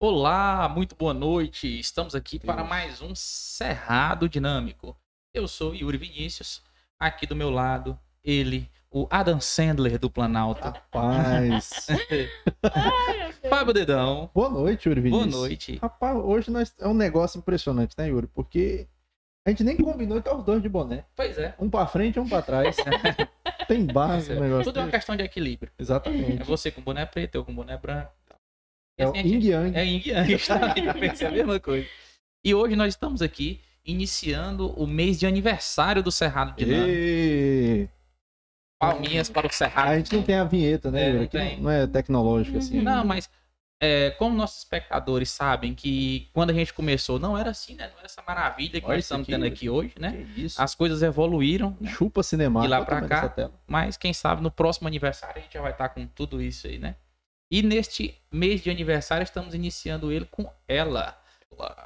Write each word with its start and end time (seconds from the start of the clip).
Olá, 0.00 0.68
muito 0.68 0.94
boa 0.94 1.12
noite. 1.12 1.66
Estamos 1.80 2.14
aqui 2.14 2.38
para 2.38 2.62
mais 2.62 3.02
um 3.02 3.16
Cerrado 3.16 4.28
Dinâmico. 4.28 4.96
Eu 5.34 5.48
sou 5.48 5.74
Yuri 5.74 5.98
Vinícius. 5.98 6.62
Aqui 7.00 7.26
do 7.26 7.34
meu 7.34 7.50
lado, 7.50 7.98
ele, 8.22 8.70
o 8.92 9.08
Adam 9.10 9.40
Sandler 9.40 9.98
do 9.98 10.08
Planalto. 10.08 10.62
Rapaz. 10.62 11.88
Fábio 13.50 13.74
Dedão. 13.74 14.30
Boa 14.32 14.48
noite, 14.48 14.88
Yuri 14.88 15.00
Boa 15.00 15.22
Vinícius. 15.24 15.42
noite. 15.42 15.78
Rapaz, 15.82 16.16
hoje 16.16 16.48
nós... 16.48 16.72
é 16.78 16.86
um 16.86 16.94
negócio 16.94 17.38
impressionante, 17.38 17.96
né, 17.98 18.06
Yuri? 18.08 18.28
Porque 18.28 18.86
a 19.44 19.50
gente 19.50 19.64
nem 19.64 19.76
combinou 19.76 20.22
que 20.22 20.28
é 20.28 20.32
os 20.32 20.44
dois 20.44 20.62
de 20.62 20.68
boné. 20.68 21.06
Pois 21.16 21.36
é. 21.38 21.56
Um 21.58 21.68
pra 21.68 21.88
frente 21.88 22.18
e 22.18 22.20
um 22.20 22.28
pra 22.28 22.40
trás. 22.40 22.76
Tem 23.66 23.84
base 23.84 24.32
no 24.32 24.42
negócio. 24.42 24.66
Tudo 24.66 24.78
é 24.78 24.82
uma 24.84 24.90
questão 24.92 25.16
de 25.16 25.24
equilíbrio. 25.24 25.72
É 25.76 25.82
Exatamente. 25.82 26.44
você 26.44 26.70
com 26.70 26.82
boné 26.82 27.04
preto, 27.04 27.34
eu 27.34 27.44
com 27.44 27.52
boné 27.52 27.76
branco. 27.76 28.12
É 28.98 29.06
o 29.06 29.10
assim 29.10 29.20
Yin 29.20 29.48
Yang. 29.48 29.78
É 29.78 29.84
Yin 29.84 30.02
Yang, 30.04 30.30
justamente, 30.36 30.86
eu 30.86 30.94
pensei 30.94 31.26
a 31.28 31.30
mesma 31.30 31.60
coisa. 31.60 31.86
E 32.44 32.54
hoje 32.54 32.74
nós 32.74 32.94
estamos 32.94 33.22
aqui 33.22 33.60
iniciando 33.84 34.70
o 34.72 34.86
mês 34.86 35.18
de 35.18 35.26
aniversário 35.26 36.02
do 36.02 36.10
Cerrado 36.10 36.56
Dinâmico. 36.56 36.88
E... 36.90 37.88
Palminhas 38.78 39.30
para 39.30 39.46
o 39.46 39.52
Cerrado 39.52 39.88
A 39.88 39.96
gente 39.96 40.14
não 40.14 40.22
tem 40.22 40.36
a 40.36 40.44
vinheta, 40.44 40.90
né, 40.90 41.08
É, 41.08 41.12
não 41.12 41.26
tem. 41.26 41.60
não, 41.60 41.70
é 41.70 41.86
tecnológico 41.86 42.58
assim. 42.58 42.80
Não, 42.80 43.04
mas 43.04 43.28
é, 43.80 44.10
como 44.10 44.36
nossos 44.36 44.58
espectadores 44.58 45.30
sabem 45.30 45.74
que 45.74 46.28
quando 46.32 46.50
a 46.50 46.52
gente 46.52 46.74
começou 46.74 47.18
não 47.18 47.38
era 47.38 47.50
assim, 47.50 47.74
né? 47.74 47.88
Não 47.88 47.98
era 47.98 48.06
essa 48.06 48.22
maravilha 48.26 48.80
que 48.80 48.86
Olha 48.86 48.96
nós 48.96 49.04
estamos 49.04 49.22
aqui, 49.24 49.32
tendo 49.32 49.46
aqui 49.46 49.70
hoje, 49.70 49.94
né? 49.98 50.26
As 50.56 50.74
coisas 50.74 51.02
evoluíram, 51.02 51.76
né? 51.80 51.90
Chupa 51.90 52.22
cinema. 52.22 52.60
De 52.60 52.68
lá 52.68 52.84
pra 52.84 53.02
cá. 53.02 53.50
mas 53.66 53.96
quem 53.96 54.12
sabe 54.12 54.42
no 54.42 54.50
próximo 54.50 54.88
aniversário 54.88 55.38
a 55.38 55.40
gente 55.40 55.54
já 55.54 55.62
vai 55.62 55.72
estar 55.72 55.88
com 55.88 56.06
tudo 56.06 56.42
isso 56.42 56.66
aí, 56.66 56.78
né? 56.78 56.96
E 57.50 57.62
neste 57.62 58.14
mês 58.30 58.60
de 58.62 58.70
aniversário 58.70 59.24
estamos 59.24 59.54
iniciando 59.54 60.12
ele 60.12 60.26
com 60.30 60.50
ela, 60.66 61.18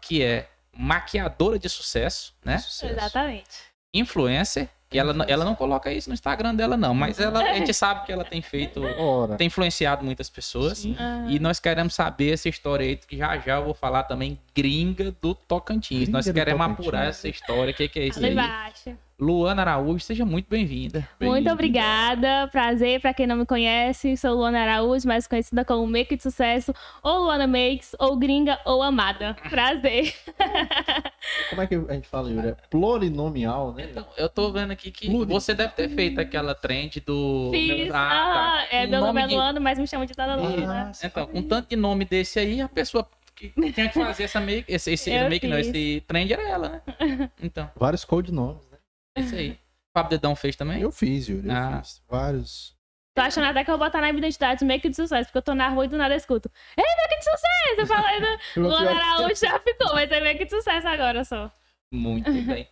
que 0.03 0.23
é 0.23 0.49
maquiadora 0.77 1.59
de 1.59 1.69
sucesso, 1.69 2.35
né? 2.45 2.57
Exatamente. 2.57 3.51
Influencer. 3.95 4.69
E 4.91 4.99
ela, 4.99 5.15
não- 5.15 5.25
ela 5.27 5.43
não 5.43 5.55
coloca 5.55 5.91
isso 5.91 6.11
no 6.11 6.13
Instagram 6.15 6.55
dela, 6.55 6.77
não, 6.77 6.93
mas 6.93 7.19
ela, 7.19 7.41
a 7.43 7.55
gente 7.55 7.73
sabe 7.73 8.05
que 8.05 8.13
ela 8.13 8.25
tem 8.27 8.43
feito, 8.43 8.83
Ora. 8.85 9.37
tem 9.37 9.47
influenciado 9.47 10.05
muitas 10.05 10.29
pessoas. 10.29 10.79
Sim. 10.79 10.95
Ah, 10.99 11.25
E 11.31 11.39
nós 11.39 11.59
queremos 11.59 11.95
saber 11.95 12.35
essa 12.35 12.47
história 12.51 12.85
aí, 12.87 12.97
que 12.97 13.17
já 13.17 13.39
já 13.39 13.57
eu 13.57 13.65
vou 13.65 13.73
falar 13.73 14.03
também, 14.03 14.39
gringa 14.55 15.11
do 15.23 15.35
Tocantins. 15.35 16.01
Gringa 16.01 16.13
nós 16.13 16.27
queremos 16.31 16.61
Tocantins. 16.61 16.87
apurar 16.87 17.07
essa 17.07 17.27
história, 17.27 17.73
o 17.73 17.75
que, 17.75 17.89
que 17.89 18.01
é 18.01 18.07
isso 18.09 18.23
aí? 18.23 18.33
embaixo. 18.33 18.99
Luana 19.21 19.63
Araújo, 19.63 20.01
seja 20.01 20.25
muito 20.25 20.47
bem-vinda. 20.49 21.07
Muito 21.21 21.45
Bem- 21.45 21.53
obrigada. 21.53 22.49
Prazer, 22.49 23.01
pra 23.01 23.15
quem 23.15 23.25
não 23.27 23.37
me 23.37 23.47
conhece, 23.47 24.17
sou 24.17 24.35
Luana 24.35 24.61
Araújo, 24.63 25.07
mais 25.07 25.29
conhecida 25.29 25.65
como 25.65 25.87
Make 25.87 26.17
de 26.17 26.23
Sucesso, 26.23 26.75
ou 27.03 27.19
Luana 27.25 27.47
Makes, 27.47 27.95
ou 28.01 28.17
Gringa, 28.17 28.59
ou 28.65 28.83
Amada. 28.83 29.37
Prazer. 29.49 30.13
Como 31.51 31.63
é 31.63 31.67
que 31.69 31.75
a 31.77 31.93
gente 31.93 32.09
fala, 32.09 32.31
Yuri? 32.31 32.49
É 32.49 32.57
plurinomial, 32.69 33.73
né? 33.75 33.87
Então, 33.91 34.05
eu 34.17 34.29
tô 34.29 34.51
vendo 34.51 34.73
aqui 34.73 34.91
que 34.91 35.09
você 35.25 35.55
deve 35.55 35.73
ter 35.75 35.89
feito 35.89 36.21
aquela 36.21 36.55
trend 36.55 36.99
do. 37.01 37.51
Fiz. 37.53 37.89
Ah, 37.91 37.93
tá. 37.93 38.07
Ah, 38.11 38.67
é, 38.73 38.87
meu 38.89 39.01
nome 39.01 39.23
é 39.23 39.27
de- 39.29 39.35
Luana, 39.35 39.61
mas 39.61 39.79
me 39.79 39.87
chama 39.87 40.05
de 40.05 40.15
Dada 40.15 40.35
Luana. 40.35 40.91
Ah, 40.93 41.07
Então, 41.07 41.27
com 41.29 41.43
tanto 41.43 41.69
de 41.69 41.77
nome 41.77 42.05
desse 42.05 42.41
aí, 42.41 42.61
a 42.61 42.69
pessoa 42.69 43.07
que 43.37 43.51
tinha 43.73 43.89
que 43.89 43.95
fazer 43.95 44.25
essa 44.25 44.41
make, 44.41 44.65
esse, 44.73 44.93
esse 44.93 45.11
make, 45.29 45.47
não, 45.47 45.59
esse 45.59 46.03
trend 46.09 46.33
era 46.33 46.43
ela, 46.49 46.69
né? 46.69 46.83
Então, 47.41 47.71
Vários 47.77 48.05
codinomes? 48.05 48.72
É 49.17 49.21
isso 49.21 49.35
aí. 49.35 49.53
O 49.53 49.59
Fábio 49.99 50.11
Dedão 50.11 50.35
fez 50.35 50.57
também? 50.57 50.81
Eu 50.81 50.91
fiz, 50.91 51.29
Yuri. 51.29 51.49
Eu 51.49 51.55
Ah. 51.55 51.83
fiz. 51.83 52.03
Vários. 52.09 52.77
Tô 53.15 53.21
achando 53.21 53.45
até 53.47 53.63
que 53.63 53.71
eu 53.71 53.77
vou 53.77 53.87
botar 53.87 54.01
na 54.01 54.07
minha 54.09 54.19
identidade 54.21 54.65
Make 54.65 54.89
de 54.89 54.97
Sucesso, 54.97 55.25
porque 55.27 55.37
eu 55.39 55.43
tô 55.43 55.55
na 55.55 55.69
rua 55.69 55.85
e 55.85 55.89
do 55.89 55.99
nada 55.99 56.15
eu 56.15 56.19
escuto. 56.19 56.51
Ei, 56.77 56.83
Make 56.85 57.19
de 57.19 57.25
Sucesso! 57.25 57.81
Eu 57.81 57.87
falei, 57.87 58.21
né? 58.21 58.39
Luana 58.57 58.91
Araújo 58.91 59.35
já 59.37 59.59
ficou, 59.61 59.93
mas 59.95 60.11
é 60.11 60.21
Make 60.21 60.45
de 60.47 60.51
Sucesso 60.51 60.89
agora 60.89 61.23
só. 61.25 61.51
Muito 61.93 62.31
bem. 62.61 62.67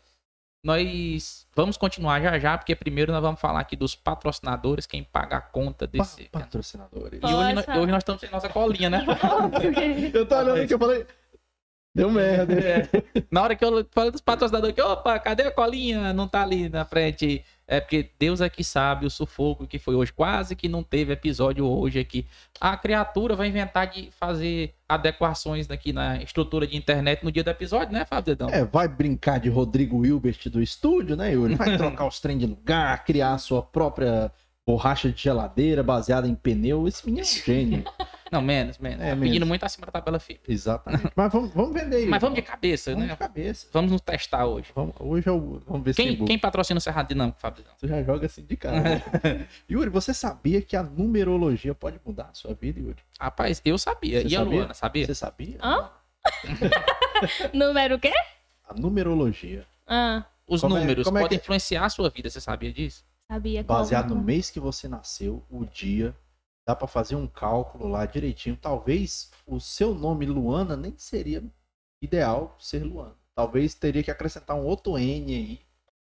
Nós 0.65 1.47
vamos 1.57 1.77
continuar 1.79 2.21
já 2.21 2.39
já, 2.39 2.57
porque 2.59 2.75
primeiro 2.77 3.13
nós 3.13 3.23
vamos 3.23 3.41
falar 3.41 3.61
aqui 3.61 3.75
dos 3.77 3.95
patrocinadores, 3.95 4.87
quem 4.87 5.03
paga 5.03 5.39
a 5.39 5.41
conta 5.41 5.87
desse. 5.87 6.25
Pa- 6.25 6.41
patrocinadores. 6.41 7.19
E 7.23 7.25
hoje, 7.27 7.79
hoje 7.81 7.91
nós 7.93 7.99
estamos 8.03 8.21
sem 8.21 8.31
nossa 8.31 8.49
colinha, 8.49 8.91
né? 8.91 9.05
Eu 10.15 10.27
tô 10.27 10.37
olhando 10.39 10.61
aqui, 10.63 10.75
eu 10.75 10.79
falei. 10.79 11.07
Deu 11.95 12.11
merda. 12.11 12.55
É. 12.55 12.89
Na 13.31 13.43
hora 13.43 13.57
que 13.57 13.65
eu 13.65 13.87
falei 13.91 14.11
dos 14.11 14.21
patrocinadores, 14.21 14.75
que, 14.75 14.81
opa, 14.81 15.19
cadê 15.19 15.43
a 15.43 15.51
colinha? 15.51 16.13
Não 16.13 16.29
tá 16.29 16.43
ali 16.43 16.69
na 16.69 16.85
frente. 16.85 17.45
É 17.67 17.81
porque 17.81 18.11
Deus 18.19 18.41
é 18.41 18.49
que 18.49 18.65
sabe 18.65 19.07
o 19.07 19.11
sufoco 19.11 19.67
que 19.67 19.79
foi 19.79 19.95
hoje. 19.95 20.13
Quase 20.13 20.57
que 20.57 20.69
não 20.69 20.83
teve 20.83 21.13
episódio 21.13 21.65
hoje 21.67 21.99
aqui. 21.99 22.27
A 22.61 22.77
criatura 22.77 23.37
vai 23.37 23.49
inventar 23.49 23.89
de 23.89 24.11
fazer 24.19 24.75
adequações 24.89 25.71
aqui 25.71 25.93
na 25.93 26.21
estrutura 26.23 26.67
de 26.67 26.77
internet 26.77 27.25
no 27.25 27.31
dia 27.31 27.45
do 27.45 27.51
episódio, 27.51 27.93
né, 27.93 28.05
Fábio 28.05 28.35
Dedão? 28.35 28.51
É, 28.51 28.65
vai 28.65 28.89
brincar 28.89 29.39
de 29.39 29.49
Rodrigo 29.49 29.99
Wilbert 29.99 30.49
do 30.49 30.61
estúdio, 30.61 31.17
né, 31.17 31.33
Yuri? 31.33 31.55
Vai 31.55 31.75
trocar 31.79 32.07
os 32.07 32.19
trem 32.19 32.39
de 32.39 32.47
lugar, 32.47 33.05
criar 33.05 33.35
a 33.35 33.39
sua 33.39 33.63
própria 33.63 34.33
borracha 34.71 35.11
de 35.11 35.21
geladeira 35.23 35.83
baseada 35.83 36.27
em 36.29 36.35
pneu. 36.35 36.87
Esse 36.87 37.05
menino 37.07 37.27
é 37.27 37.29
um 37.29 37.45
gênio. 37.45 37.85
Não, 38.31 38.41
menos, 38.41 38.79
menos. 38.79 39.01
É, 39.05 39.11
Tá 39.11 39.17
Pedindo 39.17 39.33
menos. 39.33 39.49
muito 39.49 39.65
acima 39.65 39.87
da 39.87 39.91
tabela 39.93 40.21
FIP. 40.21 40.41
Exatamente. 40.53 41.11
Mas 41.17 41.33
vamos, 41.33 41.51
vamos 41.53 41.75
vender. 41.75 42.07
Mas 42.07 42.21
vamos 42.21 42.37
de 42.37 42.43
cabeça, 42.43 42.93
Vamos 42.93 43.07
né? 43.09 43.13
de 43.13 43.19
cabeça. 43.19 43.67
Vamos 43.73 43.91
nos 43.91 44.01
testar 44.01 44.47
hoje. 44.47 44.71
Vamos- 44.73 44.95
hoje 45.01 45.29
é 45.29 45.33
o. 45.33 45.61
Vamos 45.67 45.83
ver 45.85 45.93
se 45.93 45.97
tem 45.97 46.07
Quem, 46.07 46.17
bug. 46.17 46.29
quem 46.29 46.39
patrocina 46.39 46.79
o 46.79 46.81
Cerrado 46.81 47.09
Dinâmico, 47.09 47.39
Dedão? 47.43 47.73
Você 47.77 47.89
já 47.89 48.01
joga 48.05 48.27
assim 48.27 48.45
de 48.45 48.57
cara. 48.57 48.81
né? 48.81 49.03
Yuri, 49.69 49.91
você 49.91 50.15
sabia 50.15 50.63
que 50.63 50.77
a 50.77 50.83
numerologia 50.85 51.75
pode 51.75 51.99
mudar 52.07 52.29
a 52.31 52.35
sua 52.35 52.55
vida, 52.55 52.79
Yuri? 52.79 52.99
Rapaz, 53.19 53.61
eu 53.65 53.77
sabia. 53.77 54.21
Você 54.23 54.29
e 54.29 54.37
a 54.37 54.39
sabia? 54.39 54.59
Luana, 54.59 54.75
sabia? 54.75 55.07
Você 55.07 55.15
sabia? 55.17 55.59
Hã? 55.61 55.91
Número 57.53 57.97
o 57.97 57.99
quê? 57.99 58.13
A 58.69 58.75
numerologia, 58.75 59.67
Ah, 59.87 60.25
Os 60.47 60.61
Como 60.61 60.77
é- 60.77 60.81
números 60.81 61.07
é 61.07 61.11
podem 61.11 61.29
que- 61.29 61.35
influenciar 61.37 61.85
a 61.85 61.89
sua 61.89 62.09
vida, 62.11 62.31
você 62.31 62.41
sabia 62.41 62.73
disso? 62.73 63.05
Sabia 63.31 63.65
como. 63.65 63.79
baseado 63.79 64.15
no 64.15 64.21
mês 64.23 64.51
que 64.51 64.59
você 64.59 64.89
nasceu, 64.89 65.45
o 65.49 65.65
dia, 65.65 66.15
dá 66.67 66.75
pra 66.75 66.89
fazer 66.89 67.15
um 67.15 67.27
cálculo 67.27 67.89
lá 67.89 68.05
direitinho. 68.05 68.57
Talvez 68.57 69.31
o 69.47 69.61
seu 69.61 69.95
nome 69.95 70.27
Luana 70.27 70.77
nem 70.77 70.95
seria 70.97 71.43
ideal 72.03 72.57
ser 72.59 72.83
Luana. 72.83 73.15
Talvez 73.35 73.75
teria 73.75 74.03
que 74.03 74.11
acrescentar 74.11 74.57
um 74.57 74.65
outro 74.65 74.99
N 74.99 75.35
aí 75.35 75.61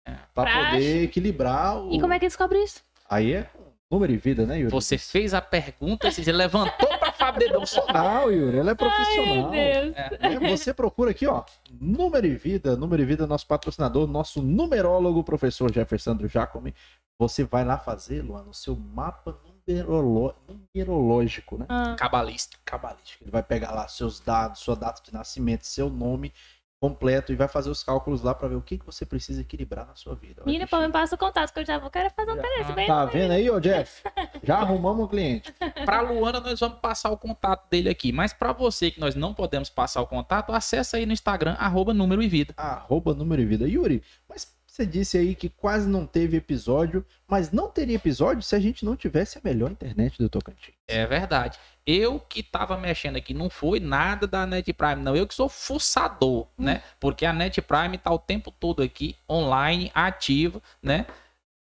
É. 0.07 0.13
pra 0.33 0.45
Pra 0.45 0.71
poder 0.71 1.03
equilibrar 1.05 1.79
o. 1.83 1.93
E 1.93 2.01
como 2.01 2.13
é 2.13 2.19
que 2.19 2.27
descobre 2.27 2.63
isso? 2.63 2.83
Aí 3.09 3.33
é 3.33 3.51
número 3.91 4.13
e 4.13 4.17
vida, 4.17 4.47
né, 4.47 4.59
Yuri? 4.59 4.71
Você 4.71 4.97
fez 4.99 5.35
a 5.35 5.41
pergunta, 5.41 6.11
você 6.11 6.33
levantou 6.33 6.89
Fábio 7.27 7.41
Dedão. 7.41 7.57
Profissional, 7.61 8.33
Yuri. 8.33 8.59
Ela 8.59 8.71
é 8.71 8.75
profissional. 8.75 9.51
Ai, 9.51 9.73
Deus. 9.83 9.95
É, 10.21 10.51
você 10.57 10.73
procura 10.75 11.11
aqui, 11.11 11.27
ó, 11.27 11.45
Número 11.81 12.27
e 12.27 12.35
Vida, 12.35 12.77
Número 12.77 13.03
e 13.03 13.05
Vida, 13.05 13.27
nosso 13.27 13.47
patrocinador, 13.47 14.07
nosso 14.07 14.43
numerólogo, 14.43 15.23
professor 15.25 15.73
Jefferson 15.73 16.17
Jacome. 16.27 16.75
Você 17.19 17.45
vai 17.45 17.65
lá 17.65 17.79
fazer, 17.79 18.23
Luana, 18.23 18.51
o 18.51 18.55
seu 18.55 18.77
mapa 18.77 19.39
numerolo- 19.67 20.35
numerológico, 20.75 21.57
né? 21.59 21.67
Ah, 21.69 21.97
Cabalista. 21.99 22.57
Cabalístico. 22.65 23.25
Ele 23.25 23.31
vai 23.31 23.43
pegar 23.43 23.73
lá 23.73 23.89
seus 23.89 24.21
dados, 24.21 24.61
sua 24.61 24.77
data 24.77 25.01
de 25.03 25.13
nascimento, 25.13 25.67
seu 25.67 25.89
nome 25.89 26.33
completo 26.81 27.33
e 27.33 27.37
vai 27.37 27.49
fazer 27.49 27.71
os 27.71 27.83
cálculos 27.83 28.23
lá 28.23 28.35
pra 28.35 28.49
ver 28.49 28.57
o 28.57 28.61
que, 28.61 28.79
que 28.79 28.85
você 28.85 29.07
precisa 29.07 29.41
equilibrar 29.41 29.87
na 29.87 29.95
sua 29.95 30.15
vida. 30.15 30.43
Olha 30.43 30.47
Menina, 30.47 30.67
pô, 30.67 30.79
me 30.79 30.91
passa 30.91 31.15
o 31.15 31.19
contato 31.19 31.53
que 31.53 31.61
eu 31.61 31.65
já 31.65 31.79
vou 31.79 31.91
querer 31.91 32.11
fazer 32.11 32.31
um 32.31 32.37
interesse 32.37 32.73
bem. 32.73 32.87
Tá 32.87 33.05
vendo 33.07 33.31
aí, 33.33 33.49
ô 33.51 33.59
Jeff? 33.59 34.03
Já 34.43 34.59
arrumamos 34.59 35.07
um 35.07 35.09
cliente. 35.09 35.53
Pra 35.85 36.01
Luana, 36.01 36.41
nós 36.41 36.61
vamos 36.61 36.79
passar 36.79 37.11
o 37.11 37.17
contato 37.17 37.69
dele 37.69 37.89
aqui. 37.89 38.13
Mas 38.13 38.33
pra 38.33 38.53
você 38.53 38.91
que 38.91 39.01
nós 39.01 39.15
não 39.15 39.35
podemos 39.35 39.69
passar 39.69 40.01
o 40.03 40.07
contato, 40.07 40.53
acessa 40.53 40.97
aí 40.97 41.07
no 41.07 41.13
Instagram, 41.13 41.57
arroba 41.59 41.93
número 41.93 42.23
e 42.23 42.29
vida. 42.29 42.55
Arroba 42.57 43.15
número 43.15 43.43
e 43.43 43.47
vida. 43.47 43.67
Yuri, 43.67 44.03
mas 44.29 44.55
você 44.67 44.85
disse 44.85 45.17
aí 45.17 45.35
que 45.35 45.49
quase 45.49 45.89
não 45.89 46.07
teve 46.07 46.37
episódio, 46.37 47.05
mas 47.27 47.51
não 47.51 47.71
teria 47.71 47.97
episódio 47.97 48.43
se 48.43 48.55
a 48.55 48.61
gente 48.61 48.85
não 48.85 48.95
tivesse 48.95 49.39
a 49.39 49.41
melhor 49.43 49.71
internet 49.71 50.19
do 50.19 50.29
Tocantins. 50.29 50.75
É 50.87 51.07
verdade. 51.07 51.59
Eu 51.87 52.19
que 52.19 52.43
tava 52.43 52.77
mexendo 52.77 53.17
aqui, 53.17 53.33
não 53.33 53.49
foi 53.49 53.79
nada 53.79 54.27
da 54.27 54.45
Net 54.45 54.73
Prime, 54.73 54.97
não. 54.97 55.15
Eu 55.15 55.27
que 55.27 55.35
sou 55.35 55.49
fuçador, 55.49 56.49
né? 56.59 56.83
Porque 56.99 57.25
a 57.25 57.33
Net 57.33 57.63
Prime 57.63 57.97
tá 57.97 58.11
o 58.11 58.19
tempo 58.19 58.51
todo 58.51 58.83
aqui, 58.83 59.15
online, 59.31 59.93
ativa, 59.95 60.61
né? 60.83 61.07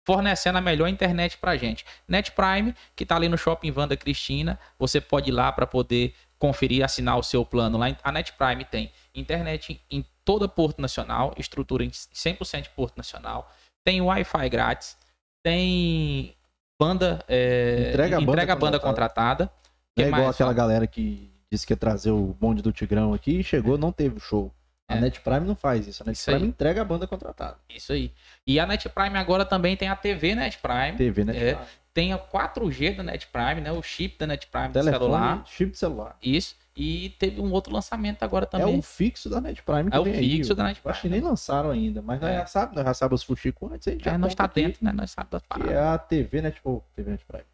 Fornecendo 0.04 0.58
a 0.58 0.60
melhor 0.60 0.88
internet 0.88 1.38
pra 1.38 1.56
gente. 1.56 1.86
Net 2.08 2.32
Prime, 2.32 2.74
que 2.96 3.06
tá 3.06 3.14
ali 3.14 3.28
no 3.28 3.38
Shopping 3.38 3.70
Vanda 3.70 3.96
Cristina, 3.96 4.58
você 4.76 5.00
pode 5.00 5.30
ir 5.30 5.32
lá 5.32 5.52
para 5.52 5.64
poder 5.64 6.12
conferir, 6.40 6.84
assinar 6.84 7.16
o 7.16 7.22
seu 7.22 7.44
plano 7.44 7.78
lá. 7.78 7.96
A 8.02 8.10
Net 8.10 8.32
Prime 8.32 8.64
tem 8.64 8.90
internet 9.14 9.80
em 9.88 10.04
toda 10.24 10.48
Porto 10.48 10.82
Nacional, 10.82 11.34
estrutura 11.36 11.84
em 11.84 11.90
100% 11.90 12.62
de 12.62 12.70
Porto 12.70 12.96
Nacional, 12.96 13.48
tem 13.84 14.00
Wi-Fi 14.00 14.48
grátis, 14.48 14.96
tem 15.42 16.34
banda, 16.80 17.24
é, 17.28 17.90
Entrega 17.90 18.16
banda 18.16 18.32
entrega 18.32 18.52
a 18.52 18.56
banda 18.56 18.80
contratada. 18.80 19.46
Que 19.46 19.59
é 20.02 20.08
igual 20.08 20.22
mais, 20.24 20.34
aquela 20.36 20.52
galera 20.52 20.86
que 20.86 21.30
disse 21.50 21.66
que 21.66 21.72
ia 21.72 21.76
trazer 21.76 22.10
o 22.10 22.36
bonde 22.40 22.62
do 22.62 22.72
Tigrão 22.72 23.12
aqui 23.14 23.40
e 23.40 23.44
chegou, 23.44 23.76
não 23.78 23.90
teve 23.92 24.16
o 24.16 24.20
show. 24.20 24.52
A 24.88 24.96
É. 24.96 25.00
Net 25.00 25.20
Prime 25.20 25.40
não 25.46 25.54
faz 25.54 25.86
isso. 25.86 26.02
A 26.02 26.06
Net 26.06 26.16
Isso 26.16 26.24
Prime 26.26 26.42
aí. 26.42 26.48
entrega 26.48 26.82
a 26.82 26.84
banda 26.84 27.06
contratada. 27.06 27.56
Isso 27.68 27.92
aí. 27.92 28.12
E 28.46 28.58
a 28.58 28.66
Net 28.66 28.88
Prime 28.88 29.16
agora 29.18 29.44
também 29.44 29.76
tem 29.76 29.88
a 29.88 29.94
TV 29.94 30.34
Net 30.34 30.58
Prime. 30.58 30.96
TV, 30.96 31.24
Net 31.24 31.38
É. 31.38 31.54
Prime. 31.54 31.68
Tem 31.92 32.12
a 32.12 32.18
4G 32.18 32.96
da 32.96 33.02
Net 33.02 33.26
Prime, 33.28 33.60
né? 33.60 33.72
O 33.72 33.82
chip 33.82 34.16
da 34.18 34.26
Net 34.26 34.46
Prime 34.46 34.68
do 34.68 34.72
Telefone, 34.74 34.98
celular. 34.98 35.42
chip 35.46 35.70
de 35.72 35.78
celular. 35.78 36.16
Isso. 36.22 36.56
E 36.76 37.10
teve 37.18 37.40
um 37.40 37.50
outro 37.52 37.72
lançamento 37.72 38.22
agora 38.22 38.44
É 38.44 38.48
também. 38.48 38.78
o 38.78 38.82
fixo 38.82 39.28
da 39.28 39.40
Net 39.40 39.60
Prime. 39.62 39.90
que 39.90 39.96
É 39.96 40.00
o 40.00 40.04
aí, 40.04 40.14
fixo 40.36 40.52
ó. 40.52 40.54
da 40.56 40.64
Net 40.64 40.80
Eu 40.84 40.90
Acho 40.90 41.02
que 41.02 41.08
Prime. 41.08 41.20
nem 41.20 41.28
lançaram 41.30 41.70
ainda, 41.70 42.00
mas 42.00 42.20
nós 42.20 42.30
É. 42.30 42.38
já 42.38 42.46
sabemos, 42.46 42.76
nós 42.76 42.84
já 42.86 42.94
sabemos 42.94 43.20
os 43.22 43.26
fuxicos 43.26 43.72
antes. 43.72 43.86
A 43.88 43.90
gente 43.90 44.04
já 44.04 44.12
É, 44.12 44.18
nós 44.18 44.32
compra 44.32 44.36
tá 44.48 44.50
aqui, 44.52 44.62
dentro, 44.62 44.84
né? 44.84 44.92
Nós 44.92 45.10
sabemos 45.10 45.30
das 45.32 45.42
Que 45.42 45.48
paradas. 45.48 45.72
é 45.72 45.78
a 45.80 45.98
TV 45.98 46.42
Net, 46.42 46.60
ou 46.64 46.84
TV 46.94 47.10
Net 47.10 47.24
Prime. 47.24 47.44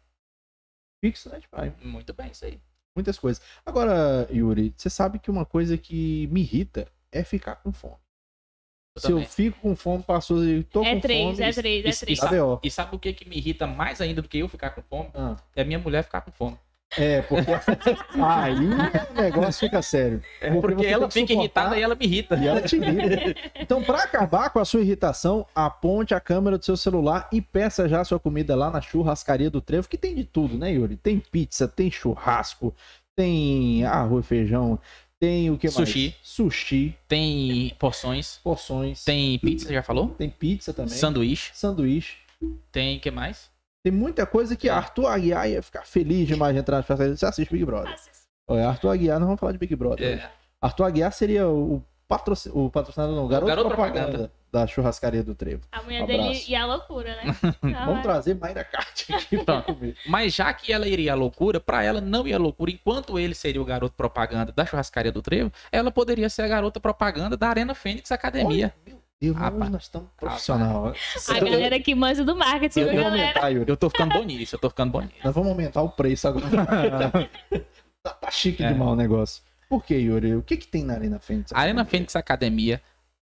Fixo 1.03 1.29
Net 1.29 1.47
Prime. 1.47 1.73
Muito 1.83 2.13
bem, 2.13 2.31
isso 2.31 2.45
aí. 2.45 2.59
Muitas 2.95 3.19
coisas. 3.19 3.41
Agora, 3.65 4.27
Yuri, 4.31 4.73
você 4.75 4.89
sabe 4.89 5.19
que 5.19 5.29
uma 5.29 5.45
coisa 5.45 5.77
que 5.77 6.27
me 6.27 6.41
irrita 6.41 6.87
é 7.11 7.23
ficar 7.23 7.57
com 7.57 7.71
fome. 7.71 7.95
Eu 8.95 9.01
Se 9.01 9.07
eu 9.11 9.15
também. 9.17 9.27
fico 9.29 9.59
com 9.61 9.75
fome, 9.75 10.01
passou 10.03 10.43
e 10.43 10.63
tô 10.63 10.83
É 10.83 10.95
com 10.95 11.01
três, 11.01 11.37
fome. 11.37 11.43
é 11.49 11.53
três, 11.53 11.85
é 11.85 11.89
isso- 11.89 11.99
três. 12.05 12.19
é 12.23 12.39
BO. 12.41 12.59
E 12.63 12.71
sabe 12.71 12.95
o 12.95 12.99
que, 12.99 13.13
que 13.13 13.29
me 13.29 13.37
irrita 13.37 13.67
mais 13.67 14.01
ainda 14.01 14.23
do 14.23 14.27
que 14.27 14.39
eu 14.39 14.49
ficar 14.49 14.71
com 14.71 14.81
fome? 14.81 15.11
Ah, 15.13 15.35
É 15.55 15.63
minha 15.63 15.77
mulher 15.77 16.03
ficar 16.03 16.21
com 16.21 16.31
fome. 16.31 16.57
É, 16.95 17.21
porque 17.23 17.51
aí 18.21 18.55
o 19.11 19.13
negócio 19.21 19.67
fica 19.67 19.81
sério. 19.81 20.21
É 20.39 20.49
Porque 20.51 20.75
porque 20.75 20.85
ela 20.87 21.11
fica 21.11 21.33
irritada 21.33 21.77
e 21.77 21.81
ela 21.81 21.95
me 21.95 22.05
irrita. 22.05 22.35
E 22.37 22.47
ela 22.47 22.61
te 22.61 22.77
irrita. 22.77 23.35
Então, 23.55 23.83
para 23.83 24.03
acabar 24.03 24.49
com 24.49 24.59
a 24.59 24.65
sua 24.65 24.81
irritação, 24.81 25.45
aponte 25.53 26.13
a 26.13 26.19
câmera 26.19 26.57
do 26.57 26.63
seu 26.63 26.77
celular 26.77 27.27
e 27.31 27.41
peça 27.41 27.89
já 27.89 28.01
a 28.01 28.05
sua 28.05 28.19
comida 28.19 28.55
lá 28.55 28.71
na 28.71 28.79
churrascaria 28.81 29.49
do 29.49 29.59
Trevo, 29.59 29.87
que 29.89 29.97
tem 29.97 30.15
de 30.15 30.23
tudo, 30.23 30.57
né, 30.57 30.71
Yuri? 30.71 30.95
Tem 30.95 31.19
pizza, 31.19 31.67
tem 31.67 31.91
churrasco, 31.91 32.73
tem 33.15 33.83
arroz, 33.83 34.25
feijão, 34.25 34.79
tem 35.19 35.49
o 35.51 35.57
que 35.57 35.67
mais? 35.67 35.75
Sushi. 35.75 36.15
Sushi, 36.23 36.97
Tem 37.07 37.75
porções, 37.79 38.39
porções. 38.43 39.03
tem 39.03 39.37
pizza, 39.39 39.71
já 39.73 39.83
falou? 39.83 40.09
Tem 40.09 40.29
pizza 40.29 40.71
também. 40.71 40.93
Sanduíche, 40.95 41.51
Sanduíche. 41.53 42.15
tem 42.71 42.99
que 42.99 43.11
mais? 43.11 43.49
Tem 43.83 43.91
muita 43.91 44.25
coisa 44.25 44.55
que 44.55 44.69
Arthur 44.69 45.07
Aguiar 45.07 45.49
ia 45.49 45.61
ficar 45.61 45.85
feliz 45.85 46.27
demais 46.27 46.53
de 46.53 46.59
entrar 46.59 46.77
na 46.77 46.83
churrascaria. 46.83 47.15
Você 47.15 47.25
assiste 47.25 47.51
Big 47.51 47.63
Brother. 47.65 47.95
Olha, 48.47 48.67
Arthur 48.69 48.89
Aguiar, 48.89 49.19
nós 49.19 49.27
vamos 49.27 49.39
falar 49.39 49.51
de 49.51 49.57
Big 49.57 49.75
Brother. 49.75 50.19
É, 50.19 50.31
Arthur 50.61 50.83
Aguiar 50.85 51.11
seria 51.11 51.47
o, 51.47 51.83
patroci... 52.07 52.49
o 52.53 52.69
patrocinador, 52.69 53.15
não, 53.15 53.25
o 53.25 53.27
garoto, 53.27 53.47
garoto 53.47 53.67
propaganda, 53.69 54.05
propaganda. 54.07 54.31
da 54.51 54.65
churrascaria 54.65 55.21
do 55.23 55.35
Trevo. 55.35 55.61
A 55.71 55.81
mulher 55.83 56.03
Um 56.03 56.05
dele 56.07 56.43
ia 56.47 56.63
à 56.63 56.65
loucura, 56.65 57.15
né? 57.15 57.35
Vamos 57.85 58.01
trazer 58.01 58.35
Mayra 58.35 58.63
Kart 58.63 59.09
aqui 59.11 59.43
pra 59.43 59.61
comer. 59.61 59.95
Mas 60.07 60.33
já 60.33 60.53
que 60.53 60.71
ela 60.71 60.87
iria 60.87 61.11
à 61.13 61.15
loucura, 61.15 61.59
pra 61.59 61.83
ela 61.83 61.99
não 62.01 62.25
ir 62.27 62.33
à 62.33 62.37
loucura, 62.37 62.71
enquanto 62.71 63.19
ele 63.19 63.35
seria 63.35 63.61
o 63.61 63.65
garoto 63.65 63.95
propaganda 63.95 64.51
da 64.51 64.65
churrascaria 64.65 65.11
do 65.11 65.21
Trevo, 65.21 65.51
ela 65.71 65.91
poderia 65.91 66.29
ser 66.29 66.43
a 66.43 66.47
garota 66.47 66.79
propaganda 66.79 67.35
da 67.35 67.49
Arena 67.49 67.75
Fênix 67.75 68.11
Academia. 68.11 68.73
Olha, 68.85 68.86
mas 69.21 69.31
Rapaz. 69.35 69.61
hoje 69.61 69.71
nós 69.71 69.83
estamos 69.83 70.09
profissional. 70.15 70.93
A 71.29 71.39
galera 71.39 71.79
que 71.79 71.95
manja 71.95 72.23
do 72.23 72.35
marketing, 72.35 72.79
Eu 72.81 72.89
viu, 72.89 72.95
vou 72.95 73.03
galera? 73.05 73.27
aumentar, 73.29 73.49
Yuri. 73.49 73.69
Eu 73.71 73.77
tô 73.77 73.89
ficando 73.89 74.13
bom 74.13 74.23
nisso, 74.23 74.55
eu 74.55 74.59
tô 74.59 74.69
ficando 74.69 74.91
bom 74.91 75.01
nisso. 75.01 75.13
Nós 75.23 75.33
vamos 75.33 75.49
aumentar 75.49 75.81
o 75.81 75.89
preço 75.89 76.27
agora. 76.27 76.47
tá, 78.03 78.09
tá 78.11 78.31
chique 78.31 78.63
É. 78.63 78.71
demais 78.71 78.91
o 78.91 78.95
negócio. 78.95 79.43
Por 79.69 79.83
que, 79.83 79.95
Yuri? 79.95 80.35
O 80.35 80.43
que 80.43 80.55
que 80.55 80.67
tem 80.67 80.83
na 80.83 80.93
Arena 80.93 81.19
Fênix? 81.19 81.51
A 81.51 81.59
Arena 81.59 81.83
Fênix 81.83 82.15
Academia, 82.15 82.81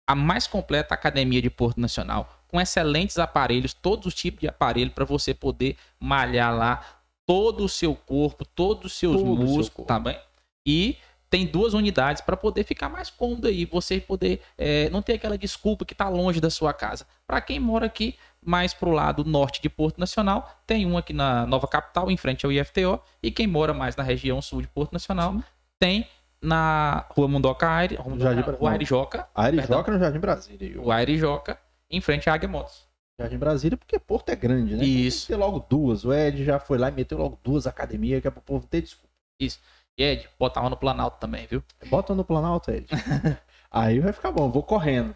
a 0.07 0.15
mais 0.15 0.47
completa 0.47 0.93
academia 0.93 1.41
de 1.41 1.49
Porto 1.49 1.79
Nacional, 1.79 2.27
com 2.47 2.59
excelentes 2.59 3.17
aparelhos, 3.19 3.73
todos 3.73 4.07
os 4.07 4.13
tipos 4.15 4.41
de 4.41 4.47
aparelho 4.47 4.91
para 4.91 5.05
você 5.05 5.33
poder 5.33 5.77
malhar 5.99 6.53
lá 6.55 6.83
todo 7.25 7.63
o 7.63 7.69
seu 7.69 7.95
corpo, 7.95 8.43
todos 8.45 8.91
os 8.91 8.97
seus 8.97 9.15
Todo 9.17 9.31
o 9.31 9.35
seu 9.37 9.45
músculos, 9.45 9.69
corpo. 9.69 9.87
tá 9.87 9.99
bem? 9.99 10.19
E 10.65 10.97
tem 11.33 11.47
duas 11.47 11.73
unidades 11.73 12.21
para 12.21 12.37
poder 12.37 12.63
ficar 12.63 12.89
mais 12.89 13.09
cômodo 13.09 13.47
aí, 13.47 13.65
você 13.65 13.99
poder 13.99 14.39
é, 14.55 14.87
não 14.91 15.01
ter 15.01 15.13
aquela 15.13 15.35
desculpa 15.35 15.83
que 15.83 15.95
tá 15.95 16.07
longe 16.07 16.39
da 16.39 16.51
sua 16.51 16.71
casa. 16.73 17.07
Para 17.25 17.41
quem 17.41 17.59
mora 17.59 17.87
aqui 17.87 18.15
mais 18.39 18.71
pro 18.71 18.91
lado 18.91 19.25
norte 19.25 19.59
de 19.59 19.67
Porto 19.67 19.97
Nacional, 19.97 20.47
tem 20.67 20.85
um 20.85 20.95
aqui 20.95 21.11
na 21.11 21.47
Nova 21.47 21.67
Capital, 21.67 22.11
em 22.11 22.17
frente 22.17 22.45
ao 22.45 22.51
IFTO, 22.51 23.01
e 23.23 23.31
quem 23.31 23.47
mora 23.47 23.73
mais 23.73 23.95
na 23.95 24.03
região 24.03 24.43
sul 24.43 24.61
de 24.61 24.67
Porto 24.67 24.93
Nacional, 24.93 25.41
tem 25.79 26.07
na 26.39 27.03
Rua 27.09 27.27
Mundoca 27.27 27.67
Aire, 27.67 27.95
Rua, 27.95 28.19
Jardim 28.19 28.41
Mundoca, 28.41 28.57
Rua 28.59 28.69
não. 28.69 28.73
Airijoca, 28.73 29.27
A 29.33 29.43
Arijoca 29.45 29.67
Perdão. 29.73 29.93
no 29.95 29.99
Jardim 29.99 30.19
Brasília. 30.19 30.81
O 30.83 30.91
Airijoca, 30.91 31.57
em 31.89 31.99
frente 31.99 32.29
à 32.29 32.35
Águia 32.35 32.47
Motos. 32.47 32.87
Jardim 33.19 33.39
Brasília, 33.39 33.75
porque 33.75 33.97
Porto 33.97 34.29
é 34.29 34.35
grande, 34.35 34.75
né? 34.75 34.85
Isso. 34.85 35.25
Tem 35.25 35.35
que 35.35 35.41
ter 35.41 35.47
logo 35.47 35.65
duas. 35.67 36.05
O 36.05 36.13
Ed 36.13 36.45
já 36.45 36.59
foi 36.59 36.77
lá 36.77 36.89
e 36.89 36.91
meteu 36.91 37.17
logo 37.17 37.39
duas 37.43 37.65
academias, 37.65 38.21
que 38.21 38.27
é 38.27 38.31
pro 38.31 38.39
povo 38.39 38.67
ter 38.67 38.81
desculpa. 38.83 39.11
E 39.41 39.51
Ed, 39.97 40.27
botava 40.39 40.69
no 40.69 40.77
Planalto 40.77 41.19
também, 41.19 41.45
viu? 41.45 41.63
Bota 41.87 42.15
no 42.15 42.25
Planalto, 42.25 42.71
Ed. 42.71 42.87
Aí 43.69 43.99
vai 43.99 44.13
ficar 44.13 44.31
bom, 44.31 44.51
vou 44.51 44.63
correndo. 44.63 45.15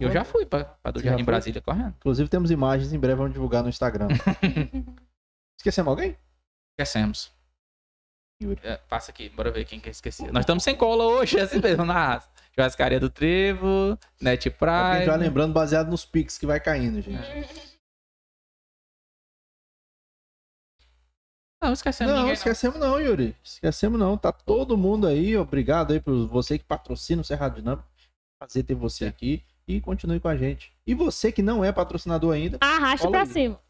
Eu 0.00 0.10
já 0.10 0.24
fui 0.24 0.44
pra, 0.44 0.64
pra 0.64 0.90
do 0.90 0.98
Você 0.98 1.04
já 1.04 1.10
Jardim? 1.10 1.24
Brasília 1.24 1.62
correndo. 1.62 1.94
Inclusive 1.98 2.28
temos 2.28 2.50
imagens, 2.50 2.92
em 2.92 2.98
breve 2.98 3.16
vamos 3.16 3.32
divulgar 3.32 3.62
no 3.62 3.68
Instagram. 3.68 4.08
Esquecemos 5.58 5.88
alguém? 5.88 6.16
Esquecemos. 6.72 7.32
É, 8.62 8.76
passa 8.88 9.10
aqui, 9.10 9.30
bora 9.30 9.50
ver 9.50 9.64
quem 9.64 9.80
que 9.80 9.88
esqueci. 9.88 10.30
Nós 10.30 10.40
estamos 10.40 10.62
sem 10.62 10.76
cola 10.76 11.04
hoje, 11.04 11.38
é 11.38 11.42
assim 11.42 11.58
mesmo, 11.60 11.84
na 11.86 12.22
churrascaria 12.54 13.00
do 13.00 13.08
Trevo, 13.08 13.98
Net 14.20 14.48
É 14.48 14.50
porque 14.50 14.64
a 14.66 14.94
gente 14.96 15.06
vai 15.06 15.14
Prime. 15.14 15.28
lembrando 15.28 15.54
baseado 15.54 15.88
nos 15.88 16.04
pics 16.04 16.36
que 16.36 16.46
vai 16.46 16.60
caindo, 16.60 17.00
gente. 17.00 17.75
Não, 21.62 21.72
esquecemos 21.72 22.12
Não, 22.12 22.20
ninguém. 22.20 22.34
esquecemos 22.34 22.78
não, 22.78 23.00
Yuri. 23.00 23.34
Esquecemos 23.42 23.98
não. 23.98 24.16
Tá 24.16 24.30
todo 24.30 24.76
mundo 24.76 25.06
aí. 25.06 25.36
Obrigado 25.36 25.92
aí 25.92 26.00
por 26.00 26.26
você 26.26 26.58
que 26.58 26.64
patrocina 26.64 27.22
o 27.22 27.24
Cerrado 27.24 27.56
Dinâmico. 27.56 27.88
Prazer 28.38 28.64
ter 28.64 28.74
você 28.74 29.06
aqui. 29.06 29.42
E 29.68 29.80
continue 29.80 30.20
com 30.20 30.28
a 30.28 30.36
gente. 30.36 30.72
E 30.86 30.94
você 30.94 31.32
que 31.32 31.42
não 31.42 31.64
é 31.64 31.72
patrocinador 31.72 32.32
ainda. 32.34 32.56
Arrasta 32.60 33.10
pra 33.10 33.22
aí. 33.22 33.26
cima. 33.26 33.60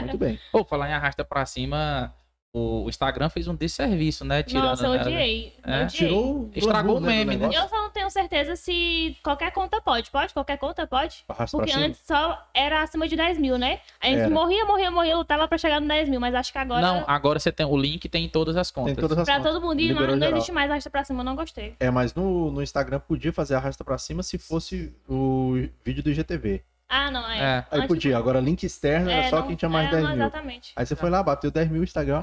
Muito 0.00 0.18
bem. 0.18 0.38
não. 0.52 0.60
Ô, 0.60 0.64
falar 0.64 0.90
em 0.90 0.92
arrasta 0.92 1.24
pra 1.24 1.46
cima, 1.46 2.12
o 2.54 2.86
Instagram 2.86 3.30
fez 3.30 3.48
um 3.48 3.54
desserviço, 3.54 4.26
né? 4.26 4.42
Tirando, 4.42 4.64
Nossa, 4.64 4.86
eu 4.86 4.92
né? 4.92 5.00
odiei. 5.00 5.54
É? 5.64 5.84
odiei. 5.84 5.86
Tirou 6.08 6.40
o 6.42 6.50
Estragou 6.54 6.98
o 6.98 7.00
meme, 7.00 7.36
né? 7.36 7.46
Eu 7.46 7.66
só 7.66 7.76
não 7.76 7.90
tenho 7.90 8.10
certeza 8.10 8.56
se 8.56 9.16
qualquer 9.22 9.50
conta 9.52 9.80
pode. 9.80 10.10
Pode? 10.10 10.34
Qualquer 10.34 10.58
conta 10.58 10.86
pode? 10.86 11.24
Arrasta 11.28 11.56
pra 11.56 11.66
Porque 11.66 11.78
antes 11.80 12.02
só 12.06 12.46
era 12.52 12.82
acima 12.82 13.08
de 13.08 13.16
10 13.16 13.38
mil, 13.38 13.56
né? 13.56 13.80
A 13.98 14.06
gente 14.06 14.18
Era. 14.20 14.30
morria, 14.30 14.66
morria, 14.66 14.90
morria, 14.90 15.16
lutava 15.16 15.48
pra 15.48 15.56
chegar 15.56 15.80
no 15.80 15.88
10 15.88 16.10
mil, 16.10 16.20
mas 16.20 16.34
acho 16.34 16.52
que 16.52 16.58
agora. 16.58 16.82
Não, 16.82 17.04
agora 17.06 17.38
você 17.38 17.50
tem 17.50 17.64
o 17.64 17.76
link, 17.76 18.06
tem 18.06 18.26
em 18.26 18.28
todas 18.28 18.54
as 18.54 18.70
contas. 18.70 18.94
Tem 18.96 19.00
todas 19.00 19.16
as 19.16 19.24
Pra 19.24 19.38
contas. 19.38 19.52
todo 19.52 19.62
mundo 19.62 19.80
ir, 19.80 19.88
Liberou 19.88 20.14
não, 20.14 20.28
não 20.28 20.36
existe 20.36 20.52
mais 20.52 20.70
arrasta 20.70 20.90
pra 20.90 21.04
cima, 21.04 21.20
eu 21.20 21.24
não 21.24 21.34
gostei. 21.34 21.74
É, 21.80 21.90
mas 21.90 22.14
no, 22.14 22.50
no 22.50 22.62
Instagram 22.62 23.00
podia 23.00 23.32
fazer 23.32 23.54
arrasta 23.54 23.82
pra 23.82 23.96
cima 23.96 24.22
se 24.22 24.36
fosse 24.36 24.94
o 25.08 25.54
vídeo 25.82 26.02
do 26.02 26.10
IGTV. 26.10 26.62
Ah, 26.94 27.10
não, 27.10 27.30
é. 27.30 27.38
É. 27.40 27.66
Aí 27.70 27.88
podia. 27.88 28.18
Agora 28.18 28.38
link 28.38 28.62
externo 28.64 29.10
era 29.10 29.24
é, 29.24 29.30
só 29.30 29.40
não- 29.40 29.46
quem 29.46 29.56
tinha 29.56 29.68
mais 29.70 29.88
é, 29.88 29.90
10 29.92 30.02
não, 30.02 30.10
mil. 30.10 30.18
Exatamente. 30.18 30.72
Aí 30.76 30.84
você 30.84 30.94
foi 30.94 31.08
lá, 31.08 31.22
bateu 31.22 31.50
10 31.50 31.70
mil 31.70 31.82
Instagram. 31.82 32.22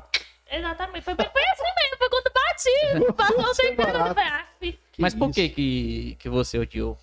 Exatamente. 0.51 1.03
Foi, 1.03 1.15
foi 1.15 1.25
assim 1.25 1.63
mesmo, 1.81 1.97
foi 1.97 2.09
quando 2.09 2.31
bati. 2.33 3.13
Passou 3.17 3.39
um 3.39 3.41
é 3.41 3.53
tempinho, 3.55 3.75
barato. 3.93 4.13
foi 4.13 4.23
af. 4.23 4.79
Mas 4.99 5.15
por 5.15 5.31
que 5.31 5.49
que, 5.49 6.17
que 6.19 6.29
você 6.29 6.59
odiou? 6.59 6.97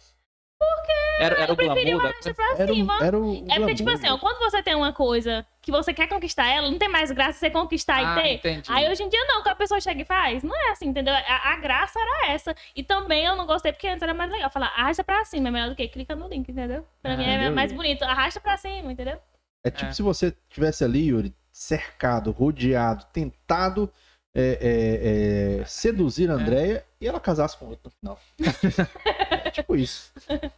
Porque 0.58 0.92
era, 1.20 1.34
era 1.42 1.52
o 1.52 1.56
Preferi 1.56 1.90
glamour 1.90 2.00
uma 2.04 2.12
da 2.22 2.34
pra 2.34 2.54
Era, 2.58 2.72
o- 2.72 2.74
cima. 2.76 2.98
era 3.02 3.18
o 3.18 3.32
É 3.32 3.36
porque, 3.36 3.46
glamour, 3.56 3.74
tipo 3.74 3.90
assim, 3.90 4.08
ó, 4.08 4.18
quando 4.18 4.38
você 4.38 4.62
tem 4.62 4.74
uma 4.74 4.92
coisa 4.92 5.44
que 5.66 5.72
você 5.72 5.92
quer 5.92 6.06
conquistar 6.08 6.46
ela, 6.46 6.70
não 6.70 6.78
tem 6.78 6.88
mais 6.88 7.10
graça 7.10 7.40
você 7.40 7.50
conquistar 7.50 7.96
Ah, 7.96 8.20
e 8.20 8.22
ter. 8.22 8.34
entendi. 8.34 8.70
Aí 8.72 8.88
hoje 8.88 9.02
em 9.02 9.08
dia 9.08 9.18
não, 9.24 9.42
que 9.42 9.48
a 9.48 9.54
pessoa 9.56 9.80
chega 9.80 10.00
e 10.00 10.04
faz. 10.04 10.44
Não 10.44 10.54
é 10.56 10.70
assim, 10.70 10.86
entendeu? 10.86 11.12
A, 11.12 11.52
a 11.54 11.56
graça 11.56 11.98
era 11.98 12.30
essa. 12.32 12.54
E 12.76 12.84
também 12.84 13.24
eu 13.24 13.34
não 13.34 13.44
gostei 13.46 13.72
porque 13.72 13.88
antes 13.88 14.00
era 14.00 14.14
mais 14.14 14.30
legal. 14.30 14.48
Falar, 14.48 14.68
arrasta 14.68 15.02
pra 15.02 15.24
cima, 15.24 15.48
é 15.48 15.50
melhor 15.50 15.68
do 15.70 15.74
que 15.74 15.88
clica 15.88 16.14
no 16.14 16.28
link, 16.28 16.48
entendeu? 16.48 16.86
Pra 17.02 17.14
Ah, 17.14 17.16
mim 17.16 17.24
é 17.24 17.50
mais 17.50 17.72
bonito. 17.72 18.04
Arrasta 18.04 18.38
pra 18.38 18.56
cima, 18.56 18.92
entendeu? 18.92 19.18
É 19.64 19.70
tipo 19.72 19.90
É. 19.90 19.92
se 19.92 20.02
você 20.02 20.32
tivesse 20.48 20.84
ali, 20.84 21.08
Yuri, 21.08 21.34
cercado, 21.50 22.30
rodeado, 22.30 23.04
tentado 23.12 23.92
é, 24.32 25.58
é, 25.58 25.60
é, 25.62 25.64
seduzir 25.64 26.30
a 26.30 26.34
Andrea 26.34 26.84
e 27.00 27.08
ela 27.08 27.18
casasse 27.18 27.56
com 27.56 27.66
outro 27.66 27.90
no 28.00 28.14
final. 28.14 28.20
é 29.44 29.50
tipo 29.50 29.74
isso. 29.74 30.12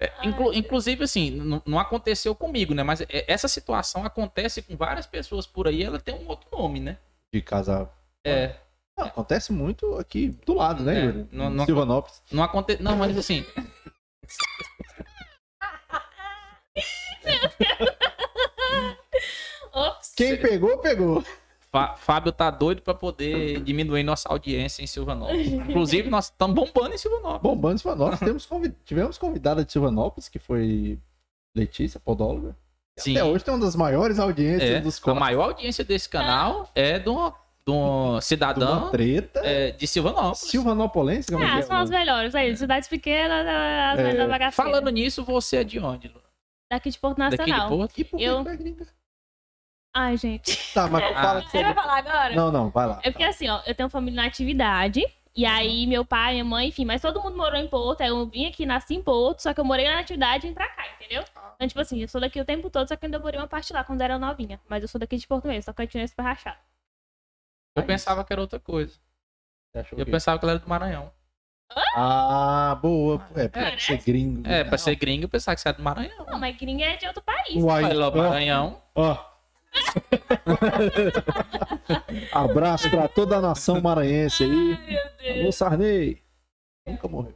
É, 0.00 0.12
inclu- 0.28 0.52
inclusive, 0.54 1.02
assim, 1.02 1.30
não, 1.30 1.60
não 1.66 1.78
aconteceu 1.78 2.32
comigo, 2.34 2.72
né? 2.72 2.84
Mas 2.84 3.00
é- 3.00 3.24
essa 3.26 3.48
situação 3.48 4.04
acontece 4.04 4.62
com 4.62 4.76
várias 4.76 5.06
pessoas 5.06 5.44
por 5.46 5.66
aí, 5.66 5.82
ela 5.82 5.98
tem 5.98 6.14
um 6.14 6.28
outro 6.28 6.48
nome, 6.56 6.78
né? 6.78 6.98
De 7.32 7.42
casar. 7.42 7.90
É, 8.24 8.54
Não, 8.96 9.06
acontece 9.06 9.52
muito 9.52 9.96
aqui 9.96 10.28
do 10.46 10.54
lado, 10.54 10.82
né, 10.84 11.00
É, 11.00 11.04
Yuri? 11.04 11.28
não- 11.32 11.50
não- 11.50 11.64
Silvanópolis. 11.64 12.20
não 12.32 12.42
acontece. 12.42 12.82
Não, 12.82 12.96
mas 12.96 13.16
assim. 13.16 13.44
Quem 20.16 20.36
pegou, 20.36 20.78
pegou. 20.78 21.24
Fá- 21.70 21.94
Fábio 21.96 22.32
tá 22.32 22.50
doido 22.50 22.80
pra 22.82 22.94
poder 22.94 23.60
diminuir 23.60 24.02
nossa 24.02 24.28
audiência 24.28 24.82
em 24.82 24.86
Silvanópolis. 24.86 25.48
Inclusive, 25.48 26.08
nós 26.08 26.26
estamos 26.26 26.54
bombando 26.56 26.94
em 26.94 26.98
Silvanópolis. 26.98 27.42
Bombando 27.42 27.74
em 27.74 27.78
Silvanópolis. 27.78 28.20
Temos 28.20 28.46
convi- 28.46 28.74
Tivemos 28.84 29.18
convidada 29.18 29.64
de 29.64 29.70
Silvanópolis, 29.72 30.28
que 30.28 30.38
foi 30.38 30.98
Letícia, 31.54 32.00
podóloga. 32.00 32.56
Sim. 32.98 33.12
Até 33.16 33.24
hoje 33.24 33.44
tem 33.44 33.52
uma 33.54 33.64
das 33.64 33.76
maiores 33.76 34.18
audiências 34.18 34.70
É, 34.70 34.80
dos 34.80 34.98
a 34.98 35.02
cortes. 35.02 35.20
maior 35.20 35.42
audiência 35.50 35.84
desse 35.84 36.08
canal 36.08 36.68
é 36.74 36.98
de 36.98 37.08
um, 37.08 37.14
de 37.16 37.30
um 37.30 37.32
De 37.66 37.70
uma 37.70 38.20
cidadão 38.22 38.90
treta. 38.90 39.40
é, 39.44 39.70
de 39.70 39.86
Silvanópolis. 39.86 40.38
Silvanopolense, 40.38 41.30
como 41.30 41.44
é 41.44 41.46
Ah, 41.50 41.58
é? 41.58 41.62
são 41.62 41.76
as 41.76 41.90
melhores. 41.90 42.34
Aí, 42.34 42.56
cidades 42.56 42.88
pequenas, 42.88 43.46
as 43.46 43.98
É, 43.98 44.02
melhores. 44.04 44.54
Falando 44.54 44.88
nisso, 44.90 45.22
você 45.22 45.58
é 45.58 45.64
de 45.64 45.78
onde? 45.78 46.08
Lu? 46.08 46.20
Daqui 46.72 46.90
de 46.90 46.98
Porto 46.98 47.18
Daqui 47.18 47.36
de 47.36 47.50
Nacional. 47.50 47.68
Porto? 47.68 47.98
E 47.98 48.04
por 48.04 48.18
que 48.18 48.24
Eu-? 48.24 48.44
Ai, 49.94 50.16
gente. 50.16 50.72
Tá, 50.74 50.86
mas 50.88 51.02
Ah. 51.04 51.14
fala 51.22 51.42
que 51.42 51.50
Você 51.50 51.62
vai 51.62 51.74
falar 51.74 51.98
agora? 51.98 52.34
Não, 52.34 52.52
não, 52.52 52.70
vai 52.70 52.86
lá. 52.86 53.00
É 53.02 53.10
porque 53.10 53.24
assim, 53.24 53.48
ó, 53.48 53.60
eu 53.66 53.74
tenho 53.74 53.88
família 53.88 54.22
na 54.22 54.28
atividade. 54.28 55.02
E 55.34 55.46
aí, 55.46 55.86
meu 55.86 56.04
pai, 56.04 56.32
minha 56.32 56.44
mãe, 56.44 56.68
enfim, 56.68 56.84
mas 56.84 57.00
todo 57.00 57.22
mundo 57.22 57.36
morou 57.36 57.58
em 57.60 57.68
Porto. 57.68 58.00
Aí 58.00 58.08
eu 58.08 58.26
vim 58.26 58.46
aqui, 58.46 58.66
nasci 58.66 58.94
em 58.94 59.02
Porto, 59.02 59.40
só 59.40 59.54
que 59.54 59.60
eu 59.60 59.64
morei 59.64 59.86
na 59.88 60.00
atividade 60.00 60.44
e 60.44 60.48
vim 60.48 60.54
pra 60.54 60.68
cá, 60.68 60.84
entendeu? 60.96 61.22
Então, 61.54 61.68
tipo 61.68 61.80
assim, 61.80 62.00
eu 62.02 62.08
sou 62.08 62.20
daqui 62.20 62.40
o 62.40 62.44
tempo 62.44 62.68
todo, 62.68 62.88
só 62.88 62.96
que 62.96 63.04
eu 63.04 63.06
ainda 63.06 63.20
morei 63.20 63.38
uma 63.38 63.46
parte 63.46 63.72
lá 63.72 63.84
quando 63.84 64.00
era 64.00 64.18
novinha. 64.18 64.60
Mas 64.68 64.82
eu 64.82 64.88
sou 64.88 64.98
daqui 64.98 65.16
de 65.16 65.26
Porto 65.28 65.46
mesmo, 65.46 65.62
só 65.62 65.72
que 65.72 65.82
eu 65.82 65.86
tinha 65.86 66.02
esse 66.02 66.14
rachado. 66.20 66.58
Eu 67.76 67.84
pensava 67.84 68.24
que 68.24 68.32
era 68.32 68.42
outra 68.42 68.58
coisa. 68.58 68.98
Eu 69.92 70.04
que- 70.04 70.10
pensava 70.10 70.38
que 70.40 70.44
ela 70.44 70.52
era 70.52 70.60
do 70.60 70.68
Maranhão. 70.68 71.12
Ah, 71.94 72.76
boa. 72.82 73.24
É, 73.36 73.46
pra 73.46 73.62
Parece. 73.62 73.86
ser 73.86 73.98
gringo. 74.02 74.48
É, 74.48 74.64
pra 74.64 74.76
ser 74.78 74.96
gringo, 74.96 75.24
eu 75.26 75.28
pensava 75.28 75.54
que 75.54 75.60
você 75.60 75.68
era 75.68 75.76
do 75.76 75.84
Maranhão. 75.84 76.26
Não, 76.26 76.38
mas 76.40 76.56
gringa 76.56 76.84
é 76.84 76.96
de 76.96 77.06
outro 77.06 77.22
país. 77.22 77.54
Uai, 77.62 77.96
ó, 77.96 78.10
Maranhão. 78.10 78.82
ó. 78.94 79.27
Abraço 82.32 82.90
pra 82.90 83.08
toda 83.08 83.36
a 83.36 83.40
nação 83.40 83.80
maranhense 83.80 84.44
aí. 84.44 85.40
Alô, 85.40 85.52
Sarney. 85.52 86.22
Nunca 86.86 87.08
morreu. 87.08 87.34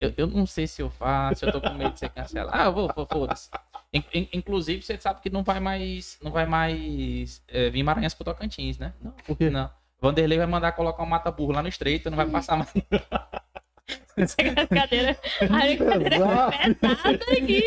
Eu, 0.00 0.12
eu 0.16 0.26
não 0.26 0.46
sei 0.46 0.66
se 0.66 0.82
eu 0.82 0.90
faço, 0.90 1.44
eu 1.44 1.52
tô 1.52 1.60
com 1.60 1.74
medo 1.74 1.92
de 1.92 2.00
ser 2.00 2.08
cancelado. 2.10 2.50
Ah, 2.52 2.64
eu 2.64 2.72
vou, 2.72 2.90
vou 2.94 3.06
foda-se. 3.06 3.48
In- 3.92 4.02
in- 4.12 4.28
inclusive, 4.32 4.82
você 4.82 4.98
sabe 4.98 5.20
que 5.20 5.30
não 5.30 5.42
vai 5.44 5.60
mais, 5.60 6.18
não 6.22 6.32
vai 6.32 6.46
mais 6.46 7.42
é, 7.48 7.70
vir 7.70 7.82
Maranhense 7.82 8.16
pro 8.16 8.24
Tocantins, 8.24 8.78
né? 8.78 8.92
Não, 9.00 9.12
Por 9.26 9.36
quê? 9.36 9.50
não. 9.50 9.70
Vanderlei 10.00 10.38
vai 10.38 10.46
mandar 10.48 10.72
colocar 10.72 11.02
um 11.04 11.06
mata-burro 11.06 11.52
lá 11.52 11.62
no 11.62 11.68
estreito, 11.68 12.10
não 12.10 12.16
vai 12.16 12.26
passar 12.26 12.56
mais. 12.56 12.72
Essa 14.16 14.36
brincadeira. 14.36 15.16
A 15.40 15.46
brincadeira 15.46 16.16
é 16.16 16.74
pesada 16.74 17.24
aqui. 17.32 17.64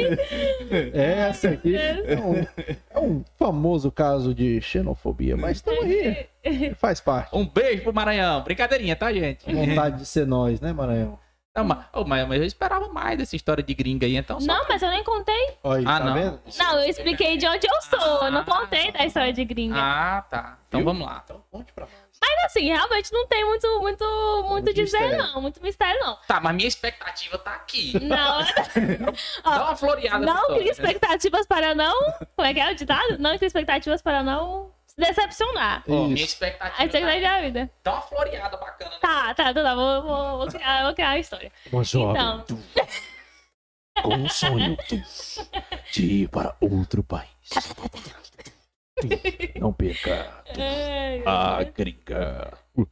É, 0.93 1.11
essa 1.29 1.49
aqui 1.49 1.75
é 1.75 2.17
um, 2.17 2.45
é 2.91 2.99
um 2.99 3.23
famoso 3.37 3.91
caso 3.91 4.33
de 4.33 4.61
xenofobia, 4.61 5.35
mas 5.35 5.57
estamos 5.57 5.83
aí. 5.83 6.27
Faz 6.77 6.99
parte. 6.99 7.35
Um 7.35 7.45
beijo 7.47 7.83
pro 7.83 7.93
Maranhão. 7.93 8.43
Brincadeirinha, 8.43 8.95
tá, 8.95 9.11
gente? 9.11 9.51
Vontade 9.51 9.97
de 9.97 10.05
ser 10.05 10.27
nós, 10.27 10.61
né, 10.61 10.71
Maranhão? 10.71 11.17
Não, 11.55 11.63
mas, 11.63 11.85
oh, 11.93 12.03
mas, 12.03 12.27
mas 12.27 12.39
eu 12.39 12.45
esperava 12.45 12.89
mais 12.89 13.17
dessa 13.17 13.35
história 13.35 13.63
de 13.63 13.73
gringa 13.73 14.05
aí, 14.05 14.17
então. 14.17 14.39
só- 14.41 14.45
Não, 14.45 14.65
mas 14.67 14.81
eu 14.81 14.89
nem 14.89 15.03
contei. 15.05 15.57
Aí, 15.63 15.83
Ah, 15.87 15.99
tá 15.99 16.05
não. 16.05 16.13
vendo? 16.13 16.39
Não, 16.57 16.79
eu 16.79 16.89
expliquei 16.89 17.37
de 17.37 17.47
onde 17.47 17.65
eu 17.65 17.81
sou. 17.81 18.25
Eu 18.25 18.31
não 18.31 18.43
contei 18.43 18.91
da 18.91 19.05
história 19.05 19.31
de 19.31 19.45
gringa. 19.45 19.75
Ah, 19.77 20.21
tá. 20.29 20.57
Então 20.67 20.81
Viu? 20.81 20.85
vamos 20.85 21.07
lá. 21.07 21.21
Então 21.23 21.41
conte 21.49 21.71
pra 21.71 21.85
nós. 21.85 21.93
Mas 22.21 22.45
assim, 22.45 22.65
realmente 22.67 23.11
não 23.13 23.25
tem 23.27 23.45
muito, 23.45 23.67
muito, 23.79 24.03
muito 24.05 24.49
Muito 24.49 24.73
dizer, 24.73 24.99
mistério. 24.99 25.17
não. 25.33 25.41
Muito 25.41 25.61
mistério, 25.61 25.99
não. 26.01 26.17
Tá, 26.27 26.39
mas 26.41 26.55
minha 26.55 26.67
expectativa 26.67 27.37
tá 27.37 27.51
aqui. 27.51 27.93
Não, 28.01 28.39
Dá 29.43 29.63
uma 29.65 29.75
floreada 29.75 30.25
não 30.25 30.47
cria 30.55 30.71
expectativas 30.71 31.45
para 31.45 31.73
não. 31.75 31.95
Como 32.35 32.47
é 32.47 32.53
que 32.53 32.59
é 32.59 32.71
o 32.71 32.75
ditado? 32.75 33.17
Não 33.19 33.35
cria 33.37 33.47
expectativas 33.47 34.01
para 34.01 34.23
não 34.23 34.71
se 34.97 35.05
decepcionar. 35.13 35.83
Ó, 35.87 36.07
minha 36.07 36.23
expectativa 36.23 36.73
A 36.73 36.77
tá 36.77 36.85
expectativa 36.85 37.21
da 37.21 37.41
vida. 37.41 37.69
Dá 37.83 37.91
uma 37.93 38.01
floreada 38.01 38.57
bacana. 38.57 38.91
né? 38.91 38.97
Tá, 39.01 39.33
tá, 39.33 39.53
tá, 39.53 39.63
tá. 39.63 39.75
Vou, 39.75 40.01
vou, 40.03 40.37
vou, 40.39 40.47
criar, 40.47 40.83
vou 40.85 40.93
criar 40.93 41.09
a 41.09 41.19
história. 41.19 41.51
Uma 41.71 41.83
jovem 41.83 42.21
Então. 42.21 42.45
com 44.01 44.13
um 44.15 44.29
sonho 44.29 44.77
de 45.91 46.05
ir 46.23 46.29
para 46.29 46.55
outro 46.61 47.03
país. 47.03 47.29
Não 49.59 49.73
perca 49.73 50.43
a 51.25 51.63
gringa. 51.63 52.53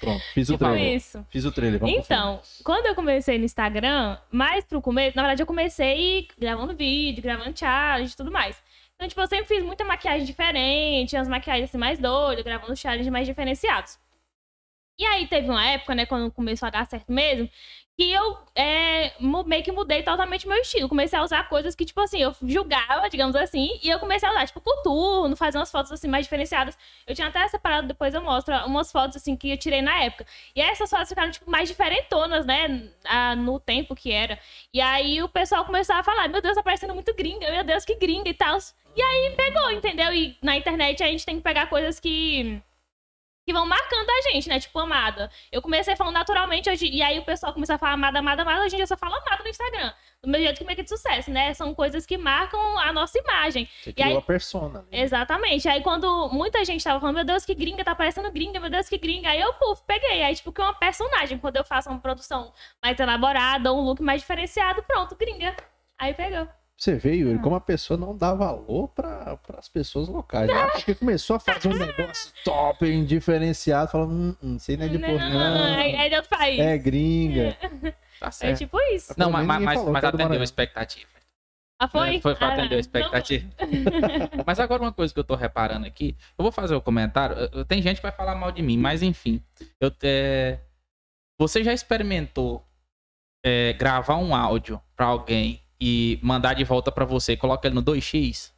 Pronto, 0.00 0.22
fiz 0.32 0.48
o 0.48 0.52
tipo 0.54 0.64
trailer. 0.64 0.94
isso. 0.94 1.26
Fiz 1.28 1.44
o 1.44 1.52
trailer, 1.52 1.78
Então, 1.84 2.40
quando 2.64 2.86
eu 2.86 2.94
comecei 2.94 3.36
no 3.38 3.44
Instagram, 3.44 4.16
mais 4.30 4.64
pro 4.64 4.80
começo, 4.80 5.14
na 5.14 5.22
verdade 5.22 5.42
eu 5.42 5.46
comecei 5.46 6.26
gravando 6.38 6.74
vídeo, 6.74 7.22
gravando 7.22 7.58
challenge 7.58 8.14
e 8.14 8.16
tudo 8.16 8.30
mais. 8.32 8.56
Então, 8.98 9.08
tipo, 9.08 9.20
eu 9.20 9.28
sempre 9.28 9.46
fiz 9.46 9.62
muita 9.64 9.84
maquiagem 9.84 10.26
diferente, 10.26 11.14
umas 11.14 11.28
maquiagens 11.28 11.70
assim 11.70 11.78
mais 11.78 12.00
doidas, 12.00 12.44
gravando 12.44 12.76
challenges 12.76 13.08
mais 13.08 13.28
diferenciados. 13.28 13.96
E 14.98 15.04
aí 15.06 15.28
teve 15.28 15.48
uma 15.48 15.64
época, 15.64 15.94
né, 15.94 16.04
quando 16.06 16.32
começou 16.32 16.66
a 16.66 16.70
dar 16.70 16.84
certo 16.84 17.12
mesmo, 17.12 17.48
que 17.96 18.10
eu 18.12 18.36
é, 18.56 19.12
meio 19.46 19.62
que 19.62 19.70
mudei 19.70 20.02
totalmente 20.02 20.48
meu 20.48 20.56
estilo. 20.58 20.88
Comecei 20.88 21.16
a 21.16 21.22
usar 21.22 21.48
coisas 21.48 21.74
que, 21.76 21.84
tipo 21.84 22.00
assim, 22.00 22.18
eu 22.20 22.34
julgava, 22.42 23.08
digamos 23.08 23.36
assim, 23.36 23.78
e 23.82 23.88
eu 23.88 24.00
comecei 24.00 24.28
a 24.28 24.32
usar, 24.32 24.46
tipo, 24.46 24.60
coturno, 24.60 25.36
fazer 25.36 25.58
umas 25.58 25.70
fotos 25.70 25.92
assim 25.92 26.08
mais 26.08 26.26
diferenciadas. 26.26 26.76
Eu 27.06 27.14
tinha 27.14 27.28
até 27.28 27.46
separado, 27.48 27.86
depois 27.88 28.14
eu 28.14 28.22
mostro, 28.22 28.54
umas 28.66 28.90
fotos 28.90 29.16
assim 29.16 29.36
que 29.36 29.50
eu 29.50 29.56
tirei 29.58 29.82
na 29.82 30.02
época. 30.02 30.26
E 30.54 30.60
essas 30.60 30.90
fotos 30.90 31.08
ficaram, 31.08 31.30
tipo, 31.30 31.48
mais 31.48 31.68
diferentonas, 31.68 32.44
né? 32.46 32.88
ah, 33.04 33.34
no 33.36 33.58
tempo 33.58 33.94
que 33.96 34.12
era. 34.12 34.38
E 34.72 34.80
aí 34.80 35.22
o 35.22 35.28
pessoal 35.28 35.64
começou 35.64 35.96
a 35.96 36.04
falar, 36.04 36.28
meu 36.28 36.40
Deus, 36.42 36.54
tá 36.54 36.62
parecendo 36.62 36.94
muito 36.94 37.14
gringa, 37.14 37.50
meu 37.50 37.64
Deus, 37.64 37.84
que 37.84 37.94
gringa 37.96 38.28
e 38.28 38.34
tal. 38.34 38.58
E 38.98 39.02
aí 39.02 39.30
pegou, 39.36 39.70
entendeu? 39.70 40.12
E 40.12 40.36
na 40.42 40.56
internet 40.56 41.00
a 41.04 41.06
gente 41.06 41.24
tem 41.24 41.36
que 41.36 41.42
pegar 41.42 41.68
coisas 41.68 42.00
que. 42.00 42.60
Que 43.46 43.52
vão 43.52 43.64
marcando 43.64 44.10
a 44.10 44.30
gente, 44.30 44.46
né? 44.48 44.58
Tipo, 44.60 44.78
amada. 44.80 45.30
Eu 45.50 45.62
comecei 45.62 45.94
falando 45.96 46.12
naturalmente 46.14 46.68
hoje. 46.68 46.86
E 46.86 47.00
aí 47.00 47.18
o 47.18 47.24
pessoal 47.24 47.52
começou 47.54 47.76
a 47.76 47.78
falar 47.78 47.92
amada, 47.92 48.18
amada, 48.18 48.42
amada. 48.42 48.66
Em 48.66 48.68
dia 48.68 48.80
eu 48.80 48.86
só 48.86 48.96
falo 48.96 49.14
amada 49.14 49.42
no 49.42 49.48
Instagram. 49.48 49.92
Do 50.22 50.28
meu 50.28 50.38
jeito 50.40 50.58
que 50.58 50.64
make 50.64 50.82
de 50.82 50.88
sucesso, 50.90 51.30
né? 51.30 51.54
São 51.54 51.72
coisas 51.74 52.04
que 52.04 52.18
marcam 52.18 52.60
a 52.80 52.92
nossa 52.92 53.16
imagem. 53.18 53.66
Você 53.82 53.90
E 53.90 53.92
criou 53.94 54.10
aí- 54.10 54.16
a 54.16 54.20
persona. 54.20 54.80
ali. 54.80 54.88
Exatamente. 55.00 55.66
Aí 55.68 55.80
quando 55.80 56.28
muita 56.30 56.62
gente 56.64 56.82
tava 56.84 56.98
falando, 57.00 57.16
meu 57.16 57.24
Deus, 57.24 57.46
que 57.46 57.54
gringa, 57.54 57.82
tá 57.84 57.94
parecendo 57.94 58.30
gringa, 58.32 58.58
meu 58.60 58.68
Deus, 58.68 58.86
que 58.88 58.98
gringa. 58.98 59.30
Aí 59.30 59.40
eu, 59.40 59.54
puf, 59.54 59.80
peguei. 59.86 60.24
Aí, 60.24 60.34
tipo, 60.34 60.52
que 60.52 60.60
é 60.60 60.64
uma 60.64 60.74
personagem. 60.74 61.38
Quando 61.38 61.56
eu 61.56 61.64
faço 61.64 61.88
uma 61.88 62.00
produção 62.00 62.52
mais 62.82 62.98
elaborada, 63.00 63.72
um 63.72 63.80
look 63.80 64.02
mais 64.02 64.20
diferenciado, 64.20 64.82
pronto, 64.82 65.14
gringa. 65.16 65.56
Aí 65.98 66.12
pegou. 66.12 66.46
Você 66.78 66.92
Ah. 66.92 67.08
Yuri, 67.08 67.38
como 67.40 67.56
a 67.56 67.60
pessoa 67.60 67.98
não 67.98 68.16
dá 68.16 68.32
valor 68.32 68.86
para 68.88 69.36
as 69.58 69.68
pessoas 69.68 70.08
locais. 70.08 70.46
Né? 70.48 70.66
Porque 70.70 70.94
começou 70.94 71.34
a 71.36 71.40
fazer 71.40 71.66
um 71.68 71.72
negócio 71.76 72.32
top, 72.44 73.04
diferenciado, 73.04 73.90
falando, 73.90 74.12
hum, 74.12 74.36
hum, 74.40 74.56
isso 74.56 74.70
aí 74.70 74.76
não 74.76 74.84
é 74.86 74.88
de 74.88 74.98
Não, 74.98 75.08
não. 75.08 75.66
é, 75.76 76.06
é 76.06 76.08
de 76.08 76.14
outro 76.14 76.30
país. 76.30 76.60
É 76.60 76.78
gringa. 76.78 77.56
Tá 78.20 78.26
É 78.26 78.30
certo. 78.32 78.58
tipo 78.58 78.76
isso. 78.92 79.14
Não, 79.16 79.30
mas, 79.30 79.46
mas, 79.46 79.62
mas, 79.62 80.02
é 80.02 80.06
atendeu 80.08 80.40
a 80.40 80.44
expectativa. 80.44 81.08
Ah, 81.80 81.86
foi? 81.86 82.16
É, 82.16 82.20
Foi 82.20 82.34
pra 82.34 82.48
Ah, 82.48 82.54
atender 82.54 82.74
a 82.74 82.80
expectativa. 82.80 83.48
mas 84.44 84.58
agora 84.58 84.82
uma 84.82 84.92
coisa 84.92 85.14
que 85.14 85.20
eu 85.20 85.24
tô 85.24 85.36
reparando 85.36 85.86
aqui, 85.86 86.16
eu 86.36 86.42
vou 86.42 86.50
fazer 86.50 86.74
o 86.74 86.80
comentário. 86.80 87.36
eu- 87.36 87.48
eu- 87.60 87.64
Tem 87.64 87.80
gente 87.80 87.98
que 87.98 88.02
vai 88.02 88.10
falar 88.10 88.34
mal 88.34 88.50
de 88.50 88.60
mim, 88.60 88.76
mas 88.76 89.02
enfim. 89.04 89.40
Eu, 89.80 89.92
é, 90.02 90.58
Você 91.38 91.62
já 91.62 91.72
experimentou 91.72 92.66
é, 93.46 93.72
gravar 93.74 94.16
um 94.16 94.34
áudio 94.34 94.82
pra 94.96 95.06
alguém 95.06 95.62
e 95.80 96.18
mandar 96.22 96.54
de 96.54 96.64
volta 96.64 96.90
pra 96.90 97.04
você, 97.04 97.36
coloca 97.36 97.68
ele 97.68 97.74
no 97.74 97.82
2x? 97.82 98.52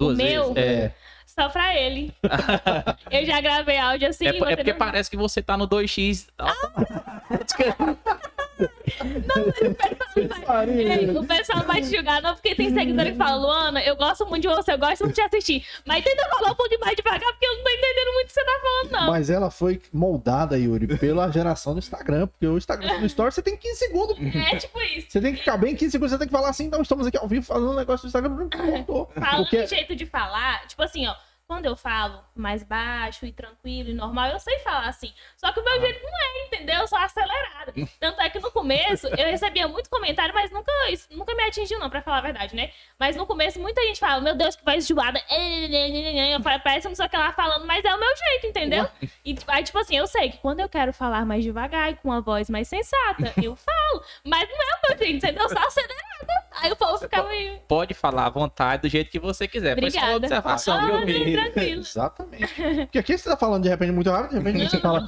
O 0.00 0.12
meu? 0.12 0.54
vezes? 0.54 0.56
É, 0.56 0.94
Só 1.26 1.48
pra 1.48 1.76
ele. 1.76 2.12
eu 3.12 3.24
já 3.24 3.40
gravei 3.40 3.78
áudio 3.78 4.08
assim. 4.08 4.26
é, 4.26 4.30
é 4.30 4.56
porque 4.56 4.72
no- 4.72 4.78
parece 4.78 5.08
que 5.10 5.16
você 5.16 5.40
tá 5.42 5.56
no 5.56 5.68
2x. 5.68 6.28
Ei, 10.68 11.10
o 11.10 11.24
pessoal 11.24 11.64
vai 11.64 11.80
te 11.80 11.94
julgar, 11.94 12.20
não, 12.22 12.34
porque 12.34 12.54
tem 12.54 12.72
seguidor 12.72 13.04
que 13.06 13.14
fala, 13.14 13.36
Luana, 13.36 13.82
eu 13.82 13.96
gosto 13.96 14.26
muito 14.26 14.42
de 14.42 14.48
você, 14.48 14.72
eu 14.72 14.78
gosto 14.78 15.04
muito 15.04 15.14
de 15.14 15.22
te 15.22 15.26
assistir. 15.26 15.64
Mas 15.86 16.04
tenta 16.04 16.28
falar 16.28 16.52
um 16.52 16.54
pouquinho 16.54 16.80
mais 16.80 16.96
devagar, 16.96 17.30
porque 17.32 17.46
eu 17.46 17.56
não 17.56 17.64
tô 17.64 17.70
entendendo 17.70 18.14
muito 18.14 18.24
o 18.24 18.28
que 18.28 18.32
você 18.32 18.44
tá 18.44 18.60
falando, 18.62 18.90
não. 18.90 19.10
Mas 19.10 19.30
ela 19.30 19.50
foi 19.50 19.80
moldada, 19.92 20.58
Yuri, 20.58 20.98
pela 20.98 21.30
geração 21.30 21.74
do 21.74 21.78
Instagram. 21.78 22.26
Porque 22.26 22.46
o 22.46 22.56
Instagram 22.56 23.00
no 23.00 23.06
Story 23.06 23.32
você 23.32 23.42
tem 23.42 23.56
15 23.56 23.76
segundos. 23.76 24.16
É 24.18 24.56
tipo 24.56 24.80
isso. 24.80 25.06
Você 25.10 25.20
tem 25.20 25.34
que 25.34 25.44
caber 25.44 25.70
em 25.70 25.76
15 25.76 25.92
segundos, 25.92 26.12
você 26.12 26.18
tem 26.18 26.26
que 26.26 26.32
falar 26.32 26.50
assim, 26.50 26.64
então 26.64 26.82
estamos 26.82 27.06
aqui 27.06 27.16
ao 27.16 27.28
vivo 27.28 27.44
falando 27.44 27.72
um 27.72 27.76
negócio 27.76 28.04
do 28.04 28.08
Instagram. 28.08 28.48
Voltou. 28.66 29.10
Falando 29.14 29.42
Porque 29.42 29.62
de 29.62 29.70
jeito 29.70 29.94
de 29.96 30.06
falar, 30.06 30.66
tipo 30.66 30.82
assim, 30.82 31.06
ó. 31.06 31.14
Quando 31.50 31.64
eu 31.64 31.74
falo 31.74 32.22
mais 32.36 32.62
baixo 32.62 33.24
e 33.24 33.32
tranquilo 33.32 33.88
e 33.88 33.94
normal, 33.94 34.28
eu 34.28 34.38
sei 34.38 34.58
falar 34.58 34.86
assim. 34.86 35.10
Só 35.34 35.50
que 35.50 35.58
o 35.60 35.64
meu 35.64 35.76
Ah. 35.76 35.80
jeito 35.80 36.02
não 36.04 36.10
é, 36.20 36.44
entendeu? 36.44 36.80
Eu 36.82 36.86
sou 36.86 36.98
acelerada. 36.98 37.72
Tanto 37.98 38.20
é 38.20 38.28
que 38.28 38.38
no 38.38 38.50
começo 38.50 39.06
eu 39.06 39.30
recebia 39.30 39.66
muito 39.66 39.88
comentário, 39.88 40.34
mas 40.34 40.50
nunca, 40.50 40.70
isso 40.90 41.08
nunca 41.10 41.34
me 41.34 41.42
atingiu, 41.44 41.78
não, 41.80 41.88
pra 41.88 42.02
falar 42.02 42.18
a 42.18 42.20
verdade, 42.20 42.54
né? 42.54 42.70
Mas 43.00 43.16
no 43.16 43.24
começo 43.26 43.58
muita 43.58 43.80
gente 43.86 43.98
fala, 43.98 44.20
meu 44.20 44.34
Deus, 44.36 44.56
que 44.56 44.62
voz 44.62 44.84
enjoada. 44.84 45.18
Parece 46.62 46.82
que 46.82 46.88
não 46.88 46.94
sei 46.94 47.06
o 47.06 47.08
que 47.08 47.16
ela 47.16 47.32
falando, 47.32 47.66
mas 47.66 47.82
é 47.82 47.94
o 47.94 47.98
meu 47.98 48.14
jeito, 48.14 48.46
entendeu? 48.48 48.86
E 49.24 49.34
aí, 49.46 49.64
tipo 49.64 49.78
assim, 49.78 49.96
eu 49.96 50.06
sei 50.06 50.32
que 50.32 50.36
quando 50.38 50.60
eu 50.60 50.68
quero 50.68 50.92
falar 50.92 51.24
mais 51.24 51.42
devagar 51.42 51.90
e 51.90 51.96
com 51.96 52.08
uma 52.10 52.20
voz 52.20 52.50
mais 52.50 52.68
sensata, 52.68 53.32
eu 53.42 53.56
falo. 53.56 54.02
Mas 54.22 54.46
não 54.50 54.54
é 54.54 54.74
o 54.74 54.88
meu 54.90 54.98
jeito, 54.98 55.16
entendeu? 55.16 55.44
Eu 55.44 55.48
sou 55.48 55.58
acelerada. 55.58 56.08
Aí 56.60 56.72
o 56.72 56.76
povo 56.76 56.98
fica 56.98 57.22
meio. 57.22 57.58
Pode 57.68 57.94
falar 57.94 58.26
à 58.26 58.30
vontade, 58.30 58.82
do 58.82 58.88
jeito 58.88 59.10
que 59.10 59.18
você 59.18 59.46
quiser. 59.48 59.78
Foi 59.78 59.90
só 59.90 59.98
uma 60.00 60.16
Obrigada. 60.16 60.26
observação, 60.26 60.74
Ah, 60.78 61.04
viu? 61.04 61.37
Tranquilo. 61.42 61.80
Exatamente. 61.86 62.54
Porque 62.86 62.98
aqui 62.98 63.16
você 63.18 63.28
tá 63.28 63.36
falando 63.36 63.62
de 63.62 63.68
repente 63.68 63.92
muito 63.92 64.10
rápido, 64.10 64.30
de 64.30 64.36
repente 64.38 64.70
você 64.70 64.78
fala. 64.80 65.06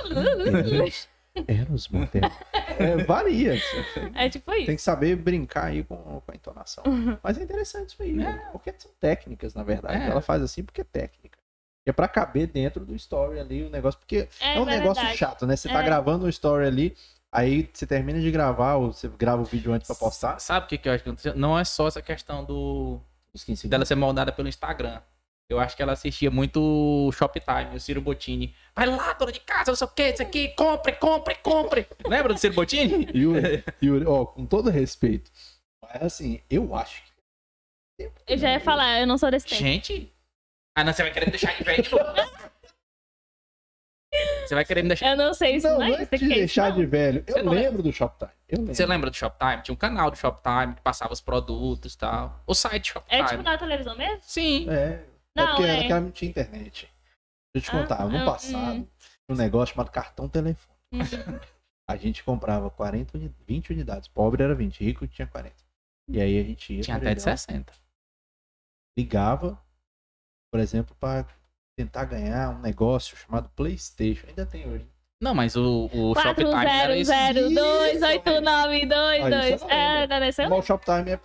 Eros, 0.64 1.08
Eros 1.46 1.88
Monteiro. 1.88 2.30
É, 2.78 2.96
varia. 3.04 3.56
Você 3.56 4.10
É 4.14 4.28
tipo 4.28 4.52
isso. 4.54 4.66
Tem 4.66 4.76
que 4.76 4.82
saber 4.82 5.16
brincar 5.16 5.66
aí 5.66 5.84
com, 5.84 5.96
com 5.96 6.22
a 6.26 6.34
entonação. 6.34 6.84
Mas 7.22 7.38
é 7.38 7.42
interessante 7.42 7.90
isso 7.90 8.02
aí, 8.02 8.12
né? 8.12 8.48
Porque 8.52 8.74
são 8.78 8.90
técnicas, 9.00 9.54
na 9.54 9.62
verdade. 9.62 10.02
É. 10.02 10.08
Ela 10.08 10.20
faz 10.20 10.42
assim 10.42 10.62
porque 10.64 10.80
é 10.80 10.84
técnica. 10.84 11.38
É 11.86 11.92
pra 11.92 12.06
caber 12.08 12.46
dentro 12.46 12.84
do 12.84 12.94
story 12.94 13.38
ali 13.40 13.64
o 13.64 13.70
negócio. 13.70 13.98
Porque 13.98 14.28
É, 14.40 14.56
é, 14.56 14.60
um 14.60 14.64
negócio 14.64 14.96
verdade. 15.02 15.18
chato, 15.18 15.46
né? 15.46 15.56
Você 15.56 15.68
tá 15.68 15.80
É. 15.80 15.84
gravando 15.84 16.26
um 16.26 16.28
story 16.28 16.66
ali, 16.66 16.96
aí 17.32 17.68
você 17.72 17.86
termina 17.86 18.20
de 18.20 18.30
gravar, 18.30 18.74
ou 18.76 18.92
você 18.92 19.08
grava 19.08 19.40
o 19.40 19.44
vídeo 19.44 19.72
antes 19.72 19.86
pra 19.86 19.96
postar. 19.96 20.38
Sabe 20.40 20.66
o 20.66 20.68
que, 20.68 20.78
que 20.78 20.88
eu 20.88 20.92
acho 20.92 21.02
que 21.02 21.08
aconteceu? 21.08 21.34
Não 21.34 21.58
é 21.58 21.64
só 21.64 21.88
essa 21.88 22.02
questão 22.02 22.44
do, 22.44 23.00
Os 23.32 23.42
15 23.44 23.66
dela 23.68 23.84
ser 23.84 23.94
moldada 23.94 24.30
pelo 24.30 24.48
Instagram. 24.48 25.00
Eu 25.50 25.58
acho 25.58 25.74
que 25.76 25.82
ela 25.82 25.94
assistia 25.94 26.30
muito 26.30 26.60
o 26.62 27.10
Shoptime, 27.10 27.74
o 27.74 27.80
Ciro 27.80 28.00
Bottini. 28.00 28.54
Vai 28.72 28.86
lá, 28.86 29.12
dona 29.14 29.32
de 29.32 29.40
casa, 29.40 29.72
não 29.72 29.76
sei 29.76 29.84
o 29.84 29.90
que, 29.90 30.08
isso 30.10 30.22
aqui, 30.22 30.48
compre, 30.50 30.92
compre, 30.92 31.34
compre. 31.42 31.88
Lembra 32.06 32.32
do 32.32 32.38
Ciro 32.38 32.54
Bottini? 32.54 33.08
Yuri, 33.12 33.64
Yuri, 33.82 34.06
ó, 34.06 34.24
com 34.26 34.46
todo 34.46 34.70
respeito. 34.70 35.28
Mas 35.82 36.02
assim, 36.04 36.40
eu 36.48 36.72
acho 36.72 37.02
que. 37.98 38.08
Eu 38.28 38.38
já 38.38 38.52
ia 38.52 38.60
falar, 38.60 39.00
eu 39.00 39.06
não 39.08 39.18
sou 39.18 39.28
desse 39.28 39.46
tempo. 39.48 39.60
Gente. 39.60 40.12
Ah, 40.76 40.84
não, 40.84 40.92
você 40.92 41.02
vai 41.02 41.12
querer 41.12 41.26
me 41.26 41.32
deixar 41.32 41.56
de 41.56 41.64
velho 41.64 41.82
de 41.82 41.90
novo. 41.90 42.04
Você 44.46 44.54
vai 44.54 44.64
querer 44.64 44.82
me 44.82 44.88
deixar. 44.88 45.10
Eu 45.10 45.16
não 45.16 45.34
sei 45.34 45.56
isso, 45.56 45.66
Não, 45.66 45.78
não 45.78 45.86
não 45.88 45.94
é 45.96 45.98
é 45.98 46.02
isso 46.02 46.10
te 46.10 46.14
aqui. 46.14 46.28
deixar 46.28 46.70
não. 46.70 46.76
de 46.76 46.86
velho. 46.86 47.24
Eu 47.26 47.44
não 47.44 47.52
lembro 47.52 47.82
do 47.82 47.92
Shoptime. 47.92 48.30
Eu 48.48 48.58
lembro. 48.58 48.74
Você 48.74 48.86
lembra 48.86 49.10
do 49.10 49.16
Shoptime? 49.16 49.62
Tinha 49.62 49.72
um 49.74 49.78
canal 49.78 50.10
do 50.12 50.16
Shoptime 50.16 50.74
que 50.76 50.80
passava 50.80 51.12
os 51.12 51.20
produtos 51.20 51.94
e 51.94 51.98
tal. 51.98 52.40
O 52.46 52.54
site 52.54 52.92
Shoptime. 52.92 53.20
É 53.20 53.24
tipo 53.24 53.42
na 53.42 53.58
televisão 53.58 53.96
mesmo? 53.96 54.18
Sim. 54.22 54.68
É. 54.70 55.04
é 55.40 55.44
Não, 55.46 55.54
porque 55.56 55.70
é. 55.70 55.76
naquela 55.82 56.00
não 56.00 56.10
tinha 56.10 56.30
internet. 56.30 56.88
Deixa 57.54 57.54
eu 57.54 57.62
te 57.62 57.70
Ah, 57.70 57.80
contar. 57.80 58.08
No 58.08 58.24
passado, 58.24 58.76
hum. 58.80 58.86
um 59.30 59.34
negócio 59.34 59.74
chamado 59.74 59.90
cartão 59.90 60.28
telefone. 60.28 60.76
Uhum. 60.92 61.40
A 61.88 61.96
gente 61.96 62.22
comprava 62.22 62.70
40 62.70 63.16
uni- 63.18 63.34
20 63.46 63.70
unidades. 63.72 64.08
Pobre 64.08 64.42
era 64.42 64.54
20, 64.54 64.84
rico 64.84 65.06
tinha 65.08 65.26
40. 65.26 65.54
E 66.08 66.20
aí 66.20 66.38
a 66.40 66.44
gente 66.44 66.74
ia. 66.74 66.82
Tinha 66.82 66.96
até 66.96 67.14
de 67.14 67.20
leilão, 67.20 67.36
60. 67.36 67.72
ligava, 68.98 69.60
por 70.52 70.60
exemplo, 70.60 70.94
para 71.00 71.26
tentar 71.78 72.04
ganhar 72.04 72.50
um 72.50 72.60
negócio 72.60 73.16
chamado 73.16 73.48
PlayStation. 73.50 74.26
Ainda 74.28 74.44
tem 74.46 74.68
hoje. 74.68 74.86
Não, 75.22 75.34
mas 75.34 75.54
o, 75.56 75.88
o 75.92 76.14
Shoptime 76.14 76.66
era 76.66 76.96
isso. 76.96 77.10
400289922. 77.12 79.54
Isso, 79.54 79.64
É, 79.70 80.06
não 80.06 80.16
é 80.16 80.28
isso? 80.28 80.42
Mas 80.42 80.52
o 80.52 80.62
Shoptime 80.62 81.10
é. 81.10 81.20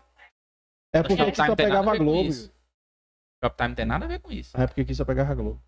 É 0.93 1.01
porque 1.01 1.13
aqui 1.13 1.24
Shoptime 1.36 1.48
só 1.48 1.55
pegava 1.55 1.91
a 1.91 1.93
a 1.93 1.98
Globo. 1.98 2.29
isso. 2.29 2.51
Shoptime 3.45 3.69
não 3.69 3.75
tem 3.75 3.85
nada 3.85 4.05
a 4.05 4.07
ver 4.07 4.19
com 4.19 4.31
isso. 4.31 4.59
É 4.59 4.65
porque 4.65 4.81
aqui 4.81 4.95
só 4.95 5.05
pegava 5.05 5.31
a 5.31 5.35
Globo. 5.35 5.61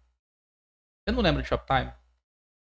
Eu 1.06 1.14
não 1.14 1.22
lembro 1.22 1.42
de 1.42 1.48
Shoptime. 1.48 1.94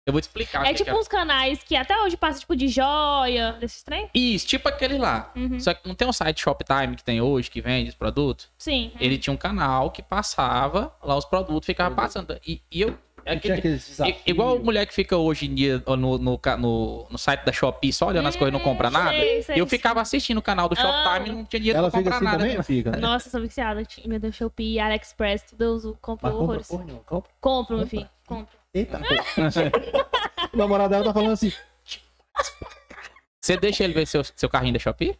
Eu 0.04 0.12
vou 0.12 0.20
te 0.20 0.24
explicar. 0.24 0.62
o 0.62 0.64
É 0.64 0.70
que 0.70 0.78
tipo 0.78 0.90
que 0.90 0.96
uns 0.96 1.06
canais 1.06 1.62
que 1.62 1.76
até 1.76 1.96
hoje 2.02 2.16
passa 2.16 2.40
tipo 2.40 2.56
de 2.56 2.66
joia, 2.66 3.52
desses 3.52 3.84
trem? 3.84 4.10
Isso, 4.12 4.46
tipo 4.48 4.68
aquele 4.68 4.98
lá. 4.98 5.30
Uhum. 5.36 5.60
Só 5.60 5.72
que 5.72 5.86
não 5.86 5.94
tem 5.94 6.08
um 6.08 6.12
site 6.12 6.40
Shoptime 6.40 6.96
que 6.96 7.04
tem 7.04 7.20
hoje, 7.20 7.48
que 7.48 7.60
vende 7.60 7.90
os 7.90 7.94
produtos? 7.94 8.48
Sim. 8.58 8.90
Ele 8.98 9.16
tinha 9.16 9.32
um 9.32 9.36
canal 9.36 9.92
que 9.92 10.02
passava 10.02 10.92
lá 11.02 11.16
os 11.16 11.24
produtos, 11.24 11.64
ficava 11.66 11.94
passando. 11.94 12.36
E, 12.44 12.60
e 12.68 12.80
eu. 12.80 12.98
aquele- 13.24 13.60
i- 14.08 14.16
igual 14.26 14.56
a 14.56 14.58
mulher 14.58 14.84
que 14.86 14.92
fica 14.92 15.16
hoje 15.16 15.46
em 15.46 15.54
dia 15.54 15.80
no, 15.86 15.96
no, 15.96 16.18
no, 16.18 17.06
no 17.08 17.16
site 17.18 17.44
da 17.44 17.52
Shopee 17.52 17.92
só 17.92 18.08
olhando 18.08 18.26
as 18.26 18.34
coisas 18.34 18.52
e 18.52 18.58
não 18.58 18.64
compra 18.64 18.88
Hum, 18.88 18.90
nada. 18.90 19.10
sei, 19.10 19.42
sei, 19.44 19.60
eu 19.60 19.66
ficava 19.68 20.00
assistindo 20.00 20.38
o 20.38 20.42
canal 20.42 20.68
do 20.68 20.74
Shoptime 20.74 20.98
Ah. 21.06 21.28
e 21.28 21.32
não 21.32 21.44
tinha 21.44 21.60
dinheiro 21.60 21.78
Ela 21.78 21.90
pra 21.92 22.00
fica 22.00 22.10
comprar 22.10 22.16
assim 22.28 22.38
nada. 22.38 22.50
também? 22.50 22.62
Fica, 22.64 22.90
né? 22.90 22.98
Nossa, 22.98 23.30
sou 23.30 23.40
viciada. 23.40 23.80
Meu 24.04 24.18
Deus, 24.18 24.34
Shopee, 24.34 24.80
AliExpress, 24.80 25.44
tudo 25.50 25.62
eu 25.62 25.70
uso, 25.74 25.96
compro 26.02 26.26
Mas 26.26 26.32
compra 26.32 26.44
horrores. 26.44 26.66
porra. 26.66 26.84
Compra. 27.06 27.30
Compro, 27.40 27.76
meu 27.76 27.84
Compra. 27.86 27.86
filho. 28.00 28.10
Compro. 28.26 28.61
Eita. 28.74 29.00
O 30.52 30.56
namorado 30.56 30.90
dela 30.90 31.04
tá 31.04 31.12
falando 31.12 31.32
assim. 31.32 31.52
Você 33.40 33.56
deixa 33.56 33.84
ele 33.84 33.92
ver 33.92 34.06
seu, 34.06 34.22
seu 34.24 34.48
carrinho 34.48 34.74
da 34.74 34.78
Shopee? 34.78 35.18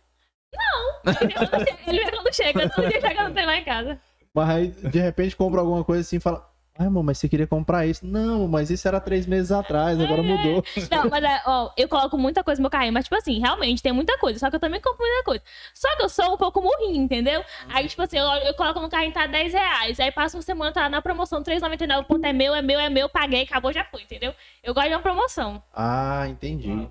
Ele 1.86 2.04
vê 2.04 2.10
quando 2.12 2.34
chega, 2.34 2.68
todo 2.70 2.88
dia 2.88 3.00
chega 3.00 3.24
não 3.24 3.34
tem 3.34 3.44
lá 3.44 3.56
em 3.56 3.64
casa. 3.64 4.00
Mas 4.32 4.48
aí, 4.48 4.68
de 4.68 5.00
repente, 5.00 5.36
compra 5.36 5.60
alguma 5.60 5.84
coisa 5.84 6.00
assim 6.00 6.16
e 6.16 6.20
fala. 6.20 6.51
Ai, 6.78 6.86
amor, 6.86 7.02
mas 7.02 7.18
você 7.18 7.28
queria 7.28 7.46
comprar 7.46 7.86
isso? 7.86 8.06
Não, 8.06 8.48
mas 8.48 8.70
isso 8.70 8.88
era 8.88 8.98
três 8.98 9.26
meses 9.26 9.52
atrás, 9.52 10.00
agora 10.00 10.22
mudou. 10.22 10.64
Não, 10.90 11.10
mas 11.10 11.22
é, 11.22 11.42
ó, 11.44 11.70
eu 11.76 11.86
coloco 11.86 12.16
muita 12.16 12.42
coisa 12.42 12.60
no 12.60 12.62
meu 12.62 12.70
carrinho, 12.70 12.94
mas 12.94 13.04
tipo 13.04 13.14
assim, 13.14 13.38
realmente 13.38 13.82
tem 13.82 13.92
muita 13.92 14.16
coisa, 14.16 14.38
só 14.38 14.48
que 14.48 14.56
eu 14.56 14.60
também 14.60 14.80
compro 14.80 15.06
muita 15.06 15.22
coisa. 15.22 15.42
Só 15.74 15.94
que 15.96 16.02
eu 16.02 16.08
sou 16.08 16.32
um 16.32 16.38
pouco 16.38 16.62
morrinho, 16.62 17.02
entendeu? 17.02 17.44
Aí, 17.68 17.86
tipo 17.86 18.00
assim, 18.00 18.16
eu, 18.16 18.24
eu 18.24 18.54
coloco 18.54 18.80
no 18.80 18.88
carrinho, 18.88 19.12
tá 19.12 19.26
10 19.26 19.52
reais. 19.52 20.00
Aí 20.00 20.10
passa 20.10 20.38
uma 20.38 20.42
semana, 20.42 20.72
tá 20.72 20.88
na 20.88 21.02
promoção, 21.02 21.42
3,99, 21.42 22.00
o 22.00 22.04
ponto 22.04 22.24
é 22.24 22.32
meu, 22.32 22.54
é 22.54 22.62
meu, 22.62 22.80
é 22.80 22.88
meu, 22.88 23.06
paguei, 23.06 23.42
acabou, 23.42 23.70
já 23.70 23.84
foi, 23.84 24.02
entendeu? 24.02 24.34
Eu 24.64 24.72
gosto 24.72 24.88
de 24.88 24.94
uma 24.94 25.02
promoção. 25.02 25.62
Ah, 25.74 26.26
entendi. 26.26 26.70
Aí 26.70 26.88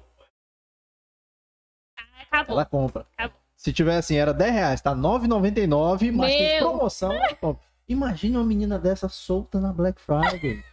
Acabou. 2.32 2.56
Ela 2.56 2.66
compra. 2.66 3.08
Acabou. 3.18 3.42
Se 3.56 3.74
tiver 3.74 3.98
assim, 3.98 4.16
era 4.16 4.34
10 4.34 4.54
reais, 4.54 4.82
tá 4.82 4.96
9,99, 4.96 6.12
mas 6.12 6.32
tem 6.32 6.60
Meu. 6.60 6.70
promoção. 6.70 7.12
ela 7.12 7.36
compra. 7.36 7.71
Imagine 7.92 8.38
uma 8.38 8.46
menina 8.46 8.80
dessa 8.80 9.10
solta 9.10 9.60
na 9.60 9.74
Black 9.74 10.02
Friday. 10.02 10.64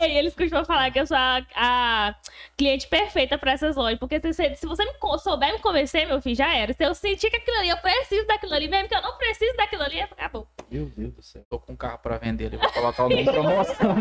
E 0.00 0.16
eles 0.16 0.32
costumam 0.32 0.64
falar 0.64 0.92
que 0.92 1.00
eu 1.00 1.06
sou 1.08 1.16
a, 1.16 1.44
a 1.56 2.14
cliente 2.56 2.86
perfeita 2.86 3.36
pra 3.36 3.50
essas 3.50 3.74
lojas. 3.74 3.98
Porque 3.98 4.20
se 4.20 4.32
você, 4.32 4.54
se 4.54 4.64
você 4.64 4.84
me 4.84 4.92
souber 5.18 5.52
me 5.52 5.58
convencer, 5.58 6.06
meu 6.06 6.22
filho, 6.22 6.36
já 6.36 6.54
era. 6.54 6.72
Se 6.72 6.84
eu 6.84 6.94
sentir 6.94 7.28
que 7.28 7.36
aquilo 7.36 7.56
ali, 7.56 7.68
eu 7.68 7.76
preciso 7.78 8.24
daquilo 8.28 8.54
ali, 8.54 8.68
mesmo 8.68 8.88
que 8.88 8.94
eu 8.94 9.02
não 9.02 9.18
preciso 9.18 9.56
daquilo 9.56 9.82
ali, 9.82 10.00
acabou. 10.00 10.46
Meu 10.70 10.86
Deus 10.86 11.12
do 11.14 11.20
céu. 11.20 11.44
Tô 11.50 11.58
com 11.58 11.72
um 11.72 11.76
carro 11.76 11.98
pra 11.98 12.16
vender 12.16 12.46
ali, 12.46 12.58
vou 12.58 12.72
colocar 12.72 13.06
o 13.06 13.08
nome 13.08 13.24
promoção. 13.24 13.96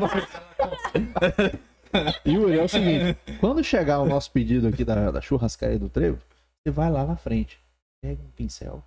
Yuri, 2.26 2.60
é 2.60 2.64
o 2.64 2.70
seguinte: 2.70 3.18
quando 3.40 3.64
chegar 3.64 4.00
o 4.00 4.06
nosso 4.06 4.32
pedido 4.32 4.68
aqui 4.68 4.84
da, 4.84 5.12
da 5.12 5.22
churrascaria 5.22 5.80
do 5.80 5.90
Trevo, 5.90 6.22
você 6.62 6.72
vai 6.72 6.92
lá 6.92 7.06
na 7.06 7.16
frente, 7.16 7.60
pega 8.02 8.22
um 8.22 8.32
pincel, 8.32 8.84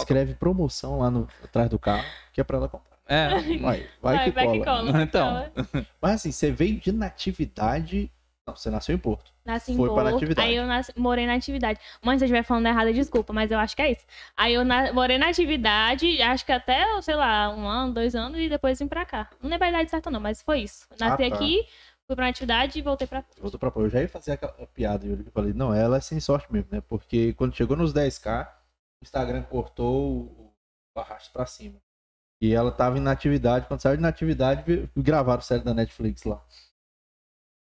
escreve 0.00 0.34
promoção 0.34 0.98
lá 0.98 1.10
no, 1.10 1.28
atrás 1.44 1.68
do 1.68 1.78
carro, 1.78 2.04
que 2.32 2.40
é 2.40 2.44
pra 2.44 2.56
ela 2.58 2.68
comprar. 2.68 2.90
É. 3.06 3.28
Vai, 3.58 3.88
vai, 4.00 4.24
que, 4.32 4.64
cola. 4.64 4.90
Então. 5.02 5.50
Mas 6.00 6.12
assim, 6.14 6.30
você 6.32 6.50
veio 6.52 6.78
de 6.78 6.92
natividade. 6.92 8.10
Não, 8.46 8.56
você 8.56 8.70
nasceu 8.70 8.94
em 8.94 8.98
Porto. 8.98 9.30
Nasci 9.44 9.72
em 9.72 9.76
Foi 9.76 9.86
pra 9.88 10.02
Porto, 10.02 10.12
Natividade. 10.14 10.48
Aí 10.48 10.56
eu 10.56 10.66
nasci- 10.66 10.92
morei 10.96 11.26
na 11.26 11.34
atividade. 11.34 11.78
Mãe, 12.02 12.18
se 12.18 12.24
eu 12.24 12.26
estiver 12.26 12.42
falando 12.42 12.66
errado, 12.66 12.92
desculpa, 12.92 13.32
mas 13.32 13.50
eu 13.50 13.58
acho 13.58 13.76
que 13.76 13.82
é 13.82 13.92
isso. 13.92 14.04
Aí 14.36 14.54
eu 14.54 14.64
na- 14.64 14.92
morei 14.92 15.18
na 15.18 15.28
atividade, 15.28 16.20
acho 16.22 16.44
que 16.46 16.52
até, 16.52 16.84
sei 17.02 17.14
lá, 17.16 17.54
um 17.54 17.66
ano, 17.68 17.92
dois 17.94 18.14
anos, 18.14 18.38
e 18.38 18.48
depois 18.48 18.78
vim 18.78 18.88
pra 18.88 19.04
cá. 19.04 19.28
Não 19.42 19.50
lembro 19.50 19.66
a 19.66 19.70
idade 19.70 19.90
certa, 19.90 20.10
não, 20.10 20.20
mas 20.20 20.40
foi 20.42 20.60
isso. 20.60 20.86
Nasci 20.98 21.24
Ah, 21.24 21.30
tá. 21.30 21.34
aqui, 21.36 21.64
fui 22.06 22.16
pra 22.16 22.28
atividade 22.28 22.78
e 22.78 22.82
voltei 22.82 23.06
pra. 23.06 23.24
Voltou 23.40 23.58
pra 23.60 23.70
Porto. 23.70 23.86
Eu 23.86 23.90
já 23.90 24.00
ia 24.00 24.08
fazer 24.08 24.32
aquela 24.32 24.52
piada, 24.74 25.06
que 25.06 25.12
eu 25.12 25.32
falei, 25.32 25.52
não, 25.52 25.72
ela 25.74 25.98
é 25.98 26.00
sem 26.00 26.18
sorte 26.20 26.46
mesmo, 26.52 26.68
né? 26.70 26.80
Porque 26.88 27.32
quando 27.34 27.54
chegou 27.54 27.76
nos 27.76 27.92
10k, 27.92 28.48
o 28.48 28.59
Instagram 29.02 29.42
cortou 29.44 30.26
o, 30.26 30.54
arrasto 30.94 31.32
pra 31.32 31.46
cima. 31.46 31.80
E 32.42 32.52
ela 32.54 32.72
tava 32.72 32.98
em 32.98 33.02
natividade, 33.02 33.66
quando 33.66 33.80
saiu 33.80 33.96
de 33.96 34.02
natividade, 34.02 34.62
vi- 34.62 34.90
gravaram 34.96 35.42
série 35.42 35.62
da 35.62 35.74
Netflix 35.74 36.24
lá. 36.24 36.44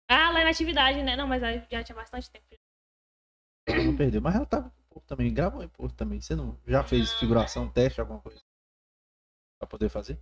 Ah, 0.09 0.31
lá 0.31 0.43
na 0.43 0.49
atividade, 0.49 1.01
né? 1.03 1.15
Não, 1.15 1.27
mas 1.27 1.43
aí 1.43 1.65
já 1.71 1.83
tinha 1.83 1.95
bastante 1.95 2.29
tempo. 2.31 2.45
Ela 3.67 3.83
não 3.83 3.95
perdeu. 3.95 4.21
Mas 4.21 4.35
ela 4.35 4.45
tava 4.45 4.67
em 4.67 4.87
Porto 4.89 5.05
também, 5.05 5.33
gravou 5.33 5.63
em 5.63 5.67
Porto 5.69 5.95
também. 5.95 6.19
Você 6.21 6.35
não 6.35 6.59
já 6.65 6.83
fez 6.83 7.13
figuração, 7.13 7.71
teste, 7.71 8.01
alguma 8.01 8.19
coisa? 8.19 8.39
Pra 9.59 9.67
poder 9.67 9.89
fazer? 9.89 10.19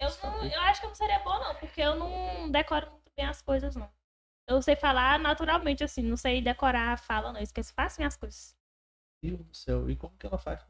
Eu, 0.00 0.08
não- 0.22 0.44
eu 0.46 0.60
acho 0.62 0.80
que 0.80 0.86
eu 0.86 0.90
não 0.90 0.94
seria 0.96 1.18
boa, 1.20 1.38
não, 1.38 1.54
porque 1.60 1.80
eu 1.80 1.94
não 1.94 2.50
decoro 2.50 2.90
muito 2.90 3.10
bem 3.16 3.26
as 3.26 3.40
coisas, 3.42 3.76
não. 3.76 3.92
Eu 4.48 4.60
sei 4.62 4.74
falar 4.74 5.18
naturalmente, 5.20 5.84
assim, 5.84 6.02
não 6.02 6.16
sei 6.16 6.40
decorar 6.42 6.92
a 6.92 6.96
fala, 6.96 7.32
não. 7.32 7.38
Eu 7.40 7.44
esqueço 7.44 7.72
fácil 7.74 8.00
minhas 8.00 8.16
coisas. 8.16 8.56
Meu 9.22 9.36
Deus 9.36 9.46
do 9.46 9.54
céu, 9.54 9.90
e 9.90 9.96
como 9.96 10.16
que 10.18 10.26
ela 10.26 10.38
faz? 10.38 10.60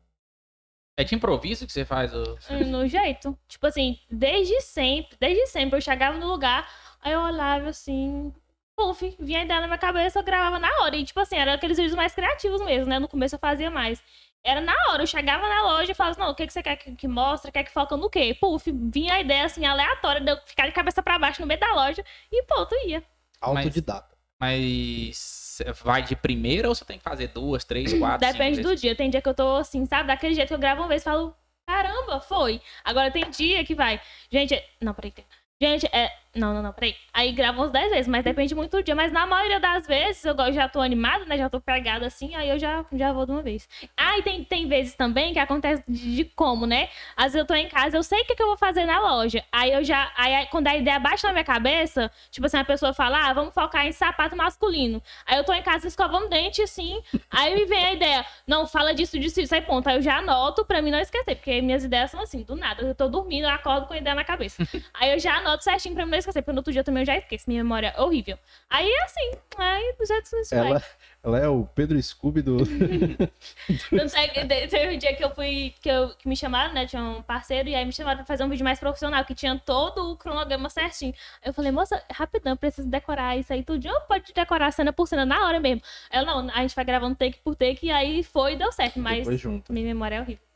É 0.99 1.05
de 1.05 1.15
improviso 1.15 1.67
que 1.67 1.73
você 1.73 1.85
faz 1.85 2.13
o. 2.13 2.39
No 2.67 2.87
jeito. 2.87 3.39
Tipo 3.49 3.67
assim, 3.67 3.99
desde 4.11 4.61
sempre, 4.61 5.17
desde 5.19 5.47
sempre, 5.47 5.79
eu 5.79 5.81
chegava 5.81 6.19
no 6.19 6.27
lugar, 6.27 6.69
aí 7.01 7.13
eu 7.13 7.21
olhava 7.21 7.71
assim, 7.71 8.35
puf, 8.77 9.17
vinha 9.19 9.41
a 9.41 9.45
ideia 9.45 9.61
na 9.61 9.67
minha 9.67 9.79
cabeça, 9.79 10.19
eu 10.19 10.25
gravava 10.25 10.59
na 10.59 10.69
hora. 10.81 10.97
E 10.97 11.05
tipo 11.05 11.21
assim, 11.21 11.37
era 11.37 11.55
aqueles 11.55 11.79
vídeos 11.79 11.95
mais 11.95 12.15
criativos 12.15 12.61
mesmo, 12.63 12.89
né? 12.91 12.99
No 12.99 13.09
começo 13.09 13.35
eu 13.35 13.39
fazia 13.39 13.71
mais. 13.71 14.03
Era 14.43 14.61
na 14.61 14.75
hora, 14.89 15.03
eu 15.03 15.07
chegava 15.07 15.49
na 15.49 15.63
loja 15.63 15.93
e 15.93 15.95
falava 15.95 16.13
assim, 16.13 16.21
não, 16.21 16.31
o 16.31 16.35
que, 16.35 16.47
que 16.47 16.53
você 16.53 16.63
quer 16.63 16.77
que, 16.77 16.95
que 16.97 17.07
mostre, 17.09 17.53
quer 17.53 17.63
que 17.63 17.71
foca 17.71 17.97
no 17.97 18.09
quê? 18.11 18.37
Puf, 18.41 18.71
vinha 18.73 19.15
a 19.15 19.21
ideia 19.21 19.45
assim, 19.45 19.67
aleatória, 19.67 20.21
de 20.21 20.31
eu 20.33 20.39
ficar 20.47 20.67
de 20.67 20.73
cabeça 20.73 21.03
pra 21.03 21.19
baixo 21.19 21.41
no 21.41 21.47
meio 21.47 21.61
da 21.61 21.73
loja 21.75 22.05
e 22.33 22.43
pô, 22.45 22.67
tu 22.67 22.75
ia. 22.87 23.03
Autodidata. 23.41 24.17
Mas 24.39 25.50
vai 25.83 26.03
de 26.03 26.15
primeira 26.17 26.69
ou 26.69 26.75
você 26.75 26.85
tem 26.85 26.99
que 26.99 27.05
fazer 27.05 27.29
duas, 27.29 27.65
três, 27.65 27.93
quatro? 27.99 28.27
Depende 28.27 28.61
do 28.63 28.75
dia. 28.77 28.95
Tem 28.95 29.11
dia 29.11 29.21
que 29.23 29.29
eu 29.29 29.35
tô 29.35 29.57
assim, 29.57 29.85
sabe? 29.87 30.09
Daquele 30.09 30.35
jeito 30.35 30.49
que 30.49 30.55
eu 30.55 30.59
gravo 30.59 30.83
uma 30.83 30.89
vez 30.89 31.03
e 31.03 31.05
falo, 31.05 31.35
caramba, 31.67 32.21
foi. 32.21 32.61
Agora 32.85 33.11
tem 33.11 33.29
dia 33.31 33.65
que 33.65 33.75
vai. 33.75 34.01
Gente, 34.31 34.61
não, 34.81 34.93
peraí. 34.95 35.11
tem- 35.13 35.25
Gente, 35.63 35.87
é. 35.93 36.11
Não, 36.35 36.55
não, 36.55 36.63
não, 36.63 36.73
peraí. 36.73 36.95
Aí 37.13 37.33
gravo 37.33 37.65
uns 37.65 37.73
10 37.73 37.91
vezes, 37.91 38.07
mas 38.07 38.23
depende 38.23 38.55
muito 38.55 38.71
do 38.71 38.83
dia. 38.85 38.95
Mas 38.95 39.11
na 39.11 39.27
maioria 39.27 39.59
das 39.59 39.85
vezes 39.85 40.25
eu 40.25 40.53
já 40.53 40.69
tô 40.69 40.81
animada, 40.81 41.25
né? 41.25 41.37
Já 41.37 41.51
tô 41.51 41.61
pegada 41.61 42.07
assim, 42.07 42.37
aí 42.37 42.49
eu 42.49 42.59
já, 42.59 42.85
já 42.93 43.13
vou 43.13 43.27
de 43.27 43.33
uma 43.33 43.43
vez. 43.43 43.69
Ah, 43.97 44.17
e 44.17 44.23
tem, 44.23 44.45
tem 44.45 44.69
vezes 44.69 44.95
também 44.95 45.33
que 45.33 45.41
acontece 45.41 45.83
de, 45.89 46.15
de 46.15 46.25
como, 46.25 46.67
né? 46.67 46.89
Às 47.17 47.33
vezes 47.33 47.41
eu 47.41 47.47
tô 47.47 47.55
em 47.55 47.69
casa, 47.69 47.97
eu 47.97 48.03
sei 48.05 48.21
o 48.21 48.25
que, 48.25 48.37
que 48.37 48.43
eu 48.43 48.47
vou 48.47 48.57
fazer 48.57 48.85
na 48.85 49.01
loja. 49.01 49.43
Aí 49.51 49.73
eu 49.73 49.83
já. 49.83 50.13
Aí 50.17 50.47
quando 50.47 50.69
a 50.69 50.77
ideia 50.77 51.01
baixa 51.01 51.27
na 51.27 51.33
minha 51.33 51.45
cabeça, 51.45 52.09
tipo 52.31 52.47
assim, 52.47 52.59
a 52.59 52.65
pessoa 52.65 52.95
fala, 52.95 53.29
ah, 53.29 53.33
vamos 53.33 53.53
focar 53.53 53.85
em 53.87 53.93
sapato 53.93 54.37
masculino. 54.37 55.03
Aí 55.27 55.37
eu 55.37 55.43
tô 55.45 55.53
em 55.53 55.63
casa 55.63 55.89
escovando 55.89 56.29
dente, 56.29 56.63
assim. 56.63 57.03
Aí 57.29 57.57
me 57.57 57.65
vem 57.65 57.85
a 57.87 57.93
ideia, 57.93 58.25
não, 58.47 58.69
fala 58.69 58.95
disso, 58.95 59.19
disso, 59.19 59.41
isso. 59.41 59.53
Aí 59.55 59.63
ponto. 59.63 59.89
Aí 59.89 59.97
eu 59.97 60.03
já 60.03 60.19
anoto 60.19 60.65
pra 60.65 60.81
mim 60.81 60.93
não 60.93 61.01
esquecer, 61.01 61.35
porque 61.35 61.61
minhas 61.61 61.83
ideias 61.83 62.13
são 62.13 62.21
assim, 62.23 62.45
do 62.45 62.55
nada. 62.55 62.83
Eu 62.83 62.95
tô 62.95 63.09
dormindo, 63.09 63.45
eu 63.47 63.51
acordo 63.51 63.89
com 63.89 63.95
a 63.95 63.99
ideia 63.99 64.15
na 64.15 64.23
cabeça. 64.25 64.63
Aí 64.95 65.13
eu 65.13 65.19
já 65.19 65.37
anoto 65.37 65.65
certinho 65.65 65.95
pra 65.95 66.05
mim 66.05 66.13
não 66.13 66.20
esquecer, 66.21 66.43
porque 66.43 66.53
no 66.53 66.59
outro 66.59 66.73
dia 66.73 66.85
também 66.85 67.03
eu 67.03 67.07
já 67.07 67.17
esqueço. 67.17 67.45
Minha 67.49 67.63
memória 67.63 67.93
é 67.97 68.01
horrível. 68.01 68.39
Aí 68.69 68.89
é 68.89 69.03
assim, 69.05 69.31
aí 69.59 69.95
do 69.99 70.07
jeito 70.07 70.31
que. 70.31 70.55
Ela, 70.55 70.83
ela 71.23 71.39
é 71.39 71.49
o 71.49 71.67
Pedro 71.75 72.01
Scooby 72.03 72.43
do. 72.43 72.59
Tanto 73.91 74.17
é 74.17 74.47
teve 74.47 74.95
um 74.95 74.99
dia 74.99 75.15
que 75.15 75.25
eu 75.25 75.35
fui, 75.35 75.75
que, 75.81 75.89
eu, 75.89 76.11
que 76.17 76.29
me 76.29 76.37
chamaram, 76.37 76.73
né? 76.73 76.87
Tinha 76.87 77.03
um 77.03 77.23
parceiro, 77.23 77.69
e 77.69 77.75
aí 77.75 77.85
me 77.85 77.93
chamaram 77.93 78.19
pra 78.19 78.27
fazer 78.27 78.45
um 78.45 78.49
vídeo 78.49 78.65
mais 78.65 78.79
profissional, 78.79 79.25
que 79.25 79.35
tinha 79.35 79.59
todo 79.59 80.13
o 80.13 80.17
cronograma 80.17 80.71
certinho. 80.71 81.13
Eu 81.45 81.53
falei, 81.53 81.73
moça, 81.73 82.03
rapidão, 82.13 82.53
eu 82.53 82.57
preciso 82.57 82.89
decorar 82.89 83.37
isso 83.37 83.53
aí 83.53 83.63
tudo. 83.63 83.87
Ou 83.89 84.01
pode 84.03 84.33
decorar 84.33 84.71
cena 84.71 84.93
por 84.93 85.07
cena 85.07 85.27
na 85.27 85.47
hora 85.47 85.61
mesmo. 85.61 85.83
Ela, 86.11 86.43
não, 86.43 86.51
a 86.55 86.63
gente 86.63 86.75
vai 86.75 86.85
gravando 86.85 87.17
take 87.17 87.39
por 87.41 87.55
take, 87.55 87.87
e 87.87 87.91
aí 87.91 88.23
foi 88.23 88.55
e 88.55 88.57
deu 88.57 88.71
certo, 88.73 88.99
mas 88.99 89.27
minha 89.69 89.87
memória 89.87 90.17
é 90.17 90.21
horrível. 90.21 90.51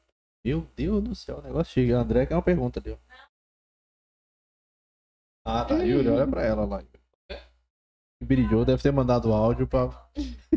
Meu 0.45 0.67
Deus 0.77 1.03
do 1.03 1.15
céu, 1.15 1.39
o 1.39 1.43
negócio 1.43 1.73
chega. 1.73 1.97
André 1.97 2.27
quer 2.27 2.35
uma 2.35 2.43
pergunta 2.43 2.79
ali. 2.79 2.95
Ah, 5.45 5.65
tá. 5.65 5.75
Yuri, 5.75 6.09
olha 6.09 6.27
pra 6.27 6.43
ela 6.43 6.65
lá. 6.65 6.83
O 8.23 8.25
Billy 8.25 8.49
Joe 8.49 8.65
deve 8.65 8.83
ter 8.83 8.93
mandado 8.93 9.33
áudio 9.33 9.67
pra. 9.67 9.89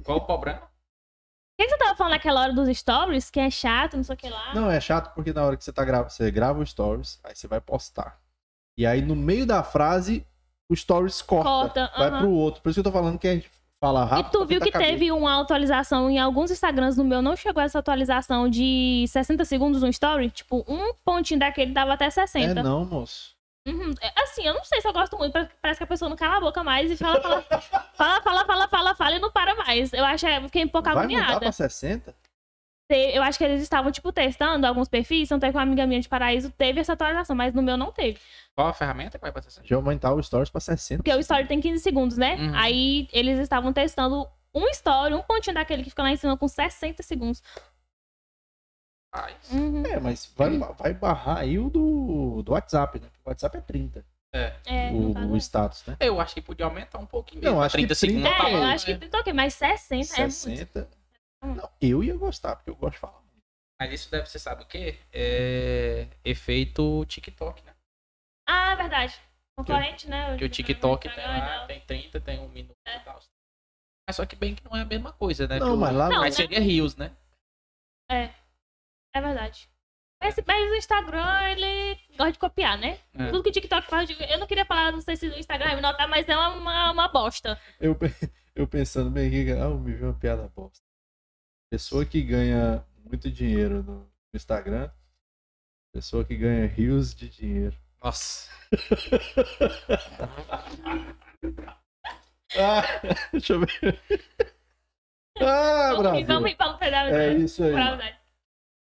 Qual 0.03 0.19
o 0.19 0.25
problema? 0.25 0.59
O 0.59 1.59
que, 1.59 1.65
que 1.65 1.69
você 1.69 1.77
tava 1.77 1.95
falando 1.95 2.13
naquela 2.13 2.41
hora 2.41 2.53
dos 2.53 2.69
stories? 2.77 3.29
Que 3.29 3.39
é 3.39 3.49
chato, 3.49 3.97
não 3.97 4.03
sei 4.03 4.15
o 4.15 4.17
que 4.17 4.29
lá. 4.29 4.53
Não, 4.53 4.69
é 4.71 4.79
chato 4.79 5.13
porque 5.13 5.33
na 5.33 5.43
hora 5.43 5.57
que 5.57 5.63
você 5.63 5.73
tá 5.73 5.83
gravando, 5.83 6.11
você 6.11 6.29
grava 6.31 6.59
o 6.59 6.65
stories, 6.65 7.19
aí 7.23 7.35
você 7.35 7.47
vai 7.47 7.59
postar. 7.59 8.19
E 8.77 8.85
aí 8.85 9.01
no 9.01 9.15
meio 9.15 9.45
da 9.45 9.63
frase, 9.63 10.25
o 10.69 10.75
stories 10.75 11.21
corta. 11.21 11.49
Corta, 11.49 11.91
vai 11.97 12.07
aham. 12.09 12.19
pro 12.19 12.29
outro. 12.31 12.61
Por 12.61 12.69
isso 12.69 12.75
que 12.81 12.87
eu 12.87 12.91
tô 12.91 12.97
falando 12.97 13.17
que 13.19 13.27
a 13.27 13.33
gente 13.33 13.49
fala 13.81 14.05
E 14.05 14.07
rápido. 14.07 14.31
tu 14.31 14.37
pra 14.37 14.47
viu 14.47 14.59
tentar 14.59 14.65
que 14.65 14.71
caber. 14.71 14.87
teve 14.87 15.11
uma 15.11 15.41
atualização 15.41 16.09
em 16.09 16.19
alguns 16.19 16.51
Instagrams 16.51 16.95
no 16.95 17.03
meu, 17.03 17.21
não 17.23 17.35
chegou 17.35 17.61
essa 17.61 17.79
atualização 17.79 18.47
de 18.47 19.05
60 19.09 19.43
segundos 19.43 19.81
no 19.81 19.89
story? 19.89 20.29
Tipo, 20.29 20.63
um 20.67 20.93
pontinho 21.03 21.39
daquele 21.39 21.73
dava 21.73 21.93
até 21.93 22.05
É 22.05 22.09
60. 22.11 22.61
não, 22.63 22.85
moço. 22.85 23.35
Uhum. 23.67 23.93
É, 24.01 24.11
Assim, 24.23 24.43
eu 24.45 24.53
não 24.53 24.63
sei 24.63 24.81
se 24.81 24.87
eu 24.87 24.93
gosto 24.93 25.17
muito, 25.17 25.33
parece- 25.61 25.77
que 25.79 25.83
a 25.83 25.87
pessoa 25.87 26.09
não 26.09 26.15
cala 26.15 26.37
a 26.37 26.41
boca 26.41 26.63
mais 26.63 26.89
e 26.91 26.97
fala, 26.97 27.21
fala, 27.21 27.41
fala, 27.43 28.21
fala, 28.21 28.45
fala, 28.45 28.67
fala, 28.67 28.95
fala 28.95 29.15
e 29.15 29.19
não 29.19 29.31
para 29.31 29.55
mais. 29.55 29.91
Eu 29.93 30.05
acho, 30.05 30.27
eu 30.27 30.43
fiquei 30.43 30.63
um 30.63 30.67
pouco 30.69 30.85
Vai 30.85 30.95
mudar 30.95 31.03
agoniada. 31.05 31.39
pra 31.39 31.51
60? 31.51 32.15
Te- 32.89 33.11
Eu 33.15 33.21
acho 33.21 33.37
que 33.37 33.43
eles 33.43 33.61
estavam, 33.61 33.91
tipo, 33.91 34.11
testando 34.13 34.65
alguns 34.65 34.87
perfis, 34.87 35.27
tanto 35.27 35.45
é 35.45 35.51
que 35.51 35.57
uma 35.57 35.63
amiga 35.63 35.85
minha 35.85 35.99
de 35.99 36.07
Paraíso 36.07 36.49
teve 36.51 36.79
essa 36.79 36.93
atualização, 36.93 37.35
mas 37.35 37.53
no 37.53 37.61
meu 37.61 37.75
não 37.75 37.91
teve. 37.91 38.17
Qual 38.55 38.67
a 38.67 38.73
ferramenta 38.73 39.17
que 39.17 39.21
vai 39.21 39.31
pra 39.31 39.41
você? 39.41 39.59
Deixa 39.59 39.73
eu 39.73 39.79
aumentar 39.79 40.13
o 40.13 40.23
stories 40.23 40.49
pra 40.49 40.61
60. 40.61 41.03
Porque 41.03 41.13
o 41.15 41.19
story 41.19 41.45
tem 41.47 41.59
15 41.59 41.83
segundos, 41.83 42.17
né? 42.17 42.35
Uhum. 42.35 42.55
Aí 42.55 43.07
eles 43.11 43.39
estavam 43.39 43.73
testando 43.73 44.25
um 44.55 44.65
story, 44.69 45.13
um 45.13 45.21
pontinho 45.21 45.53
daquele 45.55 45.83
que 45.83 45.89
fica 45.89 46.01
lá 46.01 46.11
em 46.11 46.15
cima 46.15 46.37
com 46.37 46.47
60 46.47 47.03
segundos. 47.03 47.43
Faz. 49.13 49.51
Uhum. 49.51 49.85
É, 49.85 49.99
mas 49.99 50.25
vai, 50.35 50.57
vai 50.57 50.93
barrar 50.93 51.39
aí 51.39 51.57
o 51.57 51.69
do, 51.69 52.41
do 52.43 52.51
WhatsApp, 52.51 52.99
né? 52.99 53.09
O 53.23 53.29
WhatsApp 53.29 53.57
é 53.57 53.61
30. 53.61 54.05
É, 54.33 54.51
caso, 54.51 54.95
o, 54.95 55.31
o 55.31 55.37
status, 55.37 55.85
né? 55.85 55.97
Eu 55.99 56.19
acho 56.19 56.33
que 56.35 56.41
podia 56.41 56.65
aumentar 56.65 56.99
um 56.99 57.05
pouquinho 57.05 57.41
Não, 57.41 57.51
mesmo. 57.51 57.63
acho 57.63 57.75
que 57.75 57.81
30 57.81 57.95
segundos 57.95 58.23
30 58.23 58.37
tá 58.37 58.49
É, 58.49 58.53
eu 58.53 58.57
bom, 58.59 58.65
acho 58.65 58.85
que 58.85 58.93
né? 58.93 58.99
tem 59.07 59.19
ok, 59.19 59.33
mas 59.33 59.53
60 59.53 60.15
é 60.15 60.19
muito. 60.19 60.31
60. 60.33 60.89
Hum. 61.43 61.53
Não, 61.55 61.69
eu 61.81 62.03
ia 62.03 62.15
gostar, 62.17 62.55
porque 62.57 62.69
eu 62.69 62.75
gosto 62.75 62.93
de 62.95 62.99
falar. 62.99 63.21
Mas 63.79 63.93
isso 63.93 64.11
deve 64.11 64.29
ser, 64.29 64.39
sabe 64.39 64.63
o 64.63 64.65
quê? 64.65 64.97
É 65.13 66.07
efeito 66.23 67.05
TikTok, 67.05 67.63
né? 67.63 67.73
Ah, 68.47 68.75
verdade. 68.75 69.19
Concorrente, 69.57 70.09
né? 70.09 70.29
Porque 70.29 70.45
o 70.45 70.49
TikTok 70.49 71.09
tem, 71.09 71.23
lá, 71.27 71.65
tem 71.65 71.79
30, 71.81 72.19
tem 72.19 72.39
um 72.39 72.49
minuto 72.49 72.75
É. 72.85 72.97
e 72.97 72.99
tal. 73.01 73.19
Mas 74.07 74.15
só 74.15 74.25
que 74.25 74.35
bem 74.35 74.55
que 74.55 74.63
não 74.65 74.75
é 74.75 74.81
a 74.81 74.85
mesma 74.85 75.11
coisa, 75.13 75.47
né? 75.47 75.59
Não, 75.59 75.77
mas 75.77 75.95
lá 75.95 76.09
Não, 76.09 76.19
Mas 76.19 76.35
seria 76.35 76.59
rios, 76.59 76.95
né? 76.95 77.15
É 78.11 78.29
verdade. 79.21 79.69
Mas, 80.21 80.35
mas 80.45 80.71
o 80.71 80.75
Instagram, 80.75 81.51
ele 81.51 81.95
gosta 82.17 82.31
de 82.31 82.39
copiar, 82.39 82.77
né? 82.77 82.99
É. 83.13 83.27
Tudo 83.27 83.43
que 83.43 83.49
o 83.49 83.51
TikTok 83.51 83.87
faz, 83.87 84.09
eu 84.09 84.39
não 84.39 84.47
queria 84.47 84.65
falar, 84.65 84.91
não 84.91 85.01
sei 85.01 85.15
se 85.15 85.27
o 85.27 85.37
Instagram 85.37 85.75
me 85.75 85.81
notar, 85.81 86.07
mas 86.07 86.27
é 86.27 86.35
uma, 86.35 86.49
uma, 86.49 86.91
uma 86.91 87.07
bosta. 87.07 87.59
Eu, 87.79 87.95
eu 88.55 88.67
pensando 88.67 89.11
bem 89.11 89.27
aqui, 89.27 89.51
ah, 89.51 89.69
me 89.69 89.93
viu 89.93 90.07
uma 90.07 90.17
piada 90.17 90.51
bosta. 90.55 90.83
Pessoa 91.69 92.05
que 92.05 92.21
ganha 92.23 92.83
muito 93.05 93.29
dinheiro 93.29 93.83
no 93.83 94.09
Instagram, 94.33 94.89
pessoa 95.93 96.25
que 96.25 96.35
ganha 96.35 96.65
rios 96.65 97.13
de 97.13 97.29
dinheiro. 97.29 97.77
Nossa. 98.01 98.49
Ah, 102.55 102.83
deixa 103.31 103.53
eu 103.53 103.59
ver. 103.59 104.01
Ah, 105.39 105.89
vamos 105.89 106.03
Brasil. 106.03 106.27
vamos 106.27 106.55
não 106.57 106.77
perder 106.77 106.95
a 106.95 107.23
É 107.23 107.33
isso 107.33 107.63
aí. 107.63 107.73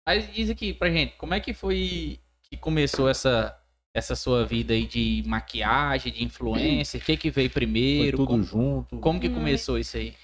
Mas 0.08 0.32
diz 0.34 0.50
aqui 0.50 0.74
pra 0.74 0.89
gente, 0.89 1.15
como 1.17 1.34
é 1.34 1.39
que 1.41 1.54
foi 1.54 2.17
que 2.43 2.56
começou 2.56 3.10
essa, 3.10 3.60
essa 3.93 4.15
sua 4.15 4.46
vida 4.46 4.74
aí 4.74 4.88
de 4.88 5.22
maquiagem, 5.28 6.13
de 6.13 6.24
influencer? 6.24 7.02
O 7.02 7.04
que 7.04 7.17
que 7.17 7.30
veio 7.30 7.50
Foi 7.50 7.54
primeiro? 7.62 8.15
tudo 8.15 8.28
Como, 8.30 8.43
junto. 8.43 9.00
como 9.00 9.20
que 9.20 9.28
Hum. 9.28 9.34
começou 9.34 9.78
isso 9.78 9.98
aí? 9.98 10.15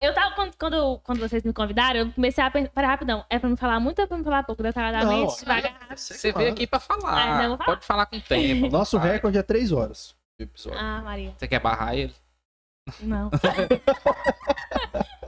Eu 0.00 0.14
tava, 0.14 0.34
quando, 0.34 0.56
quando, 0.56 0.98
quando 1.00 1.18
vocês 1.20 1.44
me 1.44 1.52
convidaram, 1.52 2.00
eu 2.00 2.10
comecei 2.12 2.42
a 2.42 2.50
pensar, 2.50 2.70
para 2.70 2.88
rapidão, 2.88 3.22
é 3.28 3.38
pra 3.38 3.50
me 3.50 3.56
falar 3.56 3.78
muito 3.78 3.98
ou 3.98 4.04
é 4.04 4.08
pra 4.08 4.16
me 4.16 4.24
falar 4.24 4.42
pouco? 4.44 4.62
Detalhadamente, 4.62 5.26
Não, 5.30 5.36
devagar. 5.36 5.96
você 5.96 6.14
Você 6.14 6.32
que 6.32 6.38
veio 6.38 6.50
aqui 6.52 6.66
pra 6.66 6.80
falar. 6.80 7.52
Ah. 7.52 7.58
Pode 7.58 7.84
falar 7.84 8.06
com 8.06 8.18
tempo. 8.18 8.66
Nosso 8.72 8.96
recorde 8.96 9.36
é 9.36 9.42
3 9.42 9.70
horas. 9.72 10.16
de 10.38 10.44
episódio. 10.44 10.78
Ah, 10.80 11.02
Maria. 11.02 11.34
Você 11.36 11.46
quer 11.46 11.60
barrar 11.60 11.94
ele? 11.94 12.14
Não. 13.00 13.30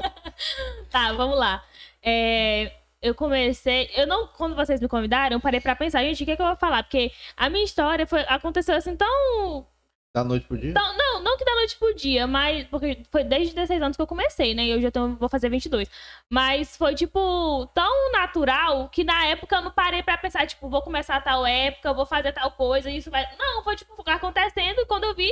tá, 0.91 1.13
vamos 1.13 1.39
lá. 1.39 1.63
É, 2.03 2.73
eu 3.05 3.15
comecei. 3.15 3.91
Eu 3.95 4.07
não. 4.07 4.27
Quando 4.29 4.57
vocês 4.57 4.81
me 4.81 4.89
convidaram, 4.89 5.37
eu 5.37 5.41
parei 5.41 5.61
pra 5.61 5.77
pensar, 5.77 6.03
gente, 6.03 6.23
o 6.23 6.27
que, 6.27 6.33
é 6.33 6.37
que 6.37 6.43
eu 6.43 6.47
vou 6.47 6.57
falar? 6.57 6.83
Porque 6.83 7.13
a 7.37 7.49
minha 7.51 7.65
história 7.65 8.07
foi, 8.07 8.21
aconteceu 8.29 8.75
assim 8.75 8.97
tão. 8.97 9.67
Da 10.15 10.23
noite 10.23 10.47
pro 10.47 10.57
dia? 10.57 10.73
tão- 10.73 10.97
não, 10.97 11.21
não 11.25 11.37
que 11.37 11.45
da 11.45 11.55
noite 11.57 11.77
pro 11.77 11.93
dia, 11.95 12.27
mas. 12.27 12.65
Porque 12.69 13.03
foi 13.11 13.25
desde 13.25 13.53
16 13.55 13.83
anos 13.83 13.97
que 13.97 14.03
eu 14.03 14.07
comecei, 14.07 14.55
né? 14.55 14.65
E 14.65 14.75
hoje 14.75 14.87
eu 14.87 14.93
tenho, 14.93 15.17
vou 15.17 15.29
fazer 15.29 15.49
22. 15.49 15.91
Mas 16.31 16.77
foi, 16.77 16.95
tipo, 16.95 17.67
tão 17.75 18.13
natural 18.13 18.89
que 18.91 19.03
na 19.05 19.27
época 19.27 19.57
eu 19.57 19.63
não 19.63 19.71
parei 19.73 20.03
pra 20.05 20.17
pensar, 20.17 20.47
tipo, 20.47 20.69
vou 20.69 20.83
começar 20.83 21.21
tal 21.21 21.45
época, 21.45 21.93
vou 21.93 22.07
fazer 22.07 22.33
tal 22.33 22.51
coisa, 22.53 22.89
isso 22.91 23.11
vai. 23.11 23.27
Não, 23.37 23.63
foi, 23.65 23.75
tipo, 23.77 23.93
acontecendo 24.07 24.81
e 24.81 24.87
quando 24.87 25.05
eu 25.05 25.15
vi. 25.15 25.31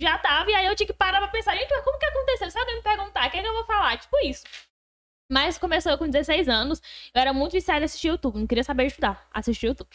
Já 0.00 0.16
tava, 0.18 0.48
e 0.50 0.54
aí 0.54 0.66
eu 0.66 0.76
tinha 0.76 0.86
que 0.86 0.92
parar 0.92 1.18
pra 1.18 1.26
pensar, 1.28 1.56
gente, 1.56 1.68
mas 1.70 1.82
como 1.82 1.98
que 1.98 2.06
aconteceu? 2.06 2.48
Se 2.50 2.58
alguém 2.58 2.76
me 2.76 2.82
perguntar, 2.82 3.26
o 3.26 3.30
que, 3.32 3.38
é 3.38 3.42
que 3.42 3.48
eu 3.48 3.52
vou 3.54 3.64
falar? 3.64 3.96
Tipo 3.98 4.16
isso. 4.24 4.44
Mas 5.30 5.58
começou 5.58 5.96
com 5.98 6.08
16 6.08 6.48
anos. 6.48 6.80
Eu 7.14 7.20
era 7.20 7.32
muito 7.34 7.52
viciada 7.52 7.80
em 7.80 7.84
assistir 7.84 8.08
YouTube. 8.08 8.38
Não 8.38 8.46
queria 8.46 8.64
saber 8.64 8.86
estudar. 8.86 9.26
Assistir 9.32 9.66
YouTube. 9.66 9.90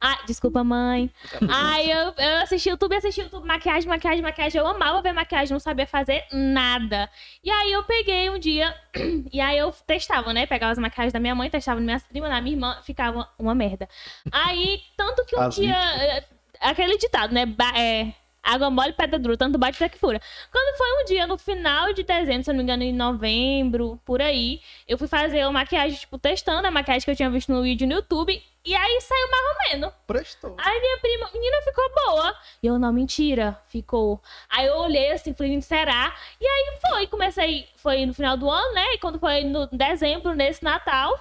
Ah, 0.00 0.18
desculpa, 0.26 0.64
mãe. 0.64 1.08
Aí 1.48 1.88
eu, 1.88 2.12
eu 2.18 2.36
assisti 2.42 2.68
YouTube, 2.68 2.96
assisti 2.96 3.20
YouTube, 3.20 3.46
maquiagem, 3.46 3.88
maquiagem, 3.88 4.22
maquiagem. 4.22 4.60
Eu 4.60 4.66
amava 4.66 5.00
ver 5.00 5.12
maquiagem, 5.12 5.52
não 5.52 5.60
sabia 5.60 5.86
fazer 5.86 6.24
nada. 6.32 7.08
E 7.44 7.50
aí 7.50 7.70
eu 7.70 7.84
peguei 7.84 8.28
um 8.28 8.38
dia, 8.38 8.74
e 9.32 9.40
aí 9.40 9.56
eu 9.58 9.70
testava, 9.86 10.32
né? 10.32 10.46
Pegava 10.46 10.72
as 10.72 10.78
maquiagens 10.78 11.12
da 11.12 11.20
minha 11.20 11.34
mãe, 11.34 11.48
testava 11.48 11.78
nas 11.78 11.84
minhas 11.86 12.02
primas, 12.02 12.30
na 12.30 12.40
minha 12.40 12.56
irmã, 12.56 12.80
ficava 12.82 13.28
uma 13.38 13.54
merda. 13.54 13.88
Aí, 14.32 14.80
tanto 14.96 15.24
que 15.26 15.36
um 15.36 15.40
As 15.42 15.54
dia. 15.54 15.76
eh, 15.76 16.24
Aquele 16.60 16.96
ditado, 16.98 17.32
né? 17.32 17.44
Ba- 17.46 17.72
é, 17.76 18.12
água 18.42 18.70
mole, 18.70 18.92
pedra 18.92 19.18
dura, 19.18 19.36
tanto 19.36 19.58
bate 19.58 19.76
até 19.76 19.88
que 19.88 19.98
fura. 19.98 20.20
Quando 20.50 20.76
foi 20.76 21.02
um 21.02 21.04
dia, 21.04 21.26
no 21.26 21.38
final 21.38 21.92
de 21.92 22.02
dezembro, 22.02 22.42
se 22.42 22.50
eu 22.50 22.54
não 22.54 22.58
me 22.58 22.64
engano, 22.64 22.82
em 22.82 22.92
novembro, 22.92 24.00
por 24.04 24.20
aí, 24.20 24.60
eu 24.88 24.98
fui 24.98 25.06
fazer 25.06 25.44
uma 25.44 25.52
maquiagem, 25.52 25.98
tipo, 25.98 26.18
testando 26.18 26.66
a 26.66 26.70
maquiagem 26.70 27.04
que 27.04 27.10
eu 27.10 27.16
tinha 27.16 27.30
visto 27.30 27.52
no 27.52 27.62
vídeo 27.62 27.86
no 27.86 27.94
YouTube. 27.94 28.42
E 28.64 28.76
aí 28.76 29.00
saiu 29.00 29.28
mais 29.28 29.44
ou 29.44 29.72
menos. 29.72 29.92
Prestou. 30.06 30.56
Aí 30.56 30.80
minha 30.80 30.98
prima, 30.98 31.30
menina, 31.34 31.62
ficou 31.62 31.84
boa. 32.06 32.34
E 32.62 32.66
eu, 32.68 32.78
não, 32.78 32.92
mentira, 32.92 33.60
ficou. 33.66 34.20
Aí 34.48 34.66
eu 34.66 34.76
olhei 34.76 35.10
assim, 35.10 35.34
falei, 35.34 35.60
será? 35.60 36.14
E 36.40 36.46
aí 36.46 36.78
foi, 36.80 37.06
comecei, 37.08 37.68
foi 37.76 38.06
no 38.06 38.14
final 38.14 38.36
do 38.36 38.48
ano, 38.48 38.72
né? 38.74 38.94
E 38.94 38.98
quando 38.98 39.18
foi 39.18 39.42
no 39.42 39.66
dezembro, 39.66 40.34
nesse 40.34 40.62
Natal, 40.62 41.12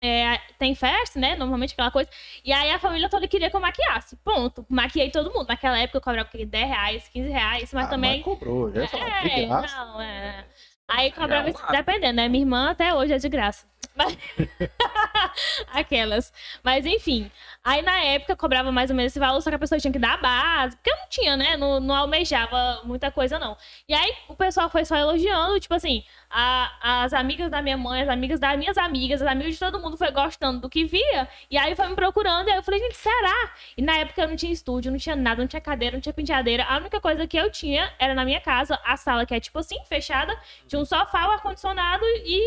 é, 0.00 0.38
tem 0.58 0.74
festa, 0.74 1.18
né? 1.18 1.34
Normalmente 1.34 1.72
aquela 1.72 1.90
coisa. 1.90 2.08
E 2.44 2.52
aí 2.52 2.70
a 2.70 2.78
família 2.78 3.08
toda 3.08 3.26
queria 3.26 3.50
que 3.50 3.56
eu 3.56 3.60
maquiasse. 3.60 4.16
Ponto. 4.24 4.64
Maquiei 4.68 5.10
todo 5.10 5.32
mundo. 5.32 5.48
Naquela 5.48 5.78
época 5.78 5.98
eu 5.98 6.02
cobrava 6.02 6.28
o 6.28 6.30
quê? 6.30 6.46
10 6.46 6.68
reais, 6.68 7.08
15 7.08 7.28
reais, 7.28 7.72
mas 7.72 7.86
Ah, 7.86 7.90
também. 7.90 8.16
Mas 8.16 8.24
cobrou, 8.24 8.72
já 8.72 8.82
É, 8.82 9.46
não, 9.46 10.00
é. 10.00 10.44
Aí 10.86 11.12
cobrava 11.12 11.50
isso, 11.50 11.62
dependendo, 11.70 12.14
né? 12.14 12.28
Minha 12.28 12.42
irmã 12.42 12.70
até 12.70 12.94
hoje 12.94 13.12
é 13.12 13.18
de 13.18 13.28
graça. 13.28 13.66
Mas... 13.94 14.16
Aquelas. 15.72 16.32
Mas 16.62 16.86
enfim. 16.86 17.30
Aí 17.68 17.82
na 17.82 17.98
época 18.02 18.34
cobrava 18.34 18.72
mais 18.72 18.88
ou 18.88 18.96
menos 18.96 19.12
esse 19.12 19.18
valor, 19.18 19.40
só 19.42 19.50
que 19.50 19.56
a 19.56 19.58
pessoa 19.58 19.78
tinha 19.78 19.92
que 19.92 19.98
dar 19.98 20.14
a 20.14 20.16
base. 20.16 20.74
Porque 20.76 20.90
eu 20.90 20.96
não 20.96 21.08
tinha, 21.10 21.36
né? 21.36 21.56
Não, 21.56 21.78
não 21.80 21.94
almejava 21.94 22.80
muita 22.84 23.10
coisa, 23.10 23.38
não. 23.38 23.56
E 23.86 23.92
aí 23.94 24.10
o 24.26 24.34
pessoal 24.34 24.70
foi 24.70 24.84
só 24.86 24.96
elogiando, 24.96 25.60
tipo 25.60 25.74
assim, 25.74 26.02
a- 26.30 27.04
as 27.04 27.12
amigas 27.12 27.50
da 27.50 27.60
minha 27.60 27.76
mãe, 27.76 28.00
as 28.02 28.08
amigas 28.08 28.40
das 28.40 28.56
minhas 28.58 28.78
amigas, 28.78 29.20
as 29.20 29.28
amigas 29.28 29.52
de 29.54 29.60
todo 29.60 29.80
mundo 29.80 29.96
foi 29.98 30.10
gostando 30.10 30.60
do 30.60 30.70
que 30.70 30.84
via. 30.86 31.28
E 31.50 31.58
aí 31.58 31.76
foi 31.76 31.86
me 31.88 31.94
procurando, 31.94 32.48
e 32.48 32.52
aí 32.52 32.56
eu 32.58 32.62
falei, 32.62 32.80
gente, 32.80 32.96
será? 32.96 33.52
E 33.76 33.82
na 33.82 33.98
época 33.98 34.22
eu 34.22 34.28
não 34.28 34.36
tinha 34.36 34.52
estúdio, 34.52 34.90
não 34.90 34.98
tinha 34.98 35.14
nada, 35.16 35.40
não 35.42 35.48
tinha 35.48 35.60
cadeira, 35.60 35.96
não 35.96 36.00
tinha 36.00 36.12
penteadeira. 36.14 36.64
A 36.64 36.76
única 36.78 37.00
coisa 37.00 37.26
que 37.26 37.36
eu 37.36 37.50
tinha 37.50 37.92
era 37.98 38.14
na 38.14 38.24
minha 38.24 38.40
casa, 38.40 38.80
a 38.84 38.96
sala 38.96 39.26
que 39.26 39.34
é 39.34 39.40
tipo 39.40 39.58
assim, 39.58 39.76
fechada, 39.84 40.34
tinha 40.66 40.80
um 40.80 40.84
sofá, 40.86 41.26
o 41.28 41.32
ar-condicionado 41.32 42.04
e 42.24 42.40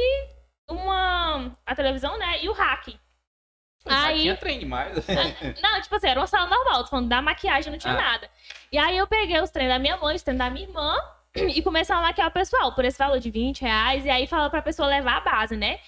uma. 0.69 1.55
a 1.65 1.75
televisão, 1.75 2.17
né? 2.17 2.43
E 2.43 2.49
o 2.49 2.53
rack. 2.53 2.97
Aí... 3.85 4.21
Tinha 4.21 4.37
trem 4.37 4.59
demais. 4.59 4.95
Não, 5.61 5.81
tipo 5.81 5.95
assim, 5.95 6.07
era 6.07 6.19
uma 6.19 6.27
sala 6.27 6.47
normal, 6.47 6.83
tô 6.83 6.89
falando 6.89 7.09
da 7.09 7.21
maquiagem, 7.21 7.71
não 7.71 7.79
tinha 7.79 7.93
Ah. 7.93 8.01
nada. 8.01 8.29
E 8.71 8.77
aí 8.77 8.97
eu 8.97 9.07
peguei 9.07 9.39
os 9.41 9.49
treinos 9.49 9.73
da 9.75 9.79
minha 9.79 9.97
mãe, 9.97 10.15
os 10.15 10.21
treinos 10.23 10.43
da 10.43 10.49
minha 10.49 10.65
irmã, 10.65 10.95
e 11.35 11.61
comecei 11.61 11.95
a 11.95 11.99
maquiar 12.01 12.27
o 12.27 12.31
pessoal 12.31 12.73
por 12.73 12.85
esse 12.85 12.97
valor 12.97 13.19
de 13.19 13.31
20 13.31 13.61
reais. 13.61 14.05
E 14.05 14.09
aí 14.09 14.27
falou 14.27 14.49
pra 14.49 14.61
pessoa 14.61 14.87
levar 14.87 15.17
a 15.17 15.21
base, 15.21 15.55
né? 15.57 15.79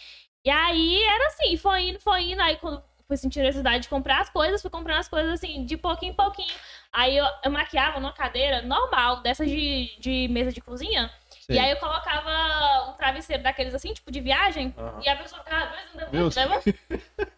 E 0.44 0.50
aí 0.50 1.04
era 1.04 1.28
assim, 1.28 1.56
foi 1.58 1.90
indo, 1.90 2.00
foi 2.00 2.32
indo. 2.32 2.42
Aí 2.42 2.58
quando 2.58 2.84
fui 3.08 3.18
sentindo 3.18 3.44
necessidade 3.44 3.84
de 3.84 3.90
comprar 3.90 4.22
as 4.22 4.30
coisas, 4.30 4.62
fui 4.62 4.72
comprando 4.72 4.98
as 5.00 5.08
coisas 5.08 5.32
assim, 5.34 5.66
de 5.66 5.78
pouquinho 5.78 6.14
em 6.14 6.16
pouquinho. 6.16 6.54
Aí 6.92 7.16
eu, 7.18 7.26
eu 7.44 7.52
maquiava 7.52 8.00
numa 8.00 8.14
cadeira 8.14 8.62
normal, 8.62 9.22
dessas 9.22 9.48
de, 9.50 9.96
de 10.00 10.28
mesa 10.30 10.52
de 10.52 10.62
cozinha. 10.62 11.12
Sei. 11.42 11.58
E 11.58 11.60
aí 11.60 11.72
eu 11.72 11.78
colocava 11.78 12.90
um 12.90 12.94
travesseiro 12.94 13.44
daqueles 13.44 13.74
assim, 13.74 13.94
tipo 13.94 14.10
de 14.12 14.22
viagem. 14.22 14.74
Aham. 14.78 15.02
E 15.04 15.10
a 15.10 15.16
pessoa 15.18 15.44
ficava 15.44 15.72
dois 16.12 16.38
andando? 16.38 16.64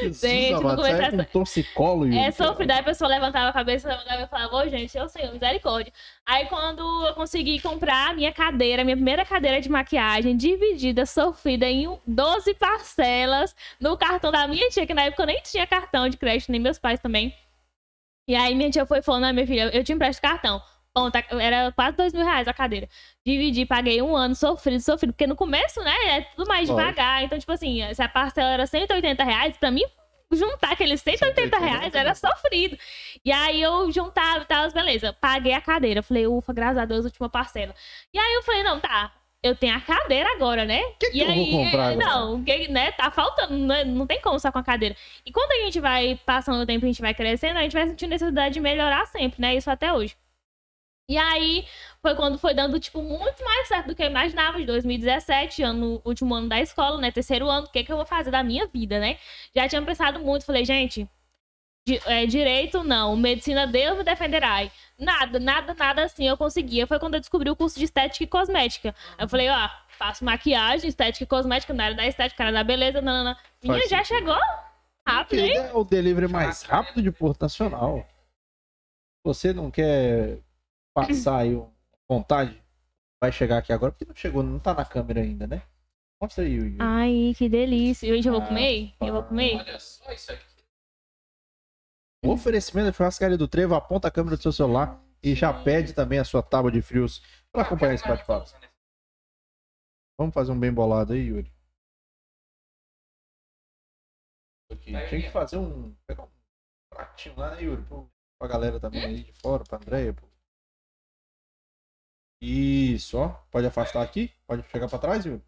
Jesus 0.00 0.20
Gente, 0.20 0.54
amado, 0.54 0.76
começar 0.76 1.10
com 1.10 1.16
essa- 1.20 1.24
torcicolo. 1.30 2.12
É 2.14 2.30
sofrido. 2.30 2.70
Aí 2.70 2.78
a 2.78 2.82
pessoa 2.82 3.08
levantava 3.08 3.48
a 3.48 3.52
cabeça, 3.52 3.88
levantava 3.88 4.22
e 4.22 4.26
falava, 4.26 4.56
ô 4.56 4.68
gente, 4.68 4.96
eu 4.96 5.08
sei, 5.08 5.30
misericórdia. 5.30 5.92
Aí 6.26 6.46
quando 6.46 7.06
eu 7.06 7.14
consegui 7.14 7.60
comprar 7.60 8.10
a 8.10 8.14
minha 8.14 8.32
cadeira, 8.32 8.84
minha 8.84 8.96
primeira 8.96 9.24
cadeira 9.24 9.60
de 9.60 9.68
maquiagem, 9.68 10.36
dividida, 10.36 11.04
sofrida 11.04 11.66
em 11.66 11.98
12 12.06 12.54
parcelas 12.54 13.54
no 13.80 13.96
cartão 13.96 14.30
da 14.32 14.46
minha 14.48 14.68
tia, 14.70 14.86
que 14.86 14.94
na 14.94 15.02
época 15.04 15.22
eu 15.22 15.26
nem 15.26 15.40
tinha 15.42 15.66
cartão 15.66 16.08
de 16.08 16.16
crédito, 16.16 16.50
nem 16.50 16.60
meus 16.60 16.78
pais 16.78 17.00
também. 17.00 17.34
E 18.26 18.34
aí 18.34 18.54
minha 18.54 18.70
tia 18.70 18.84
foi 18.86 19.02
falando, 19.02 19.24
"Ah, 19.24 19.32
minha 19.32 19.46
filha, 19.46 19.70
eu 19.74 19.82
te 19.84 19.92
empresto 19.92 20.20
cartão. 20.22 20.60
Bom, 20.98 21.10
tá- 21.10 21.24
era 21.40 21.72
quase 21.72 21.96
dois 21.96 22.12
mil 22.12 22.24
reais 22.24 22.48
a 22.48 22.52
cadeira. 22.52 22.88
Dividi, 23.24 23.64
paguei 23.66 24.00
um 24.02 24.16
ano, 24.16 24.34
sofrido, 24.34 24.80
sofrido. 24.80 25.12
Porque 25.12 25.26
no 25.26 25.36
começo, 25.36 25.80
né, 25.82 25.94
é 26.16 26.20
tudo 26.22 26.48
mais 26.48 26.68
Lógico. 26.68 26.88
devagar. 26.90 27.22
Então, 27.24 27.38
tipo 27.38 27.52
assim, 27.52 27.82
se 27.94 28.02
a 28.02 28.08
parcela 28.08 28.50
era 28.50 28.66
180 28.66 29.22
reais, 29.24 29.56
pra 29.56 29.70
mim, 29.70 29.84
juntar 30.32 30.72
aqueles 30.72 31.00
180 31.00 31.58
reais 31.58 31.94
era 31.94 32.14
sofrido. 32.14 32.76
E 33.24 33.30
aí 33.32 33.62
eu 33.62 33.90
juntava 33.90 34.40
e 34.42 34.44
tal, 34.46 34.70
beleza. 34.72 35.12
Paguei 35.12 35.52
a 35.54 35.60
cadeira. 35.60 36.02
Falei, 36.02 36.26
ufa, 36.26 36.52
graças 36.52 36.78
a 36.78 36.84
Deus, 36.84 37.04
última 37.04 37.28
parcela. 37.28 37.74
E 38.12 38.18
aí 38.18 38.34
eu 38.34 38.42
falei, 38.42 38.62
não, 38.62 38.80
tá. 38.80 39.12
Eu 39.40 39.54
tenho 39.54 39.76
a 39.76 39.80
cadeira 39.80 40.28
agora, 40.34 40.64
né? 40.64 40.82
que 40.98 41.10
que 41.12 41.18
e 41.18 41.20
eu 41.20 41.26
vou 41.26 41.34
aí, 41.34 41.50
comprar 41.52 41.88
agora? 41.90 42.06
não, 42.06 42.42
que, 42.42 42.66
né, 42.68 42.90
tá 42.90 43.08
faltando, 43.08 43.54
né, 43.54 43.84
não 43.84 44.04
tem 44.04 44.20
como 44.20 44.36
só 44.40 44.50
com 44.50 44.58
a 44.58 44.64
cadeira. 44.64 44.96
E 45.24 45.30
quando 45.30 45.52
a 45.52 45.64
gente 45.64 45.78
vai 45.78 46.18
passando 46.26 46.60
o 46.60 46.66
tempo, 46.66 46.84
a 46.84 46.88
gente 46.88 47.00
vai 47.00 47.14
crescendo, 47.14 47.56
a 47.56 47.62
gente 47.62 47.72
vai 47.72 47.86
sentindo 47.86 48.10
necessidade 48.10 48.54
de 48.54 48.58
melhorar 48.60 49.06
sempre, 49.06 49.40
né? 49.40 49.54
Isso 49.54 49.70
até 49.70 49.92
hoje. 49.92 50.16
E 51.10 51.16
aí, 51.16 51.66
foi 52.02 52.14
quando 52.14 52.38
foi 52.38 52.52
dando, 52.52 52.78
tipo, 52.78 53.00
muito 53.00 53.42
mais 53.42 53.66
certo 53.66 53.86
do 53.86 53.94
que 53.94 54.02
eu 54.02 54.10
imaginava, 54.10 54.58
de 54.58 54.66
2017, 54.66 55.62
ano, 55.62 56.02
último 56.04 56.34
ano 56.34 56.50
da 56.50 56.60
escola, 56.60 57.00
né? 57.00 57.10
Terceiro 57.10 57.48
ano, 57.48 57.66
o 57.66 57.70
que, 57.70 57.82
que 57.82 57.90
eu 57.90 57.96
vou 57.96 58.04
fazer 58.04 58.30
da 58.30 58.42
minha 58.44 58.66
vida, 58.66 59.00
né? 59.00 59.16
Já 59.56 59.66
tinha 59.66 59.80
pensado 59.80 60.20
muito, 60.20 60.44
falei, 60.44 60.66
gente, 60.66 61.08
di- 61.86 61.98
é, 62.04 62.26
direito 62.26 62.84
não, 62.84 63.16
medicina 63.16 63.66
Deus 63.66 63.96
me 63.96 64.04
defenderá. 64.04 64.70
Nada, 64.98 65.40
nada, 65.40 65.72
nada 65.72 66.02
assim 66.04 66.28
eu 66.28 66.36
conseguia. 66.36 66.86
Foi 66.86 66.98
quando 66.98 67.14
eu 67.14 67.20
descobri 67.20 67.48
o 67.48 67.56
curso 67.56 67.78
de 67.78 67.86
estética 67.86 68.24
e 68.24 68.26
cosmética. 68.26 68.94
Eu 69.18 69.26
falei, 69.30 69.48
ó, 69.48 69.66
faço 69.96 70.22
maquiagem, 70.26 70.90
estética 70.90 71.24
e 71.24 71.26
cosmética, 71.26 71.72
na 71.72 71.84
área 71.84 71.96
da 71.96 72.06
estética, 72.06 72.42
na 72.44 72.48
área 72.50 72.58
da 72.60 72.64
beleza, 72.64 73.00
nanana. 73.00 73.38
Minha, 73.62 73.78
Faz 73.78 73.88
já 73.88 74.04
sentido. 74.04 74.18
chegou 74.18 74.38
rápido, 75.08 75.40
hein? 75.40 75.56
É 75.56 75.72
o 75.72 75.84
delivery 75.84 76.28
mais 76.28 76.60
rápido 76.64 77.00
de 77.00 77.10
Porto 77.10 77.40
Nacional. 77.40 78.06
Você 79.24 79.54
não 79.54 79.70
quer 79.70 80.40
passar 81.06 81.38
aí 81.38 81.54
vontade? 82.08 82.62
Vai 83.20 83.32
chegar 83.32 83.58
aqui 83.58 83.72
agora, 83.72 83.92
porque 83.92 84.04
não 84.04 84.14
chegou, 84.14 84.42
não 84.42 84.58
tá 84.58 84.72
na 84.74 84.84
câmera 84.84 85.20
ainda, 85.20 85.46
né? 85.46 85.62
Mostra 86.20 86.44
aí, 86.44 86.52
Yuri. 86.52 86.76
Ai, 86.80 87.32
que 87.36 87.48
delícia. 87.48 88.12
Gente, 88.14 88.26
eu 88.26 88.32
vou 88.34 88.42
Ah, 88.42 88.46
comer? 88.46 88.94
Eu 89.00 89.12
vou 89.12 89.22
comer? 89.24 89.56
Olha 89.56 89.78
só 89.78 90.10
isso 90.12 90.32
aqui. 90.32 90.44
O 92.24 92.30
oferecimento 92.32 92.86
da 92.86 92.92
churrascaria 92.92 93.38
do 93.38 93.46
Trevo, 93.46 93.74
aponta 93.74 94.08
a 94.08 94.10
câmera 94.10 94.36
do 94.36 94.42
seu 94.42 94.52
celular 94.52 95.00
e 95.22 95.34
já 95.34 95.52
pede 95.62 95.92
também 95.94 96.18
a 96.18 96.24
sua 96.24 96.42
tábua 96.42 96.70
de 96.70 96.82
frios 96.82 97.22
para 97.52 97.62
acompanhar 97.62 97.94
esse 97.94 98.06
bate-papo. 98.06 98.50
Vamos 100.18 100.34
fazer 100.34 100.50
um 100.50 100.58
bem 100.58 100.72
bolado 100.72 101.12
aí, 101.12 101.20
Yuri. 101.28 101.52
Aqui, 104.70 104.90
Tinha 105.08 105.22
que 105.22 105.30
fazer 105.30 105.56
um. 105.56 105.94
Pegar 106.06 106.24
um 106.24 106.28
pratinho 106.90 107.36
lá, 107.36 107.54
né, 107.54 107.62
Yuri? 107.62 107.84
Pra 108.38 108.48
galera 108.48 108.78
também 108.80 109.04
aí 109.04 109.22
de 109.24 109.32
fora, 109.40 109.64
pra 109.64 109.78
Andréia. 109.78 110.12
pro- 110.12 110.27
Isso, 112.40 113.18
ó. 113.18 113.28
Pode 113.50 113.66
afastar 113.66 114.02
aqui? 114.02 114.32
Pode 114.46 114.62
chegar 114.68 114.88
pra 114.88 114.98
trás, 114.98 115.24
Yuri? 115.24 115.42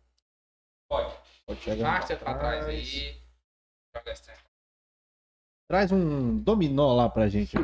Pode. 0.88 1.16
Pode 1.46 1.61
chegar 1.61 1.92
Marcha 1.92 2.16
pra 2.16 2.38
trás 2.38 2.66
aí. 2.66 3.20
Joga 3.94 4.12
esse. 4.12 4.31
Traz 5.68 5.92
um 5.92 6.38
dominó 6.38 6.94
lá 6.94 7.09
pra 7.09 7.29
gente. 7.29 7.57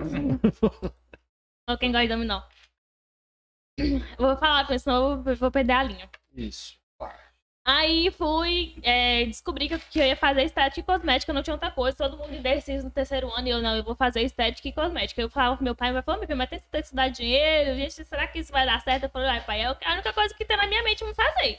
Ou 1.68 1.78
quem 1.78 1.90
gosta 1.90 2.06
de 2.06 2.12
dominó. 2.14 2.42
Eu 3.78 4.00
Vou 4.16 4.36
falar, 4.36 4.64
porque 4.64 4.78
senão 4.78 5.24
eu 5.26 5.36
vou 5.36 5.50
perder 5.50 5.72
a 5.72 5.82
linha. 5.82 6.10
Isso. 6.32 6.78
Aí 7.68 8.12
fui, 8.12 8.76
é, 8.80 9.24
descobri 9.24 9.66
que 9.66 9.74
eu, 9.74 9.80
que 9.90 9.98
eu 9.98 10.04
ia 10.06 10.14
fazer 10.16 10.44
estética 10.44 10.78
e 10.80 10.84
cosmética, 10.84 11.32
não 11.32 11.42
tinha 11.42 11.54
outra 11.54 11.68
coisa. 11.68 11.96
Todo 11.96 12.16
mundo 12.16 12.32
indeciso 12.32 12.84
no 12.84 12.90
terceiro 12.92 13.28
ano 13.34 13.48
e 13.48 13.50
eu 13.50 13.60
não, 13.60 13.74
eu 13.74 13.82
vou 13.82 13.96
fazer 13.96 14.22
estética 14.22 14.68
e 14.68 14.72
cosmética. 14.72 15.20
Eu 15.20 15.28
falava 15.28 15.56
pro 15.56 15.64
meu 15.64 15.74
pai, 15.74 15.88
meu 15.90 15.96
pai 15.96 16.04
falou, 16.04 16.20
meu 16.20 16.28
filho, 16.28 16.38
mas 16.38 16.48
tem 16.48 16.60
que 16.60 16.78
estudar 16.78 17.08
dinheiro, 17.08 17.76
gente, 17.76 18.04
será 18.04 18.28
que 18.28 18.38
isso 18.38 18.52
vai 18.52 18.64
dar 18.64 18.80
certo? 18.82 19.04
Eu 19.04 19.10
falei, 19.10 19.28
ai 19.28 19.40
pai, 19.40 19.62
é 19.62 19.66
a 19.66 19.92
única 19.94 20.12
coisa 20.12 20.32
que 20.32 20.44
tem 20.44 20.56
na 20.56 20.66
minha 20.68 20.82
mente 20.84 21.02
é 21.02 21.06
me 21.08 21.14
fazer. 21.14 21.58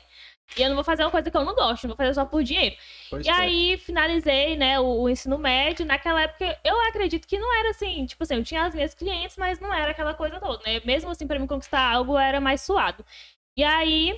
E 0.57 0.61
eu 0.61 0.69
não 0.69 0.75
vou 0.75 0.83
fazer 0.83 1.03
uma 1.03 1.11
coisa 1.11 1.29
que 1.29 1.35
eu 1.35 1.43
não 1.43 1.53
gosto, 1.53 1.83
não 1.83 1.89
vou 1.89 1.97
fazer 1.97 2.13
só 2.13 2.23
por 2.25 2.41
dinheiro. 2.41 2.75
Pois 3.09 3.25
E 3.25 3.29
é. 3.29 3.33
aí, 3.33 3.77
finalizei, 3.77 4.55
né, 4.55 4.79
o, 4.79 5.01
o 5.01 5.09
ensino 5.09 5.37
médio. 5.37 5.85
Naquela 5.85 6.21
época, 6.21 6.57
eu 6.63 6.79
acredito 6.87 7.27
que 7.27 7.37
não 7.37 7.53
era 7.59 7.71
assim, 7.71 8.05
tipo 8.05 8.23
assim, 8.23 8.35
eu 8.35 8.43
tinha 8.45 8.63
as 8.63 8.73
minhas 8.73 8.93
clientes, 8.93 9.35
mas 9.37 9.59
não 9.59 9.73
era 9.73 9.91
aquela 9.91 10.13
coisa 10.13 10.39
toda, 10.39 10.63
né? 10.65 10.81
Mesmo 10.85 11.09
assim, 11.11 11.27
pra 11.27 11.37
me 11.37 11.47
conquistar 11.47 11.81
algo, 11.81 12.17
era 12.17 12.39
mais 12.39 12.61
suado. 12.61 13.03
E 13.57 13.63
aí, 13.63 14.17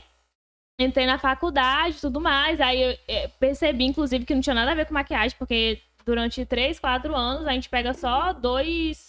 entrei 0.80 1.06
na 1.06 1.18
faculdade 1.20 1.98
e 1.98 2.02
tudo 2.02 2.22
mais. 2.22 2.60
Aí, 2.62 2.82
eu 2.82 2.98
eh, 3.08 3.30
percebi, 3.40 3.86
inclusive, 3.86 4.26
que 4.26 4.34
não 4.34 4.42
tinha 4.42 4.54
nada 4.54 4.72
a 4.72 4.76
ver 4.76 4.86
com 4.86 4.94
maquiagem, 4.94 5.38
porque 5.38 5.82
durante 6.06 6.46
três, 6.46 6.80
quatro 6.80 7.16
anos, 7.16 7.46
a 7.48 7.52
gente 7.52 7.70
pega 7.70 7.94
só 7.94 8.34
dois... 8.34 9.09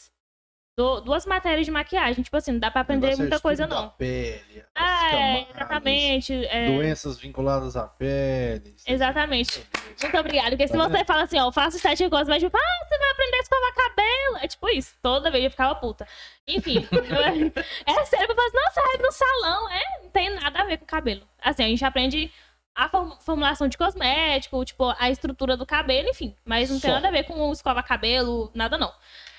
do- 0.76 1.00
duas 1.00 1.26
matérias 1.26 1.66
de 1.66 1.70
maquiagem. 1.70 2.22
Tipo 2.22 2.36
assim, 2.36 2.52
não 2.52 2.58
dá 2.58 2.70
pra 2.70 2.80
aprender 2.80 3.12
é 3.12 3.16
muita 3.16 3.38
coisa, 3.40 3.66
não. 3.66 3.90
Pele, 3.90 4.64
as 4.74 4.82
Ah, 4.82 5.06
é, 5.06 5.10
camadas, 5.10 5.48
exatamente. 5.56 6.46
é, 6.46 6.66
Doenças 6.66 7.18
vinculadas 7.18 7.76
à 7.76 7.86
pele. 7.86 8.74
Exatamente. 8.86 9.62
Muito 10.02 10.16
obrigada. 10.18 10.50
Porque 10.50 10.66
se 10.68 10.72
Tá 10.76 10.88
você 10.88 11.04
fala 11.04 11.22
assim, 11.24 11.38
ó, 11.38 11.52
faço 11.52 11.76
estética 11.76 12.06
e 12.06 12.10
cosmética, 12.10 12.46
eu 12.46 12.50
falo, 12.50 12.64
ah, 12.64 12.86
você 12.88 12.98
vai 12.98 13.10
aprender 13.10 13.36
a 13.36 13.40
escovar 13.40 13.74
cabelo. 13.74 14.36
É 14.44 14.48
tipo 14.48 14.68
isso. 14.70 14.94
Toda 15.02 15.30
vez 15.30 15.44
eu 15.44 15.50
ficava 15.50 15.74
puta. 15.74 16.06
Enfim. 16.48 16.86
é 17.86 18.04
sério, 18.04 18.30
eu 18.30 18.34
falo 18.34 18.48
assim, 18.48 18.56
nossa, 18.56 18.80
é 18.80 19.02
no 19.02 19.12
salão. 19.12 19.70
É, 19.70 20.02
não 20.02 20.10
tem 20.10 20.34
nada 20.34 20.60
a 20.62 20.64
ver 20.64 20.78
com 20.78 20.86
cabelo. 20.86 21.22
Assim, 21.42 21.64
a 21.64 21.68
gente 21.68 21.84
aprende 21.84 22.32
a 22.74 22.88
form- 22.88 23.16
formulação 23.20 23.68
de 23.68 23.76
cosmético, 23.76 24.64
tipo, 24.64 24.94
a 24.98 25.10
estrutura 25.10 25.56
do 25.56 25.66
cabelo, 25.66 26.08
enfim. 26.08 26.34
Mas 26.44 26.70
não 26.70 26.80
tem 26.80 26.88
Só. 26.90 26.94
nada 26.96 27.08
a 27.08 27.10
ver 27.10 27.24
com 27.24 27.52
escova 27.52 27.82
cabelo, 27.82 28.50
nada 28.54 28.78
não. 28.78 28.90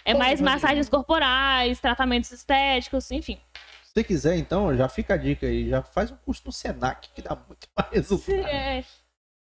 É 0.05 0.13
mais 0.13 0.41
mas- 0.41 0.61
massagens 0.61 0.89
corporais, 0.89 1.79
tratamentos 1.79 2.31
estéticos, 2.31 3.09
enfim. 3.11 3.39
Se 3.83 3.93
você 3.95 4.03
quiser, 4.03 4.37
então, 4.37 4.75
já 4.75 4.87
fica 4.87 5.13
a 5.15 5.17
dica 5.17 5.45
aí. 5.45 5.69
Já 5.69 5.81
faz 5.83 6.11
um 6.11 6.15
curso 6.17 6.43
no 6.45 6.51
Senac, 6.51 7.09
que 7.09 7.21
dá 7.21 7.35
muito 7.35 7.67
mais 7.77 7.91
resultado. 7.91 8.47
É. 8.47 8.83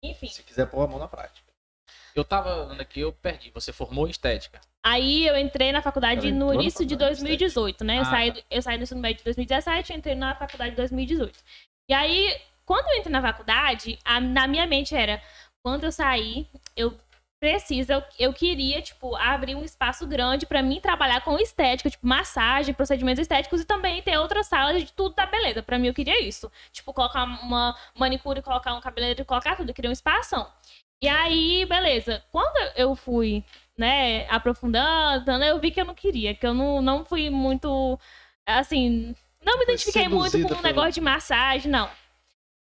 Enfim. 0.03 0.27
Se 0.27 0.43
quiser 0.43 0.67
pôr 0.67 0.83
a 0.83 0.87
mão 0.87 0.99
na 0.99 1.07
prática. 1.07 1.45
Eu 2.13 2.23
tava 2.23 2.49
andando 2.49 2.79
aqui, 2.81 2.99
eu 3.01 3.11
perdi. 3.11 3.49
Você 3.51 3.73
formou 3.73 4.07
em 4.07 4.11
estética. 4.11 4.59
Aí 4.85 5.25
eu 5.27 5.37
entrei 5.37 5.71
na 5.71 5.81
faculdade 5.81 6.27
Ela 6.29 6.37
no 6.37 6.53
início 6.53 6.85
de 6.85 6.93
faculdade 6.95 7.15
de 7.15 7.23
2018, 7.23 7.83
né? 7.83 7.97
Eu, 7.97 8.01
Ah, 8.01 8.05
saí, 8.05 8.31
tá. 8.33 8.41
eu 8.51 8.61
saí 8.61 8.77
do 8.77 8.83
ensino 8.83 9.01
médio 9.01 9.17
de 9.17 9.23
2017 9.25 9.91
e 9.91 9.95
entrei 9.95 10.15
na 10.15 10.35
faculdade 10.35 10.71
de 10.71 10.77
2018. 10.77 11.37
E 11.89 11.93
aí, 11.93 12.39
quando 12.65 12.87
eu 12.89 12.97
entrei 12.99 13.11
na 13.11 13.21
faculdade, 13.21 13.97
a- 14.05 14.19
na 14.21 14.47
minha 14.47 14.65
mente 14.67 14.95
era, 14.95 15.21
quando 15.63 15.85
eu 15.85 15.91
sair, 15.91 16.47
eu 16.75 16.97
preciso, 17.45 17.93
eu, 17.93 18.03
eu 18.17 18.33
queria, 18.33 18.81
tipo, 18.81 19.15
abrir 19.15 19.53
um 19.55 19.63
espaço 19.63 20.07
grande 20.07 20.47
pra 20.47 20.63
mim 20.63 20.79
trabalhar 20.81 21.21
com 21.21 21.37
estética, 21.37 21.89
tipo, 21.91 22.07
massagem, 22.07 22.73
procedimentos 22.73 23.21
estéticos 23.21 23.61
e 23.61 23.65
também 23.65 24.01
ter 24.01 24.17
outras 24.17 24.47
salas 24.47 24.83
de 24.83 24.91
tudo 24.91 25.13
da 25.13 25.27
beleza. 25.27 25.61
Pra 25.61 25.77
mim, 25.77 25.87
eu 25.87 25.93
queria 25.93 26.19
isso. 26.23 26.51
Tipo, 26.71 26.91
colocar 26.91 27.23
uma 27.23 27.77
manicure, 27.95 28.41
colocar 28.41 28.73
um 28.73 28.81
cabeleireiro, 28.81 29.23
colocar 29.25 29.55
tudo. 29.55 29.69
Eu 29.69 29.75
queria 29.75 29.89
um 29.89 29.93
espação. 29.93 30.51
E 30.99 31.07
aí, 31.07 31.65
beleza. 31.65 32.23
Quando 32.31 32.57
eu 32.75 32.95
fui, 32.95 33.43
né, 33.77 34.27
aprofundando, 34.29 35.37
né, 35.37 35.51
eu 35.51 35.59
vi 35.59 35.69
que 35.69 35.79
eu 35.79 35.85
não 35.85 35.93
queria, 35.93 36.33
que 36.33 36.47
eu 36.47 36.53
não, 36.53 36.81
não 36.81 37.05
fui 37.05 37.29
muito, 37.29 37.99
assim, 38.45 39.15
não 39.45 39.57
me 39.59 39.65
identifiquei 39.65 40.07
muito 40.07 40.31
com 40.39 40.45
o 40.45 40.47
pelo- 40.49 40.61
negócio 40.63 40.93
de 40.93 41.01
massagem, 41.01 41.71
não. 41.71 41.87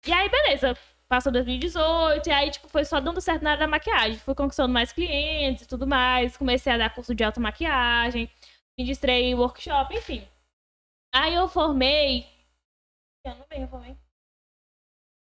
E 0.07 0.13
aí, 0.13 0.29
beleza. 0.31 0.75
Passou 1.11 1.33
2018, 1.33 2.29
e 2.29 2.33
aí, 2.33 2.51
tipo, 2.53 2.69
foi 2.69 2.85
só 2.85 3.01
dando 3.01 3.21
certo 3.21 3.43
na 3.43 3.51
área 3.51 3.63
da 3.63 3.67
maquiagem. 3.67 4.17
Fui 4.21 4.33
conquistando 4.33 4.73
mais 4.73 4.93
clientes 4.93 5.65
e 5.65 5.67
tudo 5.67 5.85
mais. 5.85 6.37
Comecei 6.37 6.73
a 6.73 6.77
dar 6.79 6.95
curso 6.95 7.13
de 7.17 7.25
automaquiagem. 7.25 8.31
Ministrei 8.79 9.35
workshop, 9.35 9.93
enfim. 9.93 10.25
Aí 11.13 11.35
eu 11.35 11.49
formei. 11.49 12.25
Eu 13.27 13.35
não 13.35 13.45
bem, 13.51 13.63
eu 13.63 13.69
formei. 13.69 13.97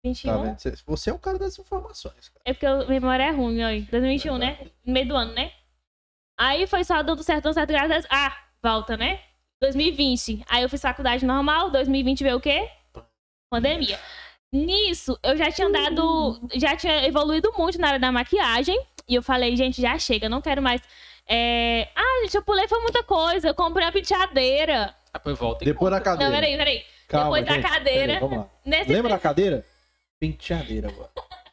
21. 0.07 0.55
Tá? 0.55 0.71
Você- 0.87 1.11
é 1.11 1.13
o 1.13 1.19
cara 1.19 1.41
das 1.41 1.59
informações, 1.59 2.29
cara. 2.29 2.43
É 2.45 2.53
porque 2.53 2.67
minha 2.87 3.01
memória 3.01 3.25
é 3.25 3.31
ruim, 3.31 3.61
ó. 3.65 3.69
2021, 3.91 4.39
né? 4.39 4.71
No 4.85 4.93
meio 4.93 5.09
do 5.09 5.17
ano, 5.17 5.33
né? 5.33 5.53
Aí 6.39 6.69
foi 6.69 6.85
só 6.85 7.03
dando 7.03 7.25
certo, 7.25 7.45
dando 7.45 7.55
certo, 7.55 7.71
graças 7.71 8.07
a. 8.09 8.29
Ah, 8.29 8.45
volta, 8.63 8.97
né? 8.97 9.21
2020. 9.61 10.45
Aí 10.49 10.63
eu 10.63 10.69
fiz 10.69 10.81
faculdade 10.81 11.25
normal. 11.27 11.69
2020 11.71 12.23
veio 12.23 12.37
o 12.37 12.41
quê? 12.41 12.71
Pandemia. 13.51 13.99
Nisso, 14.55 15.19
eu 15.21 15.37
já 15.37 15.51
tinha 15.51 15.69
dado. 15.69 16.41
Já 16.55 16.77
tinha 16.77 17.05
evoluído 17.05 17.53
muito 17.59 17.77
na 17.77 17.89
área 17.89 17.99
da 17.99 18.13
maquiagem. 18.13 18.81
E 19.09 19.17
eu 19.17 19.23
falei, 19.23 19.57
gente, 19.57 19.83
já 19.83 19.99
chega, 19.99 20.29
não 20.29 20.41
quero 20.41 20.63
mais. 20.63 20.81
É... 21.29 21.89
Ah, 21.97 22.23
gente, 22.23 22.37
eu 22.37 22.43
pulei, 22.43 22.69
foi 22.69 22.79
muita 22.81 23.03
coisa. 23.03 23.49
Eu 23.49 23.55
comprei 23.55 23.85
uma 23.85 23.91
penteadeira. 23.91 24.95
Depois 25.13 25.37
volta 25.37 25.65
e 25.65 25.67
Depois 25.67 25.91
da 25.91 26.01
cadeira. 26.01 26.31
Não, 26.31 26.41
peraí, 26.41 26.57
peraí. 26.57 26.85
Calma, 27.09 27.41
depois 27.41 27.45
da 27.45 27.53
gente. 27.55 27.69
cadeira. 27.69 28.21
Vamos 28.21 28.39
lá. 28.39 28.51
Nesse 28.65 28.93
Lembra 28.93 29.11
da 29.11 29.19
cadeira? 29.19 29.67
Penteadeira 30.21 30.89
agora. 30.89 31.11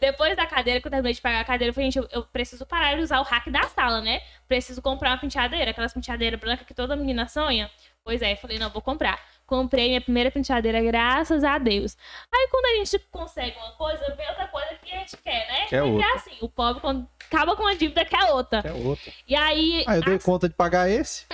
Depois 0.00 0.34
da 0.34 0.46
cadeira, 0.46 0.80
que 0.80 0.86
eu 0.86 0.90
terminei 0.90 1.12
de 1.12 1.20
pagar 1.20 1.40
a 1.40 1.44
cadeira, 1.44 1.68
eu 1.68 1.74
falei, 1.74 1.90
gente, 1.90 2.02
eu, 2.02 2.08
eu 2.10 2.24
preciso 2.24 2.64
parar 2.64 2.96
de 2.96 3.02
usar 3.02 3.20
o 3.20 3.24
hack 3.24 3.50
da 3.50 3.64
sala, 3.64 4.00
né? 4.00 4.22
Preciso 4.48 4.80
comprar 4.80 5.10
uma 5.10 5.18
penteadeira, 5.18 5.70
aquelas 5.70 5.92
penteadeiras 5.92 6.40
brancas 6.40 6.66
que 6.66 6.72
toda 6.72 6.96
menina 6.96 7.28
sonha. 7.28 7.70
Pois 8.02 8.22
é, 8.22 8.32
eu 8.32 8.36
falei, 8.38 8.58
não, 8.58 8.70
vou 8.70 8.80
comprar. 8.80 9.20
Comprei 9.50 9.88
minha 9.88 10.00
primeira 10.00 10.30
penteadeira, 10.30 10.80
graças 10.80 11.42
a 11.42 11.58
Deus. 11.58 11.96
Aí 12.32 12.46
quando 12.52 12.66
a 12.66 12.84
gente 12.84 13.00
consegue 13.10 13.56
uma 13.58 13.72
coisa, 13.72 14.14
vem 14.16 14.28
outra 14.28 14.46
coisa 14.46 14.68
que 14.80 14.94
a 14.94 14.98
gente 15.00 15.16
quer, 15.16 15.48
né? 15.48 15.66
Quer 15.66 15.82
Sempre 15.82 15.90
outra. 15.90 16.06
é 16.06 16.12
assim, 16.14 16.36
o 16.40 16.48
pobre 16.48 16.80
quando 16.80 17.08
acaba 17.26 17.56
com 17.56 17.64
uma 17.64 17.74
dívida 17.74 18.04
quer 18.04 18.30
outra. 18.32 18.62
É 18.64 18.72
outra. 18.72 19.12
E 19.26 19.34
aí... 19.34 19.82
Ah, 19.88 19.96
eu 19.96 20.02
dei 20.02 20.14
as- 20.14 20.22
conta 20.24 20.48
de 20.48 20.54
pagar 20.54 20.88
esse? 20.88 21.26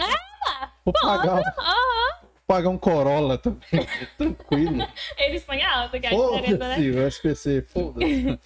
Vou 0.83 0.95
pagar, 0.95 1.35
vou 1.35 1.45
pagar 2.47 2.69
um 2.71 2.79
Corolla 2.79 3.37
também. 3.37 3.61
Tranquilo. 4.17 4.87
Ele 5.19 5.39
sonha 5.39 5.69
alto, 5.71 6.01
que 6.01 6.07
é 6.07 6.09
a 6.09 6.13
diferença, 6.15 6.69
né? 6.69 6.75
Foda-se, 6.77 6.91
o 6.91 7.07
SPC, 7.07 7.63
foda-se. 7.69 8.41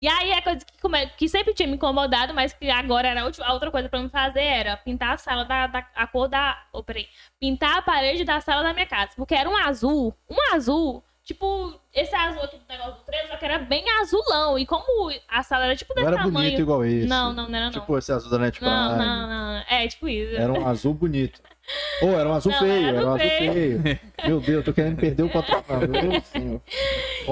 E 0.00 0.06
aí 0.08 0.32
a 0.32 0.40
coisa 0.42 0.64
que, 0.64 0.80
come- 0.80 1.06
que 1.16 1.28
sempre 1.28 1.52
tinha 1.54 1.66
me 1.68 1.74
incomodado, 1.74 2.32
mas 2.32 2.52
que 2.52 2.70
agora 2.70 3.08
era 3.08 3.22
a, 3.22 3.24
última- 3.24 3.46
a 3.46 3.52
outra 3.52 3.70
coisa 3.70 3.88
pra 3.88 3.98
me 4.00 4.08
fazer 4.08 4.42
era 4.42 4.76
pintar 4.76 5.14
a 5.14 5.16
sala 5.16 5.44
da, 5.44 5.66
da- 5.66 5.86
a 5.96 6.06
cor 6.06 6.28
da. 6.28 6.56
Oh, 6.72 6.82
peraí. 6.84 7.08
Pintar 7.40 7.78
a 7.78 7.82
parede 7.82 8.24
da 8.24 8.40
sala 8.40 8.62
da 8.62 8.72
minha 8.72 8.86
casa. 8.86 9.10
Porque 9.16 9.34
era 9.34 9.48
um 9.50 9.56
azul. 9.56 10.14
Um 10.30 10.36
azul. 10.54 11.02
Tipo, 11.24 11.78
esse 11.92 12.14
azul 12.14 12.42
aqui 12.42 12.56
do 12.56 12.64
negócio 12.68 12.94
do 12.94 13.00
treino, 13.04 13.28
só 13.28 13.36
que 13.36 13.44
era 13.44 13.58
bem 13.58 13.84
azulão. 14.00 14.58
E 14.58 14.64
como 14.64 15.12
a 15.28 15.42
sala 15.42 15.64
era 15.66 15.76
tipo 15.76 15.92
Não 15.94 16.02
desse 16.02 16.14
era 16.14 16.22
bonito 16.22 16.32
tamanho. 16.38 16.60
igual 16.60 16.84
esse. 16.84 17.06
Não, 17.06 17.32
não, 17.34 17.48
não 17.48 17.56
era 17.56 17.66
não. 17.66 17.72
Tipo 17.72 17.98
esse 17.98 18.12
azul 18.12 18.30
da 18.30 18.38
Net 18.38 18.62
não, 18.62 18.96
não, 18.96 19.26
não. 19.26 19.64
É, 19.68 19.86
tipo 19.88 20.08
isso. 20.08 20.36
Era 20.36 20.52
um 20.52 20.66
azul 20.66 20.94
bonito. 20.94 21.42
Ou 22.02 22.18
era 22.18 22.28
um 22.28 22.32
azul 22.32 22.52
Não, 22.52 22.58
feio, 22.58 22.88
era 22.88 22.96
um 23.06 23.14
azul 23.14 23.26
azul 23.26 23.52
feio. 23.52 23.82
Meu 24.24 24.40
Deus, 24.40 24.64
tô 24.64 24.72
querendo 24.72 24.96
perder 24.96 25.22
o 25.24 25.30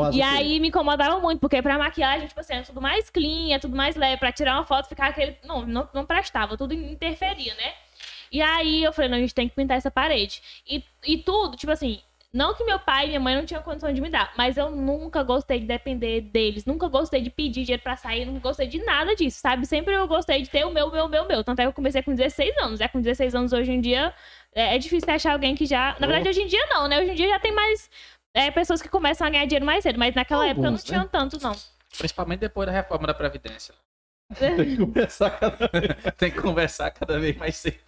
azul 0.03 0.21
E 0.21 0.23
feio. 0.23 0.25
aí 0.25 0.61
me 0.61 0.69
incomodava 0.69 1.19
muito, 1.21 1.41
porque 1.41 1.63
pra 1.63 1.79
maquiagem, 1.79 2.29
tipo 2.29 2.41
assim, 2.41 2.55
era 2.55 2.65
tudo 2.65 2.81
mais 2.81 3.09
clean, 3.11 3.55
é 3.55 3.59
tudo 3.59 3.77
mais 3.77 3.97
leve. 3.97 4.19
Pra 4.19 4.33
tirar 4.33 4.55
uma 4.55 4.65
foto, 4.65 4.89
ficar 4.89 5.09
aquele. 5.09 5.37
Não, 5.45 5.65
não, 5.67 5.89
não 5.93 6.05
prestava, 6.05 6.57
tudo 6.57 6.75
interferia, 6.75 7.55
né? 7.55 7.73
E 8.31 8.43
aí 8.43 8.83
eu 8.83 8.93
falei, 8.93 9.11
não, 9.11 9.17
a 9.19 9.21
gente 9.21 9.35
tem 9.35 9.49
que 9.49 9.55
pintar 9.55 9.77
essa 9.77 9.91
parede. 9.91 10.43
E, 10.69 10.83
e 11.07 11.19
tudo, 11.19 11.57
tipo 11.57 11.73
assim, 11.73 12.01
não 12.33 12.55
que 12.55 12.65
meu 12.65 12.79
pai 12.79 13.05
e 13.05 13.09
minha 13.09 13.21
mãe 13.21 13.35
não 13.37 13.47
tinham 13.47 13.63
condição 13.63 13.93
de 13.93 14.01
me 14.01 14.11
dar, 14.11 14.33
mas 14.37 14.57
eu 14.57 14.71
nunca 14.71 15.23
gostei 15.23 15.61
de 15.61 15.67
depender 15.67 16.21
deles, 16.21 16.65
nunca 16.65 16.89
gostei 16.89 17.21
de 17.21 17.31
pedir 17.31 17.63
dinheiro 17.63 17.83
pra 17.83 17.97
sair, 17.97 18.27
nunca 18.27 18.41
gostei 18.41 18.67
de 18.67 18.79
nada 18.85 19.15
disso, 19.15 19.41
sabe? 19.41 19.65
Sempre 19.67 19.95
eu 19.95 20.07
gostei 20.07 20.43
de 20.43 20.51
ter 20.51 20.65
o 20.65 20.71
meu, 20.71 20.91
meu, 20.91 21.09
meu, 21.09 21.27
meu. 21.27 21.45
Tanto 21.45 21.61
é 21.61 21.63
que 21.63 21.69
eu 21.69 21.73
comecei 21.73 22.03
com 22.03 22.15
16 22.15 22.57
anos. 22.59 22.81
É 22.81 22.89
com 22.89 23.01
16 23.01 23.35
anos 23.35 23.53
hoje 23.53 23.73
em 23.73 23.81
dia, 23.81 24.13
é, 24.55 24.75
é 24.75 24.79
difícil 24.79 25.13
achar 25.13 25.33
alguém 25.33 25.55
que 25.55 25.67
já. 25.67 25.97
Na 25.99 26.07
verdade, 26.07 26.29
hoje 26.29 26.43
em 26.43 26.47
dia 26.47 26.67
não, 26.69 26.89
né? 26.89 27.01
Hoje 27.01 27.11
em 27.11 27.15
dia 27.15 27.29
já 27.29 27.39
tem 27.39 27.53
mais 27.53 27.91
é, 28.35 28.51
pessoas 28.51 28.83
que 28.83 28.89
começam 28.89 29.27
a 29.27 29.31
ganhar 29.31 29.47
dinheiro 29.47 29.65
mais 29.65 29.83
cedo, 29.83 29.99
mas 29.99 30.15
naquela 30.15 30.47
época 30.47 30.63
não 30.63 30.69
Alguns, 30.69 30.85
tinham 30.85 31.03
né? 31.03 31.09
tanto, 31.11 31.43
não. 31.43 31.55
Principalmente 31.97 32.41
depois 32.41 32.67
da 32.67 32.73
reforma 32.73 33.07
da 33.07 33.15
Previdência. 33.15 33.75
Tem 34.35 34.77
que 34.77 34.77
cada 35.41 36.13
Tem 36.19 36.31
que 36.31 36.41
conversar 36.41 36.91
cada 36.91 37.19
vez 37.19 37.37
mais 37.37 37.57
cedo. 37.57 37.86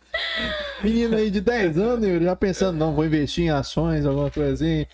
Menino 0.83 1.17
aí 1.17 1.31
de 1.31 1.41
10 1.41 1.79
anos, 1.79 2.07
Yuri, 2.07 2.25
já 2.25 2.37
pensando, 2.37 2.77
não, 2.77 2.95
vou 2.95 3.05
investir 3.05 3.45
em 3.45 3.51
ações, 3.51 4.07
alguma 4.07 4.31
coisa 4.31 4.53
assim. 4.53 4.87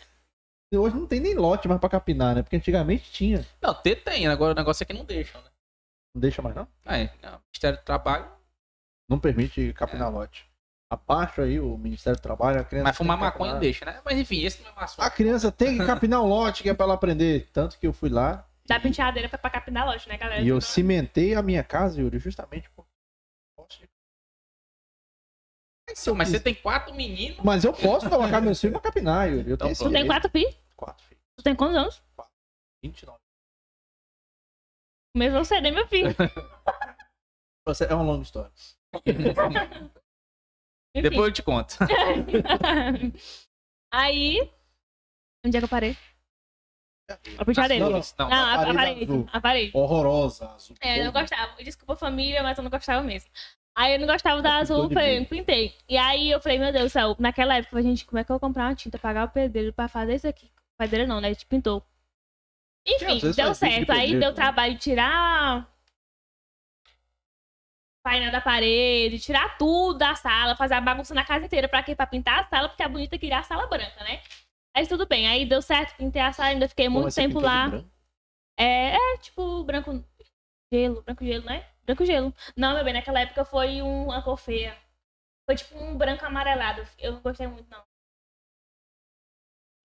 Hoje 0.74 0.96
não 0.96 1.06
tem 1.06 1.20
nem 1.20 1.34
lote 1.34 1.68
mais 1.68 1.80
pra 1.80 1.88
capinar, 1.88 2.34
né? 2.34 2.42
Porque 2.42 2.56
antigamente 2.56 3.10
tinha. 3.12 3.46
Não, 3.62 3.72
ter 3.72 3.96
tem, 3.96 4.26
agora 4.26 4.52
o 4.52 4.56
negócio 4.56 4.82
é 4.82 4.86
que 4.86 4.92
não 4.92 5.04
deixam, 5.04 5.40
né? 5.40 5.48
Não 6.14 6.20
deixa 6.20 6.42
mais, 6.42 6.56
não? 6.56 6.66
É, 6.86 7.10
não, 7.22 7.38
Ministério 7.52 7.78
do 7.78 7.84
Trabalho. 7.84 8.26
Não 9.08 9.18
permite 9.18 9.72
capinar 9.74 10.10
lote. 10.10 10.48
Abaixo 10.90 11.42
aí 11.42 11.60
o 11.60 11.76
Ministério 11.76 12.18
do 12.18 12.22
Trabalho, 12.22 12.60
a 12.60 12.64
criança. 12.64 12.84
Mas 12.84 12.96
fumar 12.96 13.16
maconha 13.16 13.52
capinar. 13.52 13.60
deixa, 13.60 13.84
né? 13.84 14.00
Mas 14.04 14.18
enfim, 14.18 14.44
esse 14.44 14.62
não 14.62 14.70
é 14.70 14.74
o 14.74 14.80
assunto. 14.80 15.04
A 15.04 15.10
criança 15.10 15.52
tem 15.52 15.78
que 15.78 15.84
capinar 15.86 16.22
um 16.22 16.26
lote 16.26 16.62
que 16.62 16.70
é 16.70 16.74
pra 16.74 16.84
ela 16.84 16.94
aprender. 16.94 17.48
Tanto 17.52 17.78
que 17.78 17.86
eu 17.86 17.92
fui 17.92 18.08
lá 18.08 18.46
Dá 18.66 18.80
penteadeira 18.80 19.28
pra, 19.28 19.38
pra 19.38 19.50
capinar 19.50 19.86
loja, 19.86 20.08
né, 20.08 20.16
galera? 20.16 20.40
e 20.40 20.48
eu 20.48 20.60
cimentei 20.60 21.34
a 21.34 21.42
minha 21.42 21.62
casa, 21.62 22.00
Yuri, 22.00 22.18
justamente 22.18 22.70
por. 22.70 22.86
Eu 26.06 26.14
Mas 26.14 26.28
você 26.28 26.40
tem 26.40 26.54
quatro 26.54 26.94
meninos. 26.94 27.38
Mas 27.44 27.64
eu 27.64 27.72
posso 27.72 28.08
colocar 28.08 28.40
meus 28.40 28.60
filhos 28.60 28.72
pra 28.72 28.80
capinar, 28.82 29.28
Yuri. 29.28 29.50
Eu 29.50 29.54
Então 29.54 29.68
tenho. 29.72 29.78
Tu 29.78 29.92
tem 29.92 30.06
quatro 30.06 30.30
filhos? 30.30 30.56
Quatro 30.76 31.06
filhos. 31.06 31.22
Tu 31.36 31.42
tem 31.44 31.54
quantos 31.54 31.76
anos? 31.76 32.02
29. 32.82 33.18
Mesmo 35.16 35.38
você, 35.44 35.60
né, 35.60 35.70
meu 35.70 35.86
filho? 35.86 36.10
Você- 37.66 37.84
É 37.84 37.94
uma 37.94 38.02
longa 38.04 38.22
história. 38.24 38.50
Depois 40.94 41.28
eu 41.28 41.32
te 41.32 41.42
conto. 41.42 41.76
Aí. 43.92 44.50
Onde 45.44 45.56
é 45.56 45.60
que 45.60 45.64
eu 45.64 45.68
parei? 45.68 45.96
A 47.38 47.44
penteadeira. 47.44 47.84
Não, 47.84 47.90
Não, 47.90 48.00
não. 48.18 48.28
Não, 48.28 48.36
a, 48.36 48.70
a 48.70 48.74
parede. 48.74 49.06
A 49.32 49.40
parede. 49.40 49.72
Horrorosa. 49.76 50.50
Azul. 50.50 50.76
É, 50.80 51.00
eu 51.00 51.06
não 51.06 51.12
gostava. 51.12 51.62
Desculpa, 51.62 51.96
família, 51.96 52.42
mas 52.42 52.56
eu 52.58 52.64
não 52.64 52.70
gostava 52.70 53.02
mesmo. 53.02 53.30
Aí 53.76 53.94
eu 53.94 53.98
não 53.98 54.06
gostava 54.06 54.40
da 54.40 54.56
azul, 54.56 54.88
falei, 54.88 55.24
pintei. 55.26 55.74
E 55.88 55.96
aí 55.96 56.30
eu 56.30 56.40
falei, 56.40 56.58
meu 56.58 56.72
Deus 56.72 56.84
do 56.84 56.90
céu, 56.90 57.16
naquela 57.18 57.56
época, 57.56 57.82
gente, 57.82 58.04
como 58.04 58.18
é 58.18 58.24
que 58.24 58.30
eu 58.30 58.34
vou 58.34 58.40
comprar 58.40 58.68
uma 58.68 58.74
tinta, 58.74 58.98
pagar 58.98 59.24
o 59.26 59.30
pedreiro 59.30 59.72
pra 59.72 59.88
fazer 59.88 60.14
isso 60.14 60.28
aqui? 60.28 60.48
Pedreiro 60.78 61.08
não, 61.08 61.20
né? 61.20 61.28
A 61.28 61.32
gente 61.32 61.46
pintou. 61.46 61.84
Enfim, 62.86 63.20
deu 63.32 63.54
certo. 63.54 63.90
Aí 63.90 64.06
pedreiro 64.06 64.20
deu 64.20 64.20
também. 64.20 64.34
trabalho 64.34 64.74
de 64.74 64.80
tirar 64.80 65.74
painel 68.04 68.30
da 68.30 68.40
parede, 68.40 69.18
tirar 69.18 69.56
tudo 69.56 69.98
da 69.98 70.14
sala, 70.14 70.54
fazer 70.54 70.74
a 70.74 70.80
bagunça 70.80 71.14
na 71.14 71.24
casa 71.24 71.46
inteira. 71.46 71.68
Pra 71.68 71.82
quê? 71.82 71.96
Pra 71.96 72.06
pintar 72.06 72.40
a 72.40 72.44
sala, 72.44 72.68
porque 72.68 72.82
a 72.82 72.88
bonita 72.88 73.18
queria 73.18 73.38
a 73.38 73.42
sala 73.42 73.66
branca, 73.66 74.04
né? 74.04 74.20
Mas 74.76 74.88
tudo 74.88 75.06
bem, 75.06 75.26
aí 75.26 75.46
deu 75.46 75.62
certo, 75.62 75.96
pintei 75.96 76.20
a 76.20 76.32
sala, 76.32 76.50
ainda 76.50 76.68
fiquei 76.68 76.88
muito 76.88 77.10
você 77.10 77.22
tempo 77.22 77.40
lá. 77.40 77.70
É, 78.58 78.96
é 78.96 79.18
tipo 79.18 79.64
branco 79.64 80.04
gelo, 80.72 81.02
branco 81.02 81.24
gelo, 81.24 81.44
né? 81.44 81.64
Branco 81.86 82.04
gelo. 82.04 82.32
Não, 82.56 82.74
meu 82.74 82.84
bem, 82.84 82.94
naquela 82.94 83.20
época 83.20 83.44
foi 83.44 83.82
um- 83.82 84.04
uma 84.06 84.22
cor 84.22 84.36
feia. 84.38 84.76
Foi 85.46 85.56
tipo 85.56 85.76
um 85.78 85.96
branco 85.96 86.24
amarelado. 86.24 86.82
Eu 86.98 87.12
não 87.12 87.20
gostei 87.20 87.46
muito, 87.46 87.66
não. 87.70 87.82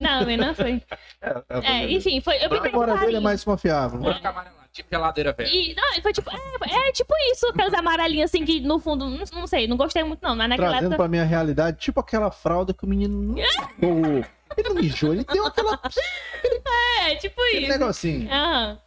Não, 0.02 0.18
meu 0.20 0.26
bem, 0.28 0.38
não 0.38 0.56
foi. 0.56 0.82
É, 1.22 1.30
é, 1.50 1.84
É, 1.84 1.92
enfim, 1.92 2.22
foi. 2.22 2.38
Eu 2.38 2.50
pintei 2.50 2.72
memória 2.72 2.96
dele 2.98 3.18
é 3.18 3.20
mais 3.20 3.44
confiável. 3.44 4.00
Branco 4.00 4.26
amarelado, 4.26 4.70
tipo 4.72 4.88
geladeira 4.90 5.34
velha. 5.34 5.50
E, 5.54 5.76
não, 5.76 6.02
foi 6.02 6.14
tipo, 6.14 6.30
é, 6.32 6.88
é 6.88 6.92
tipo 6.94 7.14
isso, 7.34 7.46
aqueles 7.50 7.74
amarelinhos 7.74 8.32
assim 8.32 8.46
que 8.46 8.62
no 8.62 8.80
fundo, 8.80 9.10
não, 9.10 9.26
não 9.34 9.46
sei, 9.48 9.68
não 9.68 9.76
gostei 9.76 10.02
muito 10.06 10.22
não, 10.24 10.34
mas 10.34 10.48
naquela 10.48 10.70
Trazendo 10.70 10.94
época. 10.94 10.98
pra 11.04 11.08
minha 11.10 11.26
realidade, 11.26 11.78
tipo 11.80 12.00
aquela 12.00 12.32
fralda 12.32 12.74
que 12.74 12.86
o 12.86 12.88
menino. 12.88 13.36
Ele 14.58 14.68
não 14.70 14.76
mijou, 14.76 15.14
ele 15.14 15.24
deu 15.26 15.46
aquela, 15.46 15.80
É, 17.06 17.16
tipo 17.16 17.40
aquele 17.42 17.60
isso. 17.68 17.70
negocinho. 17.70 18.32
Aham. 18.32 18.80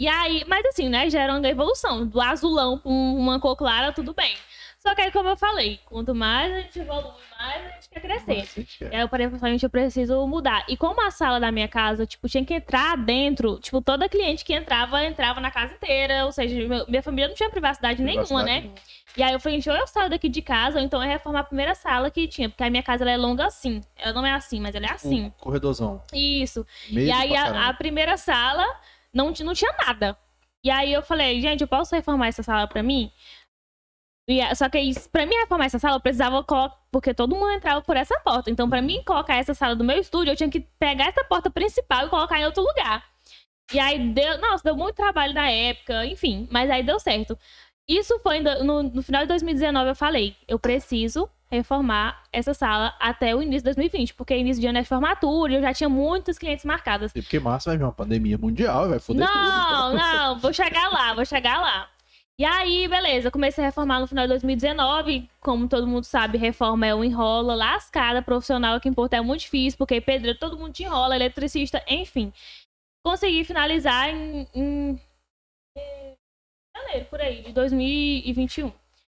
E 0.00 0.08
aí, 0.08 0.42
mas 0.48 0.64
assim, 0.64 0.88
né, 0.88 1.10
gera 1.10 1.36
uma 1.36 1.46
evolução. 1.46 2.06
Do 2.06 2.22
azulão 2.22 2.78
pra 2.78 2.90
um- 2.90 3.18
uma 3.18 3.38
cor 3.38 3.54
clara, 3.54 3.92
tudo 3.92 4.14
bem. 4.14 4.34
Só 4.78 4.94
que 4.94 5.02
aí, 5.02 5.12
como 5.12 5.28
eu 5.28 5.36
falei, 5.36 5.78
quanto 5.84 6.14
mais 6.14 6.50
a 6.50 6.60
gente 6.62 6.78
evolui, 6.78 7.12
mais 7.38 7.66
a 7.66 7.68
gente 7.74 7.90
quer 7.90 8.00
crescer. 8.00 8.66
E 8.80 8.84
é. 8.86 8.96
aí 8.96 9.00
eu 9.02 9.08
parei 9.10 9.26
e 9.26 9.30
falei, 9.30 9.52
gente, 9.52 9.64
eu 9.64 9.68
preciso 9.68 10.26
mudar. 10.26 10.64
E 10.66 10.74
como 10.74 11.06
a 11.06 11.10
sala 11.10 11.38
da 11.38 11.52
minha 11.52 11.68
casa, 11.68 12.06
tipo, 12.06 12.26
tinha 12.30 12.42
que 12.42 12.54
entrar 12.54 12.96
dentro, 12.96 13.58
tipo, 13.58 13.82
toda 13.82 14.08
cliente 14.08 14.42
que 14.42 14.54
entrava, 14.54 15.04
entrava 15.04 15.38
na 15.38 15.50
casa 15.50 15.74
inteira. 15.74 16.24
Ou 16.24 16.32
seja, 16.32 16.56
minha 16.88 17.02
família 17.02 17.28
não 17.28 17.34
tinha 17.34 17.50
privacidade, 17.50 18.02
nenhuma, 18.02 18.42
né? 18.42 18.60
Privacidade 18.62 19.12
E 19.18 19.22
aí 19.22 19.34
eu 19.34 19.38
falei, 19.38 19.58
gente, 19.60 19.68
ou 19.68 19.76
eu 19.76 19.86
saio 19.86 20.08
daqui 20.08 20.30
de 20.30 20.40
casa, 20.40 20.78
ou 20.78 20.84
então 20.84 21.02
eu 21.02 21.10
reformar 21.10 21.40
a 21.40 21.44
primeira 21.44 21.74
sala 21.74 22.10
que 22.10 22.26
tinha. 22.26 22.48
Porque 22.48 22.64
a 22.64 22.70
minha 22.70 22.82
casa 22.82 23.04
ela 23.04 23.10
é 23.10 23.18
longa 23.18 23.44
assim. 23.44 23.82
Ela 23.98 24.14
não 24.14 24.24
é 24.24 24.32
assim, 24.32 24.60
mas 24.60 24.74
ela 24.74 24.86
é 24.86 24.88
não. 24.88 24.94
assim. 24.94 25.24
Um 25.24 25.30
corredorzão. 25.32 26.02
Isso. 26.10 26.66
E 26.88 27.12
aí 27.12 27.36
a, 27.36 27.68
a 27.68 27.74
primeira 27.74 28.16
sala 28.16 28.64
não, 29.14 29.32
não 29.44 29.54
tinha 29.54 29.72
nada. 29.86 30.16
E 30.64 30.70
aí 30.70 30.92
eu 30.92 31.02
falei, 31.02 31.40
gente, 31.40 31.62
eu 31.62 31.68
posso 31.68 31.94
reformar 31.94 32.28
essa 32.28 32.42
sala 32.42 32.66
pra 32.68 32.82
mim? 32.82 33.10
E, 34.28 34.54
só 34.54 34.68
que 34.68 34.78
isso, 34.78 35.10
pra 35.10 35.26
mim 35.26 35.34
reformar 35.36 35.64
essa 35.66 35.78
sala, 35.78 35.96
eu 35.96 36.00
precisava 36.00 36.44
colocar. 36.44 36.78
Porque 36.92 37.14
todo 37.14 37.34
mundo 37.36 37.52
entrava 37.52 37.82
por 37.82 37.96
essa 37.96 38.18
porta. 38.20 38.50
Então, 38.50 38.68
pra 38.68 38.82
mim 38.82 39.02
colocar 39.04 39.36
essa 39.36 39.54
sala 39.54 39.76
do 39.76 39.84
meu 39.84 39.98
estúdio, 39.98 40.32
eu 40.32 40.36
tinha 40.36 40.50
que 40.50 40.60
pegar 40.78 41.06
essa 41.06 41.24
porta 41.24 41.50
principal 41.50 42.06
e 42.06 42.10
colocar 42.10 42.38
em 42.38 42.44
outro 42.44 42.62
lugar. 42.62 43.04
E 43.72 43.78
aí 43.78 43.98
deu. 44.12 44.38
Nossa, 44.38 44.64
deu 44.64 44.76
muito 44.76 44.96
trabalho 44.96 45.32
na 45.34 45.48
época, 45.48 46.04
enfim. 46.06 46.48
Mas 46.50 46.70
aí 46.70 46.82
deu 46.82 46.98
certo. 47.00 47.38
Isso 47.90 48.20
foi 48.20 48.38
no, 48.38 48.84
no 48.84 49.02
final 49.02 49.22
de 49.22 49.28
2019, 49.28 49.90
eu 49.90 49.96
falei, 49.96 50.36
eu 50.46 50.60
preciso 50.60 51.28
reformar 51.50 52.22
essa 52.32 52.54
sala 52.54 52.94
até 53.00 53.34
o 53.34 53.42
início 53.42 53.62
de 53.62 53.64
2020, 53.64 54.14
porque 54.14 54.36
início 54.36 54.60
de 54.60 54.68
ano 54.68 54.78
é 54.78 54.82
de 54.82 54.88
formatura 54.88 55.52
e 55.52 55.56
eu 55.56 55.60
já 55.60 55.74
tinha 55.74 55.88
muitos 55.88 56.38
clientes 56.38 56.64
marcados. 56.64 57.10
E 57.12 57.20
porque 57.20 57.40
março 57.40 57.68
vai 57.68 57.76
vir 57.76 57.82
uma 57.82 57.90
pandemia 57.90 58.38
mundial 58.38 58.86
e 58.86 58.90
vai 58.90 58.98
foder 59.00 59.26
tudo. 59.26 59.42
Não, 59.42 59.94
não, 59.94 60.38
vou 60.38 60.52
chegar 60.52 60.88
lá, 60.92 61.14
vou 61.14 61.24
chegar 61.24 61.60
lá. 61.60 61.88
E 62.38 62.44
aí, 62.44 62.86
beleza, 62.86 63.28
comecei 63.28 63.64
a 63.64 63.66
reformar 63.66 63.98
no 63.98 64.06
final 64.06 64.24
de 64.24 64.28
2019. 64.28 65.28
Como 65.40 65.68
todo 65.68 65.84
mundo 65.84 66.04
sabe, 66.04 66.38
reforma 66.38 66.86
é 66.86 66.94
um 66.94 67.02
enrola 67.02 67.56
lascada 67.56 68.22
profissional 68.22 68.76
aqui 68.76 68.88
em 68.88 68.94
Porto 68.94 69.14
é 69.14 69.20
muito 69.20 69.40
difícil, 69.40 69.76
porque 69.76 70.00
pedreiro 70.00 70.38
todo 70.38 70.56
mundo 70.56 70.72
te 70.72 70.84
enrola, 70.84 71.16
eletricista, 71.16 71.82
enfim. 71.88 72.32
Consegui 73.04 73.42
finalizar 73.42 74.08
em 74.10 74.46
em 74.54 75.00
janeiro, 76.90 77.06
por 77.08 77.20
aí, 77.20 77.42
de 77.42 77.52
2021. 77.52 78.72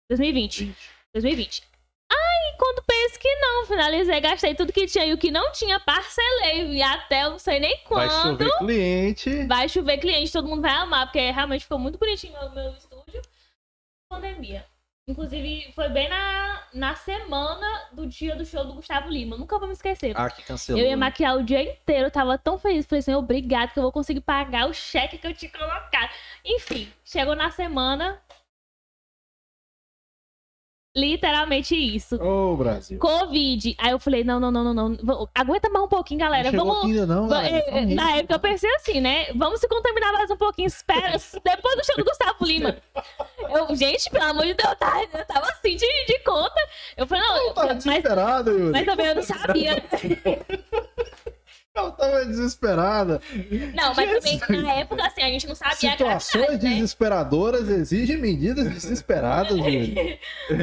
2020. 0.10 0.66
Gente, 0.66 0.90
2020. 1.14 1.64
Aí, 2.12 2.56
quando 2.58 2.84
penso 2.84 3.20
que 3.20 3.36
não, 3.36 3.66
finalizei, 3.66 4.20
gastei 4.20 4.54
tudo 4.54 4.74
que 4.74 4.86
tinha 4.86 5.06
e 5.06 5.14
o 5.14 5.18
que 5.18 5.32
não 5.32 5.52
tinha, 5.54 5.80
parcelei. 5.80 6.74
E 6.74 6.82
até 6.82 7.24
eu 7.24 7.32
não 7.32 7.40
sei 7.40 7.60
nem 7.60 7.76
Vai 7.90 8.08
quando. 8.10 8.22
chover 8.22 8.58
cliente. 8.58 9.46
Vai 9.48 9.70
chover 9.70 9.98
cliente, 9.98 10.32
todo 10.32 10.48
mundo 10.48 10.62
vai 10.62 10.72
amar, 10.72 11.06
porque 11.08 11.32
realmente 11.32 11.64
ficou 11.64 11.80
muito 11.80 11.98
bonitinho 11.98 12.38
o 12.38 12.54
meu 12.54 12.72
estúdio. 12.74 13.22
Pandemia. 14.10 14.66
Inclusive, 15.12 15.72
foi 15.76 15.90
bem 15.90 16.10
na, 16.10 16.64
na 16.74 16.96
semana 16.96 17.68
do 17.92 18.08
dia 18.08 18.34
do 18.34 18.46
show 18.46 18.66
do 18.66 18.74
Gustavo 18.74 19.10
Lima. 19.10 19.36
Nunca 19.36 19.60
vou 19.60 19.68
me 19.68 19.74
esquecer. 19.74 20.14
Ah, 20.16 20.30
que 20.30 20.42
cancelou. 20.42 20.82
eu 20.82 20.88
ia 20.88 20.96
maquiar 20.96 21.36
o 21.36 21.44
dia 21.44 21.62
inteiro, 21.62 22.10
tava 22.10 22.38
tão 22.38 22.58
feliz. 22.58 22.86
Falei 22.86 23.00
assim, 23.00 23.14
obrigado 23.14 23.74
que 23.74 23.80
eu 23.80 23.84
vou 23.84 23.92
conseguir 23.92 24.22
pagar 24.22 24.70
o 24.70 24.74
cheque 24.74 25.18
que 25.18 25.28
eu 25.28 25.34
tinha 25.34 25.52
colocado. 25.52 26.10
Enfim, 26.46 26.92
chegou 27.04 27.36
na 27.36 27.52
semana. 27.52 28.22
Literalmente 30.94 31.74
isso. 31.74 32.22
Ô, 32.22 32.58
Brasil. 32.58 33.00
Covid. 33.00 33.76
Aí 33.78 33.92
eu 33.92 34.00
falei, 34.00 34.26
não, 34.26 34.42
não, 34.42 34.52
não, 34.52 34.74
não, 34.74 34.90
não. 34.90 35.30
Aguenta 35.34 35.70
mais 35.70 35.86
um 35.86 35.88
pouquinho, 35.88 36.20
galera. 36.20 36.52
Não 36.52 36.66
Vamos. 36.66 36.86
ainda 36.86 37.06
não, 37.06 37.30
galera. 37.30 37.64
é. 37.68 37.86
Na 37.86 38.18
época 38.18 38.34
eu 38.36 38.40
pensei 38.40 38.70
assim, 38.76 39.00
né? 39.00 39.28
Vamos 39.34 39.62
se 39.62 39.70
contaminar 39.70 40.12
mais 40.12 40.30
um 40.30 40.36
pouquinho. 40.36 40.68
Espera. 40.68 41.12
Depois 41.46 41.76
do 41.78 41.86
show 41.86 41.96
do 41.96 42.04
Gustavo 42.04 42.44
Lima. 42.44 42.76
Eu, 43.50 43.74
gente, 43.74 44.10
pelo 44.10 44.26
amor 44.26 44.46
de 44.46 44.54
Deus, 44.54 44.70
eu 44.70 44.76
tava, 44.76 45.02
eu 45.14 45.26
tava 45.26 45.48
assim 45.48 45.78
de, 45.78 46.06
de 46.08 46.20
conta. 46.26 46.60
Eu 46.98 47.08
falei, 47.08 47.24
não, 47.26 47.38
Eu 47.38 47.54
tava 47.54 47.74
mas, 47.74 48.04
mas 48.72 48.86
também 48.86 49.06
eu 49.06 49.16
não 49.16 49.24
sabia. 49.24 49.84
Eu 51.74 51.92
tava 51.94 52.26
desesperada. 52.26 53.22
Não, 53.74 53.94
mas 53.96 54.40
também 54.40 54.62
na 54.62 54.74
época, 54.74 55.06
assim, 55.06 55.22
a 55.22 55.28
gente 55.28 55.48
não 55.48 55.56
sabia 55.56 55.76
Situações 55.92 56.34
gravidade, 56.44 56.64
né? 56.68 56.74
desesperadoras 56.76 57.70
exigem 57.70 58.18
medidas 58.18 58.68
desesperadas. 58.70 59.58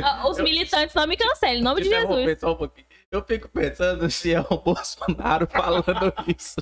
Ah, 0.04 0.28
Os 0.28 0.38
militantes 0.38 0.94
não 0.94 1.06
me 1.06 1.16
cancelem, 1.16 1.61
em 1.61 1.62
nome 1.62 1.82
de 1.82 1.88
Jesus. 1.88 2.38
só 2.40 2.52
um 2.52 2.56
pouquinho. 2.56 2.86
Eu 3.11 3.24
fico 3.24 3.48
pensando 3.48 4.11
se 4.11 4.34
é 4.34 4.40
o 4.40 4.56
Bolsonaro 4.61 5.46
falando 5.50 6.12
isso. 6.26 6.56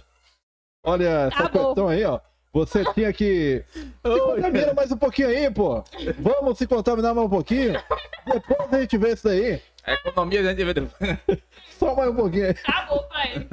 Olha, 0.84 1.26
essa 1.26 1.40
Acabou. 1.40 1.66
questão 1.66 1.88
aí, 1.88 2.04
ó. 2.04 2.20
Você 2.52 2.84
tinha 2.94 3.12
que. 3.12 3.64
Se 3.72 4.20
contamina 4.20 4.72
mais 4.72 4.92
um 4.92 4.96
pouquinho 4.96 5.28
aí, 5.28 5.50
pô. 5.50 5.82
Vamos 6.20 6.56
se 6.56 6.66
contaminar 6.68 7.12
mais 7.14 7.26
um 7.26 7.30
pouquinho. 7.30 7.72
Depois 8.24 8.72
a 8.72 8.80
gente 8.80 8.96
vê 8.96 9.12
isso 9.12 9.28
aí. 9.28 9.60
A 9.84 9.92
economia 9.94 10.40
a 10.40 10.44
gente 10.44 10.64
vê 10.64 10.72
depois. 10.72 11.18
Só 11.78 11.94
mais 11.96 12.10
um 12.10 12.14
pouquinho 12.14 12.46
aí. 12.46 12.54
Acabou 12.64 13.02
pra 13.02 13.26
ele. 13.28 13.48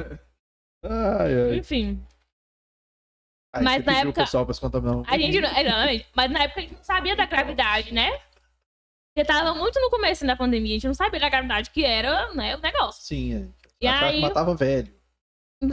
Ai, 0.83 1.33
ai. 1.51 1.55
Enfim. 1.57 2.05
Aí 3.55 3.63
Mas 3.63 3.85
na 3.85 3.93
época- 3.93 4.09
o 4.21 4.25
pessoal 4.25 4.45
pra 4.45 4.53
se 4.53 4.61
contaminar 4.61 4.95
um 4.97 5.03
A 5.07 5.17
gente 5.17 5.39
não, 5.39 5.49
exatamente. 5.49 6.07
Mas 6.15 6.31
na 6.31 6.39
época 6.43 6.59
a 6.59 6.63
gente 6.63 6.75
não 6.75 6.83
sabia 6.83 7.15
da 7.15 7.25
gravidade, 7.25 7.93
né? 7.93 8.11
Porque 9.15 9.27
tava 9.27 9.53
muito 9.53 9.79
no 9.79 9.91
começo 9.91 10.25
da 10.25 10.35
pandemia, 10.35 10.71
a 10.71 10.73
gente 10.73 10.87
não 10.87 10.93
sabia 10.95 11.19
da 11.19 11.29
gravidade 11.29 11.69
que 11.69 11.85
era, 11.85 12.33
né, 12.33 12.55
o 12.55 12.59
negócio. 12.59 13.03
Sim, 13.03 13.35
é. 13.35 13.47
E 13.79 13.87
aí- 13.87 14.21
matava 14.21 14.55
velho. 14.55 14.91
É, 15.61 15.67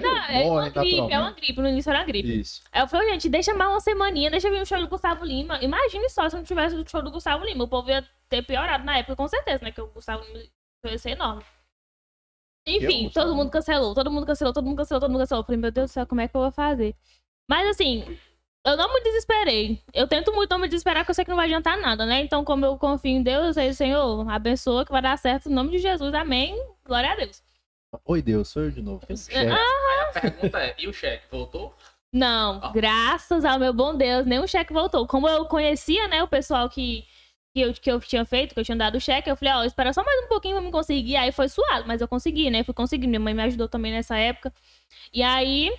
Velho 0.00 0.02
não, 0.02 0.16
é 0.24 0.42
uma 0.50 0.68
gripe, 0.70 1.12
é 1.12 1.18
uma 1.20 1.30
gripe, 1.30 1.60
no 1.60 1.68
início 1.68 1.90
era 1.90 2.00
uma 2.00 2.04
gripe. 2.04 2.40
Isso. 2.40 2.64
Aí 2.72 2.82
eu 2.82 2.88
falei, 2.88 3.10
gente, 3.10 3.28
deixa 3.28 3.54
mais 3.54 3.70
uma 3.70 3.78
semaninha, 3.80 4.28
deixa 4.28 4.50
vir 4.50 4.60
o 4.60 4.66
show 4.66 4.80
do 4.80 4.88
Gustavo 4.88 5.24
Lima. 5.24 5.62
Imagine 5.62 6.08
só 6.08 6.28
se 6.28 6.34
não 6.34 6.42
tivesse 6.42 6.74
o 6.74 6.88
show 6.88 7.00
do 7.00 7.12
Gustavo 7.12 7.44
Lima. 7.44 7.62
O 7.62 7.68
povo 7.68 7.88
ia 7.88 8.04
ter 8.28 8.42
piorado 8.44 8.82
na 8.84 8.98
época, 8.98 9.14
com 9.14 9.28
certeza, 9.28 9.62
né? 9.64 9.70
Que 9.70 9.80
o 9.80 9.86
Gustavo 9.86 10.24
Lima 10.24 10.42
ia 10.86 10.98
ser 10.98 11.10
enorme. 11.10 11.44
Enfim, 12.66 13.08
todo 13.10 13.34
mundo 13.34 13.50
cancelou, 13.50 13.94
todo 13.94 14.10
mundo 14.10 14.26
cancelou, 14.26 14.52
todo 14.52 14.64
mundo 14.64 14.76
cancelou, 14.76 15.00
todo 15.00 15.10
mundo 15.10 15.20
cancelou. 15.20 15.40
Eu 15.42 15.46
falei, 15.46 15.60
meu 15.60 15.70
Deus 15.70 15.90
do 15.90 15.94
céu, 15.94 16.06
como 16.06 16.20
é 16.20 16.26
que 16.28 16.36
eu 16.36 16.40
vou 16.40 16.50
fazer? 16.50 16.94
Mas 17.48 17.68
assim, 17.68 18.18
eu 18.66 18.76
não 18.76 18.92
me 18.92 19.00
desesperei. 19.02 19.80
Eu 19.94 20.08
tento 20.08 20.32
muito 20.32 20.50
não 20.50 20.58
me 20.58 20.66
desesperar, 20.68 21.02
porque 21.04 21.12
eu 21.12 21.14
sei 21.14 21.24
que 21.24 21.30
não 21.30 21.36
vai 21.36 21.46
adiantar 21.46 21.78
nada, 21.80 22.04
né? 22.04 22.20
Então, 22.22 22.44
como 22.44 22.64
eu 22.66 22.76
confio 22.76 23.12
em 23.12 23.22
Deus, 23.22 23.46
eu 23.46 23.54
sei, 23.54 23.72
Senhor, 23.72 24.28
abençoa 24.28 24.84
que 24.84 24.90
vai 24.90 25.00
dar 25.00 25.16
certo 25.16 25.48
em 25.48 25.52
nome 25.52 25.70
de 25.70 25.78
Jesus. 25.78 26.12
Amém. 26.12 26.56
Glória 26.84 27.12
a 27.12 27.16
Deus. 27.16 27.40
Oi, 28.04 28.20
Deus, 28.20 28.48
sou 28.48 28.64
eu 28.64 28.70
de 28.72 28.82
novo. 28.82 29.00
Ah, 29.08 30.10
A 30.16 30.20
pergunta 30.20 30.58
é, 30.58 30.74
e 30.78 30.88
o 30.88 30.92
cheque? 30.92 31.24
Voltou? 31.30 31.72
Não, 32.12 32.60
Ah. 32.62 32.72
graças 32.74 33.44
ao 33.44 33.58
meu 33.58 33.72
bom 33.72 33.94
Deus, 33.94 34.26
nenhum 34.26 34.46
cheque 34.46 34.72
voltou. 34.72 35.06
Como 35.06 35.28
eu 35.28 35.44
conhecia, 35.46 36.08
né, 36.08 36.22
o 36.22 36.28
pessoal 36.28 36.68
que, 36.68 37.04
que, 37.56 37.60
eu, 37.62 37.72
que 37.72 37.90
eu 37.90 37.98
tinha 38.00 38.22
feito, 38.26 38.52
que 38.52 38.60
eu 38.60 38.64
tinha 38.64 38.76
dado 38.76 38.96
o 38.96 39.00
cheque, 39.00 39.30
eu 39.30 39.36
falei, 39.36 39.54
ó, 39.54 39.64
espera 39.64 39.90
só 39.90 40.04
mais 40.04 40.24
um 40.24 40.28
pouquinho 40.28 40.56
pra 40.56 40.62
me 40.64 40.70
conseguir. 40.70 41.16
Aí 41.16 41.32
foi 41.32 41.48
suado, 41.48 41.84
mas 41.86 42.02
eu 42.02 42.08
consegui, 42.08 42.50
né? 42.50 42.62
Fui 42.62 42.74
conseguir. 42.74 43.06
Minha 43.06 43.18
mãe 43.20 43.32
me 43.32 43.42
ajudou 43.44 43.66
também 43.66 43.92
nessa 43.92 44.14
época. 44.18 44.52
E 45.12 45.22
aí, 45.22 45.72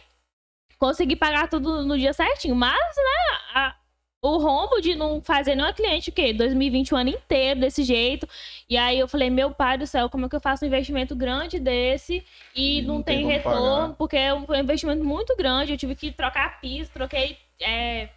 consegui 0.79 1.15
pagar 1.15 1.47
tudo 1.47 1.83
no 1.83 1.95
dia 1.97 2.13
certinho. 2.13 2.55
Mas, 2.55 2.73
né, 2.79 3.37
a- 3.53 3.75
o 4.23 4.37
rombo 4.39 4.81
de 4.81 4.95
não 4.95 5.21
fazer 5.21 5.53
nenhuma 5.53 5.71
cliente, 5.71 6.09
o 6.09 6.13
quê? 6.13 6.33
2020, 6.33 6.93
o 6.93 6.97
ano 6.97 7.11
inteiro 7.11 7.59
desse 7.59 7.83
jeito. 7.83 8.27
E 8.67 8.75
aí 8.75 8.97
eu 8.97 9.07
falei, 9.07 9.29
meu 9.29 9.51
pai 9.51 9.77
do 9.77 9.85
céu, 9.85 10.09
como 10.09 10.25
é 10.25 10.29
que 10.29 10.35
eu 10.35 10.41
faço 10.41 10.65
um 10.65 10.67
investimento 10.67 11.15
grande 11.15 11.59
desse 11.59 12.25
e, 12.55 12.79
E 12.79 12.81
não, 12.81 12.95
não 12.95 13.03
tem, 13.03 13.17
tem 13.19 13.27
retorno? 13.27 13.59
pagar. 13.59 13.95
Porque 13.97 14.17
é 14.17 14.33
um 14.33 14.45
um 14.49 14.55
investimento 14.55 15.03
muito 15.03 15.35
grande. 15.37 15.73
Eu 15.73 15.77
tive 15.77 15.95
que 15.95 16.11
trocar 16.11 16.59
piso, 16.59 16.89
troquei 16.91 17.37
é, 17.61 18.09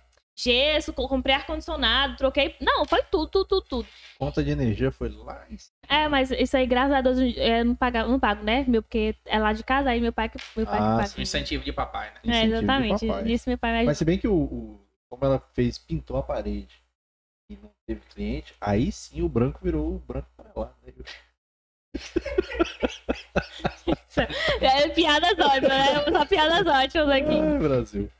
gesso, 0.42 0.92
co- 0.92 1.08
comprei 1.08 1.34
ar-condicionado, 1.34 2.16
troquei. 2.16 2.56
Não, 2.60 2.84
foi 2.84 3.02
tudo, 3.04 3.28
tudo, 3.28 3.44
tudo, 3.46 3.66
tudo. 3.68 3.88
Conta 4.18 4.42
de 4.42 4.50
energia 4.50 4.90
foi 4.90 5.08
lá 5.10 5.46
em 5.50 5.58
cima. 5.58 5.74
É, 5.88 6.08
mas 6.08 6.30
isso 6.30 6.56
aí, 6.56 6.66
graças 6.66 6.92
a 6.92 7.00
Deus, 7.00 7.18
eu 7.18 7.64
não 7.64 7.74
pago, 7.74 7.98
não 8.08 8.20
pago 8.20 8.44
né? 8.44 8.64
Meu, 8.68 8.82
porque 8.82 9.14
é 9.26 9.38
lá 9.38 9.52
de 9.52 9.64
casa, 9.64 9.90
aí 9.90 10.00
meu 10.00 10.12
pai 10.12 10.28
que, 10.28 10.38
meu 10.56 10.66
pai 10.66 10.78
Ah, 10.78 10.86
que 10.86 10.92
O 10.92 10.96
paga. 11.08 11.22
incentivo 11.22 11.64
de 11.64 11.72
papai, 11.72 12.12
né? 12.24 12.34
É, 12.34 12.44
exatamente. 12.44 13.06
Isso 13.32 13.48
meu 13.48 13.58
pai 13.58 13.80
me 13.80 13.86
Mas 13.86 13.98
se 13.98 14.04
bem 14.04 14.18
que 14.18 14.28
o, 14.28 14.34
o- 14.34 14.86
como 15.08 15.24
ela 15.24 15.40
fez, 15.52 15.78
pintou 15.78 16.16
a 16.16 16.22
parede 16.22 16.80
e 17.50 17.56
não 17.56 17.70
teve 17.86 18.00
cliente, 18.02 18.54
aí 18.60 18.92
sim 18.92 19.22
o 19.22 19.28
branco 19.28 19.58
virou 19.62 19.96
o 19.96 19.98
branco 19.98 20.28
amarelado. 20.38 20.74
Né? 20.84 20.92
É, 24.60 24.88
piadas 24.90 25.32
ótimas, 25.38 25.68
né? 25.68 25.94
Só 26.12 26.26
piadas 26.26 26.66
ótimas 26.66 27.08
aqui. 27.08 27.30
Ai, 27.30 27.58
Brasil. 27.58 28.10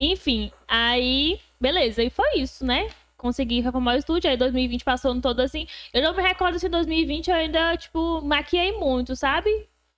Enfim, 0.00 0.52
aí, 0.68 1.40
beleza, 1.60 2.02
e 2.02 2.10
foi 2.10 2.38
isso, 2.38 2.64
né? 2.64 2.90
Consegui 3.16 3.60
reformar 3.60 3.94
o 3.94 3.98
estúdio, 3.98 4.28
aí 4.30 4.36
2020 4.36 4.84
passou 4.84 5.18
todo 5.20 5.40
assim. 5.40 5.66
Eu 5.92 6.02
não 6.02 6.14
me 6.14 6.22
recordo 6.22 6.58
se 6.58 6.66
em 6.66 6.70
2020 6.70 7.28
eu 7.28 7.34
ainda, 7.34 7.76
tipo, 7.76 8.20
maquiei 8.22 8.72
muito, 8.72 9.16
sabe? 9.16 9.50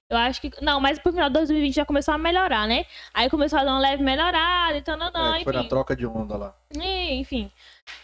Eu 0.09 0.16
acho 0.16 0.40
que. 0.40 0.51
Não, 0.62 0.80
mas 0.80 0.99
pro 0.99 1.12
final 1.12 1.28
de 1.28 1.34
2020 1.34 1.74
já 1.74 1.84
começou 1.84 2.14
a 2.14 2.18
melhorar, 2.18 2.66
né? 2.66 2.86
Aí 3.12 3.28
começou 3.28 3.59
a 3.59 3.64
dar 3.64 3.72
uma 3.72 3.80
leve 3.80 4.03
melhorada, 4.03 4.78
então 4.78 4.96
não, 4.96 5.11
não, 5.11 5.34
É, 5.34 5.44
foi 5.44 5.53
na 5.53 5.61
enfim. 5.61 5.68
troca 5.68 5.94
de 5.96 6.07
onda 6.07 6.36
lá. 6.36 6.55
E, 6.80 7.14
enfim. 7.14 7.51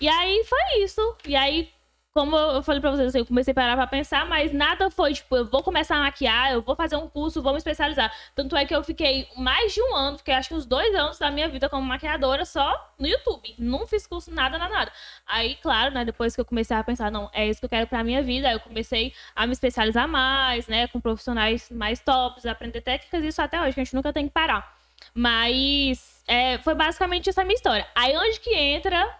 E 0.01 0.09
aí 0.09 0.45
foi 0.45 0.83
isso. 0.83 1.17
E 1.27 1.35
aí, 1.37 1.71
como 2.15 2.37
eu 2.37 2.63
falei 2.63 2.81
pra 2.81 2.93
vocês, 2.93 3.09
assim, 3.09 3.19
eu 3.19 3.27
comecei 3.27 3.51
a 3.51 3.55
parar 3.55 3.77
pra 3.77 3.89
pensar, 3.89 4.25
mas 4.27 4.53
nada 4.53 4.89
foi, 4.89 5.15
tipo, 5.15 5.37
eu 5.37 5.45
vou 5.47 5.65
começar 5.65 5.97
a 5.97 6.01
maquiar, 6.01 6.53
eu 6.53 6.63
vou 6.63 6.77
fazer 6.77 6.95
um 6.95 7.09
curso, 7.09 7.43
vou 7.43 7.51
me 7.53 7.59
especializar. 7.59 8.15
Tanto 8.37 8.57
é 8.57 8.65
que 8.65 8.75
eu 8.75 8.85
fiquei 8.85 9.27
mais 9.37 9.75
de 9.75 9.83
um 9.83 9.97
ano, 9.97 10.19
fiquei 10.19 10.33
acho 10.33 10.49
que 10.49 10.55
uns 10.55 10.65
dois 10.65 10.95
anos 10.95 11.19
da 11.19 11.29
minha 11.33 11.49
vida 11.49 11.69
como 11.69 11.85
maquiadora 11.85 12.45
só 12.45 12.95
no 13.01 13.09
YouTube. 13.09 13.57
Não 13.59 13.85
fiz 13.85 14.07
curso, 14.07 14.31
nada, 14.33 14.57
nada, 14.59 14.73
nada. 14.73 14.93
Aí, 15.27 15.57
claro, 15.57 15.93
né, 15.93 16.05
depois 16.05 16.37
que 16.37 16.41
eu 16.41 16.45
comecei 16.45 16.77
a 16.77 16.85
pensar, 16.85 17.11
não, 17.11 17.29
é 17.33 17.49
isso 17.49 17.59
que 17.59 17.67
eu 17.67 17.71
quero 17.71 17.89
pra 17.89 18.05
minha 18.05 18.23
vida, 18.23 18.47
aí 18.47 18.55
eu 18.55 18.61
comecei 18.61 19.13
a 19.35 19.45
me 19.45 19.53
especializar 19.53 20.07
mais, 20.07 20.69
né, 20.69 20.87
com 20.87 21.01
profissionais 21.01 21.69
mais 21.69 21.99
tops, 21.99 22.47
aprender 22.47 22.81
técnicas, 22.81 23.25
isso 23.25 23.43
até 23.43 23.61
hoje, 23.61 23.75
que 23.75 23.81
a 23.81 23.85
gente 23.85 23.95
nunca 23.97 24.13
tem 24.13 24.29
que 24.29 24.33
parar. 24.33 24.79
Mas 25.13 26.23
é, 26.29 26.59
foi 26.59 26.77
basicamente 26.77 27.29
essa 27.29 27.43
minha 27.43 27.57
história. 27.57 27.89
Aí 27.93 28.17
onde 28.17 28.39
que 28.39 28.55
entra 28.55 29.19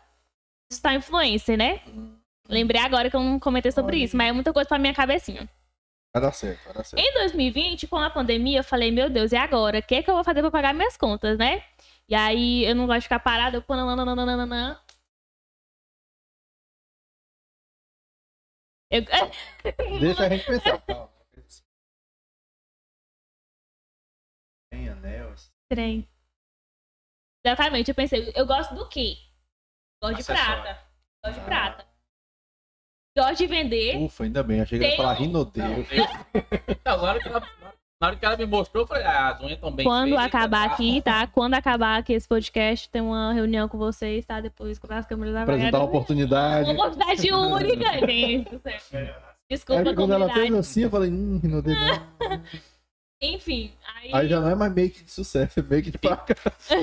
está 0.71 0.95
influencer, 0.95 1.59
né? 1.59 1.81
Lembrei 2.49 2.81
agora 2.81 3.09
que 3.09 3.17
eu 3.17 3.23
não 3.23 3.41
comentei 3.41 3.73
sobre 3.73 3.97
Olha 3.97 4.05
isso, 4.05 4.17
mas 4.17 4.29
é 4.29 4.33
muita 4.33 4.53
coisa 4.53 4.69
pra 4.69 4.79
minha 4.79 4.95
cabecinha. 4.95 5.49
Vai 6.15 6.23
dar 6.23 6.33
certo, 6.33 6.65
vai 6.65 6.75
dar 6.75 6.85
certo. 6.85 7.03
Em 7.03 7.15
2020, 7.15 7.87
com 7.89 7.97
a 7.97 8.11
pandemia, 8.11 8.61
eu 8.61 8.65
falei, 8.65 8.91
meu 8.91 9.11
Deus, 9.11 9.33
e 9.33 9.37
agora? 9.37 9.79
O 9.79 9.83
que, 9.83 9.97
é 9.97 10.03
que 10.03 10.11
eu 10.11 10.15
vou 10.15 10.25
fazer 10.25 10.43
pra 10.43 10.51
pagar 10.51 10.75
minhas 10.75 10.97
contas, 10.97 11.39
né? 11.39 11.65
E 12.09 12.15
aí 12.15 12.65
eu 12.65 12.75
não 12.75 12.87
gosto 12.87 13.01
de 13.01 13.05
ficar 13.05 13.19
parada, 13.19 13.57
eu 13.57 13.63
pô, 13.63 13.75
nananana. 13.75 14.81
Eu... 18.91 19.03
Deixa 20.01 20.27
a 20.27 20.29
gente 20.29 20.47
pensar. 20.47 20.81
Calma. 20.83 21.11
Tem 24.71 24.89
anel. 24.89 25.33
assim. 25.33 25.51
Trem. 25.69 26.09
Exatamente, 27.45 27.91
eu 27.91 27.95
pensei, 27.95 28.33
eu 28.37 28.47
gosto 28.47 28.75
do 28.75 28.89
quê? 28.89 29.17
Gosto 30.01 30.15
de 30.15 30.21
Acessório. 30.21 30.63
prata. 30.63 30.87
Gosto 31.25 31.39
de 31.41 31.45
prata. 31.45 31.94
Gosto 33.17 33.37
de 33.39 33.47
vender. 33.47 33.97
Ufa, 33.99 34.25
ainda 34.25 34.43
bem. 34.43 34.61
Achei 34.61 34.79
que 34.79 34.85
ia 34.85 34.97
falar 34.97 35.21
eu- 35.21 35.29
Não, 35.29 35.45
na, 36.85 37.03
hora 37.03 37.21
que 37.21 37.29
ela, 37.29 37.41
na 38.01 38.07
hora 38.09 38.17
que 38.17 38.25
ela 38.27 38.37
me 38.37 38.47
mostrou, 38.47 38.83
eu 38.83 38.89
falei, 38.89 39.05
ah, 39.05 39.29
as 39.29 39.41
unhas 39.41 39.53
estão 39.53 39.71
bem 39.71 39.87
Quando 39.87 40.09
feitas, 40.11 40.25
acabar 40.27 40.69
tá? 40.69 40.75
aqui, 40.75 41.01
tá? 41.03 41.27
Quando 41.29 41.55
acabar 41.55 41.99
aqui 41.99 42.13
esse 42.13 42.27
podcast, 42.27 42.89
tem 42.91 43.01
uma 43.01 43.33
reunião 43.33 43.69
com 43.69 43.79
vocês, 43.79 44.27
tá? 44.27 44.41
Depois 44.41 44.79
com 44.81 44.93
as 44.93 45.07
câmeras 45.07 45.37
Apresentar 45.37 45.79
uma 45.79 45.85
oportunidade. 45.87 46.71
Uma 46.71 46.87
oportunidade 46.87 47.33
única, 47.33 47.99
gente. 48.07 48.61
Desculpa, 49.49 49.91
Aí 49.91 49.95
quando 49.95 50.13
ela 50.13 50.33
fez 50.33 50.53
assim, 50.55 50.83
eu 50.83 50.91
falei, 50.91 51.11
hum, 51.11 51.39
rinodeiro. 51.41 51.79
não. 51.81 52.43
Enfim, 53.23 53.73
aí... 53.97 54.11
Aí 54.13 54.29
já 54.29 54.41
não 54.41 54.51
é 54.51 54.55
mais 54.55 54.75
make 54.75 55.03
de 55.05 55.11
sucesso, 55.11 55.61
é 55.61 55.63
make 55.63 55.91
de 55.91 55.97
fracasso. 56.03 56.75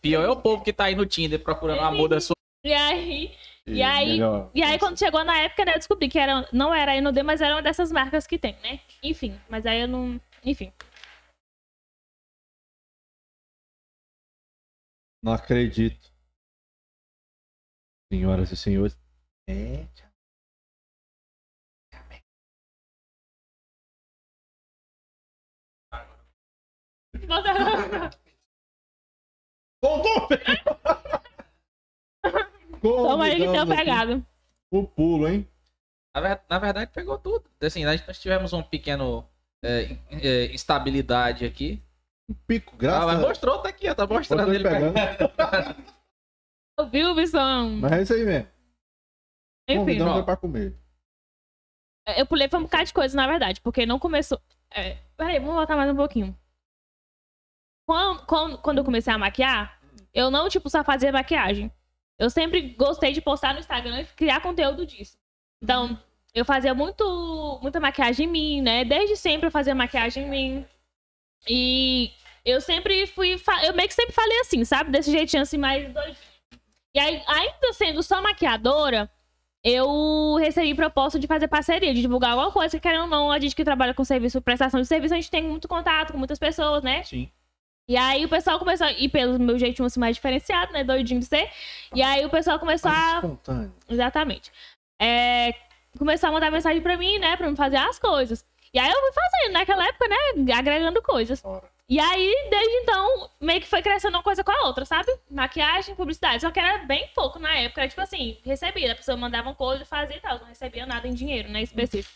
Pior 0.00 0.24
é 0.24 0.28
o 0.28 0.36
povo 0.36 0.62
que 0.62 0.72
tá 0.72 0.84
aí 0.84 0.94
no 0.94 1.04
Tinder 1.06 1.42
procurando 1.42 1.78
o 1.80 1.84
amor 1.84 2.08
da 2.08 2.20
sua. 2.20 2.34
E 2.64 2.72
aí, 2.72 3.32
E 3.66 3.82
aí- 3.82 4.12
melhor. 4.12 4.50
e 4.54 4.62
aí, 4.62 4.78
quando 4.78 4.98
chegou 4.98 5.24
na 5.24 5.38
época, 5.38 5.64
né, 5.64 5.72
eu 5.74 5.78
descobri 5.78 6.08
que 6.08 6.18
era, 6.18 6.48
não 6.52 6.74
era 6.74 6.92
a 6.92 6.96
Inodê, 6.96 7.22
mas 7.22 7.40
era 7.40 7.54
uma 7.54 7.62
dessas 7.62 7.92
marcas 7.92 8.26
que 8.26 8.38
tem, 8.38 8.54
né? 8.60 8.80
Enfim, 9.02 9.38
mas 9.48 9.64
aí 9.66 9.80
eu 9.82 9.88
não... 9.88 10.20
Enfim. 10.44 10.72
Não 15.22 15.32
acredito. 15.34 16.10
Senhoras 18.12 18.50
e 18.50 18.56
senhores. 18.56 18.98
É, 19.48 19.86
Voltou, 29.82 30.28
velho! 32.88 33.02
Toma 33.08 33.24
aí 33.24 33.36
que 33.36 33.46
tem 33.48 33.58
aqui 33.58 33.76
pegado. 33.76 34.26
O 34.70 34.86
pulo, 34.86 35.28
hein? 35.28 35.46
Na, 36.14 36.20
ver- 36.20 36.40
na 36.48 36.58
verdade, 36.58 36.90
pegou 36.92 37.18
tudo. 37.18 37.44
Assim, 37.60 37.84
nós, 37.84 38.04
nós 38.06 38.18
tivemos 38.18 38.52
um 38.52 38.62
pequeno 38.62 39.24
é, 39.64 39.96
é, 40.10 40.46
instabilidade 40.54 41.44
aqui. 41.44 41.82
Um 42.28 42.34
pico, 42.46 42.72
Ah, 42.74 42.78
graças 42.78 43.04
mas 43.06 43.14
a 43.14 43.18
Deus. 43.18 43.28
mostrou, 43.28 43.58
tá 43.58 43.68
aqui, 43.68 43.88
ó, 43.88 43.94
tá 43.94 44.06
mostrando 44.06 44.54
ele 44.54 44.62
pegando. 44.64 44.94
pegando. 44.94 46.90
Viu, 46.90 47.14
Bissão? 47.14 47.70
Mas 47.80 47.92
é 47.92 48.02
isso 48.02 48.14
aí 48.14 48.24
mesmo. 48.24 48.48
Enfim, 49.68 49.78
Convidamos 49.80 50.14
ó. 50.14 50.18
é 50.20 50.22
pra 50.22 50.36
comer. 50.36 50.76
eu 52.16 52.26
pulei 52.26 52.48
pra 52.48 52.58
um 52.58 52.62
bocado 52.62 52.84
de 52.86 52.92
coisa, 52.94 53.16
na 53.16 53.26
verdade, 53.26 53.60
porque 53.60 53.84
não 53.86 53.98
começou... 53.98 54.40
É, 54.72 54.96
peraí, 55.16 55.38
vamos 55.38 55.54
voltar 55.54 55.76
mais 55.76 55.90
um 55.90 55.96
pouquinho. 55.96 56.36
Quando, 57.86 58.24
quando, 58.26 58.58
quando 58.58 58.78
eu 58.78 58.84
comecei 58.84 59.12
a 59.12 59.18
maquiar, 59.18 59.80
eu 60.14 60.30
não, 60.30 60.48
tipo, 60.48 60.70
só 60.70 60.82
fazia 60.84 61.12
maquiagem. 61.12 61.70
Eu 62.20 62.28
sempre 62.28 62.60
gostei 62.78 63.12
de 63.14 63.22
postar 63.22 63.54
no 63.54 63.60
Instagram 63.60 64.02
e 64.02 64.04
criar 64.04 64.42
conteúdo 64.42 64.84
disso. 64.84 65.16
Então, 65.62 65.98
eu 66.34 66.44
fazia 66.44 66.74
muito, 66.74 67.58
muita 67.62 67.80
maquiagem 67.80 68.26
em 68.26 68.30
mim, 68.30 68.60
né? 68.60 68.84
Desde 68.84 69.16
sempre 69.16 69.46
eu 69.46 69.50
fazia 69.50 69.74
maquiagem 69.74 70.24
em 70.24 70.28
mim. 70.28 70.66
E 71.48 72.10
eu 72.44 72.60
sempre 72.60 73.06
fui. 73.06 73.40
Eu 73.64 73.72
meio 73.72 73.88
que 73.88 73.94
sempre 73.94 74.12
falei 74.12 74.38
assim, 74.40 74.62
sabe? 74.66 74.90
Desse 74.90 75.10
jeitinho 75.10 75.42
assim, 75.42 75.56
mais. 75.56 75.90
E 76.94 77.00
aí, 77.00 77.22
ainda 77.26 77.72
sendo 77.72 78.02
só 78.02 78.20
maquiadora, 78.20 79.10
eu 79.64 80.36
recebi 80.38 80.74
proposta 80.74 81.18
de 81.18 81.26
fazer 81.26 81.48
parceria, 81.48 81.94
de 81.94 82.02
divulgar 82.02 82.32
alguma 82.32 82.52
coisa, 82.52 82.76
que 82.76 82.82
querendo 82.82 83.04
ou 83.04 83.08
não, 83.08 83.32
a 83.32 83.38
gente 83.38 83.56
que 83.56 83.64
trabalha 83.64 83.94
com 83.94 84.04
serviço, 84.04 84.42
prestação 84.42 84.78
de 84.78 84.86
serviço, 84.86 85.14
a 85.14 85.16
gente 85.16 85.30
tem 85.30 85.42
muito 85.42 85.66
contato 85.66 86.12
com 86.12 86.18
muitas 86.18 86.38
pessoas, 86.38 86.82
né? 86.82 87.02
Sim. 87.02 87.30
E 87.90 87.96
aí 87.96 88.24
o 88.24 88.28
pessoal 88.28 88.56
começou, 88.56 88.86
a- 88.86 88.92
e 88.92 89.08
pelo 89.08 89.36
meu 89.36 89.58
jeitinho 89.58 89.84
assim 89.84 89.98
mais 89.98 90.14
diferenciado, 90.14 90.72
né? 90.72 90.84
Doidinho 90.84 91.18
de 91.18 91.26
ser. 91.26 91.50
E 91.92 92.00
aí 92.00 92.24
o 92.24 92.30
pessoal 92.30 92.56
começou 92.60 92.88
Mais 92.88 93.14
a. 93.14 93.16
espontâneo. 93.16 93.72
Exatamente. 93.88 94.52
É, 95.02 95.52
começou 95.98 96.28
a 96.28 96.32
mandar 96.32 96.52
mensagem 96.52 96.80
pra 96.80 96.96
mim, 96.96 97.18
né? 97.18 97.36
Pra 97.36 97.50
me 97.50 97.56
fazer 97.56 97.78
as 97.78 97.98
coisas. 97.98 98.44
E 98.72 98.78
aí 98.78 98.88
eu 98.88 98.94
fui 99.00 99.10
fazendo, 99.12 99.52
naquela 99.54 99.84
época, 99.88 100.06
né? 100.06 100.52
Agregando 100.54 101.02
coisas. 101.02 101.44
Ora. 101.44 101.68
E 101.88 101.98
aí, 101.98 102.46
desde 102.48 102.76
então, 102.76 103.28
meio 103.40 103.60
que 103.60 103.66
foi 103.66 103.82
crescendo 103.82 104.16
uma 104.16 104.22
coisa 104.22 104.44
com 104.44 104.52
a 104.52 104.66
outra, 104.68 104.84
sabe? 104.84 105.12
Maquiagem, 105.28 105.96
publicidade. 105.96 106.42
Só 106.42 106.52
que 106.52 106.60
era 106.60 106.78
bem 106.84 107.08
pouco 107.12 107.40
na 107.40 107.52
época. 107.56 107.80
Era 107.80 107.88
tipo 107.88 108.00
assim, 108.00 108.38
recebia. 108.44 108.92
A 108.92 108.94
pessoa 108.94 109.16
mandava 109.16 109.48
uma 109.48 109.54
coisa, 109.56 109.84
fazia 109.84 110.16
e 110.16 110.20
tal. 110.20 110.38
Não 110.38 110.46
recebia 110.46 110.86
nada 110.86 111.08
em 111.08 111.12
dinheiro, 111.14 111.48
né? 111.48 111.60
Específico. 111.62 112.14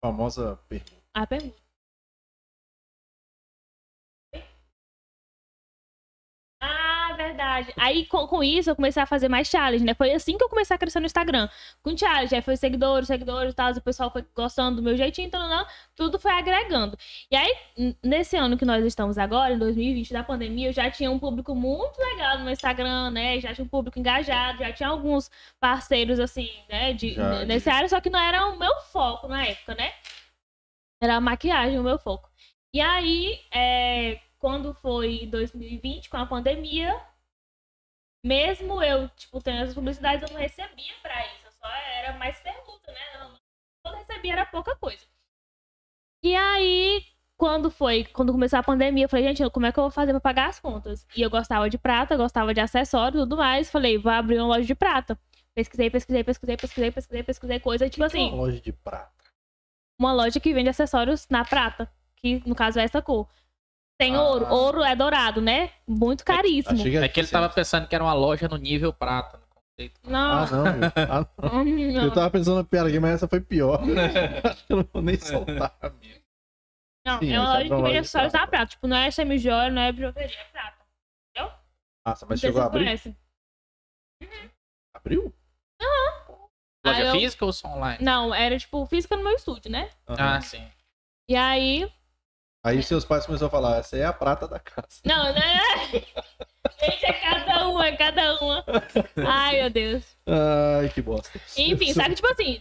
Famosa 0.00 0.56
pergunta. 0.68 0.92
A 1.12 1.26
pergunta. 1.26 1.56
Verdade. 7.24 7.72
Aí, 7.76 8.06
com, 8.06 8.26
com 8.26 8.42
isso, 8.42 8.70
eu 8.70 8.76
comecei 8.76 9.02
a 9.02 9.06
fazer 9.06 9.28
mais 9.28 9.48
challenge, 9.48 9.84
né? 9.84 9.94
Foi 9.94 10.12
assim 10.12 10.36
que 10.36 10.44
eu 10.44 10.48
comecei 10.48 10.74
a 10.74 10.78
crescer 10.78 11.00
no 11.00 11.06
Instagram. 11.06 11.48
Com 11.82 11.96
challenge, 11.96 12.34
aí 12.34 12.42
foi 12.42 12.56
seguidores, 12.56 13.06
seguidores 13.06 13.52
e 13.52 13.56
tal, 13.56 13.72
o 13.72 13.80
pessoal 13.80 14.10
foi 14.10 14.24
gostando 14.34 14.76
do 14.76 14.82
meu 14.82 14.96
jeitinho, 14.96 15.26
então, 15.26 15.48
não, 15.48 15.66
tudo 15.94 16.18
foi 16.18 16.32
agregando. 16.32 16.96
E 17.30 17.36
aí, 17.36 17.54
nesse 18.02 18.36
ano 18.36 18.56
que 18.56 18.64
nós 18.64 18.84
estamos 18.84 19.18
agora, 19.18 19.54
em 19.54 19.58
2020, 19.58 20.12
da 20.12 20.22
pandemia, 20.22 20.68
eu 20.68 20.72
já 20.72 20.90
tinha 20.90 21.10
um 21.10 21.18
público 21.18 21.54
muito 21.54 21.98
legal 21.98 22.38
no 22.38 22.44
meu 22.44 22.52
Instagram, 22.52 23.10
né? 23.10 23.40
Já 23.40 23.54
tinha 23.54 23.64
um 23.64 23.68
público 23.68 23.98
engajado, 23.98 24.58
já 24.58 24.72
tinha 24.72 24.88
alguns 24.88 25.30
parceiros, 25.58 26.18
assim, 26.18 26.50
né? 26.68 26.92
De, 26.92 27.14
Já, 27.14 27.44
nesse 27.44 27.68
área, 27.68 27.88
só 27.88 28.00
que 28.00 28.10
não 28.10 28.20
era 28.20 28.46
o 28.48 28.58
meu 28.58 28.80
foco 28.92 29.28
na 29.28 29.46
época, 29.46 29.74
né? 29.74 29.92
Era 31.02 31.16
a 31.16 31.20
maquiagem 31.20 31.78
o 31.78 31.82
meu 31.82 31.98
foco. 31.98 32.30
E 32.72 32.80
aí, 32.80 33.40
é, 33.52 34.20
quando 34.38 34.72
foi 34.74 35.26
2020, 35.26 36.08
com 36.08 36.16
a 36.16 36.26
pandemia, 36.26 36.98
mesmo 38.24 38.82
eu, 38.82 39.08
tipo, 39.10 39.40
tendo 39.42 39.62
essas 39.62 39.74
publicidades, 39.74 40.22
eu 40.28 40.34
não 40.34 40.40
recebia 40.40 40.92
pra 41.02 41.26
isso. 41.26 41.46
Eu 41.46 41.52
só 41.52 41.68
era 41.68 42.12
mais 42.18 42.38
permuta, 42.40 42.92
né? 42.92 42.98
Não, 43.18 43.30
quando 43.82 43.94
eu 43.94 43.98
recebia 44.00 44.32
era 44.32 44.46
pouca 44.46 44.74
coisa. 44.76 45.04
E 46.22 46.34
aí, 46.34 47.02
quando 47.36 47.70
foi, 47.70 48.04
quando 48.04 48.32
começou 48.32 48.58
a 48.58 48.62
pandemia, 48.62 49.04
eu 49.04 49.08
falei, 49.08 49.24
gente, 49.34 49.48
como 49.50 49.64
é 49.66 49.72
que 49.72 49.78
eu 49.78 49.84
vou 49.84 49.90
fazer 49.90 50.12
pra 50.12 50.20
pagar 50.20 50.48
as 50.48 50.60
contas? 50.60 51.06
E 51.16 51.22
eu 51.22 51.30
gostava 51.30 51.70
de 51.70 51.78
prata, 51.78 52.16
gostava 52.16 52.52
de 52.52 52.60
acessório 52.60 53.18
e 53.18 53.20
tudo 53.22 53.36
mais. 53.38 53.70
Falei, 53.70 53.96
vou 53.96 54.12
abrir 54.12 54.38
uma 54.38 54.48
loja 54.48 54.66
de 54.66 54.74
prata. 54.74 55.18
Pesquisei, 55.54 55.90
pesquisei, 55.90 56.22
pesquisei, 56.22 56.56
pesquisei, 56.56 56.90
pesquisei, 56.90 57.22
pesquisei 57.22 57.60
coisa. 57.60 57.88
Tipo 57.88 58.04
assim, 58.04 58.28
Uma 58.28 58.36
loja 58.42 58.60
de 58.60 58.72
prata. 58.72 59.12
uma 59.98 60.12
loja 60.12 60.38
que 60.38 60.52
vende 60.52 60.68
acessórios 60.68 61.26
na 61.28 61.44
prata, 61.44 61.90
que 62.16 62.42
no 62.46 62.54
caso 62.54 62.78
é 62.78 62.84
essa 62.84 63.00
cor. 63.02 63.26
Tem 64.00 64.16
Ah. 64.16 64.22
ouro, 64.22 64.46
ouro 64.50 64.82
é 64.82 64.96
dourado, 64.96 65.42
né? 65.42 65.70
Muito 65.86 66.24
caríssimo. 66.24 66.74
Achei 66.80 66.96
É 66.96 67.06
que 67.06 67.20
ele 67.20 67.28
tava 67.28 67.50
pensando 67.50 67.86
que 67.86 67.94
era 67.94 68.02
uma 68.02 68.14
loja 68.14 68.48
no 68.48 68.56
nível 68.56 68.94
prata. 68.94 69.36
no 69.36 69.44
conceito. 69.60 70.00
Não, 70.04 70.18
Ah, 70.42 70.46
não. 70.50 70.64
Ah, 70.96 71.26
não. 71.42 71.64
não, 71.92 72.02
Eu 72.04 72.10
tava 72.14 72.30
pensando 72.30 72.56
na 72.56 72.64
piada 72.64 72.88
aqui, 72.88 72.98
mas 72.98 73.10
essa 73.16 73.28
foi 73.28 73.42
pior. 73.42 73.78
Acho 74.42 74.66
que 74.66 74.72
eu 74.72 74.78
não 74.78 74.88
vou 74.90 75.02
nem 75.02 75.18
soltar. 75.18 75.76
não, 77.06 77.18
sim, 77.18 77.30
é 77.30 77.38
uma 77.38 77.44
essa 77.44 77.52
loja 77.52 77.58
é 77.58 77.64
que 77.64 77.72
uma 77.72 77.76
vende 77.76 77.82
loja 77.82 77.92
de 77.92 77.98
acessórios 77.98 78.32
prata. 78.32 78.66
Tipo, 78.66 78.86
não 78.86 78.96
é 78.96 79.10
semi-joia, 79.10 79.70
não 79.70 79.82
é 79.82 79.92
bijuteria, 79.92 80.40
é 80.40 80.44
prata. 80.44 80.80
Nossa, 82.06 82.24
Não 82.24 82.30
mas 82.30 82.40
chegou 82.40 82.62
a 82.62 82.64
abrir? 82.64 82.84
conhecem. 82.84 83.14
Abriu? 84.94 85.34
Loja 86.86 87.02
Ah, 87.02 87.04
eu- 87.04 87.12
física 87.20 87.44
ou 87.44 87.52
só 87.52 87.68
online? 87.68 88.02
Não, 88.02 88.34
era 88.34 88.58
tipo 88.58 88.86
física 88.86 89.14
no 89.14 89.22
meu 89.22 89.34
estúdio, 89.34 89.70
né? 89.70 89.90
Aham. 90.08 90.36
Ah, 90.36 90.40
sim. 90.40 90.66
E 91.28 91.36
aí. 91.36 91.92
Aí 92.62 92.82
seus 92.82 93.04
pais 93.04 93.24
começaram 93.24 93.48
a 93.48 93.50
falar, 93.50 93.76
essa 93.78 93.96
é 93.96 94.04
a 94.04 94.12
prata 94.12 94.46
da 94.46 94.58
casa. 94.60 95.00
Não, 95.04 95.32
né? 95.32 95.60
Gente, 96.80 97.04
é 97.06 97.12
cada 97.14 97.68
uma, 97.68 97.86
é 97.86 97.96
cada 97.96 98.34
uma. 98.40 98.64
Ai, 99.26 99.60
meu 99.62 99.70
Deus. 99.70 100.04
Ai, 100.26 100.88
que 100.90 101.00
bosta. 101.00 101.40
Enfim, 101.56 101.92
sabe, 101.94 102.14
tipo 102.14 102.30
assim, 102.30 102.60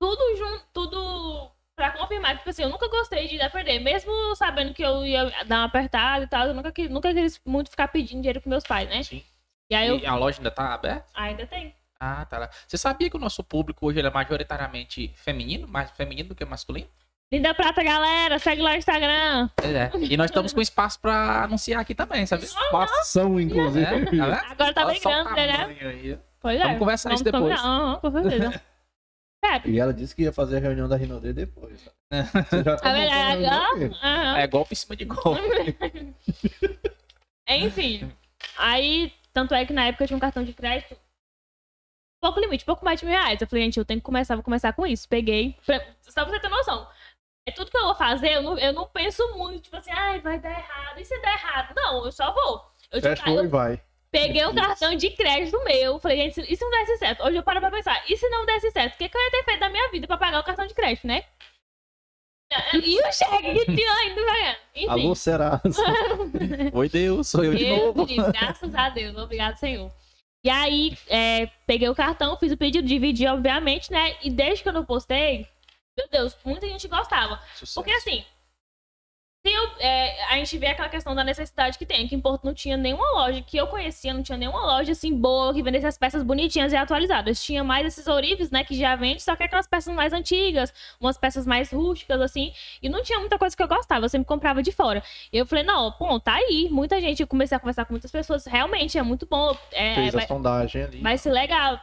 tudo 0.00 0.36
junto, 0.36 0.64
tudo 0.72 1.50
pra 1.76 1.90
confirmar, 1.90 2.36
tipo 2.38 2.48
assim, 2.48 2.62
eu 2.62 2.68
nunca 2.68 2.88
gostei 2.88 3.26
de 3.28 3.36
dar 3.36 3.50
perder, 3.50 3.78
mesmo 3.80 4.12
sabendo 4.36 4.72
que 4.72 4.82
eu 4.82 5.04
ia 5.04 5.24
dar 5.44 5.58
uma 5.58 5.64
apertada 5.64 6.24
e 6.24 6.28
tal, 6.28 6.46
eu 6.46 6.54
nunca, 6.54 6.70
quis- 6.72 6.88
nunca 6.90 7.12
quis 7.12 7.40
muito 7.44 7.68
ficar 7.70 7.88
pedindo 7.88 8.20
dinheiro 8.20 8.40
com 8.40 8.48
meus 8.48 8.64
pais, 8.64 8.88
né? 8.88 9.02
Sim. 9.02 9.22
E 9.70 9.74
aí 9.74 9.88
eu 9.88 9.98
E 9.98 10.06
a 10.06 10.14
loja 10.14 10.38
ainda 10.38 10.50
tá 10.50 10.72
aberta? 10.72 11.04
ainda 11.14 11.46
tenho. 11.46 11.72
Ah, 11.98 12.24
tá 12.26 12.38
lá. 12.38 12.50
Você 12.66 12.76
sabia 12.78 13.08
que 13.10 13.16
o 13.16 13.20
nosso 13.20 13.42
público 13.42 13.86
hoje 13.86 13.98
ele 13.98 14.08
é 14.08 14.10
majoritariamente 14.10 15.08
feminino? 15.16 15.66
Mais 15.66 15.90
feminino 15.92 16.28
do 16.30 16.34
que 16.34 16.44
masculino? 16.44 16.88
Linda 17.34 17.52
Prata, 17.52 17.82
galera, 17.82 18.38
segue 18.38 18.62
lá 18.62 18.70
no 18.70 18.76
Instagram. 18.76 19.50
Pois 19.56 19.74
é. 19.74 19.90
E 20.08 20.16
nós 20.16 20.26
estamos 20.26 20.52
com 20.52 20.60
espaço 20.60 21.00
pra 21.00 21.42
anunciar 21.42 21.80
aqui 21.80 21.92
também, 21.92 22.24
sabe? 22.26 22.46
Passão, 22.70 23.40
inclusive. 23.40 23.84
É, 23.84 24.04
tá? 24.04 24.46
Agora 24.50 24.72
tá 24.72 24.86
bem 24.86 25.00
grande, 25.00 25.34
né? 25.34 25.76
aí. 25.80 26.18
Pois 26.40 26.60
é. 26.60 26.62
Vamos 26.62 26.78
conversar 26.78 27.12
isso 27.12 27.24
depois. 27.24 27.58
Aham, 27.58 27.98
com 28.00 28.10
certeza. 28.10 28.62
É, 29.46 29.60
E 29.68 29.78
ela 29.78 29.92
disse 29.92 30.16
que 30.16 30.22
ia 30.22 30.32
fazer 30.32 30.56
a 30.56 30.60
reunião 30.60 30.88
da 30.88 30.96
Rinodê 30.96 31.34
depois. 31.34 31.86
Você 32.10 32.64
já 32.64 32.76
tá 32.76 32.90
a 32.90 32.94
verdade, 32.94 33.94
aham. 34.02 34.38
É 34.38 34.46
golpe 34.46 34.72
em 34.72 34.76
cima 34.76 34.96
de 34.96 35.04
golpe. 35.04 35.42
Enfim. 37.46 38.10
Aí, 38.56 39.12
tanto 39.34 39.52
é 39.54 39.66
que 39.66 39.74
na 39.74 39.84
época 39.84 40.04
eu 40.04 40.08
tinha 40.08 40.16
um 40.16 40.20
cartão 40.20 40.42
de 40.42 40.54
crédito. 40.54 40.96
Pouco 42.22 42.40
limite, 42.40 42.64
pouco 42.64 42.86
mais 42.86 42.98
de 42.98 43.04
mil 43.04 43.14
reais. 43.14 43.38
Eu 43.38 43.46
falei, 43.46 43.66
gente, 43.66 43.78
eu 43.78 43.84
tenho 43.84 44.00
que 44.00 44.06
começar, 44.06 44.34
vou 44.34 44.42
começar 44.42 44.72
com 44.72 44.86
isso. 44.86 45.06
Peguei. 45.06 45.54
Pra, 45.66 45.78
só 46.00 46.24
pra 46.24 46.32
você 46.32 46.40
ter 46.40 46.48
noção. 46.48 46.88
É 47.46 47.52
tudo 47.52 47.70
que 47.70 47.76
eu 47.76 47.84
vou 47.84 47.94
fazer, 47.94 48.32
eu 48.32 48.42
não, 48.42 48.58
eu 48.58 48.72
não 48.72 48.86
penso 48.86 49.22
muito, 49.36 49.64
tipo 49.64 49.76
assim, 49.76 49.90
ai, 49.90 50.18
vai 50.20 50.38
dar 50.38 50.50
errado. 50.50 50.98
E 50.98 51.04
se 51.04 51.18
der 51.20 51.34
errado? 51.34 51.74
Não, 51.76 52.04
eu 52.04 52.10
só 52.10 52.32
vou. 52.32 52.62
Eu, 52.90 53.02
Fecha 53.02 53.28
o 53.28 53.32
olho 53.32 53.40
eu, 53.40 53.44
e 53.44 53.48
vai. 53.48 53.82
Peguei 54.10 54.44
o 54.46 54.54
cartão 54.54 54.94
de 54.94 55.10
crédito 55.10 55.62
meu. 55.64 55.98
Falei, 55.98 56.16
gente, 56.30 56.40
e 56.50 56.56
se 56.56 56.64
não 56.64 56.70
desse 56.70 56.96
certo? 56.98 57.22
Hoje 57.22 57.36
eu 57.36 57.42
paro 57.42 57.60
pra 57.60 57.70
pensar, 57.70 58.02
e 58.08 58.16
se 58.16 58.28
não 58.30 58.46
desse 58.46 58.70
certo? 58.70 58.94
O 58.94 58.96
que, 58.98 59.08
que 59.08 59.16
eu 59.16 59.20
ia 59.20 59.30
ter 59.30 59.44
feito 59.44 59.60
da 59.60 59.68
minha 59.68 59.90
vida 59.90 60.06
pra 60.06 60.16
pagar 60.16 60.40
o 60.40 60.44
cartão 60.44 60.66
de 60.66 60.72
crédito, 60.72 61.06
né? 61.06 61.24
E 62.72 62.98
o 63.02 63.12
cheque 63.12 63.52
que 63.52 63.76
tinha 63.76 63.92
ainda, 63.92 64.24
vai. 64.24 64.56
Enfim. 64.74 64.88
Alô, 64.88 65.14
será? 65.14 65.60
Oi, 66.72 66.88
Deus, 66.88 67.28
sou 67.28 67.44
eu 67.44 67.54
de 67.54 67.66
Eu 67.66 67.76
novo. 67.76 68.06
pedi, 68.06 68.32
graças 68.32 68.74
a 68.74 68.88
Deus, 68.88 69.16
obrigado, 69.18 69.56
Senhor. 69.56 69.90
E 70.44 70.48
aí, 70.48 70.96
é, 71.08 71.46
peguei 71.66 71.88
o 71.88 71.94
cartão, 71.94 72.38
fiz 72.38 72.52
o 72.52 72.56
pedido, 72.56 72.86
dividi, 72.86 73.26
obviamente, 73.26 73.90
né? 73.90 74.16
E 74.22 74.30
desde 74.30 74.62
que 74.62 74.68
eu 74.68 74.74
não 74.74 74.84
postei, 74.84 75.46
meu 75.96 76.08
Deus, 76.08 76.36
muita 76.44 76.66
gente 76.68 76.88
gostava. 76.88 77.40
Sucesso. 77.54 77.74
Porque 77.74 77.90
assim, 77.92 78.24
tem 79.44 79.58
o- 79.58 79.76
é, 79.78 80.24
a 80.32 80.36
gente 80.38 80.56
vê 80.56 80.68
aquela 80.68 80.88
questão 80.88 81.14
da 81.14 81.22
necessidade 81.22 81.76
que 81.76 81.84
tem. 81.84 82.06
Aqui 82.06 82.14
em 82.14 82.20
Porto 82.20 82.44
não 82.44 82.54
tinha 82.54 82.78
nenhuma 82.78 83.08
loja 83.12 83.42
que 83.42 83.58
eu 83.58 83.66
conhecia, 83.66 84.14
não 84.14 84.22
tinha 84.22 84.38
nenhuma 84.38 84.60
loja 84.64 84.92
assim 84.92 85.14
boa 85.14 85.52
que 85.52 85.62
vendesse 85.62 85.86
as 85.86 85.98
peças 85.98 86.22
bonitinhas 86.22 86.72
e 86.72 86.76
atualizadas. 86.76 87.44
Tinha 87.44 87.62
mais 87.62 87.86
esses 87.86 88.06
ourives, 88.06 88.50
né, 88.50 88.64
que 88.64 88.74
já 88.74 88.96
vende, 88.96 89.22
só 89.22 89.36
que 89.36 89.42
aquelas 89.42 89.66
peças 89.66 89.94
mais 89.94 90.14
antigas, 90.14 90.72
umas 90.98 91.18
peças 91.18 91.46
mais 91.46 91.70
rústicas, 91.70 92.20
assim. 92.22 92.54
E 92.82 92.88
não 92.88 93.02
tinha 93.02 93.20
muita 93.20 93.38
coisa 93.38 93.54
que 93.54 93.62
eu 93.62 93.68
gostava, 93.68 94.06
eu 94.06 94.08
sempre 94.08 94.26
comprava 94.26 94.62
de 94.62 94.72
fora. 94.72 95.02
E 95.30 95.36
eu 95.36 95.44
falei, 95.46 95.62
não, 95.62 95.92
pô, 95.92 96.18
tá 96.18 96.34
aí. 96.36 96.68
Muita 96.70 96.98
gente, 97.00 97.20
eu 97.20 97.26
comecei 97.26 97.54
a 97.54 97.60
conversar 97.60 97.84
com 97.84 97.92
muitas 97.92 98.10
pessoas, 98.10 98.46
realmente 98.46 98.96
é 98.96 99.02
muito 99.02 99.26
bom. 99.26 99.54
É, 99.72 99.94
Fez 99.94 100.14
vai- 100.14 100.24
a 100.24 100.26
sondagem 100.26 100.82
ali. 100.84 101.00
vai 101.02 101.18
ser 101.18 101.30
legal. 101.30 101.78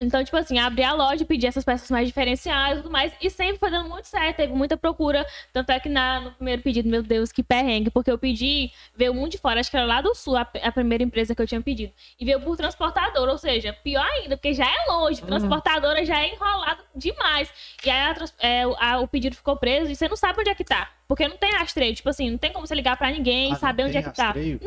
Então, 0.00 0.22
tipo 0.22 0.36
assim, 0.36 0.60
abri 0.60 0.84
a 0.84 0.92
loja, 0.92 1.24
pedi 1.24 1.44
essas 1.44 1.64
peças 1.64 1.90
mais 1.90 2.06
diferenciadas 2.06 2.78
e 2.78 2.82
tudo 2.82 2.92
mais. 2.92 3.12
E 3.20 3.28
sempre 3.28 3.58
foi 3.58 3.68
dando 3.68 3.88
muito 3.88 4.04
certo, 4.06 4.36
teve 4.36 4.52
muita 4.52 4.76
procura. 4.76 5.26
Tanto 5.52 5.70
é 5.72 5.80
que 5.80 5.88
na, 5.88 6.20
no 6.20 6.30
primeiro 6.30 6.62
pedido, 6.62 6.88
meu 6.88 7.02
Deus, 7.02 7.32
que 7.32 7.42
perrengue. 7.42 7.90
Porque 7.90 8.08
eu 8.08 8.16
pedi, 8.16 8.70
veio 8.94 9.12
muito 9.12 9.32
de 9.32 9.38
fora, 9.38 9.58
acho 9.58 9.68
que 9.68 9.76
era 9.76 9.84
lá 9.84 10.00
do 10.00 10.14
sul, 10.14 10.36
a, 10.36 10.42
a 10.62 10.70
primeira 10.70 11.02
empresa 11.02 11.34
que 11.34 11.42
eu 11.42 11.46
tinha 11.48 11.60
pedido. 11.60 11.92
E 12.20 12.24
veio 12.24 12.40
por 12.40 12.56
transportadora, 12.56 13.32
ou 13.32 13.38
seja, 13.38 13.72
pior 13.72 14.06
ainda, 14.06 14.36
porque 14.36 14.54
já 14.54 14.66
é 14.66 14.86
longe. 14.88 15.20
Transportadora 15.20 16.04
já 16.04 16.20
é 16.20 16.32
enrolado 16.32 16.80
demais. 16.94 17.52
E 17.84 17.90
aí 17.90 17.98
a 17.98 18.14
é, 18.38 18.66
o- 18.68 18.76
a- 18.78 19.00
o 19.00 19.08
pedido 19.08 19.34
ficou 19.34 19.56
preso 19.56 19.90
e 19.90 19.96
você 19.96 20.06
não 20.08 20.16
sabe 20.16 20.38
onde 20.40 20.50
é 20.50 20.54
que 20.54 20.64
tá. 20.64 20.90
Porque 21.08 21.26
não 21.26 21.36
tem 21.36 21.50
rastreio, 21.54 21.92
tipo 21.94 22.08
assim, 22.08 22.30
não 22.30 22.38
tem 22.38 22.52
como 22.52 22.64
você 22.64 22.74
ligar 22.74 22.96
pra 22.96 23.10
ninguém 23.10 23.46
Ah, 23.46 23.48
e 23.48 23.50
não 23.52 23.58
saber 23.58 23.82
onde 23.84 23.96
é 23.96 24.02
que 24.02 24.10
tá. 24.14 24.26
rastreio? 24.26 24.60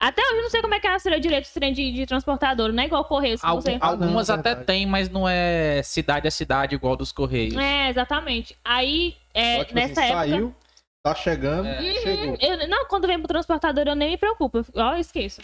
Até 0.00 0.22
hoje 0.22 0.36
eu 0.36 0.42
não 0.42 0.50
sei 0.50 0.62
como 0.62 0.74
é 0.74 0.80
que 0.80 0.86
é 0.86 0.90
rastreio 0.90 1.20
direito 1.20 1.44
esse 1.46 1.54
trem 1.54 1.72
de, 1.72 1.90
de 1.90 2.06
transportadora, 2.06 2.72
não 2.72 2.82
é 2.82 2.86
igual 2.86 3.04
correio. 3.04 3.36
Se 3.36 3.44
Algum- 3.44 3.60
você... 3.60 3.78
Não, 3.78 3.86
algumas 3.88 4.28
é 4.28 4.32
até 4.32 4.42
verdade. 4.50 4.66
tem, 4.66 4.86
mas 4.86 5.08
não 5.08 5.28
é 5.28 5.82
cidade 5.82 6.28
a 6.28 6.30
cidade 6.30 6.74
igual 6.76 6.94
dos 6.96 7.10
Correios. 7.10 7.56
É, 7.56 7.88
exatamente. 7.88 8.56
Aí, 8.64 9.16
é, 9.34 9.56
Só, 9.58 9.64
tipo 9.64 9.74
nessa 9.74 9.92
assim, 10.00 10.00
época. 10.12 10.28
saiu, 10.28 10.54
tá 11.02 11.14
chegando, 11.16 11.66
É. 11.66 11.92
chegou. 11.94 12.36
Eu, 12.40 12.68
não, 12.68 12.86
quando 12.86 13.08
vem 13.08 13.18
pro 13.18 13.26
transportador 13.26 13.88
eu 13.88 13.96
nem 13.96 14.10
me 14.10 14.16
preocupo. 14.16 14.64
Ó, 14.76 14.92
eu 14.94 14.98
esqueço. 15.00 15.40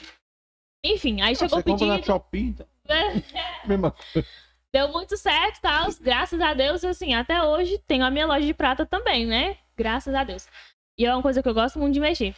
Enfim, 0.84 1.20
aí 1.20 1.34
chegou 1.34 1.59
Ah, 1.59 1.62
Você 1.62 1.68
o 1.68 1.72
compra 1.72 1.86
na 1.86 1.94
pedido. 1.94 2.07
Shopee, 2.07 2.42
então, 2.48 2.66
mesma 3.66 3.90
coisa. 3.90 4.28
Deu 4.72 4.88
muito 4.92 5.16
certo 5.16 5.59
e 5.59 5.61
tal. 5.62 5.88
Graças 6.00 6.40
a 6.40 6.55
Deus, 6.55 6.84
assim, 6.84 7.14
até 7.14 7.42
hoje 7.42 7.78
tenho 7.88 8.05
a 8.05 8.11
minha 8.11 8.26
loja 8.26 8.46
de 8.46 8.55
prata 8.55 8.84
também, 8.86 9.26
né? 9.26 9.57
Graças 9.76 10.14
a 10.14 10.22
Deus. 10.22 10.46
E 10.98 11.05
é 11.07 11.12
uma 11.12 11.22
coisa 11.22 11.42
que 11.42 11.48
eu 11.48 11.55
gosto 11.55 11.78
muito 11.78 11.94
de 11.94 12.00
mexer. 12.00 12.34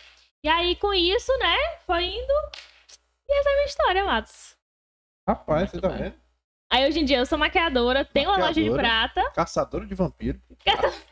E 0.47 0.49
aí, 0.49 0.77
com 0.77 0.95
isso, 0.95 1.37
né, 1.39 1.57
foi 1.85 2.05
indo. 2.05 2.33
E 3.29 3.37
essa 3.37 3.49
é 3.49 3.53
a 3.53 3.57
minha 3.57 3.67
história, 3.67 4.05
Matos. 4.05 4.57
Rapaz, 5.29 5.69
você 5.73 5.81
tá 5.81 5.89
bem. 5.89 5.99
vendo? 5.99 6.15
Aí 6.73 6.87
hoje 6.87 7.01
em 7.01 7.05
dia 7.05 7.19
eu 7.19 7.27
sou 7.27 7.37
maquiadora, 7.37 8.05
tenho 8.05 8.31
uma 8.31 8.39
loja 8.39 8.63
de 8.63 8.71
prata. 8.71 9.29
Caçadora 9.33 9.85
de 9.85 9.97
vampiro. 9.97 10.41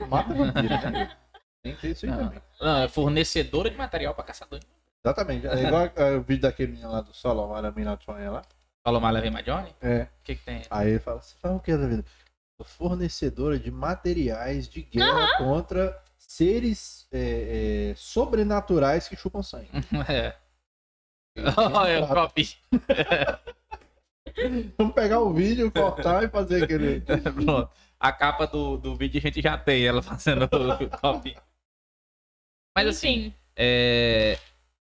Mata 0.08 0.32
vampiro, 0.32 0.90
né? 0.92 1.16
Tem 1.64 1.74
que 1.74 1.80
ter 1.80 1.88
isso 1.88 2.06
aí 2.06 2.12
Não. 2.12 2.18
também. 2.18 2.42
Não, 2.60 2.82
é 2.84 2.88
fornecedora 2.88 3.68
de 3.68 3.76
material 3.76 4.14
pra 4.14 4.22
caçador. 4.22 4.60
Exatamente. 5.04 5.48
É 5.48 5.64
igual 5.64 5.90
é, 5.96 6.12
o 6.14 6.22
vídeo 6.22 6.42
daquele 6.42 6.70
menino 6.70 6.92
lá 6.92 7.00
do 7.00 7.12
Solomon, 7.12 7.56
a 7.56 7.72
mina 7.72 7.96
Tonha 7.96 8.30
lá. 8.30 8.42
Falou 8.84 9.00
mal 9.00 9.12
Levei 9.12 9.32
Johnny? 9.42 9.74
É. 9.82 10.02
O 10.02 10.22
que 10.22 10.36
que 10.36 10.44
tem? 10.44 10.62
Aí 10.70 10.90
ele 10.90 11.00
fala, 11.00 11.20
você 11.20 11.34
faz 11.40 11.56
o 11.56 11.58
que 11.58 11.76
da 11.76 11.88
vida? 11.88 12.04
Sou 12.56 12.64
fornecedora 12.64 13.58
de 13.58 13.72
materiais 13.72 14.68
de 14.68 14.82
guerra 14.82 15.38
contra 15.38 16.03
seres 16.36 17.06
é, 17.12 17.90
é, 17.90 17.94
sobrenaturais 17.96 19.08
que 19.08 19.16
chupam 19.16 19.42
sangue. 19.42 19.68
É. 20.08 20.34
Olha, 21.74 21.92
eu 21.98 22.06
copi. 22.08 22.56
Vamos 24.78 24.94
pegar 24.94 25.20
o 25.20 25.32
vídeo, 25.32 25.70
cortar 25.70 26.24
e 26.24 26.28
fazer 26.28 26.64
aquele. 26.64 27.00
Pronto. 27.00 27.70
A 27.98 28.12
capa 28.12 28.46
do, 28.46 28.76
do 28.76 28.96
vídeo 28.96 29.18
a 29.18 29.20
gente 29.22 29.40
já 29.40 29.56
tem, 29.56 29.84
ela 29.86 30.02
fazendo 30.02 30.44
o 30.44 30.90
copy. 31.00 31.36
Mas 32.76 32.88
assim, 32.88 33.32
é, 33.56 34.38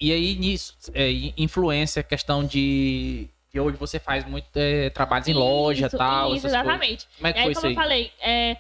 e 0.01 0.13
aí 0.13 0.37
nisso, 0.37 0.77
é, 0.95 1.11
in- 1.11 1.35
influência, 1.37 2.03
questão 2.03 2.45
de, 2.45 3.29
de 3.53 3.61
hoje 3.61 3.77
você 3.77 3.99
faz 3.99 4.25
muito 4.25 4.49
é, 4.57 4.89
trabalhos 4.91 5.27
em 5.29 5.35
loja 5.35 5.85
e 5.85 5.89
Isso, 5.89 5.99
tal, 5.99 6.35
Isso, 6.37 6.47
essas 6.47 6.63
coisas. 6.63 6.67
exatamente. 6.83 7.09
Como 7.17 7.27
é 7.27 7.31
E 7.31 7.33
que 7.35 7.39
aí, 7.41 7.45
foi 7.47 7.55
como 7.55 7.67
isso 7.67 7.67
eu 7.67 7.71
aí? 7.71 7.75
falei, 7.75 8.13
é, 8.21 8.57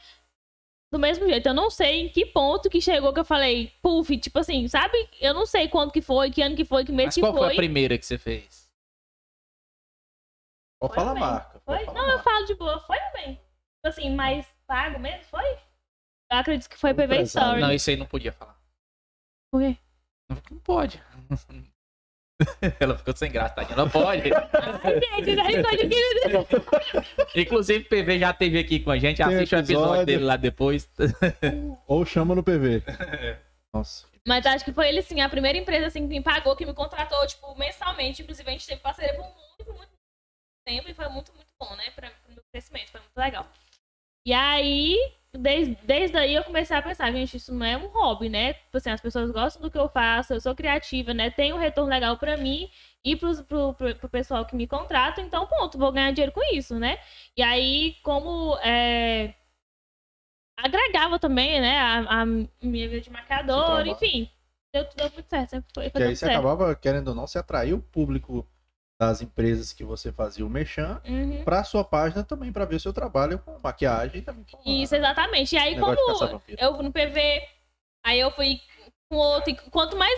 do 0.92 0.98
mesmo 0.98 1.26
jeito, 1.26 1.46
eu 1.48 1.54
não 1.54 1.70
sei 1.70 2.02
em 2.02 2.08
que 2.10 2.26
ponto 2.26 2.68
que 2.68 2.78
chegou 2.78 3.14
que 3.14 3.20
eu 3.20 3.24
falei, 3.24 3.72
puf, 3.80 4.14
tipo 4.18 4.38
assim, 4.38 4.68
sabe? 4.68 5.08
Eu 5.18 5.32
não 5.32 5.46
sei 5.46 5.66
quando 5.66 5.90
que 5.90 6.02
foi, 6.02 6.30
que 6.30 6.42
ano 6.42 6.54
que 6.54 6.66
foi, 6.66 6.84
que 6.84 6.92
mês 6.92 7.06
Mas 7.06 7.14
que 7.14 7.20
qual 7.22 7.32
foi 7.32 7.40
foi. 7.40 7.52
a 7.54 7.56
primeira 7.56 7.96
que 7.96 8.04
você 8.04 8.18
fez? 8.18 8.70
Pode 10.78 10.94
Foi 10.94 11.02
falar 11.02 11.18
marca. 11.18 11.60
Foi? 11.60 11.86
Não, 11.86 11.96
a 11.96 11.98
eu 12.00 12.06
marca. 12.08 12.22
falo 12.22 12.44
de 12.44 12.54
boa, 12.56 12.78
foi 12.80 12.98
bem. 13.14 13.36
Tipo 13.36 13.86
assim, 13.86 14.14
mais 14.14 14.46
pago 14.66 14.98
mesmo, 14.98 15.24
foi? 15.24 15.54
Eu 16.30 16.38
acredito 16.38 16.68
que 16.68 16.76
foi 16.76 16.92
PV. 16.92 17.22
Story. 17.22 17.60
Não, 17.62 17.72
isso 17.72 17.88
aí 17.88 17.96
não 17.96 18.06
podia 18.06 18.32
falar. 18.32 18.60
Por 19.50 19.62
quê? 19.62 19.78
Não, 20.28 20.42
não 20.50 20.58
pode. 20.58 21.02
Ela 22.80 22.96
ficou 22.96 23.16
sem 23.16 23.30
graça, 23.30 23.54
tadinha. 23.54 23.76
Não 23.76 23.88
pode. 23.88 24.22
Gente, 24.22 25.36
daí 25.36 25.62
pode 25.62 25.88
que... 25.88 27.40
Inclusive, 27.40 27.84
o 27.84 27.88
PV 27.88 28.18
já 28.18 28.30
esteve 28.30 28.58
aqui 28.58 28.80
com 28.80 28.90
a 28.90 28.98
gente. 28.98 29.18
Tem 29.18 29.26
Assiste 29.26 29.54
o 29.54 29.58
episódio 29.58 29.84
episódio. 29.84 30.06
dele 30.06 30.24
lá 30.24 30.36
depois. 30.36 30.88
Ou 31.86 32.04
chama 32.04 32.34
no 32.34 32.42
PV. 32.42 32.82
Nossa. 33.74 34.06
Mas 34.26 34.46
acho 34.46 34.64
que 34.64 34.72
foi 34.72 34.88
ele, 34.88 35.02
sim, 35.02 35.20
a 35.20 35.28
primeira 35.28 35.58
empresa 35.58 35.86
assim, 35.86 36.02
que 36.02 36.14
me 36.14 36.22
pagou, 36.22 36.54
que 36.54 36.64
me 36.64 36.74
contratou, 36.74 37.26
tipo, 37.26 37.56
mensalmente. 37.58 38.22
Inclusive, 38.22 38.48
a 38.48 38.52
gente 38.52 38.66
teve 38.66 38.80
parceria 38.80 39.14
por 39.14 39.24
muito, 39.24 39.74
muito 39.74 39.92
tempo 40.64 40.88
e 40.88 40.94
foi 40.94 41.08
muito, 41.08 41.32
muito 41.34 41.50
bom, 41.60 41.74
né? 41.76 41.90
Pra, 41.90 42.10
pro 42.10 42.34
meu 42.34 42.42
crescimento, 42.52 42.90
foi 42.90 43.00
muito 43.00 43.16
legal. 43.16 43.46
E 44.24 44.32
aí, 44.32 44.96
desde, 45.38 45.76
desde 45.84 46.16
aí 46.16 46.34
eu 46.34 46.44
comecei 46.44 46.76
a 46.76 46.82
pensar, 46.82 47.10
gente, 47.12 47.36
isso 47.36 47.54
não 47.54 47.64
é 47.64 47.76
um 47.76 47.88
hobby, 47.88 48.28
né? 48.28 48.54
Tipo 48.54 48.76
assim, 48.76 48.90
as 48.90 49.00
pessoas 49.00 49.30
gostam 49.30 49.62
do 49.62 49.70
que 49.70 49.78
eu 49.78 49.88
faço, 49.88 50.34
eu 50.34 50.40
sou 50.40 50.54
criativa, 50.54 51.14
né? 51.14 51.30
Tem 51.30 51.52
um 51.52 51.58
retorno 51.58 51.90
legal 51.90 52.16
pra 52.18 52.36
mim 52.36 52.68
e 53.04 53.16
pros, 53.16 53.40
pro, 53.40 53.74
pro, 53.74 53.94
pro 53.96 54.08
pessoal 54.08 54.44
que 54.46 54.54
me 54.56 54.66
contrata, 54.66 55.20
então, 55.20 55.46
ponto, 55.46 55.78
vou 55.78 55.92
ganhar 55.92 56.12
dinheiro 56.12 56.32
com 56.32 56.42
isso, 56.54 56.78
né? 56.78 56.98
E 57.36 57.42
aí, 57.42 57.96
como 58.02 58.56
é, 58.58 59.34
agregava 60.56 61.18
também, 61.18 61.60
né? 61.60 61.78
A, 61.78 62.22
a 62.22 62.26
minha 62.26 62.88
vida 62.88 63.00
de 63.00 63.10
maquiador, 63.10 63.86
enfim. 63.86 64.30
Deu, 64.74 64.86
deu 64.96 65.10
muito 65.12 65.28
certo, 65.28 65.50
sempre 65.50 65.70
foi, 65.74 65.90
Que 65.90 66.02
aí 66.02 66.16
você 66.16 66.24
certo. 66.24 66.32
acabava, 66.32 66.74
querendo 66.74 67.08
ou 67.08 67.14
não, 67.14 67.26
você 67.26 67.38
atrair 67.38 67.74
o 67.74 67.82
público 67.82 68.46
das 69.06 69.20
empresas 69.20 69.72
que 69.72 69.82
você 69.82 70.12
fazia 70.12 70.46
o 70.46 70.48
mechan 70.50 71.00
Uhum. 71.04 71.42
pra 71.44 71.64
sua 71.64 71.82
página 71.84 72.22
também, 72.22 72.52
pra 72.52 72.64
ver 72.64 72.76
o 72.76 72.80
seu 72.80 72.92
trabalho 72.92 73.38
com 73.40 73.58
maquiagem 73.58 74.18
e 74.18 74.22
também 74.22 74.44
com 74.44 74.62
Isso, 74.64 74.94
exatamente. 74.94 75.54
E 75.56 75.58
aí, 75.58 75.76
como 75.78 75.92
eu 75.92 76.74
fui 76.74 76.84
no 76.84 76.92
PV, 76.92 77.42
aí 78.04 78.20
eu 78.20 78.30
fui 78.30 78.60
com 79.10 79.16
outro, 79.16 79.50
e 79.50 79.56
quanto 79.70 79.96
mais. 79.96 80.16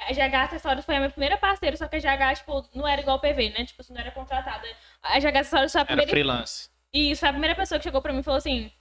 A 0.00 0.12
GH 0.12 0.34
Acessórios 0.44 0.84
foi 0.84 0.96
a 0.96 0.98
minha 0.98 1.10
primeira 1.10 1.36
parceira, 1.36 1.76
só 1.76 1.86
que 1.86 1.96
a 1.96 2.00
GH, 2.00 2.36
tipo, 2.38 2.68
não 2.74 2.86
era 2.86 3.00
igual 3.00 3.16
o 3.18 3.20
PV, 3.20 3.50
né? 3.50 3.64
Tipo, 3.64 3.82
assim, 3.82 3.92
não 3.92 4.00
era 4.00 4.10
contratada. 4.10 4.66
A 5.02 5.18
GH 5.20 5.36
Acessórios 5.40 5.72
foi 5.72 5.80
a 5.80 5.82
Era 5.82 5.86
primeira. 5.88 6.10
freelance. 6.10 6.70
Isso, 6.92 7.20
foi 7.20 7.28
a 7.28 7.32
primeira 7.32 7.54
pessoa 7.54 7.78
que 7.78 7.84
chegou 7.84 8.00
pra 8.02 8.12
mim 8.12 8.20
e 8.20 8.22
falou 8.24 8.38
assim: 8.38 8.72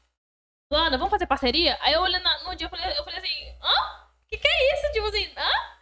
Luana, 0.72 0.98
vamos 0.98 1.12
fazer 1.12 1.28
parceria? 1.28 1.78
Aí 1.82 1.94
eu 1.94 2.02
olhei 2.02 2.20
no 2.20 2.56
dia 2.56 2.66
eu 2.66 2.70
falei, 2.70 2.86
eu 2.98 3.04
falei 3.04 3.20
assim: 3.20 3.50
hã? 3.62 4.08
Que 4.28 4.38
que 4.38 4.48
é 4.48 4.74
isso? 4.76 4.92
Tipo 4.94 5.08
assim, 5.08 5.28
hã? 5.38 5.77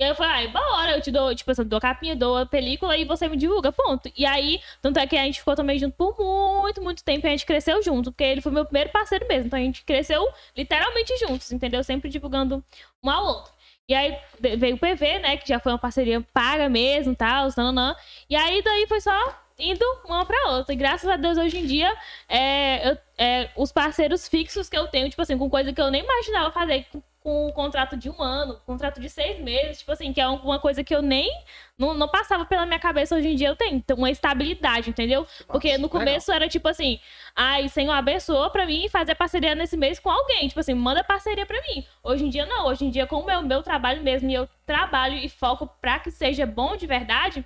E 0.00 0.04
aí 0.04 0.10
eu 0.10 0.14
falei, 0.14 0.32
ai, 0.32 0.48
bora, 0.48 0.92
eu 0.96 1.00
te 1.02 1.10
dou, 1.10 1.34
tipo 1.34 1.50
assim, 1.50 1.64
dou 1.64 1.80
capinha, 1.80 2.14
dou 2.14 2.36
a 2.36 2.46
película 2.46 2.96
e 2.96 3.04
você 3.04 3.28
me 3.28 3.36
divulga, 3.36 3.72
ponto. 3.72 4.08
E 4.16 4.24
aí, 4.24 4.60
tanto 4.80 4.96
é 5.00 5.06
que 5.08 5.16
a 5.16 5.24
gente 5.24 5.40
ficou 5.40 5.56
também 5.56 5.76
junto 5.76 5.96
por 5.96 6.16
muito, 6.62 6.80
muito 6.80 7.02
tempo 7.02 7.26
e 7.26 7.28
a 7.28 7.30
gente 7.32 7.44
cresceu 7.44 7.82
junto, 7.82 8.12
porque 8.12 8.22
ele 8.22 8.40
foi 8.40 8.52
meu 8.52 8.64
primeiro 8.64 8.90
parceiro 8.90 9.26
mesmo. 9.26 9.46
Então 9.48 9.58
a 9.58 9.62
gente 9.62 9.82
cresceu 9.84 10.24
literalmente 10.56 11.16
juntos, 11.18 11.50
entendeu? 11.50 11.82
Sempre 11.82 12.08
divulgando 12.10 12.62
um 13.02 13.10
ao 13.10 13.24
outro. 13.26 13.52
E 13.88 13.94
aí 13.94 14.16
veio 14.40 14.76
o 14.76 14.78
PV, 14.78 15.18
né, 15.18 15.36
que 15.36 15.48
já 15.48 15.58
foi 15.58 15.72
uma 15.72 15.78
parceria 15.78 16.20
paga 16.32 16.68
mesmo, 16.68 17.16
tal, 17.16 17.48
nananã. 17.56 17.96
E 18.30 18.36
aí 18.36 18.62
daí 18.62 18.86
foi 18.86 19.00
só 19.00 19.10
indo 19.58 19.84
uma 20.04 20.24
pra 20.24 20.50
outra. 20.52 20.72
E 20.74 20.76
graças 20.76 21.10
a 21.10 21.16
Deus, 21.16 21.36
hoje 21.38 21.58
em 21.58 21.66
dia, 21.66 21.92
é, 22.28 22.90
eu- 22.90 22.98
é, 23.18 23.50
os 23.56 23.72
parceiros 23.72 24.28
fixos 24.28 24.68
que 24.68 24.78
eu 24.78 24.86
tenho, 24.86 25.08
tipo 25.10 25.20
assim, 25.22 25.36
com 25.36 25.50
coisa 25.50 25.72
que 25.72 25.80
eu 25.80 25.90
nem 25.90 26.04
imaginava 26.04 26.52
fazer 26.52 26.86
com, 27.28 27.46
um 27.46 27.52
contrato 27.52 27.94
de 27.94 28.08
um 28.08 28.22
ano, 28.22 28.58
contrato 28.64 28.98
de 28.98 29.10
seis 29.10 29.38
meses, 29.38 29.80
tipo 29.80 29.92
assim, 29.92 30.14
que 30.14 30.20
é 30.20 30.26
uma 30.26 30.58
coisa 30.58 30.82
que 30.82 30.94
eu 30.94 31.02
nem 31.02 31.30
não, 31.76 31.92
não 31.92 32.08
passava 32.08 32.46
pela 32.46 32.64
minha 32.64 32.78
cabeça 32.78 33.14
hoje 33.14 33.28
em 33.28 33.36
dia 33.36 33.48
eu 33.48 33.56
tenho 33.56 33.76
então, 33.76 33.98
uma 33.98 34.10
estabilidade, 34.10 34.88
entendeu? 34.88 35.26
Porque 35.46 35.76
no 35.76 35.90
começo 35.90 36.32
era 36.32 36.48
tipo 36.48 36.66
assim, 36.66 36.98
ai, 37.36 37.68
Senhor, 37.68 37.92
abençoa 37.92 38.48
pra 38.48 38.64
mim 38.64 38.88
fazer 38.88 39.14
parceria 39.14 39.54
nesse 39.54 39.76
mês 39.76 40.00
com 40.00 40.08
alguém, 40.08 40.48
tipo 40.48 40.58
assim, 40.58 40.72
manda 40.72 41.04
parceria 41.04 41.44
pra 41.44 41.60
mim. 41.68 41.84
Hoje 42.02 42.24
em 42.24 42.30
dia 42.30 42.46
não, 42.46 42.66
hoje 42.66 42.86
em 42.86 42.90
dia 42.90 43.06
com 43.06 43.16
o 43.16 43.26
meu, 43.26 43.42
meu 43.42 43.62
trabalho 43.62 44.02
mesmo, 44.02 44.30
e 44.30 44.34
eu 44.34 44.48
trabalho 44.64 45.16
e 45.16 45.28
foco 45.28 45.66
pra 45.82 45.98
que 45.98 46.10
seja 46.10 46.46
bom 46.46 46.76
de 46.76 46.86
verdade, 46.86 47.44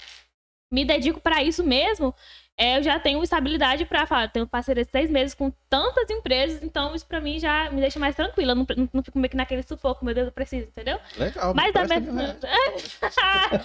me 0.70 0.84
dedico 0.84 1.20
para 1.20 1.42
isso 1.42 1.64
mesmo, 1.64 2.14
é, 2.56 2.78
eu 2.78 2.82
já 2.82 3.00
tenho 3.00 3.22
estabilidade 3.22 3.84
para 3.86 4.06
falar, 4.06 4.28
tenho 4.28 4.46
parceria 4.46 4.84
de 4.84 4.90
seis 4.90 5.10
meses 5.10 5.34
com 5.34 5.50
tantas 5.70 6.08
empresas, 6.10 6.62
então 6.62 6.94
isso 6.94 7.06
para 7.06 7.20
mim 7.20 7.38
já 7.38 7.70
me 7.70 7.80
deixa 7.80 7.98
mais 7.98 8.14
tranquila, 8.14 8.54
não, 8.54 8.66
não, 8.76 8.88
não, 8.92 9.02
fico 9.02 9.18
meio 9.18 9.30
que 9.30 9.36
naquele 9.36 9.62
sufoco, 9.62 10.04
meu 10.04 10.14
Deus, 10.14 10.26
eu 10.26 10.32
preciso, 10.32 10.68
entendeu? 10.68 10.98
Legal, 11.16 11.54
Mas 11.54 11.72
da 11.72 11.84
mesma... 11.86 12.36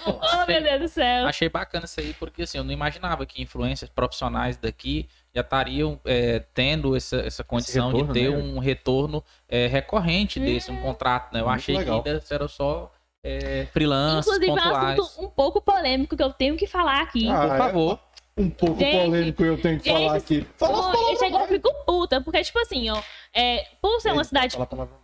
oh, 0.05 0.45
meu 0.47 0.63
Deus 0.63 0.79
do 0.81 0.87
céu. 0.87 1.27
Achei 1.27 1.49
bacana 1.49 1.85
isso 1.85 1.99
aí, 1.99 2.13
porque 2.13 2.43
assim, 2.43 2.57
eu 2.57 2.63
não 2.63 2.71
imaginava 2.71 3.25
que 3.25 3.41
influências 3.41 3.89
profissionais 3.89 4.55
daqui 4.55 5.07
já 5.35 5.41
estariam 5.41 5.99
é, 6.05 6.39
tendo 6.53 6.95
essa, 6.95 7.17
essa 7.17 7.43
condição 7.43 7.91
retorno, 7.91 8.13
de 8.13 8.19
ter 8.19 8.31
né? 8.31 8.37
um 8.37 8.57
retorno 8.57 9.23
é, 9.49 9.67
recorrente 9.67 10.39
desse, 10.39 10.71
um 10.71 10.81
contrato, 10.81 11.33
né? 11.33 11.41
Eu 11.41 11.45
Muito 11.45 11.57
achei 11.57 11.77
legal. 11.77 12.01
que 12.01 12.33
era 12.33 12.47
só 12.47 12.91
é, 13.23 13.67
freelance, 13.71 14.27
Inclusive, 14.27 14.47
pontuais. 14.47 14.97
é 14.97 15.01
um 15.01 15.03
assunto 15.03 15.25
um 15.25 15.29
pouco 15.29 15.61
polêmico 15.61 16.15
que 16.15 16.23
eu 16.23 16.31
tenho 16.31 16.55
que 16.55 16.65
falar 16.65 17.01
aqui. 17.01 17.27
Ah, 17.29 17.69
por 17.71 17.93
é? 17.93 18.06
Um 18.37 18.49
pouco 18.51 18.79
gente, 18.79 19.05
polêmico 19.05 19.43
eu 19.43 19.59
tenho 19.59 19.79
que 19.79 19.89
gente, 19.89 20.05
falar 20.05 20.17
aqui. 20.17 20.47
Fala 20.57 20.91
pô, 20.91 21.11
eu 21.11 21.17
chego 21.17 21.39
e 21.39 21.47
fico 21.47 21.73
puta, 21.85 22.21
porque, 22.21 22.43
tipo 22.43 22.59
assim, 22.59 22.89
ó, 22.89 23.01
é, 23.33 23.65
por 23.81 23.99
ser 23.99 24.13
uma 24.13 24.23
cidade. 24.23 24.53
Fala 24.53 24.67
palavra. 24.67 24.95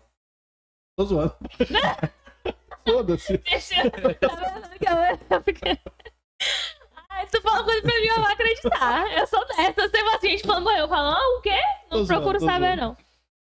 Tô 0.95 1.05
zoando. 1.05 1.35
Foda-se. 2.87 3.37
Deixa 3.39 3.75
Ai, 7.09 7.25
se 7.25 7.31
tu 7.31 7.41
fala 7.41 7.63
coisa 7.63 7.81
pra 7.81 7.99
mim, 7.99 8.07
eu 8.07 8.15
vou 8.15 8.31
acreditar. 8.31 9.17
Eu 9.17 9.27
sou 9.27 9.47
dessa. 9.47 9.81
Eu 9.81 9.89
sei 9.89 10.01
assim, 10.01 10.27
a 10.27 10.31
gente 10.31 10.45
falando, 10.45 10.69
eu 10.69 10.87
falo, 10.87 11.09
ah, 11.09 11.37
o 11.37 11.41
quê? 11.41 11.59
Não 11.89 12.01
tô 12.01 12.07
procuro 12.07 12.39
zoando, 12.39 12.53
saber, 12.53 12.75
zoando. 12.75 12.81
não. 12.81 12.97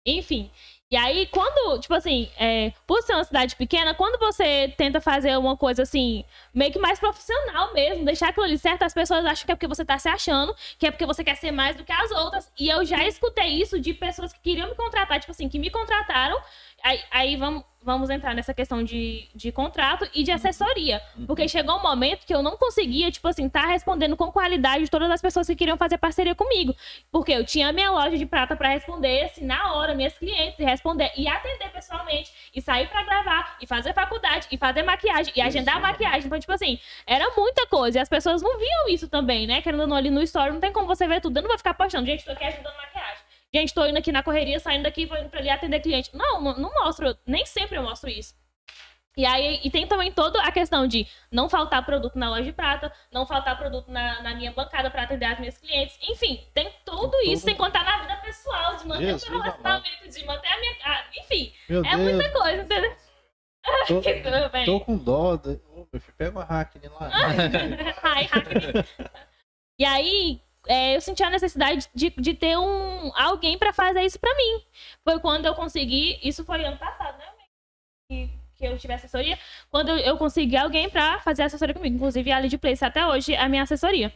Enfim. 0.05 0.51
E 0.91 0.97
aí, 0.97 1.25
quando, 1.27 1.79
tipo 1.79 1.93
assim, 1.93 2.29
é, 2.37 2.73
por 2.85 3.01
ser 3.01 3.13
uma 3.13 3.23
cidade 3.23 3.55
pequena, 3.55 3.93
quando 3.93 4.19
você 4.19 4.73
tenta 4.75 4.99
fazer 4.99 5.37
uma 5.37 5.55
coisa 5.55 5.83
assim, 5.83 6.25
meio 6.53 6.69
que 6.69 6.79
mais 6.79 6.99
profissional 6.99 7.73
mesmo, 7.73 8.03
deixar 8.03 8.27
aquilo 8.27 8.45
ali 8.45 8.57
certo, 8.57 8.83
as 8.83 8.93
pessoas 8.93 9.25
acham 9.25 9.45
que 9.45 9.53
é 9.53 9.55
porque 9.55 9.69
você 9.69 9.85
tá 9.85 9.97
se 9.97 10.09
achando, 10.09 10.53
que 10.77 10.85
é 10.85 10.91
porque 10.91 11.05
você 11.05 11.23
quer 11.23 11.35
ser 11.35 11.51
mais 11.51 11.77
do 11.77 11.85
que 11.85 11.93
as 11.93 12.11
outras. 12.11 12.51
E 12.59 12.67
eu 12.67 12.83
já 12.83 13.07
escutei 13.07 13.47
isso 13.47 13.79
de 13.79 13.93
pessoas 13.93 14.33
que 14.33 14.41
queriam 14.41 14.67
me 14.67 14.75
contratar, 14.75 15.17
tipo 15.21 15.31
assim, 15.31 15.47
que 15.47 15.57
me 15.57 15.69
contrataram. 15.69 16.37
Aí, 16.83 16.99
aí 17.11 17.35
vamos, 17.35 17.63
vamos 17.83 18.09
entrar 18.09 18.35
nessa 18.35 18.53
questão 18.53 18.83
de, 18.83 19.27
de 19.33 19.51
contrato 19.51 20.07
e 20.13 20.23
de 20.23 20.31
assessoria. 20.31 21.01
Uhum. 21.17 21.25
Porque 21.25 21.47
chegou 21.47 21.77
um 21.77 21.81
momento 21.81 22.25
que 22.25 22.33
eu 22.33 22.41
não 22.41 22.55
conseguia, 22.57 23.11
tipo 23.11 23.27
assim, 23.27 23.47
estar 23.47 23.63
tá 23.63 23.67
respondendo 23.67 24.15
com 24.15 24.31
qualidade 24.31 24.89
todas 24.89 25.09
as 25.09 25.21
pessoas 25.21 25.47
que 25.47 25.55
queriam 25.55 25.77
fazer 25.77 25.97
parceria 25.97 26.35
comigo. 26.35 26.75
Porque 27.11 27.31
eu 27.31 27.45
tinha 27.45 27.69
a 27.69 27.73
minha 27.73 27.89
loja 27.89 28.17
de 28.17 28.25
prata 28.25 28.55
para 28.55 28.69
responder, 28.69 29.25
assim, 29.25 29.45
na 29.45 29.73
hora, 29.73 29.95
minhas 29.95 30.17
clientes, 30.17 30.59
e 30.59 30.63
responder, 30.63 31.11
e 31.17 31.27
atender 31.27 31.69
pessoalmente, 31.71 32.31
e 32.53 32.61
sair 32.61 32.87
para 32.87 33.03
gravar, 33.03 33.57
e 33.61 33.67
fazer 33.67 33.93
faculdade, 33.93 34.47
e 34.51 34.57
fazer 34.57 34.83
maquiagem, 34.83 35.33
e 35.35 35.41
agendar 35.41 35.75
isso. 35.75 35.87
maquiagem. 35.87 36.25
Então, 36.25 36.39
tipo 36.39 36.53
assim, 36.53 36.79
era 37.07 37.29
muita 37.35 37.65
coisa. 37.67 37.97
E 37.97 38.01
as 38.01 38.09
pessoas 38.09 38.41
não 38.41 38.57
viam 38.57 38.89
isso 38.89 39.07
também, 39.07 39.47
né? 39.47 39.61
Querendo 39.61 39.81
ou 39.81 39.87
não, 39.87 39.95
ali 39.95 40.09
no 40.09 40.21
story, 40.21 40.51
não 40.51 40.59
tem 40.59 40.71
como 40.71 40.87
você 40.87 41.07
ver 41.07 41.21
tudo. 41.21 41.37
Eu 41.37 41.41
não 41.41 41.49
vou 41.49 41.57
ficar 41.57 41.73
postando, 41.73 42.05
gente, 42.05 42.23
tô 42.23 42.31
aqui 42.31 42.43
ajudando 42.43 42.75
maquiagem. 42.75 42.90
Gente, 43.53 43.73
tô 43.73 43.85
indo 43.85 43.97
aqui 43.97 44.11
na 44.11 44.23
correria, 44.23 44.59
saindo 44.59 44.83
daqui, 44.83 45.05
vou 45.05 45.17
indo 45.17 45.29
pra 45.29 45.39
ali 45.39 45.49
atender 45.49 45.81
cliente. 45.81 46.09
Não, 46.15 46.41
não, 46.41 46.73
mostro, 46.73 47.17
nem 47.25 47.45
sempre 47.45 47.77
eu 47.77 47.83
mostro 47.83 48.09
isso. 48.09 48.33
E 49.17 49.25
aí, 49.25 49.59
e 49.61 49.69
tem 49.69 49.85
também 49.85 50.09
toda 50.09 50.41
a 50.41 50.51
questão 50.53 50.87
de 50.87 51.05
não 51.29 51.49
faltar 51.49 51.85
produto 51.85 52.17
na 52.17 52.29
loja 52.29 52.43
de 52.43 52.53
prata, 52.53 52.91
não 53.11 53.25
faltar 53.25 53.57
produto 53.57 53.91
na, 53.91 54.21
na 54.21 54.33
minha 54.35 54.53
bancada 54.53 54.89
para 54.89 55.03
atender 55.03 55.25
as 55.25 55.37
minhas 55.37 55.57
clientes. 55.57 55.99
Enfim, 56.01 56.41
tem 56.53 56.71
tudo 56.85 57.13
isso, 57.25 57.43
sem 57.43 57.55
contar 57.55 57.83
na 57.83 57.99
vida 57.99 58.15
pessoal, 58.17 58.77
de 58.77 58.87
manter 58.87 59.05
Jesus, 59.07 59.27
o 59.27 59.31
meu 59.31 59.41
relacionamento, 59.41 60.09
de 60.09 60.25
manter 60.25 60.47
a 60.47 60.59
minha. 60.59 60.75
Ah, 60.85 61.03
enfim, 61.17 61.53
meu 61.67 61.83
é 61.83 61.89
Deus. 61.89 62.01
muita 62.01 62.29
coisa, 62.31 62.61
entendeu? 62.63 62.95
Tô, 63.87 64.01
tô 64.65 64.79
com 64.79 64.97
dó. 64.97 65.35
De... 65.35 65.59
Meu 65.91 66.01
filho, 66.01 66.15
pega 66.17 66.31
uma 66.31 66.43
hackney 66.43 66.89
lá. 66.89 67.11
Ai, 68.01 68.23
hackney. 68.23 68.85
E 69.79 69.85
aí, 69.85 70.39
é, 70.67 70.95
eu 70.95 71.01
senti 71.01 71.23
a 71.23 71.29
necessidade 71.29 71.89
de, 71.93 72.09
de 72.09 72.33
ter 72.33 72.57
um 72.57 73.11
alguém 73.15 73.57
para 73.57 73.73
fazer 73.73 74.01
isso 74.03 74.19
para 74.19 74.35
mim. 74.35 74.63
Foi 75.03 75.19
quando 75.19 75.45
eu 75.45 75.55
consegui, 75.55 76.19
isso 76.23 76.43
foi 76.43 76.63
ano 76.63 76.77
passado, 76.77 77.17
né? 77.17 77.25
Que, 78.09 78.29
que 78.55 78.65
eu 78.65 78.77
tive 78.77 78.93
assessoria, 78.93 79.37
quando 79.69 79.89
eu, 79.89 79.97
eu 79.97 80.17
consegui 80.17 80.57
alguém 80.57 80.89
para 80.89 81.19
fazer 81.19 81.43
assessoria 81.43 81.73
comigo. 81.73 81.95
Inclusive 81.95 82.31
a 82.31 82.39
Lead 82.39 82.57
Place 82.57 82.85
até 82.85 83.05
hoje 83.05 83.33
é 83.33 83.39
a 83.39 83.49
minha 83.49 83.63
assessoria. 83.63 84.13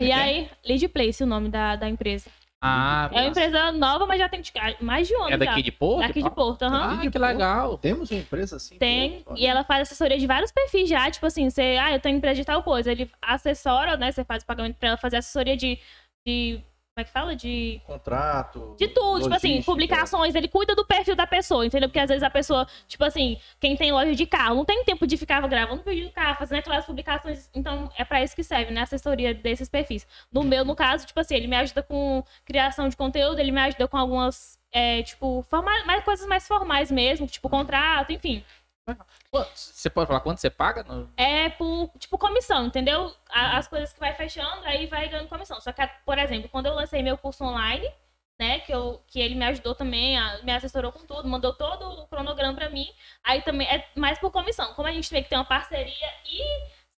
E 0.00 0.10
é? 0.10 0.14
aí, 0.14 0.50
Lead 0.64 0.88
Place, 0.88 1.22
o 1.22 1.26
nome 1.26 1.48
da, 1.48 1.76
da 1.76 1.88
empresa. 1.88 2.30
Ah, 2.60 3.08
é 3.12 3.20
uma 3.20 3.26
empresa 3.28 3.70
nova, 3.70 4.04
mas 4.04 4.18
já 4.18 4.28
tem 4.28 4.42
mais 4.80 5.06
de 5.06 5.14
um 5.14 5.22
ano. 5.22 5.32
É 5.32 5.36
daqui 5.36 5.56
já. 5.56 5.60
de 5.60 5.72
Porto? 5.72 6.06
Daqui 6.06 6.22
de 6.22 6.30
Porto, 6.30 6.62
aham. 6.62 6.94
Uhum. 6.94 7.00
Ah, 7.06 7.10
que 7.10 7.18
legal. 7.18 7.78
Temos 7.78 8.10
uma 8.10 8.18
empresa 8.20 8.56
assim? 8.56 8.76
Tem, 8.78 9.24
e 9.36 9.46
ela 9.46 9.62
faz 9.62 9.82
assessoria 9.82 10.18
de 10.18 10.26
vários 10.26 10.50
perfis 10.50 10.88
já, 10.88 11.08
tipo 11.08 11.24
assim, 11.24 11.48
você, 11.48 11.78
ah, 11.80 11.92
eu 11.92 12.00
tenho 12.00 12.16
empresa 12.16 12.34
de 12.40 12.44
tal 12.44 12.62
coisa. 12.64 12.90
Ele 12.90 13.08
assessora, 13.22 13.96
né, 13.96 14.10
você 14.10 14.24
faz 14.24 14.42
o 14.42 14.46
pagamento 14.46 14.76
pra 14.76 14.88
ela 14.88 14.96
fazer 14.96 15.18
assessoria 15.18 15.56
de, 15.56 15.78
de 16.26 16.60
como 16.98 17.02
é 17.02 17.04
que 17.04 17.12
fala? 17.12 17.36
De. 17.36 17.80
Contrato. 17.86 18.74
De 18.76 18.88
tudo, 18.88 19.22
tipo 19.22 19.34
assim, 19.34 19.62
publicações. 19.62 20.34
Ele 20.34 20.48
cuida 20.48 20.74
do 20.74 20.84
perfil 20.84 21.14
da 21.14 21.28
pessoa, 21.28 21.64
entendeu? 21.64 21.88
Porque 21.88 22.00
às 22.00 22.08
vezes 22.08 22.24
a 22.24 22.30
pessoa, 22.30 22.66
tipo 22.88 23.04
assim, 23.04 23.38
quem 23.60 23.76
tem 23.76 23.92
loja 23.92 24.14
de 24.16 24.26
carro, 24.26 24.56
não 24.56 24.64
tem 24.64 24.82
tempo 24.82 25.06
de 25.06 25.16
ficar 25.16 25.46
gravando 25.46 25.82
vídeo 25.84 26.08
do 26.08 26.12
carro, 26.12 26.36
fazendo 26.36 26.58
aquelas 26.58 26.84
publicações. 26.84 27.48
Então 27.54 27.88
é 27.96 28.04
para 28.04 28.22
isso 28.22 28.34
que 28.34 28.42
serve, 28.42 28.72
né? 28.72 28.80
Assessoria 28.80 29.32
desses 29.32 29.68
perfis. 29.68 30.06
No 30.32 30.42
meu, 30.42 30.64
no 30.64 30.74
caso, 30.74 31.06
tipo 31.06 31.20
assim, 31.20 31.36
ele 31.36 31.46
me 31.46 31.54
ajuda 31.54 31.84
com 31.84 32.24
criação 32.44 32.88
de 32.88 32.96
conteúdo, 32.96 33.38
ele 33.38 33.52
me 33.52 33.60
ajuda 33.60 33.86
com 33.86 33.96
algumas, 33.96 34.58
é, 34.72 35.00
tipo, 35.04 35.46
mais 35.86 36.04
coisas 36.04 36.26
mais 36.26 36.48
formais 36.48 36.90
mesmo, 36.90 37.28
tipo 37.28 37.48
contrato, 37.48 38.12
enfim. 38.12 38.42
Você 39.54 39.90
pode 39.90 40.06
falar 40.06 40.20
quanto 40.20 40.40
você 40.40 40.50
paga? 40.50 40.82
No... 40.82 41.10
É 41.16 41.48
por, 41.50 41.90
tipo, 41.98 42.16
comissão, 42.18 42.66
entendeu? 42.66 43.14
As 43.30 43.68
coisas 43.68 43.92
que 43.92 44.00
vai 44.00 44.14
fechando, 44.14 44.64
aí 44.64 44.86
vai 44.86 45.08
ganhando 45.08 45.28
comissão. 45.28 45.60
Só 45.60 45.72
que, 45.72 45.86
por 46.04 46.18
exemplo, 46.18 46.48
quando 46.48 46.66
eu 46.66 46.74
lancei 46.74 47.02
meu 47.02 47.18
curso 47.18 47.44
online, 47.44 47.90
né, 48.40 48.60
que, 48.60 48.72
eu, 48.72 49.02
que 49.06 49.20
ele 49.20 49.34
me 49.34 49.44
ajudou 49.46 49.74
também, 49.74 50.16
me 50.44 50.52
assessorou 50.52 50.92
com 50.92 51.04
tudo, 51.04 51.28
mandou 51.28 51.52
todo 51.52 52.02
o 52.02 52.06
cronograma 52.06 52.54
para 52.54 52.70
mim, 52.70 52.86
aí 53.24 53.42
também 53.42 53.66
é 53.66 53.86
mais 53.96 54.18
por 54.18 54.30
comissão. 54.30 54.72
Como 54.74 54.86
a 54.86 54.92
gente 54.92 55.10
tem 55.10 55.22
que 55.22 55.28
ter 55.28 55.36
uma 55.36 55.44
parceria 55.44 56.06
e 56.24 56.40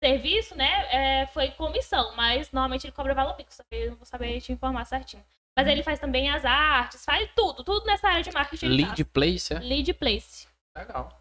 serviço, 0.02 0.56
né, 0.56 1.22
é, 1.22 1.26
foi 1.28 1.48
comissão, 1.52 2.14
mas 2.14 2.52
normalmente 2.52 2.86
ele 2.86 2.92
cobra 2.92 3.14
valor 3.14 3.34
fixo, 3.36 3.62
eu 3.70 3.90
não 3.90 3.96
vou 3.96 4.06
saber 4.06 4.40
te 4.40 4.52
informar 4.52 4.84
certinho. 4.84 5.24
Mas 5.56 5.66
ele 5.66 5.82
faz 5.82 5.98
também 5.98 6.30
as 6.30 6.44
artes, 6.44 7.04
faz 7.04 7.28
tudo, 7.34 7.64
tudo 7.64 7.84
nessa 7.86 8.08
área 8.08 8.22
de 8.22 8.32
marketing. 8.32 8.66
Lead 8.68 9.04
place, 9.06 9.52
é? 9.52 9.58
Lead 9.58 9.92
place. 9.94 10.46
Legal. 10.76 11.19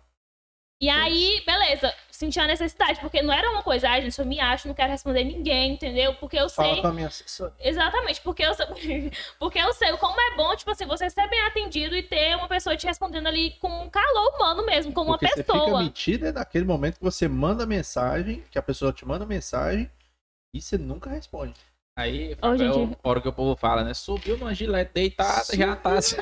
E 0.82 0.88
aí, 0.88 1.44
beleza, 1.46 1.94
senti 2.10 2.40
a 2.40 2.48
necessidade, 2.48 3.02
porque 3.02 3.22
não 3.22 3.34
era 3.34 3.52
uma 3.52 3.62
coisa, 3.62 3.90
ai, 3.90 4.02
gente, 4.02 4.18
eu 4.18 4.26
me 4.26 4.40
acho, 4.40 4.66
não 4.66 4.74
quero 4.74 4.90
responder 4.90 5.26
ninguém, 5.26 5.74
entendeu? 5.74 6.16
Porque 6.16 6.40
eu 6.40 6.48
sei. 6.48 6.64
Fala 6.64 6.82
com 6.82 6.88
a 6.88 6.94
minha 6.94 7.08
assessora. 7.08 7.54
Exatamente, 7.60 8.22
porque 8.22 8.44
eu, 8.44 8.54
porque 9.38 9.60
eu 9.60 9.74
sei 9.74 9.92
como 9.98 10.20
é 10.20 10.36
bom, 10.38 10.56
tipo 10.56 10.72
assim, 10.72 10.86
você 10.86 11.10
ser 11.10 11.28
bem 11.30 11.42
atendido 11.48 11.98
e 11.98 12.04
ter 12.04 12.34
uma 12.38 12.48
pessoa 12.48 12.78
te 12.78 12.88
respondendo 12.88 13.28
ali 13.28 13.52
com 13.60 13.68
um 13.68 13.90
calor 13.90 14.36
humano 14.36 14.66
mesmo, 14.66 14.94
como 14.94 15.12
porque 15.12 15.26
uma 15.26 15.36
pessoa. 15.36 15.60
Você 15.60 15.66
fica 15.66 15.84
metida 15.84 16.32
naquele 16.32 16.64
momento 16.64 16.98
que 16.98 17.04
você 17.04 17.28
manda 17.28 17.66
mensagem, 17.66 18.42
que 18.50 18.58
a 18.58 18.64
pessoa 18.64 18.94
te 18.94 19.06
manda 19.06 19.26
mensagem 19.26 19.92
e 20.54 20.62
você 20.62 20.78
nunca 20.78 21.10
responde. 21.10 21.60
Aí, 22.00 22.38
oh, 22.42 22.54
é 22.54 22.96
a 23.04 23.10
hora 23.10 23.20
que 23.20 23.28
o 23.28 23.34
povo 23.34 23.58
fala, 23.58 23.84
né? 23.84 23.94
Subiu 23.94 24.38
numa 24.38 24.54
gilete 24.54 24.92
deitada, 24.94 25.44
Subiu. 25.44 25.68
já 25.68 25.76
tá 25.76 25.98
assim. 25.98 26.16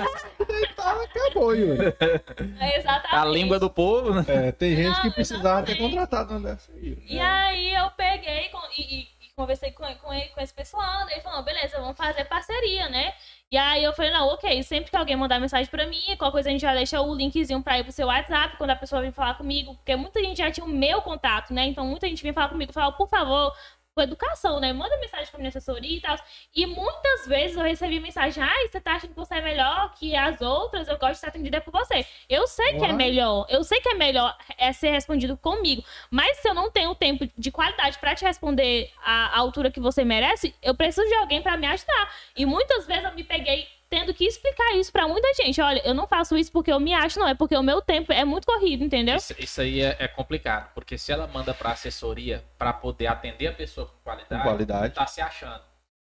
deitada, 0.47 1.03
acabou, 1.03 1.55
Yuri. 1.55 1.93
É 2.59 2.79
exatamente. 2.79 3.15
A 3.15 3.25
língua 3.25 3.59
do 3.59 3.69
povo, 3.69 4.11
né? 4.11 4.25
É, 4.27 4.51
tem 4.51 4.75
gente 4.75 4.95
Não, 4.95 5.01
que 5.03 5.11
precisava 5.11 5.63
ter 5.63 5.75
contratado 5.75 6.33
uma 6.33 6.39
dessa 6.39 6.71
aí. 6.71 6.97
E 7.07 7.19
é. 7.19 7.21
aí 7.21 7.75
eu 7.75 7.91
peguei 7.91 8.49
e, 8.75 9.01
e, 9.01 9.07
conversei 9.35 9.69
com, 9.69 9.83
com, 9.97 10.11
ele, 10.11 10.29
com 10.29 10.41
esse 10.41 10.51
pessoal, 10.51 11.07
ele 11.11 11.21
falou, 11.21 11.43
beleza, 11.43 11.79
vamos 11.79 11.95
fazer 11.95 12.25
parceria, 12.25 12.89
né? 12.89 13.13
E 13.51 13.55
aí 13.55 13.83
eu 13.83 13.93
falei, 13.93 14.11
não, 14.11 14.27
ok, 14.29 14.63
sempre 14.63 14.89
que 14.89 14.97
alguém 14.97 15.15
mandar 15.15 15.39
mensagem 15.39 15.69
pra 15.69 15.85
mim, 15.85 16.01
qualquer 16.17 16.31
coisa 16.31 16.49
a 16.49 16.51
gente 16.51 16.61
já 16.61 16.73
deixa 16.73 16.99
o 16.99 17.13
linkzinho 17.13 17.61
pra 17.61 17.77
ir 17.77 17.83
pro 17.83 17.93
seu 17.93 18.07
WhatsApp, 18.07 18.57
quando 18.57 18.71
a 18.71 18.75
pessoa 18.75 19.01
vem 19.01 19.11
falar 19.11 19.35
comigo, 19.35 19.75
porque 19.75 19.95
muita 19.95 20.19
gente 20.21 20.39
já 20.39 20.51
tinha 20.51 20.65
o 20.65 20.69
meu 20.69 21.03
contato, 21.03 21.53
né? 21.53 21.67
Então 21.67 21.85
muita 21.85 22.07
gente 22.07 22.21
vinha 22.21 22.33
falar 22.33 22.49
comigo, 22.49 22.73
falava, 22.73 22.97
por 22.97 23.07
favor, 23.07 23.53
com 23.97 24.01
educação, 24.03 24.59
né? 24.59 24.71
Manda 24.71 24.95
mensagem 24.99 25.25
pra 25.25 25.39
minha 25.39 25.49
assessoria 25.49 25.97
e 25.97 25.99
tal. 25.99 26.15
E 26.55 26.67
muitas 26.67 27.25
vezes 27.25 27.57
eu 27.57 27.63
recebi 27.63 27.99
mensagem, 27.99 28.43
ai, 28.43 28.67
você 28.67 28.79
tá 28.79 28.93
achando 28.93 29.09
que 29.09 29.15
você 29.15 29.33
é 29.33 29.41
melhor 29.41 29.91
que 29.95 30.15
as 30.15 30.39
outras? 30.39 30.87
Eu 30.87 30.99
gosto 30.99 31.13
de 31.13 31.19
ser 31.19 31.27
atendida 31.29 31.59
por 31.59 31.71
você. 31.71 32.05
Eu 32.29 32.45
sei 32.45 32.73
Uau. 32.73 32.79
que 32.79 32.85
é 32.85 32.93
melhor, 32.93 33.47
eu 33.49 33.63
sei 33.63 33.81
que 33.81 33.89
é 33.89 33.95
melhor 33.95 34.37
é 34.55 34.71
ser 34.71 34.91
respondido 34.91 35.35
comigo. 35.35 35.83
Mas 36.11 36.37
se 36.37 36.47
eu 36.47 36.53
não 36.53 36.69
tenho 36.69 36.93
tempo 36.93 37.27
de 37.35 37.51
qualidade 37.51 37.97
para 37.97 38.13
te 38.13 38.23
responder 38.23 38.91
à 39.03 39.35
altura 39.39 39.71
que 39.71 39.79
você 39.79 40.05
merece, 40.05 40.53
eu 40.61 40.75
preciso 40.75 41.07
de 41.07 41.15
alguém 41.15 41.41
para 41.41 41.57
me 41.57 41.65
ajudar. 41.65 42.13
E 42.35 42.45
muitas 42.45 42.85
vezes 42.85 43.03
eu 43.03 43.15
me 43.15 43.23
peguei 43.23 43.67
tendo 43.89 44.13
que 44.13 44.25
explicar 44.25 44.75
isso 44.75 44.91
pra 44.91 45.07
muita 45.07 45.27
gente. 45.35 45.59
Olha, 45.61 45.81
eu 45.85 45.93
não 45.93 46.07
faço 46.07 46.37
isso 46.37 46.51
porque 46.51 46.71
eu 46.71 46.79
me 46.79 46.93
acho, 46.93 47.19
não. 47.19 47.27
É 47.27 47.33
porque 47.35 47.55
o 47.55 47.63
meu 47.63 47.81
tempo 47.81 48.11
é 48.11 48.23
muito 48.25 48.45
corrido, 48.45 48.83
entendeu? 48.83 49.15
Isso, 49.15 49.35
isso 49.39 49.61
aí 49.61 49.81
é, 49.81 49.95
é 49.99 50.07
complicado, 50.07 50.71
porque 50.73 50.97
se 50.97 51.11
ela 51.11 51.27
manda 51.27 51.53
pra 51.53 51.71
assessoria 51.71 52.43
pra 52.57 52.73
poder 52.73 53.07
atender 53.07 53.47
a 53.47 53.53
pessoa 53.53 53.87
com 53.87 53.93
Com 53.93 54.03
qualidade, 54.03 54.43
qualidade. 54.43 54.93
tá 54.93 55.07
se 55.07 55.21
achando. 55.21 55.61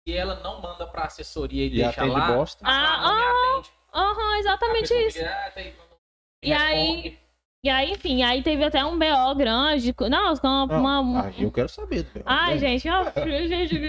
Se 0.07 0.15
ela 0.15 0.35
não 0.35 0.59
manda 0.61 0.85
pra 0.87 1.03
assessoria 1.03 1.63
e, 1.63 1.67
E 1.67 1.69
deixa 1.75 1.89
atende 2.01 2.15
lá, 2.15 2.31
bosta. 2.31 2.63
Ah, 2.67 2.97
não 3.01 3.15
me 3.15 3.21
atende. 3.23 3.69
Aham, 3.93 4.33
A 4.33 4.39
exatamente 4.39 4.93
isso. 4.93 5.17
fica, 5.19 5.29
"Ah, 5.29 5.51
tá 5.51 5.59
aí, 5.59 5.75
não 5.77 5.85
E 6.43 6.53
aí- 6.53 6.85
responde." 6.95 7.19
E 7.63 7.69
aí, 7.69 7.91
enfim, 7.91 8.23
aí 8.23 8.41
teve 8.41 8.63
até 8.63 8.83
um 8.83 8.97
BO 8.97 9.35
grande. 9.35 9.93
Não, 10.09 10.35
com 10.37 10.47
uma. 10.47 10.65
Não, 10.67 11.01
uma- 11.01 11.25
aí 11.27 11.43
eu 11.43 11.51
quero 11.51 11.69
saber. 11.69 12.03
do 12.03 12.21
Ai, 12.25 12.55
né? 12.55 12.57
gente, 12.59 12.89
ó, 12.89 13.03
gente. 13.47 13.79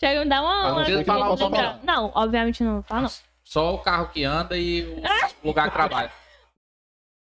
Chega 0.00 0.24
me 0.24 0.28
dar 0.28 0.42
uma. 0.42 0.62
Não 0.64 0.70
uma 0.72 0.84
precisa 0.84 1.04
falar 1.04 1.30
o 1.30 1.34
lembrar. 1.36 1.62
nome, 1.74 1.80
Não, 1.84 2.10
obviamente 2.14 2.64
não 2.64 2.82
fala, 2.82 3.02
não. 3.02 3.10
Só 3.44 3.74
o 3.74 3.78
carro 3.78 4.08
que 4.08 4.24
anda 4.24 4.56
e 4.58 4.82
o 4.82 5.00
lugar 5.46 5.68
de 5.68 5.74
trabalho. 5.74 6.10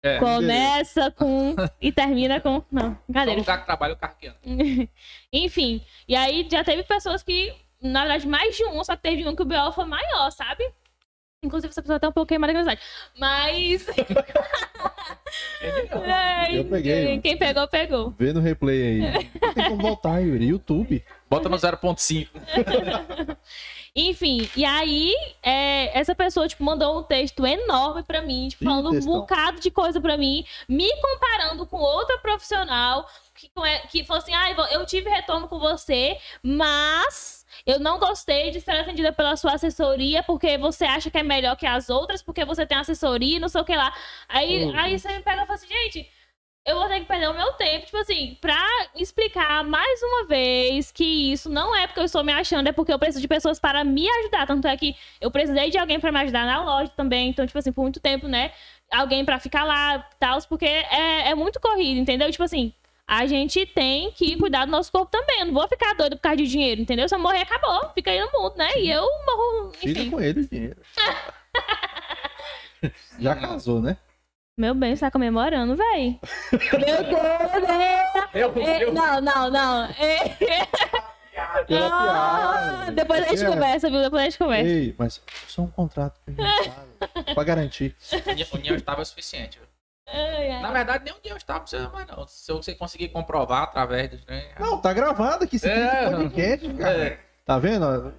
É, 0.02 0.18
só 0.18 0.24
Começa 0.26 1.10
com. 1.10 1.56
e 1.80 1.90
termina 1.90 2.38
com. 2.40 2.62
Não, 2.70 2.90
o 2.92 2.98
brincadeira. 3.08 3.40
lugar 3.40 3.60
que 3.60 3.66
trabalha 3.66 3.92
e 3.92 3.94
o 3.94 3.98
carro 3.98 4.16
que 4.20 4.26
anda. 4.28 4.38
Enfim, 5.32 5.82
e 6.06 6.14
aí 6.14 6.46
já 6.50 6.62
teve 6.62 6.82
pessoas 6.82 7.22
que, 7.22 7.54
na 7.80 8.00
verdade, 8.00 8.28
mais 8.28 8.54
de 8.54 8.64
um, 8.66 8.84
só 8.84 8.94
que 8.94 9.02
teve 9.02 9.26
um 9.26 9.34
que 9.34 9.40
o 9.42 9.46
BO 9.46 9.72
foi 9.72 9.86
maior, 9.86 10.30
sabe? 10.32 10.70
Inclusive, 11.42 11.70
essa 11.70 11.80
pessoa 11.80 11.96
até 11.96 12.06
um 12.06 12.12
pouco 12.12 12.28
queimada 12.28 12.52
na 12.52 12.58
amizade. 12.60 12.82
Mas. 13.18 13.86
Eu 16.52 16.64
peguei. 16.66 17.06
Quem, 17.06 17.20
quem 17.20 17.36
pegou, 17.38 17.66
pegou. 17.66 18.10
Vê 18.18 18.30
no 18.32 18.40
replay 18.40 18.82
aí. 18.82 19.30
Não 19.40 19.54
tem 19.54 19.68
como 19.70 19.80
voltar, 19.80 20.18
Yuri. 20.18 20.48
YouTube. 20.48 21.02
Bota 21.30 21.48
no 21.48 21.56
0.5. 21.56 22.28
Enfim, 23.96 24.48
e 24.54 24.64
aí, 24.64 25.12
é, 25.42 25.98
essa 25.98 26.14
pessoa, 26.14 26.46
tipo, 26.46 26.62
mandou 26.62 27.00
um 27.00 27.02
texto 27.02 27.44
enorme 27.44 28.02
pra 28.04 28.22
mim, 28.22 28.46
tipo, 28.48 28.62
Ih, 28.62 28.66
falando 28.66 28.92
um 28.92 29.00
bocado 29.00 29.58
de 29.60 29.68
coisa 29.70 30.00
pra 30.00 30.16
mim, 30.16 30.44
me 30.68 30.88
comparando 31.00 31.66
com 31.66 31.76
outra 31.78 32.16
profissional, 32.18 33.04
que, 33.34 33.48
com- 33.48 33.62
que 33.90 34.04
falou 34.04 34.22
assim, 34.22 34.32
ah, 34.32 34.48
eu 34.70 34.86
tive 34.86 35.10
retorno 35.10 35.48
com 35.48 35.58
você, 35.58 36.16
mas 36.40 37.39
eu 37.66 37.78
não 37.78 37.98
gostei 37.98 38.50
de 38.50 38.60
ser 38.60 38.72
atendida 38.72 39.12
pela 39.12 39.36
sua 39.36 39.54
assessoria, 39.54 40.22
porque 40.22 40.56
você 40.58 40.84
acha 40.84 41.10
que 41.10 41.18
é 41.18 41.22
melhor 41.22 41.56
que 41.56 41.66
as 41.66 41.88
outras, 41.90 42.22
porque 42.22 42.44
você 42.44 42.64
tem 42.66 42.78
assessoria 42.78 43.36
e 43.36 43.40
não 43.40 43.48
sei 43.48 43.60
o 43.60 43.64
que 43.64 43.74
lá. 43.76 43.92
Aí, 44.28 44.64
Uhum. 44.64 44.78
aí 44.78 44.98
você 44.98 45.08
me 45.08 45.20
pega 45.22 45.42
e 45.42 45.46
fala 45.46 45.54
assim, 45.54 45.68
gente, 45.68 46.10
eu 46.66 46.76
vou 46.78 46.88
ter 46.88 47.00
que 47.00 47.06
perder 47.06 47.28
o 47.28 47.34
meu 47.34 47.52
tempo, 47.54 47.86
tipo 47.86 47.96
assim, 47.96 48.36
pra 48.40 48.60
explicar 48.94 49.64
mais 49.64 50.00
uma 50.02 50.26
vez 50.26 50.92
que 50.92 51.32
isso 51.32 51.48
não 51.48 51.74
é 51.74 51.86
porque 51.86 52.00
eu 52.00 52.04
estou 52.04 52.22
me 52.22 52.32
achando, 52.32 52.68
é 52.68 52.72
porque 52.72 52.92
eu 52.92 52.98
preciso 52.98 53.20
de 53.20 53.28
pessoas 53.28 53.58
para 53.58 53.82
me 53.82 54.06
ajudar. 54.08 54.46
Tanto 54.46 54.68
é 54.68 54.76
que 54.76 54.94
eu 55.20 55.30
precisei 55.30 55.70
de 55.70 55.78
alguém 55.78 55.98
pra 55.98 56.12
me 56.12 56.20
ajudar 56.20 56.44
na 56.44 56.62
loja 56.62 56.92
também. 56.94 57.30
Então, 57.30 57.46
tipo 57.46 57.58
assim, 57.58 57.72
por 57.72 57.82
muito 57.82 57.98
tempo, 57.98 58.28
né? 58.28 58.52
Alguém 58.92 59.24
pra 59.24 59.38
ficar 59.40 59.64
lá 59.64 59.96
e 60.12 60.16
tal, 60.18 60.38
porque 60.48 60.66
é, 60.66 61.30
é 61.30 61.34
muito 61.34 61.58
corrido, 61.60 61.98
entendeu? 62.00 62.30
Tipo 62.30 62.44
assim, 62.44 62.74
a 63.12 63.26
gente 63.26 63.66
tem 63.66 64.12
que 64.12 64.36
cuidar 64.36 64.66
do 64.66 64.70
nosso 64.70 64.92
corpo 64.92 65.10
também. 65.10 65.40
Eu 65.40 65.46
não 65.46 65.52
vou 65.54 65.66
ficar 65.66 65.94
doido 65.94 66.14
por 66.16 66.22
causa 66.22 66.36
de 66.36 66.46
dinheiro, 66.46 66.80
entendeu? 66.80 67.08
Se 67.08 67.14
eu 67.16 67.18
morrer, 67.18 67.40
acabou. 67.42 67.90
Fica 67.92 68.08
aí 68.12 68.20
no 68.20 68.30
mundo, 68.30 68.54
né? 68.56 68.68
E 68.76 68.88
eu 68.88 69.02
morro, 69.26 69.72
Fica 69.74 69.98
enfim. 70.00 70.10
com 70.12 70.20
ele 70.20 70.40
o 70.42 70.48
dinheiro. 70.48 70.76
Já 73.18 73.34
casou, 73.34 73.82
né? 73.82 73.96
Meu 74.56 74.74
bem, 74.74 74.94
você 74.94 75.00
tá 75.00 75.10
comemorando, 75.10 75.74
véi. 75.74 76.20
Meu 76.52 77.04
Deus, 77.04 77.68
né? 77.68 78.04
Meu 78.32 78.52
É, 78.62 78.90
Não, 78.92 79.20
não, 79.20 79.50
não. 79.50 79.84
É, 79.86 80.36
Pela 81.66 81.88
Ah, 81.90 82.90
depois 82.92 83.24
a 83.24 83.28
gente 83.28 83.44
É. 83.44 83.48
conversa, 83.48 83.90
viu? 83.90 84.00
Depois 84.02 84.22
a 84.22 84.24
gente 84.26 84.38
conversa. 84.38 84.68
Ei, 84.70 84.94
mas 84.98 85.20
só 85.48 85.62
um 85.62 85.68
contrato 85.68 86.20
que 86.24 86.30
a 86.30 86.34
gente 86.46 86.64
sabe. 86.70 86.90
pra 87.34 87.42
garantir. 87.44 87.96
O 88.52 88.56
União 88.56 88.76
estava 88.76 89.04
suficiente. 89.04 89.58
Na 90.62 90.70
verdade, 90.72 91.04
nem 91.04 91.14
o 91.14 91.18
União 91.18 91.36
estava 91.36 91.60
precisa 91.60 91.88
mais, 91.88 92.06
não. 92.06 92.26
Se 92.26 92.52
você 92.52 92.74
conseguir 92.74 93.08
comprovar 93.08 93.62
através 93.64 94.10
do. 94.10 94.16
né? 94.30 94.54
Não, 94.58 94.80
tá 94.80 94.92
gravado 94.92 95.44
aqui. 95.44 95.56
Aqui 95.56 95.68
É. 95.68 96.04
é 96.04 96.10
podcast, 96.10 96.74
cara. 96.74 97.04
É. 97.08 97.20
Tá 97.44 97.58
vendo? 97.58 98.14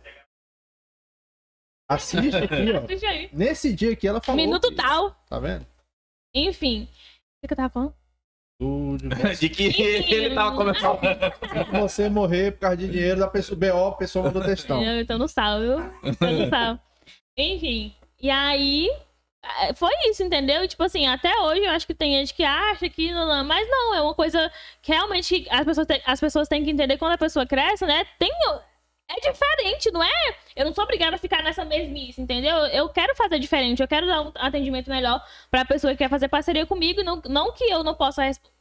Assiste 1.89 2.35
aqui, 2.37 2.71
ó. 2.73 2.79
Deixa 2.81 3.07
aí. 3.07 3.29
Nesse 3.33 3.73
dia 3.73 3.91
aqui 3.91 4.07
ela 4.07 4.21
falou. 4.21 4.41
Minuto 4.41 4.69
que- 4.69 4.75
tal. 4.75 5.11
Tá 5.29 5.39
vendo? 5.39 5.65
Enfim. 6.33 6.87
O 7.43 7.47
que 7.47 7.53
eu 7.53 7.57
tava 7.57 7.69
falando? 7.69 7.93
Tudo 8.59 9.09
De 9.39 9.49
que 9.49 9.63
ele 10.13 10.33
tava 10.35 10.55
começando. 10.55 10.99
Se 11.01 11.71
você 11.79 12.09
morrer 12.09 12.53
por 12.53 12.59
causa 12.61 12.77
de 12.77 12.87
dinheiro 12.87 13.19
da 13.19 13.27
pessoa 13.27 13.59
BO, 13.59 13.87
a 13.87 13.97
pessoa 13.97 14.25
mandou 14.25 14.43
textão. 14.43 14.81
Eu 14.83 15.05
tô 15.05 15.17
no 15.17 15.27
sal, 15.27 15.59
viu? 15.59 15.77
Tô 16.15 16.27
no 16.27 16.49
sal. 16.49 16.79
Enfim. 17.37 17.93
E 18.21 18.29
aí. 18.29 18.89
Eh, 19.43 19.73
Foi 19.73 19.91
isso, 20.09 20.23
entendeu? 20.23 20.67
Tipo 20.67 20.83
assim, 20.83 21.07
até 21.07 21.31
hoje 21.39 21.63
eu 21.63 21.71
acho 21.71 21.87
que 21.87 21.93
tem 21.93 22.13
gente 22.13 22.33
que 22.33 22.43
acha 22.43 22.89
que. 22.89 23.11
Não, 23.11 23.27
não, 23.27 23.43
mas 23.43 23.67
não, 23.69 23.95
é 23.95 24.01
uma 24.01 24.13
coisa 24.13 24.51
que 24.81 24.91
realmente 24.91 25.47
as 25.49 25.65
pessoas, 25.65 25.87
têm, 25.87 26.01
as 26.05 26.19
pessoas 26.19 26.47
têm 26.47 26.63
que 26.63 26.71
entender 26.71 26.97
quando 26.97 27.13
a 27.13 27.17
pessoa 27.17 27.45
cresce, 27.45 27.85
né? 27.85 28.05
Tem. 28.19 28.31
É 29.13 29.29
diferente, 29.29 29.91
não 29.91 30.01
é? 30.01 30.35
Eu 30.55 30.65
não 30.65 30.73
sou 30.73 30.85
obrigada 30.85 31.17
a 31.17 31.19
ficar 31.19 31.43
nessa 31.43 31.65
mesmice, 31.65 32.21
entendeu? 32.21 32.55
Eu 32.67 32.87
quero 32.87 33.13
fazer 33.13 33.39
diferente, 33.39 33.81
eu 33.81 33.87
quero 33.87 34.07
dar 34.07 34.21
um 34.21 34.31
atendimento 34.35 34.89
melhor 34.89 35.21
pra 35.49 35.65
pessoa 35.65 35.91
que 35.91 35.97
quer 35.97 36.09
fazer 36.09 36.29
parceria 36.29 36.65
comigo. 36.65 37.03
Não, 37.03 37.21
não 37.27 37.51
que 37.51 37.65
eu 37.65 37.83
não 37.83 37.93
possa 37.93 38.23
responder. 38.23 38.55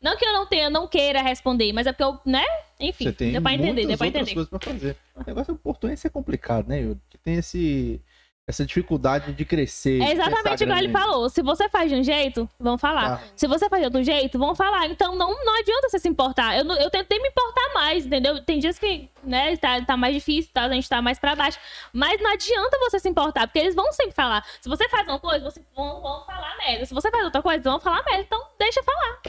Não 0.00 0.16
que 0.16 0.24
eu 0.24 0.32
não 0.32 0.46
tenha, 0.46 0.70
não 0.70 0.86
queira 0.86 1.20
responder, 1.22 1.72
mas 1.72 1.86
é 1.86 1.92
porque 1.92 2.04
eu, 2.04 2.20
né? 2.24 2.44
Enfim, 2.78 3.04
Você 3.06 3.12
tem 3.12 3.32
deu 3.32 3.42
pra 3.42 3.54
entender, 3.54 3.86
deu 3.86 3.98
pra 3.98 4.06
entender. 4.06 4.34
coisas 4.34 4.50
pra 4.50 4.60
fazer. 4.60 4.96
O 5.16 5.24
negócio 5.26 5.52
do 5.54 5.58
portuense 5.58 6.06
é 6.06 6.10
complicado, 6.10 6.68
né? 6.68 6.94
Que 7.10 7.18
tem 7.18 7.34
esse, 7.34 8.00
essa 8.48 8.64
dificuldade 8.64 9.32
de 9.32 9.44
crescer. 9.44 10.00
É 10.00 10.12
exatamente 10.12 10.62
igual 10.62 10.78
ele 10.78 10.92
falou. 10.92 11.28
Se 11.28 11.42
você 11.42 11.68
faz 11.68 11.90
de 11.90 11.96
um 11.96 12.02
jeito, 12.04 12.48
vão 12.60 12.78
falar. 12.78 13.18
Tá. 13.18 13.24
Se 13.34 13.46
você 13.48 13.68
faz 13.68 13.80
de 13.82 13.86
outro 13.86 14.04
jeito, 14.04 14.38
vão 14.38 14.54
falar. 14.54 14.86
Então 14.86 15.16
não, 15.16 15.30
não 15.44 15.58
adianta 15.58 15.88
você 15.88 15.98
se 15.98 16.08
importar. 16.08 16.56
Eu, 16.56 16.62
não- 16.64 16.76
eu 16.76 16.88
tentei 16.88 17.18
me 17.20 17.28
importar 17.28 17.74
mais, 17.74 18.06
entendeu? 18.06 18.40
Tem 18.44 18.60
dias 18.60 18.78
que, 18.78 19.10
né, 19.24 19.56
tá, 19.56 19.82
tá 19.84 19.96
mais 19.96 20.14
difícil, 20.14 20.52
tá, 20.54 20.62
a 20.66 20.70
gente 20.72 20.88
tá 20.88 21.02
mais 21.02 21.18
pra 21.18 21.34
baixo. 21.34 21.58
Mas 21.92 22.22
não 22.22 22.30
adianta 22.32 22.78
você 22.78 23.00
se 23.00 23.08
importar, 23.08 23.48
porque 23.48 23.58
eles 23.58 23.74
vão 23.74 23.92
sempre 23.92 24.12
falar. 24.12 24.46
Se 24.60 24.68
você 24.68 24.88
faz 24.88 25.08
uma 25.08 25.18
coisa, 25.18 25.44
vocês 25.50 25.66
vão, 25.74 26.00
vão 26.00 26.24
falar 26.24 26.56
merda. 26.58 26.86
Se 26.86 26.94
você 26.94 27.10
faz 27.10 27.24
outra 27.24 27.42
coisa, 27.42 27.60
vão 27.68 27.80
falar 27.80 28.04
merda. 28.04 28.22
Então 28.22 28.40
deixa 28.60 28.80
falar. 28.84 29.22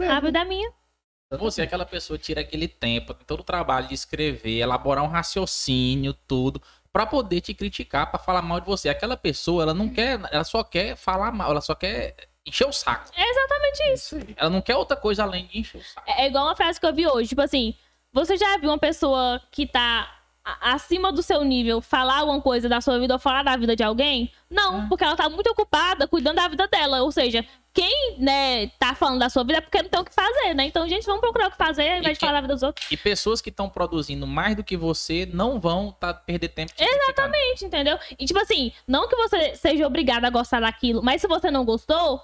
É, 0.00 0.08
A 0.08 0.18
vida 0.20 0.40
é 0.40 0.44
minha. 0.44 0.68
Você 1.38 1.60
é 1.60 1.64
aquela 1.64 1.84
pessoa 1.84 2.16
que 2.18 2.24
tira 2.24 2.40
aquele 2.40 2.68
tempo, 2.68 3.12
tem 3.12 3.26
todo 3.26 3.40
o 3.40 3.44
trabalho 3.44 3.88
de 3.88 3.94
escrever, 3.94 4.58
elaborar 4.60 5.02
um 5.02 5.08
raciocínio, 5.08 6.14
tudo, 6.26 6.62
pra 6.96 7.06
poder 7.06 7.42
te 7.42 7.52
criticar, 7.52 8.10
pra 8.10 8.18
falar 8.18 8.40
mal 8.40 8.58
de 8.58 8.66
você. 8.66 8.88
Aquela 8.88 9.18
pessoa, 9.18 9.64
ela 9.64 9.74
não 9.74 9.86
quer, 9.90 10.18
ela 10.30 10.44
só 10.44 10.64
quer 10.64 10.96
falar 10.96 11.30
mal, 11.30 11.50
ela 11.50 11.60
só 11.60 11.74
quer 11.74 12.16
encher 12.46 12.66
o 12.66 12.72
saco. 12.72 13.10
É 13.14 13.30
exatamente 13.30 13.92
isso. 13.92 14.18
Ela 14.34 14.48
não 14.48 14.62
quer 14.62 14.76
outra 14.76 14.96
coisa 14.96 15.22
além 15.22 15.46
de 15.46 15.58
encher 15.58 15.78
o 15.78 15.84
saco. 15.84 16.10
É 16.10 16.22
é 16.24 16.28
igual 16.28 16.46
uma 16.46 16.56
frase 16.56 16.80
que 16.80 16.86
eu 16.86 16.94
vi 16.94 17.06
hoje, 17.06 17.28
tipo 17.28 17.42
assim, 17.42 17.74
você 18.10 18.38
já 18.38 18.56
viu 18.56 18.70
uma 18.70 18.78
pessoa 18.78 19.42
que 19.50 19.66
tá 19.66 20.10
acima 20.60 21.10
do 21.12 21.22
seu 21.22 21.42
nível 21.44 21.80
falar 21.80 22.18
alguma 22.20 22.40
coisa 22.40 22.68
da 22.68 22.80
sua 22.80 22.98
vida 23.00 23.14
ou 23.14 23.18
falar 23.20 23.42
da 23.42 23.56
vida 23.56 23.74
de 23.74 23.82
alguém? 23.82 24.32
Não, 24.48 24.84
É. 24.84 24.88
porque 24.88 25.02
ela 25.04 25.16
tá 25.16 25.28
muito 25.28 25.48
ocupada 25.50 26.06
cuidando 26.06 26.36
da 26.36 26.46
vida 26.48 26.68
dela. 26.68 27.02
Ou 27.02 27.10
seja, 27.10 27.44
quem, 27.74 28.16
né, 28.18 28.68
tá 28.78 28.94
falando 28.94 29.18
da 29.18 29.28
sua 29.28 29.42
vida 29.44 29.58
é 29.58 29.60
porque 29.60 29.82
não 29.82 29.90
tem 29.90 30.00
o 30.00 30.04
que 30.04 30.14
fazer, 30.14 30.54
né? 30.54 30.64
Então, 30.66 30.88
gente, 30.88 31.04
vamos 31.04 31.20
procurar 31.20 31.48
o 31.48 31.50
que 31.50 31.56
fazer 31.56 31.82
ao 31.90 31.98
invés 31.98 32.14
de 32.14 32.20
quem- 32.20 32.28
falar 32.28 32.38
da 32.38 32.42
vida 32.42 32.54
dos 32.54 32.62
outros. 32.62 32.86
E 32.90 32.96
pessoas 32.96 33.40
que 33.42 33.50
estão 33.50 33.68
produzindo 33.68 34.26
mais 34.26 34.54
do 34.56 34.64
que 34.64 34.76
você 34.76 35.26
não 35.26 35.60
vão 35.60 35.90
tá, 35.92 36.14
perder 36.14 36.48
tempo 36.48 36.72
te 36.72 36.84
criticando. 36.86 37.34
Gente, 37.34 37.64
entendeu? 37.66 37.98
E 38.18 38.24
tipo 38.24 38.38
assim, 38.38 38.72
não 38.86 39.08
que 39.08 39.16
você 39.16 39.54
seja 39.56 39.86
obrigado 39.86 40.24
a 40.24 40.30
gostar 40.30 40.60
daquilo, 40.60 41.02
mas 41.02 41.20
se 41.20 41.26
você 41.28 41.50
não 41.50 41.64
gostou, 41.64 42.22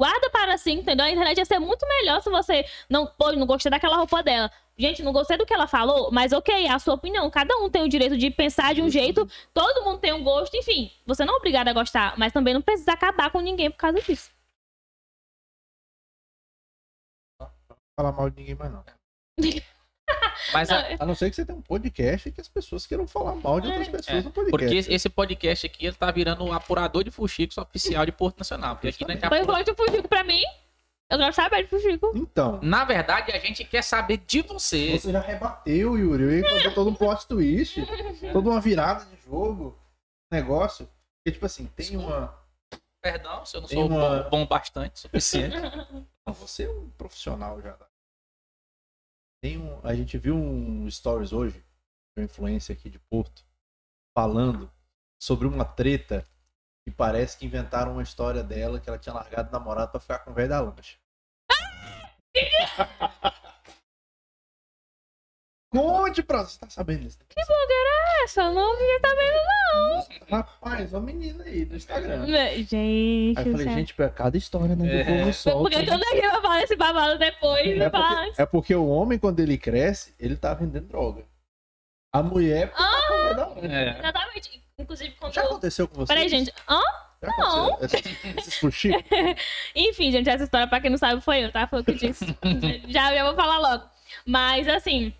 guarda 0.00 0.28
para 0.30 0.58
si, 0.58 0.72
entendeu? 0.72 1.06
A 1.06 1.10
internet 1.10 1.38
ia 1.38 1.44
ser 1.44 1.58
muito 1.60 1.86
melhor 1.86 2.20
se 2.20 2.28
você 2.30 2.64
não, 2.88 3.06
pô, 3.06 3.30
não 3.32 3.46
gostei 3.46 3.70
daquela 3.70 3.96
roupa 3.96 4.22
dela. 4.22 4.50
Gente, 4.76 5.02
não 5.04 5.12
gostei 5.12 5.36
do 5.36 5.46
que 5.46 5.54
ela 5.54 5.68
falou, 5.68 6.10
mas 6.10 6.32
ok, 6.32 6.66
é 6.66 6.70
a 6.70 6.78
sua 6.80 6.94
opinião. 6.94 7.30
Cada 7.30 7.56
um 7.58 7.70
tem 7.70 7.82
o 7.82 7.88
direito 7.88 8.16
de 8.18 8.28
pensar 8.30 8.74
de 8.74 8.82
um 8.82 8.90
jeito, 8.90 9.28
todo 9.52 9.84
mundo 9.84 10.00
tem 10.00 10.12
um 10.12 10.24
gosto, 10.24 10.56
enfim. 10.56 10.90
Você 11.06 11.24
não 11.24 11.34
é 11.34 11.36
obrigado 11.36 11.68
a 11.68 11.72
gostar, 11.72 12.18
mas 12.18 12.32
também 12.32 12.52
não 12.52 12.60
precisa 12.62 12.92
acabar 12.92 13.30
com 13.30 13.40
ninguém 13.40 13.70
por 13.70 13.76
causa 13.76 14.00
disso. 14.00 14.32
Falar 17.96 18.10
mal 18.12 18.28
de 18.28 18.36
ninguém 18.36 18.54
mais 18.56 18.72
não. 18.72 18.84
Mas 20.52 20.68
a- 20.70 20.90
Não, 20.90 20.96
A 21.00 21.06
não 21.06 21.14
ser 21.14 21.30
que 21.30 21.36
você 21.36 21.46
tenha 21.46 21.56
um 21.56 21.62
podcast 21.62 22.30
que 22.30 22.40
as 22.40 22.48
pessoas 22.48 22.86
queiram 22.86 23.06
falar 23.06 23.34
mal 23.36 23.60
de 23.60 23.68
outras 23.68 23.88
pessoas 23.88 24.18
É, 24.18 24.22
no 24.22 24.30
podcast. 24.32 24.50
porque 24.50 24.94
esse- 24.94 25.08
podcast 25.08 25.66
aqui, 25.66 25.86
ele 25.86 25.96
tá 25.96 26.10
virando 26.10 26.44
o 26.44 26.52
apurador 26.52 27.02
de 27.04 27.10
fuxicos 27.10 27.56
oficial 27.56 28.04
de 28.04 28.12
Porto 28.12 28.38
Nacional. 28.38 28.74
Porque 28.76 28.88
aqui 28.88 29.06
não 29.06 29.28
Foi 29.28 29.40
importante 29.40 29.70
o 29.70 29.74
Fuxico 29.76 30.08
pra 30.08 30.22
mim. 30.24 30.42
Eu 31.10 31.18
quero 31.18 31.32
saber 31.32 31.62
de 31.64 31.68
Fuxico. 31.68 32.12
Então, 32.16 32.60
Na 32.62 32.84
verdade, 32.84 33.30
a 33.30 33.38
gente 33.38 33.64
quer 33.64 33.82
saber 33.82 34.16
de 34.18 34.42
você. 34.42 34.98
você 34.98 35.12
já 35.12 35.20
rebateu, 35.20 35.96
Yuri. 35.98 36.22
Eu 36.24 36.30
ia 36.38 36.48
fazer 36.50 36.74
todo 36.74 36.90
um 36.90 36.94
plot 36.94 37.26
twist, 37.28 37.80
toda 38.32 38.50
uma 38.50 38.60
virada 38.60 39.04
de 39.04 39.16
jogo, 39.22 39.78
negócio. 40.32 40.86
Porque, 40.86 41.32
tipo 41.34 41.46
assim, 41.46 41.66
tem 41.76 41.96
uma. 41.96 42.36
Perdão, 43.02 43.44
se 43.44 43.56
eu 43.56 43.60
não 43.60 43.68
Tem 43.68 43.78
sou 43.78 43.86
uma- 43.88 44.22
bom, 44.24 44.30
bom 44.30 44.46
bastante, 44.46 44.98
suficiente. 44.98 45.54
Não, 46.26 46.32
você 46.32 46.64
é 46.64 46.70
um 46.70 46.88
profissional 46.92 47.60
já. 47.60 47.76
Tem 49.42 49.58
um... 49.58 49.78
A 49.86 49.94
gente 49.94 50.16
viu 50.16 50.34
um 50.34 50.90
stories 50.90 51.34
hoje, 51.34 51.58
de 51.58 52.20
uma 52.20 52.24
influência 52.24 52.72
aqui 52.72 52.88
de 52.88 52.98
Porto. 52.98 53.44
falando 54.16 54.72
sobre 55.22 55.46
uma 55.46 55.66
treta 55.66 56.26
que 56.84 56.90
parece 56.94 57.38
que 57.38 57.46
inventaram 57.46 57.92
uma 57.92 58.02
história 58.02 58.42
dela 58.42 58.78
que 58.78 58.88
ela 58.88 58.98
tinha 58.98 59.14
largado 59.14 59.48
o 59.48 59.52
namorado 59.52 59.90
pra 59.90 60.00
ficar 60.00 60.18
com 60.18 60.30
o 60.30 60.34
velho 60.34 60.48
da 60.50 60.60
lancha. 60.60 60.96
Conte 65.72 66.22
pra 66.22 66.44
você, 66.44 66.58
tá 66.60 66.70
sabendo 66.70 67.00
disso? 67.00 67.18
Essa 68.22 68.42
eu 68.42 68.54
não 68.54 68.76
vi 68.76 69.00
também. 69.00 69.32
Rapaz, 70.30 70.92
uma 70.92 71.00
menina 71.00 71.42
aí 71.44 71.64
do 71.64 71.74
Instagram. 71.74 72.26
Gente, 72.26 72.76
Aí 73.36 73.46
eu 73.46 73.52
falei, 73.52 73.68
gente, 73.74 73.92
pra 73.94 74.08
cada 74.08 74.36
história, 74.36 74.76
né? 74.76 75.00
É. 75.00 75.04
Que 75.04 75.18
povo 75.18 75.32
solta. 75.32 75.70
que 75.76 75.84
que 75.84 75.90
eu 75.90 75.98
não 75.98 76.14
ia 76.14 76.40
falar 76.40 76.62
esse 76.62 76.76
babado 76.76 77.18
depois? 77.18 77.66
É 77.66 77.74
Não 77.74 77.90
fala 77.90 78.06
porque, 78.08 78.20
antes. 78.28 78.38
é 78.38 78.46
porque 78.46 78.74
o 78.74 78.86
homem, 78.86 79.18
quando 79.18 79.40
ele 79.40 79.58
cresce, 79.58 80.14
ele 80.18 80.36
tá 80.36 80.54
vendendo 80.54 80.86
droga. 80.86 81.26
A 82.12 82.22
mulher. 82.22 82.70
tá 82.72 83.32
da 83.32 83.48
lancha. 83.48 83.66
É. 83.66 83.98
Exatamente. 83.98 84.63
Inclusive, 84.78 85.14
quando 85.18 85.32
Já 85.32 85.42
eu... 85.42 85.46
aconteceu 85.48 85.88
com 85.88 85.96
você? 85.96 86.12
Peraí, 86.12 86.28
gente. 86.28 86.52
Hã? 86.68 86.80
Já 87.22 87.28
aconteceu? 87.30 88.34
Esses, 88.36 88.58
fuxicos? 88.58 89.02
Enfim, 89.74 90.10
gente, 90.10 90.28
essa 90.28 90.44
história, 90.44 90.66
pra 90.66 90.80
quem 90.80 90.90
não 90.90 90.98
sabe, 90.98 91.20
foi 91.20 91.44
eu, 91.44 91.52
tá? 91.52 91.66
Foi 91.66 91.80
o 91.80 91.84
que 91.84 91.94
disse. 91.94 92.26
já, 92.88 93.14
já 93.14 93.24
vou 93.24 93.34
falar 93.34 93.58
logo. 93.58 93.88
Mas, 94.26 94.68
assim, 94.68 95.14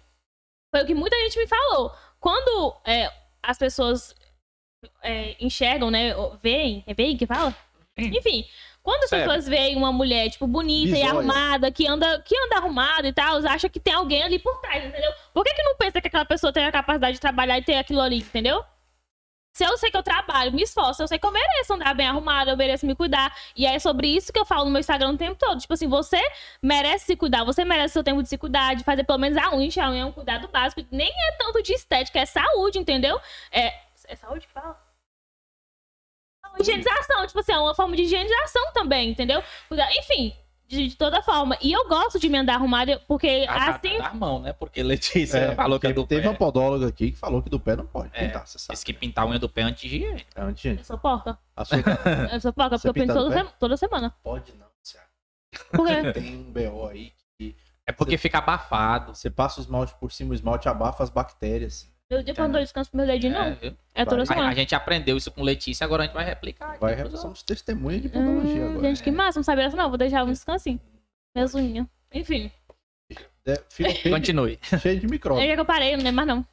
foi 0.75 0.83
o 0.83 0.87
que 0.87 0.95
muita 0.95 1.17
gente 1.21 1.39
me 1.39 1.47
falou. 1.47 1.95
Quando 2.19 2.77
é, 2.85 3.11
as 3.43 3.57
pessoas 3.57 4.15
é, 5.03 5.37
enxergam, 5.41 5.91
né? 5.91 6.15
Veem, 6.43 6.83
é 6.87 6.95
veem 6.95 7.17
que 7.17 7.27
fala? 7.27 7.55
Enfim, 7.97 8.45
quando 8.83 9.05
as 9.05 9.11
Certo. 9.11 9.25
pessoas 9.25 9.49
veem 9.49 9.77
uma 9.77 9.93
mulher, 9.93 10.29
tipo, 10.31 10.47
bonita 10.47 10.99
e 10.99 11.03
arrumada, 11.03 11.71
que 11.71 11.87
anda, 11.87 12.21
que 12.21 12.37
anda 12.37 12.57
arrumada 12.57 13.07
e 13.07 13.13
tal, 13.13 13.39
acham 13.47 13.71
que 13.71 13.81
tem 13.81 13.95
alguém 13.95 14.23
ali 14.23 14.39
por 14.39 14.61
trás, 14.61 14.85
entendeu? 14.85 15.13
Por 15.33 15.45
que, 15.45 15.55
que 15.55 15.63
não 15.63 15.77
pensa 15.77 16.01
que 16.01 16.09
aquela 16.09 16.25
pessoa 16.25 16.53
tem 16.53 16.67
a 16.67 16.73
capacidade 16.73 17.15
de 17.15 17.21
trabalhar 17.21 17.57
e 17.57 17.63
ter 17.63 17.77
aquilo 17.77 18.01
ali, 18.01 18.19
entendeu? 18.19 18.65
Se 19.57 19.65
eu 19.65 19.79
sei 19.79 19.89
que 19.89 19.97
eu 19.97 20.03
trabalho, 20.03 20.53
me 20.53 20.63
esforço, 20.63 21.01
eu 21.01 21.07
sei 21.07 21.17
que 21.17 21.25
eu 21.25 21.31
mereço 21.31 21.73
andar 21.73 21.95
bem 21.95 22.09
arrumada, 22.09 22.51
eu 22.51 22.57
mereço 22.57 22.85
me 22.85 22.95
cuidar. 22.97 23.33
E 23.55 23.65
é 23.65 23.79
sobre 23.79 24.09
isso 24.09 24.33
que 24.33 24.39
eu 24.39 24.45
falo 24.45 24.65
no 24.65 24.71
meu 24.73 24.81
Instagram 24.81 25.11
o 25.13 25.17
tempo 25.17 25.37
todo. 25.39 25.61
Tipo 25.61 25.75
assim, 25.75 25.87
você 25.89 26.21
merece 26.61 27.07
se 27.07 27.17
cuidar, 27.17 27.45
você 27.45 27.65
merece 27.65 27.93
seu 27.93 28.03
tempo 28.03 28.21
de 28.21 28.29
se 28.29 28.37
cuidar, 28.37 28.75
de 28.75 28.83
fazer 28.83 29.05
pelo 29.05 29.19
menos 29.19 29.39
a 29.39 29.55
unha, 29.55 29.71
a 29.81 29.91
unha 29.91 30.03
é 30.03 30.05
um 30.05 30.11
cuidado 30.11 30.49
básico. 30.49 30.85
Nem 30.91 31.09
é 31.09 31.33
tanto 31.39 31.63
de 31.63 31.73
estética, 31.73 32.19
é 32.19 32.27
saúde, 32.27 32.81
entendeu? 32.81 33.21
É, 33.53 33.73
é 34.09 34.17
saúde 34.17 34.45
que 34.45 34.53
fala? 34.53 34.77
Higienização, 36.59 37.27
tipo 37.27 37.39
assim, 37.39 37.53
é 37.53 37.59
uma 37.59 37.75
forma 37.77 37.95
de 37.97 38.03
higienização 38.03 38.73
também, 38.73 39.11
entendeu? 39.11 39.43
Enfim, 39.99 40.37
de, 40.67 40.89
de 40.89 40.97
toda 40.97 41.23
forma. 41.23 41.57
E 41.61 41.73
eu 41.73 41.87
gosto 41.89 42.19
de 42.19 42.29
me 42.29 42.39
andar 42.39 42.55
arrumada, 42.55 43.01
porque 43.07 43.45
A, 43.49 43.71
assim. 43.77 43.99
da 43.99 44.13
mão, 44.15 44.41
né? 44.41 44.53
Porque 44.53 44.83
Letícia 44.83 45.39
É, 45.39 45.55
falou 45.55 45.79
que 45.79 45.87
é 45.87 45.91
porque 45.91 46.03
do 46.03 46.07
teve 46.07 46.23
pé. 46.23 46.29
uma 46.29 46.35
podóloga 46.37 46.87
aqui 46.89 47.11
que 47.13 47.19
falou 47.19 47.43
que 47.43 47.51
do 47.51 47.61
pé 47.61 47.77
não 47.77 47.87
pode 47.87 48.11
É. 48.15 48.27
pintar, 48.27 48.47
você 48.47 48.59
sabe. 48.59 48.75
Disse 48.75 48.85
que 48.85 48.93
pintar 48.93 49.25
a 49.25 49.29
unha 49.29 49.39
do 49.39 49.49
pé 49.49 49.61
é 49.63 49.65
anti-higiene. 49.65 50.27
É 50.35 50.41
antes, 50.43 50.65
Eu 50.79 50.85
sou 50.85 50.99
porca. 50.99 51.39
a 51.57 51.65
sua 51.65 51.79
Eu 52.33 52.41
sou 52.41 52.53
porca, 52.53 52.79
Você 52.79 52.89
porque 52.89 53.01
eu 53.01 53.07
pinto 53.07 53.15
toda, 53.19 53.45
se- 53.45 53.53
toda 53.59 53.77
semana. 53.77 54.15
pode 54.23 54.53
não, 54.57 54.67
Thiago. 54.83 55.09
Por 55.73 55.87
quê? 55.87 56.13
Tem 56.13 56.37
um 56.37 56.53
BO 56.53 56.89
aí 56.89 57.13
que 57.39 57.55
É 57.87 57.93
porque 57.93 58.17
fica 58.17 58.39
abafado. 58.39 59.15
você 59.15 59.31
passa 59.31 59.61
o 59.61 59.63
esmalte 59.63 59.95
por 60.01 60.11
cima, 60.11 60.31
o 60.31 60.35
esmalte 60.35 60.69
abafa 60.69 61.03
as 61.05 61.11
bactérias. 61.11 61.93
Meu 62.11 62.23
dia 62.23 62.35
quando 62.35 62.57
eu 62.57 62.63
descanso 62.63 62.91
pro 62.91 62.99
meu 62.99 63.07
dedinho, 63.07 63.35
É, 63.35 63.51
não. 63.51 63.57
viu? 63.57 63.77
É 63.95 64.05
toda 64.05 64.17
Vai. 64.17 64.23
A, 64.25 64.27
semana. 64.27 64.51
a 64.51 64.55
gente 64.55 64.75
aprendeu 64.75 65.17
isso 65.17 65.31
com 65.33 65.43
Letícia, 65.43 65.85
agora 65.85 66.03
a 66.03 66.07
gente 66.07 66.15
vai 66.15 66.25
replicar. 66.25 66.71
aqui 66.73 66.81
Vai, 66.81 66.93
pros 66.95 67.05
outros. 67.07 67.21
somos 67.23 67.43
testemunha 67.43 67.99
de 68.01 68.09
podologia 68.09 68.63
Hum, 68.63 68.71
agora. 68.73 68.89
gente, 68.89 69.03
que 69.03 69.11
massa, 69.11 69.39
não 69.39 69.45
sabia 69.45 69.65
dessa 69.65 69.77
não. 69.77 69.89
Vou 69.89 69.97
deixar 69.99 70.23
um 70.25 70.31
descansinho. 70.31 70.81
Minhas 71.35 71.55
unhas. 71.55 71.87
Enfim. 72.13 72.51
É, 73.47 73.57
Continue. 74.11 74.57
de, 74.57 74.79
cheio 74.81 75.01
de 75.01 75.07
micróbios. 75.07 75.49
é 75.49 75.55
que 75.55 75.61
eu 75.61 75.65
parei, 75.65 75.97
não 75.97 76.05
lembro 76.05 76.17
mais 76.17 76.29
não. 76.29 76.47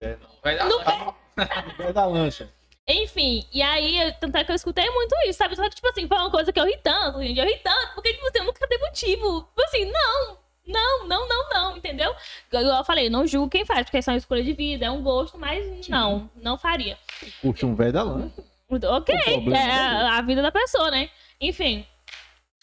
É, 0.00 0.16
não. 0.16 0.28
Vai 0.42 0.56
dar- 0.56 0.64
No 0.68 0.78
No 0.78 1.74
pé 1.76 1.92
da 1.92 2.06
lancha. 2.06 2.52
Enfim, 2.88 3.44
e 3.52 3.62
aí, 3.62 3.98
eu- 3.98 4.12
tanto 4.14 4.36
é 4.36 4.44
que 4.44 4.50
eu 4.52 4.54
escutei 4.54 4.88
muito 4.90 5.12
isso, 5.26 5.38
sabe? 5.38 5.56
Só 5.56 5.62
que, 5.68 5.74
tipo 5.74 5.88
assim, 5.88 6.06
foi 6.06 6.16
uma 6.18 6.30
coisa 6.30 6.52
que 6.52 6.60
eu 6.60 6.64
ri 6.64 6.76
tanto, 6.82 7.20
gente. 7.22 7.38
Eu 7.38 7.44
ri 7.46 7.58
tanto, 7.58 7.94
porque, 7.94 8.12
tipo 8.12 8.26
assim, 8.26 8.38
eu 8.38 8.44
nunca 8.44 8.66
dei 8.66 8.78
motivo. 8.78 9.40
Tipo 9.42 9.62
assim, 9.64 9.90
não, 9.90 10.38
não, 10.66 11.06
não, 11.06 11.28
não, 11.28 11.48
não, 11.50 11.76
entendeu? 11.76 12.14
Igual 12.48 12.78
eu 12.78 12.84
falei, 12.84 13.08
não 13.08 13.26
julgo 13.26 13.48
quem 13.50 13.64
faz, 13.64 13.84
porque 13.84 13.98
é 13.98 14.10
uma 14.10 14.16
escolha 14.16 14.42
de 14.42 14.52
vida, 14.52 14.86
é 14.86 14.90
um 14.90 15.02
gosto, 15.02 15.38
mas 15.38 15.86
não, 15.88 16.30
não 16.36 16.58
faria. 16.58 16.98
Curte 17.40 17.64
um 17.64 17.74
velho 17.74 17.92
da 17.92 18.02
lancha. 18.02 18.42
Ok, 18.68 19.14
O 19.46 19.54
é 19.54 19.58
é 19.58 19.70
a, 19.70 20.18
a 20.18 20.22
vida 20.22 20.42
da 20.42 20.50
pessoa, 20.50 20.90
né? 20.90 21.08
Enfim. 21.40 21.86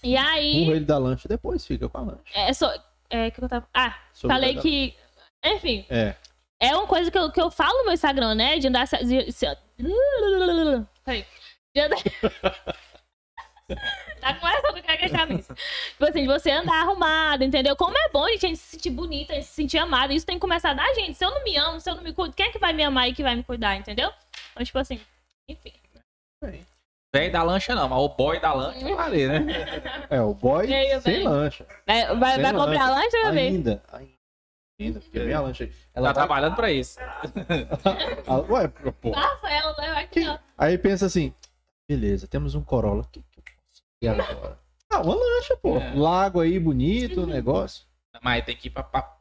E 0.04 0.18
aí, 0.18 0.64
Empurra 0.64 0.76
ele 0.76 0.86
da 0.86 0.98
lancha 0.98 1.30
depois 1.30 1.66
fica 1.66 1.88
com 1.88 1.98
a 1.98 2.02
lancha. 2.02 2.24
é 2.34 2.52
só. 2.52 2.74
É 3.10 3.32
que 3.32 3.42
eu 3.42 3.48
tava. 3.48 3.66
Ah, 3.74 3.96
Sobre 4.12 4.34
o 4.34 4.36
falei 4.38 4.50
velho 4.56 4.62
que. 4.62 4.94
Enfim, 5.46 5.86
É. 5.90 6.16
é 6.60 6.76
uma 6.76 6.88
coisa 6.88 7.10
que 7.10 7.18
eu, 7.18 7.32
que 7.32 7.40
eu 7.42 7.50
falo 7.50 7.78
no 7.80 7.84
meu 7.86 7.94
Instagram, 7.94 8.36
né? 8.36 8.58
De 8.58 8.68
andar. 8.68 8.86
de-. 8.86 9.28
De 11.76 11.82
andar. 11.82 11.98
tá 14.20 14.34
começando 14.36 14.84
com 14.84 14.92
a 14.92 14.98
queixamento. 14.98 15.56
Tipo 15.56 16.06
assim, 16.06 16.22
de 16.22 16.28
você 16.28 16.52
andar 16.52 16.82
arrumado, 16.82 17.44
entendeu? 17.44 17.76
Como 17.76 17.98
é 17.98 18.10
bom 18.10 18.28
gente, 18.30 18.46
a 18.46 18.50
gente 18.50 18.60
se 18.60 18.72
sentir 18.72 18.90
bonita, 18.90 19.34
a 19.34 19.36
gente 19.36 19.46
se 19.48 19.54
sentir 19.54 19.78
amada. 19.78 20.14
Isso 20.14 20.26
tem 20.26 20.36
que 20.36 20.42
começar 20.42 20.74
da 20.74 20.94
gente. 20.94 21.16
Se 21.16 21.26
eu 21.26 21.32
não 21.32 21.44
me 21.44 21.56
amo, 21.58 21.80
se 21.80 21.90
eu 21.90 21.96
não 21.96 22.04
me 22.04 22.14
cuido, 22.14 22.34
quem 22.36 22.48
é 22.48 22.52
que 22.52 22.60
vai 22.60 22.74
me 22.74 22.84
amar 22.84 23.10
e 23.10 23.14
que 23.14 23.24
vai 23.24 23.36
me 23.36 23.44
cuidar, 23.44 23.76
entendeu? 23.76 24.12
Então, 24.52 24.64
tipo 24.64 24.80
assim, 24.80 25.00
enfim. 25.50 25.74
Velho 27.16 27.32
da 27.32 27.44
lancha 27.44 27.76
não, 27.76 27.88
mas 27.88 28.00
o 28.00 28.10
boy 28.10 28.40
da 28.40 28.54
lancha 28.54 28.88
eu 28.88 28.96
falei, 28.98 29.28
né? 29.28 29.46
É, 30.10 30.20
o 30.22 30.34
boy 30.34 30.74
aí, 30.74 31.00
sem 31.02 31.22
lancha. 31.24 31.66
Vai, 31.86 32.16
vai, 32.16 32.34
Sem 32.34 32.42
vai 32.44 32.52
comprar 32.54 32.90
lancha. 32.90 32.96
lancha, 32.96 33.18
meu 33.24 33.34
bem? 33.34 33.48
Ainda. 33.50 33.84
Ainda. 33.94 34.14
Ainda, 34.82 35.00
porque 35.00 35.20
minha 35.20 35.40
lancha. 35.40 35.70
Ela 35.94 36.08
Tá 36.08 36.14
vai... 36.14 36.28
trabalhando 36.28 36.56
pra 36.56 36.72
isso. 36.72 36.98
Ah, 38.28 38.38
Ué, 38.50 38.68
pô. 38.68 39.12
Passa 39.12 39.48
ela, 39.50 39.74
vai 39.74 40.04
aqui, 40.04 40.28
ó. 40.28 40.40
Aí 40.58 40.76
pensa 40.78 41.06
assim, 41.06 41.32
beleza, 41.88 42.28
temos 42.28 42.56
um 42.56 42.64
Corolla. 42.64 43.04
O 43.04 43.08
que, 43.08 43.24
que 44.12 44.24
ter 44.24 44.32
agora? 44.32 44.60
Ah, 44.92 45.02
uma 45.02 45.16
lancha, 45.16 45.58
pô. 45.58 45.78
É. 45.78 45.94
Lago 45.96 46.40
aí, 46.42 46.60
bonito, 46.60 47.26
negócio. 47.26 47.86
Mas 48.22 48.46
tem 48.46 48.56
que 48.56 48.68
ir 48.68 48.72
pra, 48.72 48.84
pra 48.84 49.12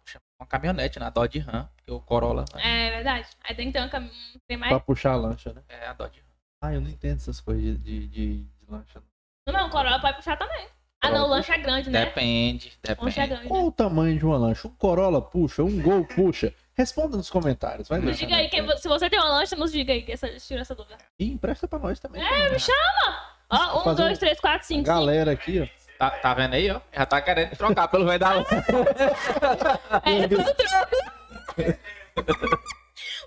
uma 0.40 0.46
caminhonete 0.46 0.98
na 0.98 1.08
Dodge 1.08 1.38
Ram, 1.38 1.68
porque 1.76 1.90
o 1.90 2.00
Corolla 2.00 2.44
É 2.56 2.90
verdade. 2.90 3.26
Aí 3.44 3.54
tem 3.54 3.66
que 3.68 3.72
ter 3.78 3.84
um 3.84 3.88
caminho. 3.88 4.12
Tem 4.46 4.56
mais. 4.56 4.70
Pra 4.70 4.80
puxar 4.80 5.12
a 5.12 5.16
lancha, 5.16 5.52
né? 5.52 5.62
é 5.68 5.86
a 5.86 5.92
Dodge 5.94 6.20
Ram. 6.20 6.26
Ah, 6.64 6.74
eu 6.74 6.80
não 6.80 6.88
entendo 6.90 7.16
essas 7.16 7.40
coisas 7.40 7.62
de, 7.62 7.76
de, 7.78 8.06
de- 8.08 8.42
de 8.44 8.46
lancha. 8.68 9.02
Não, 9.46 9.54
não, 9.54 9.70
Corolla 9.70 9.98
pode 10.00 10.16
puxar 10.16 10.36
também. 10.36 10.66
Ah, 11.04 11.10
não, 11.10 11.24
o 11.24 11.28
lanche 11.30 11.50
é 11.50 11.58
grande, 11.58 11.90
né? 11.90 12.04
Depende, 12.04 12.68
O 12.68 12.86
é 12.86 12.94
depende. 12.94 13.26
grande. 13.26 13.48
Qual 13.48 13.66
o 13.66 13.72
tamanho 13.72 14.16
de 14.16 14.24
uma 14.24 14.36
lancha? 14.36 14.68
Um 14.68 14.70
Corolla 14.76 15.20
puxa, 15.20 15.64
um 15.64 15.82
Gol 15.82 16.04
puxa? 16.06 16.54
Responda 16.74 17.16
nos 17.16 17.28
comentários, 17.28 17.88
vai 17.88 17.98
Nos 17.98 18.16
diga 18.16 18.36
aí, 18.36 18.48
quem, 18.48 18.64
vo- 18.64 18.76
se 18.76 18.86
você 18.88 19.10
tem 19.10 19.18
uma 19.18 19.28
lancha, 19.28 19.56
nos 19.56 19.72
diga 19.72 19.92
aí, 19.92 20.02
que 20.02 20.12
essa, 20.12 20.28
tira 20.38 20.60
essa 20.60 20.76
dúvida. 20.76 20.96
E 21.18 21.32
empresta 21.32 21.66
pra 21.66 21.80
nós 21.80 21.98
também. 21.98 22.22
É, 22.22 22.50
me 22.50 22.58
chama! 22.60 23.31
Ó, 23.52 23.80
um, 23.80 23.84
Fazer 23.84 24.02
um- 24.02 24.06
dois, 24.06 24.18
três, 24.18 24.40
quatro, 24.40 24.66
cinco, 24.66 24.78
cinco. 24.80 24.86
Galera 24.88 25.32
aqui, 25.32 25.60
ó. 25.60 25.82
Tá, 25.98 26.10
tá 26.10 26.34
vendo 26.34 26.54
aí, 26.54 26.70
ó? 26.70 26.80
Já 26.92 27.06
tá 27.06 27.20
querendo 27.22 27.54
trocar 27.56 27.86
pelo 27.88 28.04
velho 28.06 28.18
da. 28.18 28.32
É, 30.04 30.28
foi 30.28 30.38
o 30.38 30.54
troco. 30.54 31.78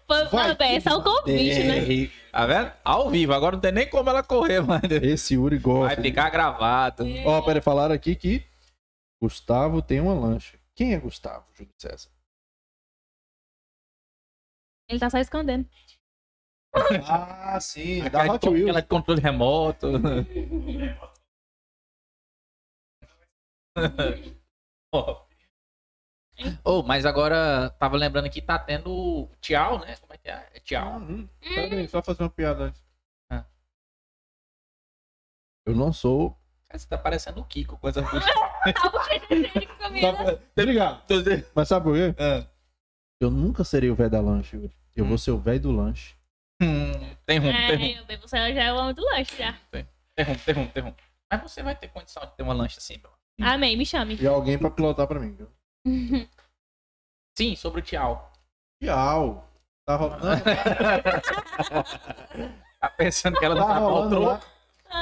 Foi, 0.08 0.26
Vai 0.26 0.48
não, 0.50 0.56
bem, 0.56 0.76
esse 0.76 0.88
é 0.88 0.94
um 0.94 1.02
convite, 1.02 1.64
né? 1.64 1.78
É, 1.80 2.10
Tá 2.32 2.46
vendo? 2.46 2.72
Ao 2.84 3.10
vivo, 3.10 3.34
agora 3.34 3.56
não 3.56 3.62
tem 3.62 3.72
nem 3.72 3.90
como 3.90 4.10
ela 4.10 4.22
correr, 4.22 4.62
mas 4.62 4.82
Esse 4.92 5.38
Uri 5.38 5.58
gosta. 5.58 5.96
vai 5.96 6.04
ficar 6.04 6.30
gravado. 6.30 7.06
Ó, 7.26 7.42
peraí, 7.42 7.62
falaram 7.62 7.96
aqui 7.96 8.16
que 8.16 8.46
Gustavo 9.22 9.82
tem 9.82 10.00
uma 10.02 10.14
lancha. 10.14 10.58
Quem 10.76 10.94
é 10.94 11.00
Gustavo, 11.00 11.46
Júlio 11.54 11.74
César? 11.78 12.10
Ele 14.90 15.00
tá 15.00 15.10
só 15.10 15.18
escondendo. 15.18 15.68
Ah, 17.08 17.60
sim, 17.60 18.02
da 18.02 18.08
Aquela, 18.08 18.34
Hot 18.34 18.42
de, 18.42 18.50
Wheels. 18.50 18.64
aquela 18.64 18.82
de 18.82 18.88
controle 18.88 19.22
remoto. 19.22 19.88
oh, 26.64 26.84
mas 26.84 27.06
agora 27.06 27.70
tava 27.72 27.98
lembrando 27.98 28.30
que 28.30 28.42
tá 28.42 28.60
tendo 28.60 29.30
tchau, 29.42 29.80
né? 29.80 29.96
Como 29.98 30.14
é 30.14 30.18
que 30.18 30.30
é? 30.30 30.50
É 30.54 30.60
tchau. 30.60 31.00
Uhum. 31.00 31.30
Peraí, 31.42 31.88
só 31.88 32.02
fazer 32.02 32.24
uma 32.24 32.30
piada 32.30 32.66
antes. 32.66 32.84
Ah. 33.30 33.46
Eu 35.66 35.76
não 35.76 35.94
sou. 35.94 36.38
Você 36.72 36.88
tá 36.88 36.98
parecendo 36.98 37.40
o 37.40 37.46
Kiko 37.46 37.78
com 37.78 37.88
essa 37.88 38.02
Obrigado. 40.58 41.04
Mas 41.54 41.68
sabe 41.70 41.86
por 41.86 41.96
quê? 41.96 42.14
Ah. 42.20 42.46
Eu 43.22 43.32
nunca 43.32 43.64
serei 43.64 43.90
o 43.90 43.96
velho 43.96 44.10
da 44.10 44.20
lanche. 44.20 44.70
Eu 44.94 45.06
vou 45.06 45.18
ser 45.18 45.32
o 45.32 45.38
velho 45.40 45.62
do 45.62 45.72
lanche. 45.72 46.16
Hum, 46.62 47.16
tem 47.26 47.38
rumo, 47.40 47.54
tem 47.54 47.76
rumo, 47.76 48.06
É, 48.12 48.18
você 48.18 48.54
já 48.54 48.64
é 48.64 48.72
o 48.74 48.78
homem 48.78 48.94
do 48.94 49.04
lanche, 49.04 49.36
já. 49.38 49.54
tem 49.72 49.86
rumo, 50.26 50.40
tem 50.46 50.56
rumo, 50.56 50.70
tem 50.72 50.84
rumo. 50.84 50.96
Mas 51.32 51.42
você 51.42 51.62
vai 51.64 51.76
ter 51.76 51.90
condição 51.90 52.24
de 52.26 52.36
ter 52.36 52.44
uma 52.44 52.54
lancha 52.54 52.80
assim, 52.80 52.98
meu. 52.98 53.12
Amém, 53.46 53.76
me 53.76 53.86
chame. 53.86 54.16
E 54.16 54.26
alguém 54.26 54.58
pra 54.58 54.70
pilotar 54.72 55.06
pra 55.08 55.20
mim, 55.20 55.36
viu? 55.36 55.52
Sim, 57.38 57.56
sobre 57.56 57.82
o 57.82 57.84
tchau. 57.84 58.32
Tchau. 58.82 59.50
Tá 59.86 59.96
rolando, 59.98 60.22
Tá 62.80 62.90
pensando 62.90 63.38
que 63.38 63.46
ela 63.46 63.56
não 63.56 63.68
tá 63.68 63.74
tá 63.74 63.80
rolando 63.80 64.20
lá 64.20 64.40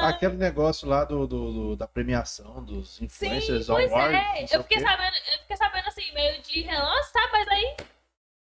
aquele 0.10 0.36
negócio 0.36 0.88
lá 0.88 1.06
do, 1.06 1.26
do- 1.28 1.54
do- 1.54 1.76
da 1.78 1.88
premiação 1.88 2.64
dos 2.66 2.96
Sim, 2.96 3.06
influencers 3.06 3.68
pois 3.68 3.92
awards. 3.92 4.14
não 4.14 4.20
é. 4.20 4.44
Eu 4.52 4.62
fiquei 4.64 4.80
sabendo, 4.82 5.16
eu 5.16 5.40
fiquei 5.42 5.56
sabendo 5.58 5.88
assim, 5.88 6.12
meio 6.14 6.42
de 6.42 6.62
relance, 6.64 7.12
sabe? 7.12 7.32
Mas 7.32 7.48
aí 7.48 7.78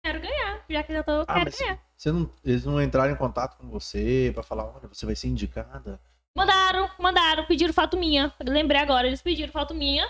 quero 0.05 0.21
ganhar. 0.21 0.63
já 0.69 0.83
que 0.83 0.93
eu 0.93 1.03
tô 1.03 1.11
Ah, 1.21 1.25
querendo 1.25 1.45
mas 1.45 1.59
ganhar. 1.59 1.79
Você 2.01 2.11
não, 2.11 2.33
eles 2.43 2.65
não 2.65 2.81
entraram 2.81 3.13
em 3.13 3.15
contato 3.15 3.57
com 3.57 3.69
você 3.69 4.31
pra 4.33 4.41
falar, 4.41 4.65
olha, 4.65 4.87
você 4.87 5.05
vai 5.05 5.15
ser 5.15 5.27
indicada? 5.27 6.01
Mandaram, 6.35 6.89
mandaram, 6.97 7.45
pediram 7.45 7.71
foto 7.71 7.95
minha. 7.95 8.33
Eu 8.39 8.51
lembrei 8.51 8.81
agora, 8.81 9.05
eles 9.05 9.21
pediram 9.21 9.51
foto 9.51 9.75
minha. 9.75 10.09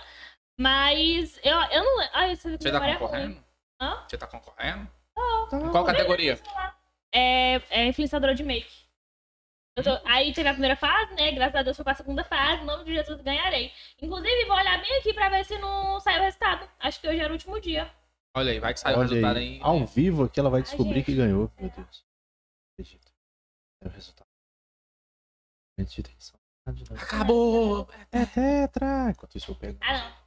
Mas 0.57 1.37
eu, 1.43 1.57
eu 1.69 1.83
não. 1.83 2.07
Ai, 2.13 2.31
essa 2.31 2.49
Você 2.49 2.71
tá 2.71 2.87
é 2.87 2.93
concorrendo? 2.93 3.43
Hã? 3.81 4.05
Você 4.07 4.17
tá 4.17 4.25
concorrendo? 4.25 4.89
Tá. 5.49 5.69
Qual 5.69 5.83
categoria? 5.83 6.39
É, 7.13 7.61
é 7.69 7.87
influenciadora 7.87 8.33
de 8.33 8.43
make. 8.43 8.71
Eu 9.75 9.83
tô- 9.83 9.99
aí 10.07 10.31
teve 10.33 10.47
a 10.47 10.53
primeira 10.53 10.77
fase, 10.77 11.13
né? 11.15 11.33
Graças 11.33 11.55
a 11.55 11.63
Deus 11.63 11.75
foi 11.75 11.83
pra 11.83 11.93
segunda 11.95 12.23
fase. 12.23 12.61
Em 12.61 12.65
nome 12.65 12.85
de 12.85 12.93
Jesus 12.93 13.19
ganharei. 13.19 13.69
Inclusive, 14.01 14.45
vou 14.45 14.55
olhar 14.55 14.79
bem 14.81 14.97
aqui 14.99 15.13
pra 15.13 15.27
ver 15.27 15.43
se 15.43 15.57
não 15.57 15.99
saiu 15.99 16.21
o 16.21 16.23
resultado. 16.23 16.69
Acho 16.79 17.01
que 17.01 17.07
hoje 17.09 17.19
era 17.19 17.29
o 17.29 17.33
último 17.33 17.59
dia. 17.59 17.91
Olha 18.35 18.51
aí, 18.51 18.59
vai 18.59 18.73
que 18.73 18.79
sai 18.79 18.93
o 18.93 18.99
Olha 18.99 19.07
resultado 19.09 19.37
aí, 19.37 19.55
aí. 19.55 19.59
ao 19.61 19.85
vivo 19.85 20.23
aqui 20.23 20.39
ela 20.39 20.49
vai 20.49 20.61
Ai, 20.61 20.63
descobrir 20.63 20.95
gente. 20.95 21.05
que 21.05 21.15
ganhou. 21.15 21.51
Meu 21.59 21.69
Deus. 21.69 22.05
Acredito. 22.73 23.11
É 23.83 23.87
o 23.87 23.91
resultado. 23.91 24.27
Ah, 26.65 26.71
de 26.71 26.89
novo. 26.89 27.03
Acabou! 27.03 27.89
É 28.11 28.25
tetra. 28.25 29.09
Enquanto 29.09 29.35
isso 29.35 29.51
eu 29.51 29.55
pego. 29.55 29.77
Ah, 29.81 29.97
não. 29.97 30.21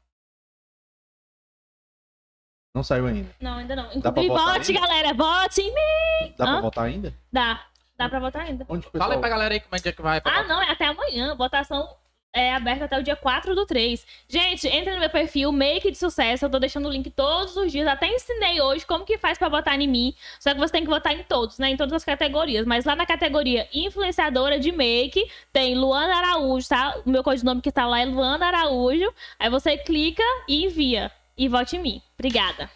Não 2.77 2.83
saiu 2.83 3.07
ainda. 3.07 3.35
Não, 3.41 3.59
ainda 3.59 3.77
não. 3.77 3.89
Pra 3.89 3.97
Inclusive, 4.11 4.29
votar 4.29 4.59
vote, 4.59 4.73
ainda? 4.73 4.81
galera. 4.87 5.15
Vote 5.15 5.61
em 5.61 5.73
mim. 5.75 6.35
Dá 6.37 6.45
pra 6.45 6.55
Hã? 6.57 6.61
votar 6.61 6.85
ainda? 6.87 7.15
Dá. 7.33 7.67
Dá 7.97 8.09
pra 8.09 8.19
votar 8.19 8.43
ainda. 8.43 8.67
Onde 8.69 8.87
o 8.87 8.91
Fala 8.91 9.15
aí 9.15 9.21
pra 9.21 9.29
galera 9.29 9.55
aí 9.55 9.61
como 9.61 9.77
é 9.77 9.79
que 9.81 9.89
é 9.89 9.93
que 9.93 10.03
vai. 10.03 10.21
pra 10.21 10.41
Ah, 10.41 10.43
não, 10.43 10.61
é 10.61 10.71
até 10.73 10.87
amanhã. 10.87 11.37
Votação 11.37 11.97
é 12.35 12.53
aberta 12.53 12.87
até 12.87 12.99
o 12.99 13.03
dia 13.03 13.15
4 13.15 13.55
do 13.55 13.65
3. 13.65 14.05
Gente, 14.29 14.67
entre 14.67 14.93
no 14.93 14.99
meu 14.99 15.09
perfil, 15.09 15.53
Make 15.53 15.93
de 15.93 15.97
Sucesso. 15.97 16.45
Eu 16.45 16.51
tô 16.51 16.59
deixando 16.59 16.89
o 16.89 16.91
link 16.91 17.09
todos 17.11 17.57
os 17.57 17.71
dias. 17.71 17.87
Até 17.87 18.09
ensinei 18.09 18.61
hoje 18.61 18.85
como 18.85 19.05
que 19.05 19.17
faz 19.17 19.39
pra 19.39 19.49
votar 19.49 19.81
em 19.81 19.87
mim. 19.87 20.13
Só 20.41 20.53
que 20.53 20.59
você 20.59 20.73
tem 20.73 20.83
que 20.83 20.91
votar 20.91 21.15
em 21.15 21.23
todos, 21.23 21.59
né? 21.59 21.71
Em 21.71 21.77
todas 21.77 21.93
as 21.93 22.05
categorias. 22.05 22.67
Mas 22.67 22.85
lá 22.85 22.97
na 22.97 23.07
categoria 23.07 23.69
influenciadora 23.73 24.59
de 24.59 24.73
Make, 24.73 25.31
tem 25.53 25.77
Luana 25.77 26.17
Araújo, 26.17 26.69
tá? 26.69 27.01
O 27.07 27.11
meu 27.11 27.23
codinome 27.23 27.61
que 27.61 27.71
tá 27.71 27.87
lá 27.87 28.01
é 28.01 28.05
Luana 28.05 28.47
Araújo. 28.47 29.15
Aí 29.39 29.49
você 29.49 29.79
clica 29.79 30.25
e 30.49 30.65
envia. 30.65 31.13
E 31.39 31.49
vote 31.49 31.77
em 31.77 31.81
mim. 31.81 32.03
Obrigada. 32.19 32.69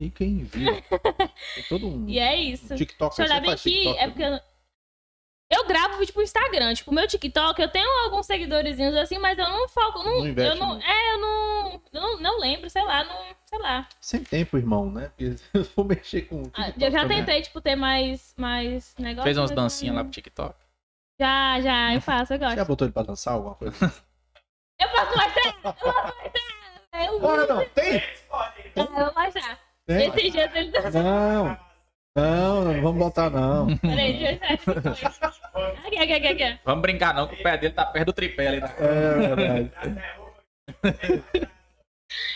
E 0.00 0.10
quem 0.10 0.44
viu? 0.44 0.72
Tem 1.54 1.64
todo 1.68 1.88
um, 1.88 2.08
E 2.08 2.18
é 2.18 2.36
isso. 2.36 2.72
um 2.72 2.76
TikTok. 2.76 3.16
Deixa 3.16 3.22
eu 3.22 3.36
olhar 3.36 3.40
bem 3.40 3.52
aqui, 3.52 3.88
é 3.96 4.06
porque 4.08 4.22
eu... 4.22 4.40
eu 5.54 5.66
gravo 5.66 5.98
vídeo 5.98 6.12
pro 6.12 6.22
Instagram. 6.22 6.74
Tipo, 6.74 6.92
meu 6.92 7.06
TikTok, 7.06 7.60
eu 7.60 7.68
tenho 7.68 7.88
alguns 8.04 8.26
seguidorzinhos 8.26 8.94
assim, 8.96 9.18
mas 9.18 9.38
eu 9.38 9.48
não 9.48 9.68
foco. 9.68 10.02
Não, 10.02 10.18
Não 10.20 10.26
investe 10.28 10.52
eu 10.54 10.60
não, 10.60 10.68
muito. 10.74 10.84
é, 10.86 11.14
eu 11.14 11.18
não, 11.18 11.72
eu 11.92 12.00
não. 12.00 12.20
Não 12.20 12.40
lembro, 12.40 12.68
sei 12.70 12.82
lá, 12.84 13.04
não. 13.04 13.16
Sei 13.46 13.58
lá. 13.58 13.88
Sem 14.00 14.24
tempo, 14.24 14.56
irmão, 14.56 14.90
né? 14.90 15.08
Porque 15.08 15.36
eu 15.54 15.64
vou 15.76 15.84
mexer 15.84 16.22
com 16.22 16.42
o 16.42 16.50
Ah, 16.54 16.64
TikTok 16.64 16.84
eu 16.84 16.90
já 16.90 17.00
também. 17.00 17.18
tentei, 17.24 17.42
tipo, 17.42 17.60
ter 17.60 17.76
mais, 17.76 18.34
mais 18.36 18.94
negócio. 18.98 19.24
Fez 19.24 19.36
umas 19.38 19.50
mas 19.50 19.56
dancinhas 19.56 19.94
lá 19.96 20.02
pro 20.02 20.12
TikTok. 20.12 20.54
Já, 21.20 21.60
já, 21.60 21.94
eu 21.94 22.00
faço, 22.02 22.32
eu 22.34 22.38
Você 22.38 22.44
já 22.44 22.54
gosto. 22.56 22.66
botou 22.68 22.86
ele 22.86 22.92
pra 22.92 23.02
dançar 23.04 23.34
alguma 23.34 23.54
coisa? 23.54 23.76
Eu 24.80 24.88
posso 24.88 25.16
mostrar! 25.16 25.54
Eu 25.64 25.72
posso 25.72 25.86
mostrar! 25.86 27.04
Eu 27.06 27.20
vou, 27.20 27.30
Ah, 27.30 27.46
não, 27.46 27.68
tem? 27.70 28.02
eu 28.74 28.86
vou 28.86 29.14
mostrar. 29.14 29.58
Tem? 29.86 30.08
Esses 30.08 30.32
dias 30.32 30.54
ele 30.54 30.70
dançou. 30.72 31.02
Não. 31.02 31.58
Não, 32.16 32.64
não 32.64 32.80
vamos 32.80 32.98
botar, 32.98 33.28
não. 33.28 33.66
Peraí, 33.78 34.38
deixa 34.38 35.08
eu 35.08 35.14
aqui. 35.84 35.98
Aqui, 35.98 36.12
aqui, 36.12 36.26
aqui. 36.28 36.60
Vamos 36.64 36.82
brincar 36.82 37.12
não, 37.12 37.26
que 37.26 37.34
o 37.34 37.42
pé 37.42 37.58
dele 37.58 37.74
tá 37.74 37.84
perto 37.86 38.06
do 38.06 38.12
tripé 38.12 38.46
ali. 38.46 38.60
né? 38.60 38.68
É 38.78 39.34
verdade. 39.34 39.72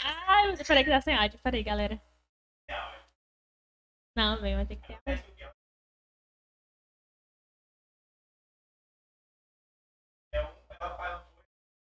Ai, 0.04 0.56
peraí 0.66 0.84
que 0.84 0.90
tá 0.90 1.00
sem 1.00 1.14
áudio. 1.14 1.38
Peraí, 1.42 1.62
galera. 1.62 2.00
Não, 4.16 4.40
velho, 4.40 4.56
vai 4.56 4.66
ter 4.66 4.76
que 4.76 4.88
ter 4.88 4.98
áudio. 5.06 5.38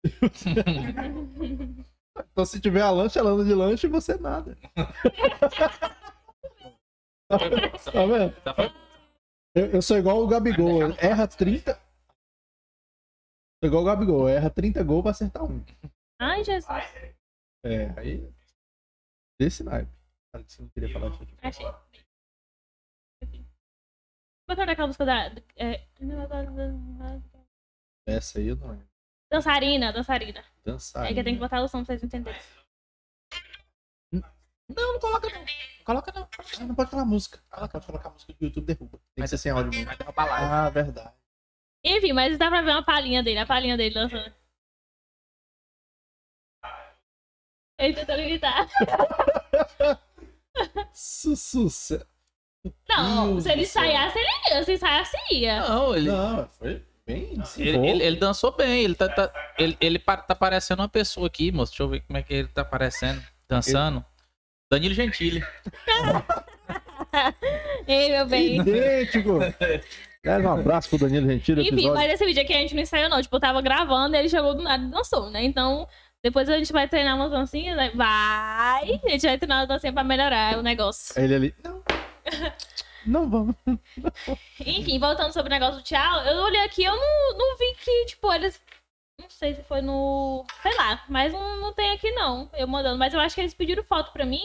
Então 2.33 2.45
se 2.45 2.61
tiver 2.61 2.83
a 2.83 2.91
lancha, 2.91 3.19
ela 3.21 3.31
anda 3.31 3.45
de 3.45 3.55
lanche 3.55 3.87
e 3.87 3.91
você 3.91 4.17
nada. 4.19 4.57
Tá 7.31 7.37
vendo? 8.07 8.43
Tá 8.43 8.55
falando? 8.55 8.75
Eu, 9.55 9.67
eu 9.67 9.83
sou 9.83 9.97
igual 9.97 10.19
o 10.19 10.27
Gabigol. 10.27 10.83
Erra 10.99 11.29
30. 11.29 11.75
Sou 13.63 13.69
igual 13.69 13.83
o 13.83 13.87
Gabigol. 13.87 14.29
Erra 14.29 14.51
30 14.51 14.83
gols 14.83 15.03
pra 15.03 15.13
acertar 15.13 15.45
um. 15.45 15.65
Ai, 16.21 16.43
Jesus. 16.43 16.67
É, 17.65 17.91
aí. 17.97 18.29
Desse 19.41 19.63
naipe. 19.63 19.93
Cara, 20.33 20.45
você 20.45 20.61
não 20.63 20.69
queria 20.71 20.93
falar 20.93 21.11
disso 21.11 21.23
aqui. 21.23 21.37
Achei. 21.41 21.67
Qual 24.47 24.59
é 24.59 24.73
aquela 24.73 24.87
música 24.89 25.05
da. 25.05 25.27
é, 25.57 25.87
Essa 28.09 28.41
aí 28.41 28.49
eu 28.49 28.57
não 28.57 28.71
lembro. 28.71 28.89
Dançarina, 29.31 29.93
dançarina. 29.93 30.45
Dançar. 30.65 31.07
É 31.07 31.15
que 31.15 31.21
eu 31.21 31.25
tenho 31.25 31.37
que 31.37 31.41
botar 31.41 31.63
o 31.63 31.69
som 31.69 31.85
pra 31.85 31.87
vocês 31.87 32.03
entenderem. 32.03 32.41
Não, 34.77 34.93
não 34.95 35.01
coloca 35.01 35.29
não. 35.29 35.45
Coloca 35.85 36.13
não. 36.15 36.29
Ah, 36.61 36.65
não 36.65 36.75
pode 36.75 36.91
falar 36.91 37.05
música. 37.05 37.41
Ah, 37.51 37.67
pode 37.69 37.87
colocar 37.87 38.11
música 38.11 38.33
que 38.33 38.45
o 38.45 38.47
YouTube 38.47 38.67
derruba. 38.67 38.99
Tem 39.15 39.23
que 39.23 39.29
ser 39.29 39.39
sem 39.39 39.53
áudio 39.53 39.71
mesmo. 39.71 39.87
Vai 39.87 39.97
derrubar 39.97 40.25
live. 40.27 40.47
Ah, 40.53 40.71
verdade. 40.71 41.13
Enfim, 41.85 42.13
mas 42.13 42.37
dá 42.39 42.49
pra 42.49 42.63
ver 42.63 42.71
uma 42.73 42.85
palhinha 42.85 43.23
dele, 43.23 43.39
a 43.39 43.47
palhinha 43.47 43.77
dele 43.77 43.95
dançando. 43.95 44.33
Ele 47.79 47.95
tentando 47.95 48.23
gritar. 48.23 48.69
Su- 50.93 51.35
Sucesso. 51.37 52.07
Não, 52.87 53.33
Deus 53.33 53.45
se 53.45 53.49
ele 53.51 53.57
do 53.57 53.63
ensaiasse, 53.63 54.19
ele 54.19 54.29
ia. 54.55 54.65
Se 54.65 54.73
ensaiasse, 54.75 55.17
ia. 55.33 55.61
Não, 55.67 55.97
ele, 55.97 56.11
Não, 56.11 56.47
foi 56.51 56.85
bem 57.07 57.33
ele, 57.57 57.89
ele, 57.89 58.03
ele 58.05 58.17
dançou 58.17 58.53
bem. 58.55 58.85
Ele 58.85 58.95
tá, 58.95 59.09
tá- 59.09 59.33
ele, 59.59 59.77
ele 59.81 59.99
tá 59.99 60.35
parecendo 60.35 60.83
uma 60.83 60.89
pessoa 60.89 61.27
aqui, 61.27 61.51
moço. 61.51 61.73
Deixa 61.73 61.83
eu 61.83 61.89
ver 61.89 62.01
como 62.03 62.19
é 62.19 62.23
que 62.23 62.35
ele 62.35 62.49
tá 62.49 62.63
parecendo. 62.65 63.23
Dançando. 63.49 64.05
Danilo 64.71 64.95
Gentili. 64.95 65.43
Ei, 67.89 68.11
meu 68.11 68.27
bem. 68.27 68.61
Idêntico. 68.61 69.41
Dá 70.25 70.39
um 70.39 70.53
abraço 70.53 70.91
pro 70.91 70.99
Danilo 70.99 71.29
Gentili. 71.29 71.63
Enfim, 71.63 71.73
episódio. 71.73 71.95
mas 71.95 72.13
esse 72.13 72.25
vídeo 72.25 72.43
aqui 72.43 72.55
a 72.55 72.59
gente 72.59 72.75
não 72.75 72.83
ensaiou, 72.83 73.09
não. 73.09 73.21
Tipo, 73.21 73.37
eu 73.37 73.41
tava 73.41 73.61
gravando 73.61 74.15
e 74.15 74.19
ele 74.19 74.29
chegou 74.29 74.55
do 74.55 74.63
nada 74.63 74.85
e 74.85 74.91
dançou, 74.91 75.29
né? 75.29 75.43
Então, 75.43 75.89
depois 76.23 76.49
a 76.49 76.57
gente 76.57 76.73
vai 76.73 76.87
treinar 76.87 77.17
umas 77.17 77.33
dancinhas, 77.33 77.77
né? 77.77 77.91
Vai! 77.95 79.01
A 79.05 79.09
gente 79.09 79.27
vai 79.27 79.39
treinar 79.39 79.61
uma 79.61 79.67
dancinha 79.67 79.93
pra 79.93 80.05
melhorar 80.05 80.59
o 80.59 80.63
negócio. 80.63 81.21
Ele 81.21 81.35
ali. 81.35 81.55
Não. 81.65 81.83
Não 83.07 83.29
vamos. 83.29 83.57
Enfim, 84.65 85.01
voltando 85.01 85.33
sobre 85.33 85.49
o 85.49 85.59
negócio 85.59 85.81
do 85.81 85.83
tchau, 85.83 86.21
eu 86.27 86.43
olhei 86.43 86.63
aqui 86.63 86.85
eu 86.85 86.95
não, 86.95 87.39
não 87.39 87.57
vi 87.57 87.75
que, 87.83 88.07
tipo, 88.07 88.33
eles. 88.33 88.61
Não 89.21 89.31
sei 89.31 89.55
se 89.55 89.63
foi 89.63 89.81
no. 89.81 90.45
Sei 90.63 90.75
lá, 90.77 91.05
mas 91.09 91.33
não, 91.33 91.61
não 91.61 91.73
tem 91.73 91.91
aqui 91.93 92.11
não. 92.13 92.51
Eu 92.55 92.67
mandando. 92.67 92.99
Mas 92.99 93.13
eu 93.15 93.21
acho 93.21 93.35
que 93.35 93.41
eles 93.41 93.55
pediram 93.55 93.83
foto 93.85 94.13
pra 94.13 94.25
mim, 94.25 94.43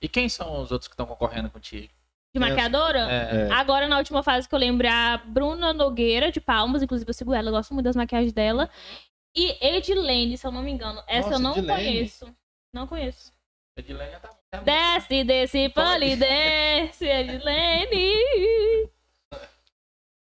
E 0.00 0.08
quem 0.08 0.28
são 0.28 0.60
os 0.62 0.70
outros 0.72 0.88
que 0.88 0.94
estão 0.94 1.06
concorrendo 1.06 1.50
contigo? 1.50 1.92
de 2.34 2.40
maquiadora. 2.40 2.98
É, 3.10 3.46
É. 3.48 3.52
Agora, 3.52 3.86
na 3.86 3.96
última 3.98 4.20
fase 4.22 4.48
que 4.48 4.54
eu 4.54 4.58
lembro, 4.58 4.86
é 4.86 4.90
a 4.90 5.16
Bruna 5.18 5.72
Nogueira, 5.72 6.32
de 6.32 6.40
Palmas. 6.40 6.82
Inclusive, 6.82 7.08
eu 7.08 7.14
sigo 7.14 7.32
ela, 7.32 7.48
eu 7.48 7.52
gosto 7.52 7.72
muito 7.72 7.84
das 7.84 7.94
maquiagens 7.94 8.32
dela. 8.32 8.68
E 9.36 9.56
Edilene, 9.64 10.36
se 10.36 10.44
eu 10.46 10.50
não 10.50 10.62
me 10.62 10.70
engano. 10.72 11.00
Essa 11.06 11.30
Nossa, 11.30 11.34
eu 11.34 11.38
não 11.40 11.52
Edilene. 11.52 11.84
conheço. 11.84 12.36
Não 12.72 12.86
conheço. 12.88 13.32
Edilene 13.76 14.10
já 14.12 14.20
tá. 14.20 14.28
tá- 14.50 14.58
Desce, 14.60 15.22
desce, 15.24 15.68
poli, 15.68 16.16
desce, 16.16 17.04
Edilene. 17.06 18.90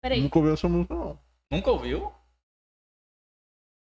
Peraí. 0.02 0.22
Nunca 0.22 0.40
ouviu 0.40 0.54
essa 0.54 0.68
música, 0.68 0.94
não. 0.96 1.20
Nunca 1.52 1.72
ouviu? 1.72 2.12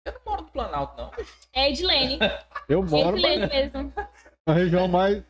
Eu 0.07 0.13
não 0.13 0.21
moro 0.25 0.43
no 0.43 0.49
Planalto, 0.49 0.97
não. 0.97 1.11
É 1.53 1.71
Edilene. 1.71 2.19
Eu 2.69 2.83
moro 2.83 3.17
Edilene 3.17 3.41
mas 3.41 3.51
mesmo. 3.51 3.93
na 4.47 4.55
região 4.55 4.89
mais, 4.89 5.23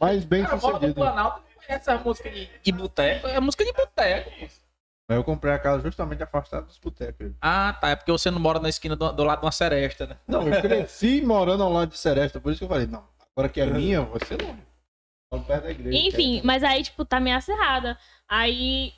mais 0.00 0.24
bem 0.24 0.42
Eu 0.42 0.48
moro 0.48 0.56
no 0.56 0.72
sucedida. 0.72 0.94
Planalto 0.94 1.40
e 1.40 1.54
não 1.54 1.66
conhece 1.66 1.90
a 1.90 1.98
música 1.98 2.30
de, 2.30 2.50
de 2.62 2.72
boteco. 2.72 3.26
É 3.28 3.38
música 3.38 3.64
de 3.64 3.72
boteco. 3.72 4.30
Aí 5.10 5.16
eu 5.16 5.24
comprei 5.24 5.52
a 5.52 5.58
casa 5.58 5.82
justamente 5.82 6.22
afastada 6.22 6.64
dos 6.64 6.78
botecos. 6.78 7.32
Ah, 7.40 7.76
tá. 7.78 7.90
É 7.90 7.96
porque 7.96 8.10
você 8.10 8.30
não 8.30 8.40
mora 8.40 8.58
na 8.58 8.68
esquina 8.68 8.96
do, 8.96 9.12
do 9.12 9.24
lado 9.24 9.40
de 9.40 9.44
uma 9.44 9.52
seresta, 9.52 10.06
né? 10.06 10.16
Não, 10.26 10.48
eu 10.48 10.60
cresci 10.62 11.20
morando 11.26 11.62
ao 11.62 11.72
lado 11.72 11.90
de 11.90 11.98
Seresta, 11.98 12.40
por 12.40 12.50
isso 12.50 12.60
que 12.60 12.64
eu 12.64 12.68
falei, 12.68 12.86
não, 12.86 13.04
agora 13.36 13.48
que 13.48 13.60
é 13.60 13.66
minha, 13.66 14.00
você 14.00 14.36
não. 14.36 14.72
Perto 15.44 15.64
da 15.64 15.70
igreja. 15.70 16.08
Enfim, 16.08 16.42
mas 16.44 16.62
aí, 16.62 16.82
tipo, 16.82 17.04
tá 17.04 17.18
meio 17.18 17.36
acirrada. 17.36 17.98
Aí. 18.28 18.92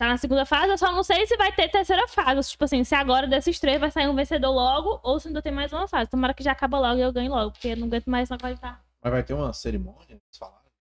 Tá 0.00 0.06
na 0.06 0.16
segunda 0.16 0.46
fase, 0.46 0.70
eu 0.72 0.78
só 0.78 0.90
não 0.90 1.02
sei 1.02 1.26
se 1.26 1.36
vai 1.36 1.52
ter 1.52 1.68
terceira 1.68 2.08
fase. 2.08 2.52
Tipo 2.52 2.64
assim, 2.64 2.82
se 2.82 2.94
agora 2.94 3.26
desses 3.26 3.60
três 3.60 3.78
vai 3.78 3.90
sair 3.90 4.08
um 4.08 4.14
vencedor 4.14 4.50
logo, 4.50 4.98
ou 5.02 5.20
se 5.20 5.28
ainda 5.28 5.42
tem 5.42 5.52
mais 5.52 5.74
uma 5.74 5.86
fase. 5.86 6.08
Tomara 6.08 6.32
que 6.32 6.42
já 6.42 6.52
acaba 6.52 6.78
logo 6.78 6.98
e 6.98 7.02
eu 7.02 7.12
ganhe 7.12 7.28
logo, 7.28 7.50
porque 7.50 7.68
eu 7.68 7.76
não 7.76 7.86
aguento 7.86 8.06
mais 8.08 8.30
não 8.30 8.38
aguentar. 8.40 8.82
Mas 9.04 9.12
vai 9.12 9.22
ter 9.22 9.34
uma 9.34 9.52
cerimônia. 9.52 10.18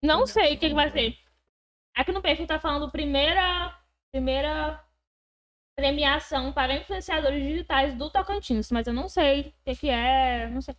Não 0.01 0.25
sei 0.25 0.55
o 0.55 0.57
que, 0.57 0.69
que 0.69 0.73
vai 0.73 0.89
ser. 0.89 1.15
Aqui 1.95 2.11
no 2.11 2.23
perfil 2.23 2.47
tá 2.47 2.57
falando 2.57 2.89
primeira. 2.89 3.77
Primeira 4.11 4.83
premiação 5.77 6.51
para 6.51 6.73
influenciadores 6.75 7.43
digitais 7.43 7.93
do 7.93 8.09
Tocantins, 8.09 8.71
mas 8.71 8.87
eu 8.87 8.93
não 8.93 9.07
sei 9.07 9.41
o 9.41 9.53
que, 9.63 9.75
que 9.75 9.89
é. 9.91 10.49
Não 10.49 10.59
sei. 10.59 10.75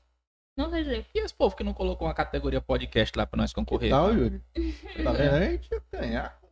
Não 0.59 0.71
sei 0.71 0.83
dizer. 0.83 1.07
E 1.15 1.21
esse 1.21 1.35
povo 1.35 1.55
que 1.55 1.63
não 1.63 1.73
colocou 1.73 2.09
uma 2.09 2.15
categoria 2.15 2.61
podcast 2.61 3.17
lá 3.17 3.27
pra 3.27 3.37
nós 3.37 3.53
concorrer? 3.53 3.91
Não, 3.91 4.13
Yuri. 4.13 4.43
Tá 5.05 5.13
vendo? 5.13 5.35
A 5.37 5.45
gente 5.45 5.71
ia 5.73 5.83
ganhar. 5.93 6.44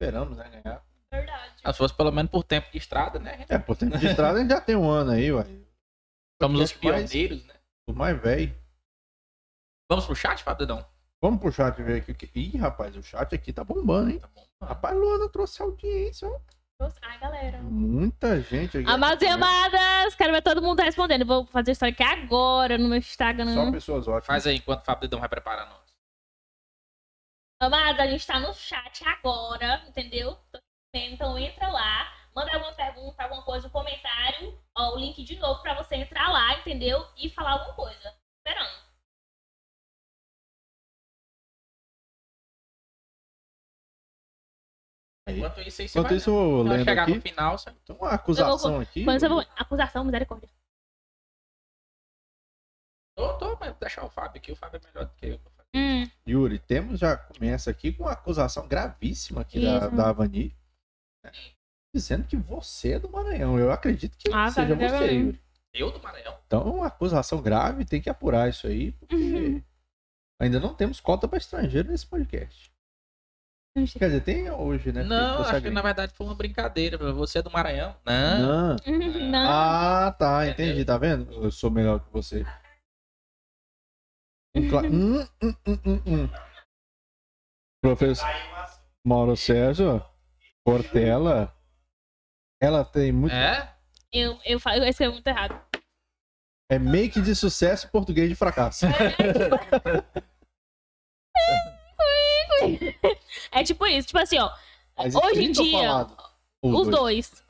Esperamos, 0.00 0.38
né? 0.38 0.48
Ganhar. 0.64 0.82
Verdade. 1.12 1.52
Se 1.66 1.72
fosse 1.74 1.92
pelo 1.94 2.10
menos 2.10 2.30
por 2.30 2.42
tempo 2.42 2.70
de 2.72 2.78
estrada, 2.78 3.18
né? 3.18 3.44
É, 3.50 3.58
por 3.58 3.76
tempo 3.76 3.98
de 3.98 4.06
estrada 4.06 4.38
a 4.38 4.40
gente 4.40 4.50
já 4.50 4.60
tem 4.60 4.74
um 4.76 4.88
ano 4.88 5.10
aí, 5.10 5.30
ué. 5.30 5.44
Somos 6.40 6.60
os 6.62 6.72
Podcast 6.72 6.82
mais- 7.02 7.10
pioneiros, 7.10 7.44
né? 7.46 7.54
O 7.86 7.92
mais 7.92 8.18
velho. 8.18 8.54
Vamos 9.90 10.06
pro 10.06 10.14
chat, 10.16 10.42
Fabridão? 10.42 10.86
Vamos 11.22 11.38
pro 11.40 11.52
chat 11.52 11.76
ver 11.82 11.98
aqui. 12.00 12.12
o 12.12 12.14
que- 12.14 12.30
Ih, 12.34 12.56
rapaz, 12.56 12.96
o 12.96 13.02
chat 13.02 13.34
aqui 13.34 13.52
tá 13.52 13.62
bombando, 13.62 14.10
hein? 14.10 14.18
Tá 14.20 14.28
bom. 14.34 14.46
Rapaz, 14.62 14.96
Luana 14.96 15.28
trouxe 15.28 15.60
audiência, 15.60 16.26
ó. 16.28 16.40
Ai, 17.02 17.18
galera. 17.18 17.58
Muita 17.60 18.40
gente 18.40 18.78
aqui. 18.78 18.88
Amados 18.88 19.22
e 19.22 19.26
amadas, 19.26 20.14
quero 20.14 20.32
ver 20.32 20.40
todo 20.40 20.62
mundo 20.62 20.80
respondendo. 20.80 21.26
Vou 21.26 21.44
fazer 21.46 21.72
isso 21.72 21.84
aqui 21.84 22.02
agora 22.02 22.78
no 22.78 22.88
meu 22.88 22.96
Instagram. 22.96 23.52
Só 23.52 23.70
pessoas 23.70 24.08
ótimas. 24.08 24.26
Faz 24.26 24.46
aí 24.46 24.56
enquanto 24.56 24.80
o 24.80 24.84
Fabridão 24.86 25.20
vai 25.20 25.28
preparando. 25.28 25.74
Amados, 27.62 28.00
a 28.00 28.06
gente 28.06 28.26
tá 28.26 28.40
no 28.40 28.54
chat 28.54 29.04
agora, 29.06 29.84
entendeu? 29.86 30.38
Então 30.94 31.38
entra 31.38 31.68
lá, 31.68 32.10
manda 32.34 32.54
alguma 32.54 32.72
pergunta, 32.74 33.22
alguma 33.22 33.44
coisa, 33.44 33.68
um 33.68 33.70
comentário. 33.70 34.58
Ó, 34.74 34.94
o 34.94 34.98
link 34.98 35.22
de 35.22 35.36
novo 35.38 35.60
pra 35.60 35.74
você 35.74 35.96
entrar 35.96 36.30
lá, 36.30 36.58
entendeu? 36.58 37.06
E 37.18 37.28
falar 37.28 37.52
alguma 37.52 37.74
coisa. 37.74 38.16
Esperando. 38.38 38.80
Enquanto 45.28 45.60
isso, 45.60 45.82
Enquanto 45.82 46.08
vai, 46.08 46.16
isso, 46.16 46.30
eu 46.30 46.34
vou 46.34 46.62
lendo 46.62 46.84
chegar 46.84 47.02
aqui. 47.02 47.14
no 47.14 47.20
final, 47.20 47.58
você... 47.58 47.70
Tem 47.72 47.94
uma 47.96 48.10
acusação 48.10 48.80
aqui. 48.80 49.04
Quando 49.04 49.20
você 49.20 49.28
for... 49.28 49.46
Acusação, 49.56 50.04
misericórdia. 50.04 50.48
Tô, 53.14 53.38
tô, 53.38 53.56
mas 53.58 53.76
deixar 53.76 54.04
o 54.04 54.10
Fábio 54.10 54.38
aqui, 54.38 54.50
o 54.50 54.56
Fábio 54.56 54.80
é 54.82 54.86
melhor 54.88 55.04
do 55.06 55.14
que 55.14 55.26
eu. 55.26 55.59
Hum, 55.74 56.08
Yuri, 56.28 56.58
temos 56.58 56.98
já 56.98 57.16
começa 57.16 57.70
aqui 57.70 57.92
com 57.92 58.04
uma 58.04 58.12
acusação 58.12 58.66
gravíssima 58.66 59.40
aqui 59.42 59.60
da, 59.60 59.86
Isso. 59.86 59.96
da 59.96 60.08
Avani. 60.08 60.54
né? 61.24 61.30
Dizendo 61.94 62.26
que 62.26 62.36
você 62.36 62.92
é 62.92 62.98
do 62.98 63.10
Maranhão. 63.10 63.58
Eu 63.58 63.72
acredito 63.72 64.16
que 64.16 64.32
Ah, 64.32 64.50
seja 64.50 64.76
tá, 64.76 64.88
você, 64.88 64.98
tá. 64.98 65.04
Yuri. 65.06 65.40
Eu 65.72 65.90
do 65.92 66.00
Maranhão? 66.02 66.36
Então, 66.46 66.62
uma 66.74 66.86
acusação 66.88 67.40
grave, 67.40 67.84
tem 67.84 68.00
que 68.00 68.10
apurar 68.10 68.48
isso 68.48 68.66
aí, 68.66 68.90
porque 68.92 69.14
Uhum. 69.14 69.62
ainda 70.40 70.58
não 70.58 70.74
temos 70.74 71.00
cota 71.00 71.28
para 71.28 71.38
estrangeiro 71.38 71.90
nesse 71.90 72.06
podcast. 72.06 72.70
Quer 73.76 74.06
dizer, 74.08 74.22
tem 74.22 74.50
hoje, 74.50 74.90
né? 74.92 75.04
Não, 75.04 75.42
acho 75.42 75.62
que 75.62 75.70
na 75.70 75.80
verdade 75.80 76.12
foi 76.12 76.26
uma 76.26 76.34
brincadeira. 76.34 76.98
Você 77.12 77.38
é 77.38 77.42
do 77.42 77.52
Maranhão? 77.52 77.94
Não. 78.04 78.40
Não. 78.40 78.76
Não. 79.30 79.48
Ah, 79.48 80.12
tá, 80.18 80.48
entendi, 80.48 80.84
tá 80.84 80.98
vendo? 80.98 81.32
Eu 81.32 81.52
sou 81.52 81.70
melhor 81.70 82.00
que 82.00 82.12
você. 82.12 82.44
Um 84.54 84.68
cla- 84.68 84.82
Hum, 84.88 85.20
hum, 85.42 85.54
hum, 85.66 85.78
hum, 85.86 86.02
hum. 86.06 86.28
Professor 87.82 88.26
Mauro 89.06 89.36
Sérgio 89.36 90.04
Portela, 90.64 91.54
ela 92.60 92.84
tem 92.84 93.10
muito. 93.12 93.32
É? 93.34 93.74
Eu, 94.12 94.38
eu, 94.44 94.60
fa- 94.60 94.76
eu 94.76 94.84
escrevo 94.84 95.14
muito 95.14 95.26
errado. 95.26 95.58
É 96.70 96.78
make 96.78 97.20
de 97.20 97.34
sucesso 97.34 97.88
português 97.90 98.28
de 98.28 98.34
fracasso. 98.34 98.86
É 103.50 103.62
tipo 103.64 103.86
isso, 103.86 104.08
tipo 104.08 104.18
assim, 104.18 104.38
ó. 104.38 104.50
Mas 104.96 105.14
Hoje 105.14 105.44
em 105.44 105.52
dia, 105.52 105.78
falado? 105.88 106.16
os 106.62 106.88
dois. 106.88 107.44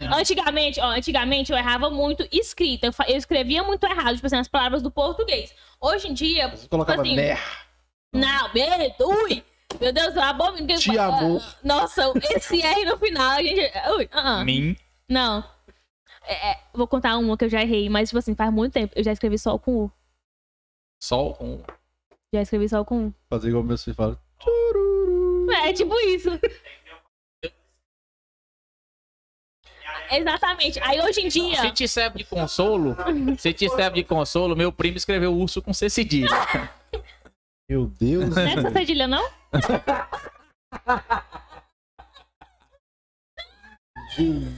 Antigamente, 0.00 0.80
ó, 0.80 0.86
antigamente 0.90 1.52
eu 1.52 1.58
errava 1.58 1.90
muito 1.90 2.26
escrita. 2.32 2.86
Eu, 2.86 2.92
eu 3.08 3.16
escrevia 3.16 3.62
muito 3.62 3.84
errado, 3.84 4.14
tipo 4.14 4.26
assim, 4.26 4.36
as 4.36 4.48
palavras 4.48 4.82
do 4.82 4.90
português. 4.90 5.54
Hoje 5.80 6.08
em 6.08 6.14
dia, 6.14 6.48
Você 6.48 6.68
colocava 6.68 7.02
assim, 7.02 7.16
né. 7.16 7.38
não, 8.12 8.52
medo, 8.52 8.94
ui. 9.24 9.44
Meu 9.80 9.92
Deus, 9.92 10.14
eu 10.14 10.22
abomino. 10.22 10.66
que- 10.66 10.76
Te 10.76 10.98
amou. 10.98 11.40
Ah, 11.42 11.54
Nossa, 11.62 12.12
esse 12.30 12.60
R 12.60 12.84
no 12.84 12.96
final, 12.98 13.30
a 13.32 13.42
gente. 13.42 13.60
Ui, 13.96 14.08
ah, 14.12 14.40
ah. 14.40 14.44
Mim. 14.44 14.76
Não. 15.08 15.44
É, 16.26 16.52
é, 16.52 16.60
vou 16.72 16.86
contar 16.86 17.16
uma 17.18 17.36
que 17.36 17.44
eu 17.44 17.48
já 17.50 17.60
errei, 17.62 17.88
mas, 17.88 18.08
tipo 18.08 18.18
assim, 18.18 18.34
faz 18.34 18.52
muito 18.52 18.72
tempo. 18.72 18.92
Eu 18.96 19.04
já 19.04 19.12
escrevi 19.12 19.36
só 19.38 19.58
com 19.58 19.84
U. 19.84 19.92
Sol 21.02 21.34
com. 21.34 21.62
Já 22.32 22.40
escrevi 22.42 22.68
só 22.68 22.84
com 22.84 23.08
U. 23.08 23.14
Fazer 23.28 23.48
igual 23.48 23.62
meus 23.62 23.82
filhos 23.84 23.96
falam. 23.96 24.18
É 25.64 25.72
tipo 25.72 25.94
isso. 26.00 26.30
Exatamente. 30.10 30.80
Aí 30.82 31.00
hoje 31.00 31.20
em 31.20 31.28
dia. 31.28 31.60
Se 31.60 31.70
te 31.70 31.88
serve 31.88 32.18
de 32.18 32.24
consolo, 32.24 32.96
se 33.38 33.52
te 33.52 33.68
serve 33.68 34.02
de 34.02 34.04
consolo, 34.04 34.56
meu 34.56 34.72
primo 34.72 34.96
escreveu 34.96 35.34
urso 35.34 35.60
com 35.62 35.72
C 35.72 35.88
cedilha. 35.88 36.28
Meu 37.68 37.86
Deus. 37.86 38.28
Não 38.28 38.42
é 38.42 38.52
essa 38.54 38.70
cedilha, 38.70 39.06
não? 39.06 39.26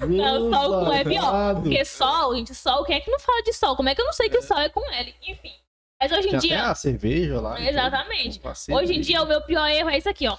Não, 0.06 0.50
sol 0.50 0.84
com 0.84 0.92
é 0.92 1.04
pior. 1.04 1.28
amado. 1.28 1.62
Porque 1.62 1.84
sol, 1.84 2.36
gente, 2.36 2.54
sol, 2.54 2.84
quem 2.84 2.96
é 2.96 3.00
que 3.00 3.10
não 3.10 3.18
fala 3.18 3.42
de 3.42 3.52
sol? 3.52 3.76
Como 3.76 3.88
é 3.88 3.94
que 3.94 4.00
eu 4.00 4.04
não 4.04 4.12
sei 4.12 4.28
que 4.28 4.42
sol 4.42 4.58
é 4.58 4.68
com 4.68 4.80
L? 4.90 5.14
Enfim. 5.26 5.52
Mas 6.00 6.12
hoje 6.12 6.28
em 6.28 6.36
até 6.36 6.46
dia. 6.46 6.70
a 6.70 6.74
cerveja 6.74 7.40
lá. 7.40 7.60
Exatamente. 7.60 8.38
Um 8.38 8.42
passeio. 8.42 8.76
Hoje 8.76 8.94
em 8.94 9.00
dia, 9.00 9.22
o 9.22 9.26
meu 9.26 9.40
pior 9.40 9.66
erro 9.66 9.88
é 9.88 9.96
isso 9.96 10.08
aqui, 10.08 10.28
ó. 10.28 10.36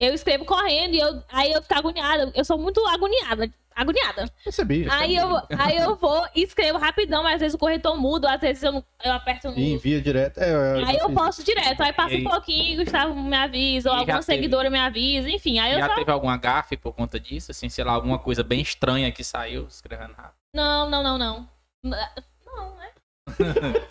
Eu 0.00 0.14
escrevo 0.14 0.44
correndo 0.44 0.94
e 0.94 0.98
eu, 1.00 1.22
aí 1.28 1.50
eu 1.52 1.60
fico 1.60 1.74
agoniada. 1.74 2.30
Eu 2.34 2.44
sou 2.44 2.56
muito 2.56 2.84
agoniada. 2.86 3.50
Agoniada. 3.74 4.28
Percebi. 4.42 4.88
Aí 4.90 5.14
eu, 5.16 5.36
aí 5.56 5.76
eu 5.76 5.94
vou 5.94 6.26
e 6.34 6.42
escrevo 6.42 6.78
rapidão, 6.78 7.22
mas 7.22 7.34
às 7.34 7.40
vezes 7.40 7.54
o 7.54 7.58
corretor 7.58 7.96
muda, 7.96 8.32
às 8.32 8.40
vezes 8.40 8.62
eu, 8.62 8.84
eu 9.04 9.12
aperto 9.12 9.50
no. 9.50 9.56
E 9.58 9.72
envia 9.72 10.00
direto. 10.00 10.38
É, 10.38 10.52
eu 10.52 10.78
Aí 10.86 10.94
já 10.94 11.00
eu 11.00 11.06
fiz 11.06 11.14
posto 11.14 11.44
direto. 11.44 11.80
Aí 11.80 11.92
passa 11.92 12.12
E 12.12 12.16
aí- 12.16 12.26
um 12.26 12.30
pouquinho, 12.30 12.82
Gustavo 12.84 13.14
me 13.14 13.36
avisa, 13.36 13.90
ou 13.90 13.94
E 13.94 13.98
já 13.98 14.00
alguma 14.02 14.18
teve- 14.20 14.24
seguidora 14.36 14.68
me 14.70 14.78
avisa, 14.80 15.30
enfim. 15.30 15.58
Aí 15.60 15.72
eu 15.74 15.78
Já 15.80 15.88
só. 15.88 15.94
teve 15.94 16.10
alguma 16.10 16.36
gafe 16.36 16.76
por 16.76 16.92
conta 16.92 17.20
disso? 17.20 17.50
Assim, 17.52 17.68
sei 17.68 17.84
lá, 17.84 17.92
alguma 17.92 18.18
coisa 18.18 18.42
bem 18.42 18.60
estranha 18.60 19.12
que 19.12 19.22
saiu 19.22 19.66
escrevendo 19.68 20.12
rápido. 20.14 20.34
Não, 20.54 20.90
não, 20.90 21.02
não, 21.02 21.18
não. 21.18 21.48
Não, 21.84 22.74
né? 22.76 22.90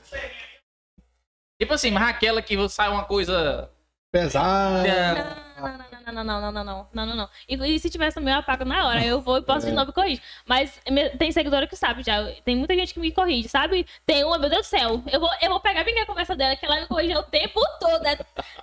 Tipo 1.62 1.74
assim, 1.74 1.92
mas 1.92 2.10
aquela 2.10 2.42
que 2.42 2.70
sai 2.70 2.90
uma 2.90 3.06
coisa. 3.06 3.70
Pesado. 4.12 4.86
É, 4.86 5.47
Não, 5.58 6.14
não, 6.14 6.24
não, 6.24 6.24
não, 6.24 6.24
não, 6.24 6.52
não, 6.52 6.64
não, 6.64 6.88
não, 6.94 7.06
não, 7.08 7.16
não. 7.16 7.30
E, 7.50 7.56
e 7.56 7.80
se 7.80 7.90
tivesse 7.90 8.16
também, 8.16 8.34
eu 8.34 8.40
apago 8.40 8.64
na 8.64 8.88
hora. 8.88 9.04
Eu 9.04 9.20
vou 9.20 9.38
e 9.38 9.42
posto 9.42 9.66
de 9.66 9.72
É. 9.72 9.76
novo 9.76 9.92
e 9.92 9.94
corrijo. 9.94 10.22
Mas 10.46 10.80
me- 10.90 11.10
tem 11.12 11.32
seguidora 11.32 11.68
que 11.68 11.76
sabe 11.76 12.04
já. 12.04 12.24
Tem 12.46 12.56
muita 12.56 12.76
gente 12.76 12.94
que 12.94 13.00
me 13.00 13.12
corrige, 13.12 13.50
sabe? 13.50 13.86
Tem 14.06 14.24
uma, 14.24 14.38
meu 14.38 14.50
Deus 14.50 14.68
do 14.68 14.70
céu. 14.70 15.04
Eu 15.12 15.20
vou, 15.20 15.30
eu 15.42 15.50
vou 15.50 15.60
pegar 15.60 15.84
bem 15.84 16.00
a 16.00 16.06
conversa 16.06 16.36
dela, 16.36 16.56
que 16.56 16.66
ela 16.66 16.80
me 16.82 16.88
corrige 16.88 17.16
o 17.16 17.24
tempo 17.24 17.60
todo. 17.80 18.06
É, 18.06 18.14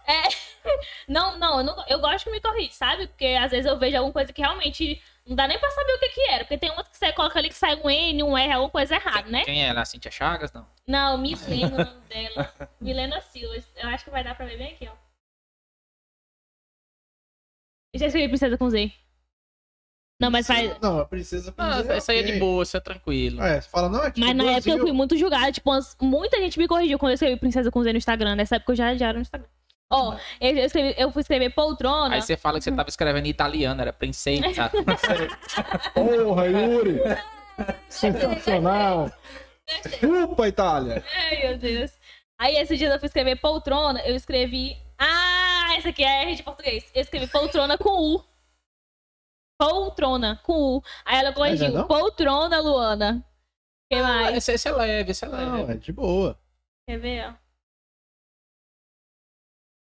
é- 0.06 0.28
não, 1.08 1.36
não 1.38 1.58
eu, 1.58 1.64
não, 1.64 1.84
eu 1.88 1.98
gosto 2.00 2.24
que 2.24 2.30
me 2.30 2.40
corrige, 2.40 2.72
sabe? 2.74 3.06
Porque 3.08 3.26
às 3.40 3.50
vezes 3.50 3.66
eu 3.66 3.78
vejo 3.78 3.96
alguma 3.96 4.12
coisa 4.12 4.32
que 4.32 4.40
realmente 4.40 5.02
não 5.26 5.34
dá 5.36 5.46
nem 5.48 5.58
pra 5.58 5.70
saber 5.70 5.92
o 5.94 5.98
que 6.00 6.08
que 6.10 6.30
era. 6.30 6.44
Porque 6.44 6.58
tem 6.58 6.70
umas 6.70 6.88
que 6.88 6.96
você 6.96 7.12
coloca 7.12 7.38
ali 7.38 7.48
que 7.48 7.54
sai 7.54 7.74
um 7.82 7.90
N, 7.90 8.22
um 8.22 8.36
R, 8.38 8.52
alguma 8.52 8.70
coisa 8.70 8.94
errada, 8.94 9.28
né? 9.28 9.42
Quem 9.44 9.64
é 9.64 9.68
ela? 9.68 9.82
A 9.82 9.84
Cintia 9.84 10.10
Chagas? 10.10 10.52
Não. 10.52 10.66
Não, 10.86 11.18
Milena, 11.18 11.66
o 11.74 11.78
nome 11.84 12.00
dela. 12.08 12.52
Milena 12.80 13.20
Silva. 13.20 13.54
Eu 13.76 13.88
acho 13.88 14.04
que 14.04 14.10
vai 14.10 14.22
dar 14.22 14.34
pra 14.34 14.46
ver 14.46 14.58
bem 14.58 14.72
aqui, 14.74 14.88
ó. 14.88 15.03
Eu 17.94 17.98
já 18.00 18.06
escrevi 18.06 18.28
Princesa 18.28 18.58
com 18.58 18.68
Z. 18.68 18.92
Não, 20.20 20.30
mas 20.30 20.46
faz. 20.46 20.78
Não, 20.80 21.00
a 21.00 21.04
princesa 21.06 21.52
Ah, 21.56 21.70
Princesa, 21.74 21.94
essa 21.94 22.12
aí 22.12 22.18
é 22.18 22.22
de 22.22 22.38
boa, 22.38 22.62
isso 22.62 22.76
é 22.76 22.80
tranquilo. 22.80 23.42
É, 23.42 23.60
você 23.60 23.68
fala, 23.68 23.88
não, 23.88 24.02
é 24.04 24.10
tipo 24.10 24.26
Mas 24.26 24.36
na 24.36 24.44
época 24.52 24.70
eu 24.70 24.78
fui 24.78 24.92
muito 24.92 25.16
julgada. 25.16 25.50
Tipo, 25.50 25.70
umas- 25.70 25.96
muita 26.00 26.38
gente 26.38 26.58
me 26.58 26.68
corrigiu 26.68 26.98
quando 26.98 27.10
eu 27.10 27.14
escrevi 27.14 27.36
Princesa 27.38 27.70
com 27.70 27.82
Z 27.82 27.92
no 27.92 27.98
Instagram. 27.98 28.36
Nessa 28.36 28.56
época 28.56 28.72
eu 28.72 28.76
já, 28.76 28.94
já 28.94 29.06
era 29.08 29.14
no 29.18 29.22
Instagram. 29.22 29.48
Ó, 29.92 30.16
eu, 30.40 30.50
eu 30.56 30.64
escrevi, 30.66 30.94
eu 30.98 31.10
fui 31.12 31.20
escrever 31.20 31.50
poltrona. 31.50 32.14
Aí 32.14 32.22
você 32.22 32.36
fala 32.36 32.58
que 32.58 32.64
você 32.64 32.72
tava 32.72 32.88
escrevendo 32.88 33.26
em 33.26 33.30
italiano, 33.30 33.80
era 33.80 33.92
princesa. 33.92 34.70
Porra, 35.94 36.46
Yuri! 36.46 37.00
Sensacional! 37.88 39.12
Chupa, 40.00 40.48
Itália! 40.48 41.04
Ai, 41.16 41.48
meu 41.48 41.58
Deus. 41.58 41.92
Aí 42.38 42.56
esse 42.56 42.76
dia 42.76 42.88
eu 42.88 42.98
fui 42.98 43.06
escrever 43.06 43.36
poltrona, 43.40 44.00
eu 44.04 44.14
escrevi. 44.14 44.76
Ah, 44.98 45.33
essa 45.76 45.88
aqui 45.90 46.02
é 46.04 46.22
R 46.24 46.34
de 46.36 46.42
português. 46.42 46.90
Eu 46.94 47.02
escrevi 47.02 47.26
poltrona 47.26 47.76
com 47.78 48.14
U. 48.16 48.24
Poltrona 49.58 50.40
com 50.44 50.76
U. 50.76 50.82
Aí 51.04 51.18
ela 51.18 51.30
Mas 51.30 51.34
corrigiu. 51.34 51.66
é 51.66 51.70
não? 51.70 51.86
poltrona, 51.86 52.60
Luana. 52.60 53.24
Quem 53.90 54.02
mais? 54.02 54.36
esse, 54.36 54.52
esse 54.52 54.68
é 54.68 54.72
leve, 54.72 55.10
esse 55.10 55.24
é 55.24 55.28
leve. 55.28 55.44
Não, 55.44 55.70
é 55.70 55.76
de 55.76 55.92
boa. 55.92 56.38
Quer 56.88 56.98
ver, 56.98 57.28
ó? 57.28 57.44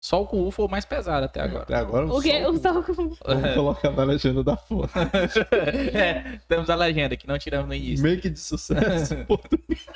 Só 0.05 0.21
o 0.21 0.27
com 0.27 0.43
U 0.43 0.51
foi 0.51 0.65
o 0.65 0.69
mais 0.69 0.85
pesado 0.85 1.25
até 1.27 1.41
agora. 1.41 1.63
Até 1.63 1.77
agora 1.77 2.07
O 2.07 2.21
que? 2.21 2.45
O 2.45 2.59
sol 2.59 2.83
com. 2.83 2.93
Vamos 2.93 3.19
colocar 3.55 3.93
na 3.93 4.03
legenda 4.03 4.43
da 4.43 4.57
foto. 4.57 4.91
é, 5.97 6.39
temos 6.49 6.69
a 6.69 6.75
legenda 6.75 7.17
que 7.17 7.29
não 7.29 7.39
tiramos 7.39 7.69
no 7.69 7.75
início. 7.75 8.05
Make 8.05 8.29
de 8.29 8.41
sucesso. 8.41 9.15
português. 9.27 9.87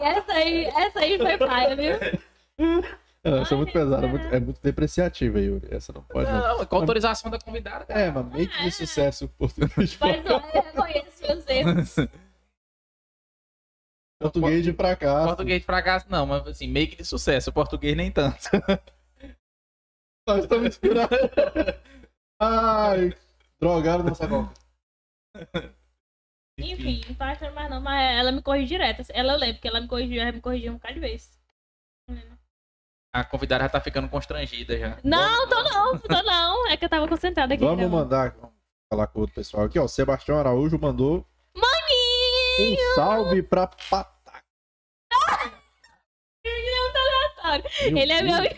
Essa 0.00 0.32
aí, 0.32 0.64
essa 0.64 1.00
aí 1.00 1.18
foi 1.18 1.36
paia, 1.36 1.76
viu? 1.76 1.96
Não, 3.24 3.38
essa 3.38 3.54
é 3.54 3.56
muito 3.56 3.72
pesada, 3.72 4.04
é 4.04 4.10
muito, 4.10 4.26
é 4.26 4.40
muito 4.40 4.60
depreciativa, 4.60 5.40
Yuri. 5.40 5.68
Essa 5.70 5.92
não 5.92 6.02
pode, 6.02 6.28
não. 6.28 6.58
Não, 6.58 6.66
com 6.66 6.76
autorização 6.76 7.30
da 7.30 7.38
convidada. 7.38 7.86
É, 7.88 8.10
mas 8.10 8.26
make 8.26 8.62
de 8.64 8.70
sucesso 8.72 9.28
português. 9.28 9.96
Mas 10.00 10.26
eu 10.26 10.38
reconheço 10.38 11.22
meus 11.22 11.46
erros. 11.46 11.96
Português 14.20 14.64
de 14.64 14.72
fracasso. 14.72 15.26
Português 15.26 15.60
de 15.60 15.66
fracasso 15.66 16.06
não, 16.08 16.24
mas 16.24 16.46
assim, 16.46 16.68
meio 16.68 16.88
que 16.88 16.94
de 16.94 17.04
sucesso. 17.04 17.50
O 17.50 17.52
português 17.52 17.96
nem 17.96 18.08
tanto. 18.08 18.38
Nós 20.28 20.44
estamos 20.44 20.68
inspirados. 20.68 21.18
Ai, 22.40 23.12
drogaram 23.60 24.04
nossa 24.04 24.28
boca. 24.28 24.54
Enfim, 26.56 27.00
não 27.08 27.14
tá 27.16 27.32
achando 27.32 27.52
mais 27.52 27.68
não, 27.68 27.80
mas 27.80 28.16
ela 28.16 28.30
me 28.30 28.40
corrigiu 28.42 28.78
direto. 28.78 29.02
Ela 29.08 29.32
eu 29.32 29.38
lembro 29.38 29.60
que 29.60 29.66
ela 29.66 29.80
me 29.80 29.88
corrigiu, 29.88 30.22
ela 30.22 30.30
me 30.30 30.40
corrigiu 30.40 30.70
um 30.70 30.76
bocado 30.76 30.94
de 30.94 31.00
vez. 31.00 31.36
A 33.14 33.22
convidada 33.24 33.64
já 33.64 33.68
tá 33.68 33.78
ficando 33.80 34.08
constrangida 34.08 34.78
já. 34.78 34.98
Não, 35.04 35.46
tô 35.46 35.62
não, 35.62 35.98
tô 35.98 36.22
não. 36.22 36.68
É 36.68 36.78
que 36.78 36.84
eu 36.86 36.88
tava 36.88 37.06
concentrada 37.06 37.52
aqui. 37.52 37.62
Vamos 37.62 37.84
então. 37.84 37.90
mandar, 37.90 38.30
vamos 38.30 38.56
falar 38.90 39.06
com 39.08 39.18
o 39.18 39.20
outro 39.22 39.34
pessoal 39.34 39.64
aqui, 39.64 39.78
ó. 39.78 39.84
O 39.84 39.88
Sebastião 39.88 40.38
Araújo 40.38 40.78
mandou 40.80 41.26
Maninho! 41.54 42.72
um 42.72 42.94
salve 42.94 43.42
pra 43.42 43.66
Pataca. 43.66 44.42
Ele 47.82 48.12
é 48.12 48.22
meu. 48.22 48.38
Ele 48.42 48.56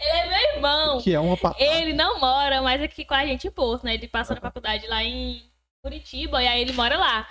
é 0.00 0.28
meu 0.28 0.38
irmão. 0.54 1.00
Que 1.00 1.12
é 1.14 1.18
uma 1.18 1.36
Pataca. 1.36 1.60
Ele 1.60 1.92
não 1.92 2.20
mora 2.20 2.62
mais 2.62 2.80
aqui 2.80 3.04
com 3.04 3.14
a 3.14 3.26
gente 3.26 3.48
em 3.48 3.50
Porto, 3.50 3.82
né? 3.82 3.94
Ele 3.94 4.06
passou 4.06 4.36
na 4.36 4.40
faculdade 4.40 4.86
lá 4.86 5.02
em 5.02 5.42
Curitiba 5.82 6.40
e 6.40 6.46
aí 6.46 6.60
ele 6.60 6.72
mora 6.72 6.96
lá. 6.96 7.28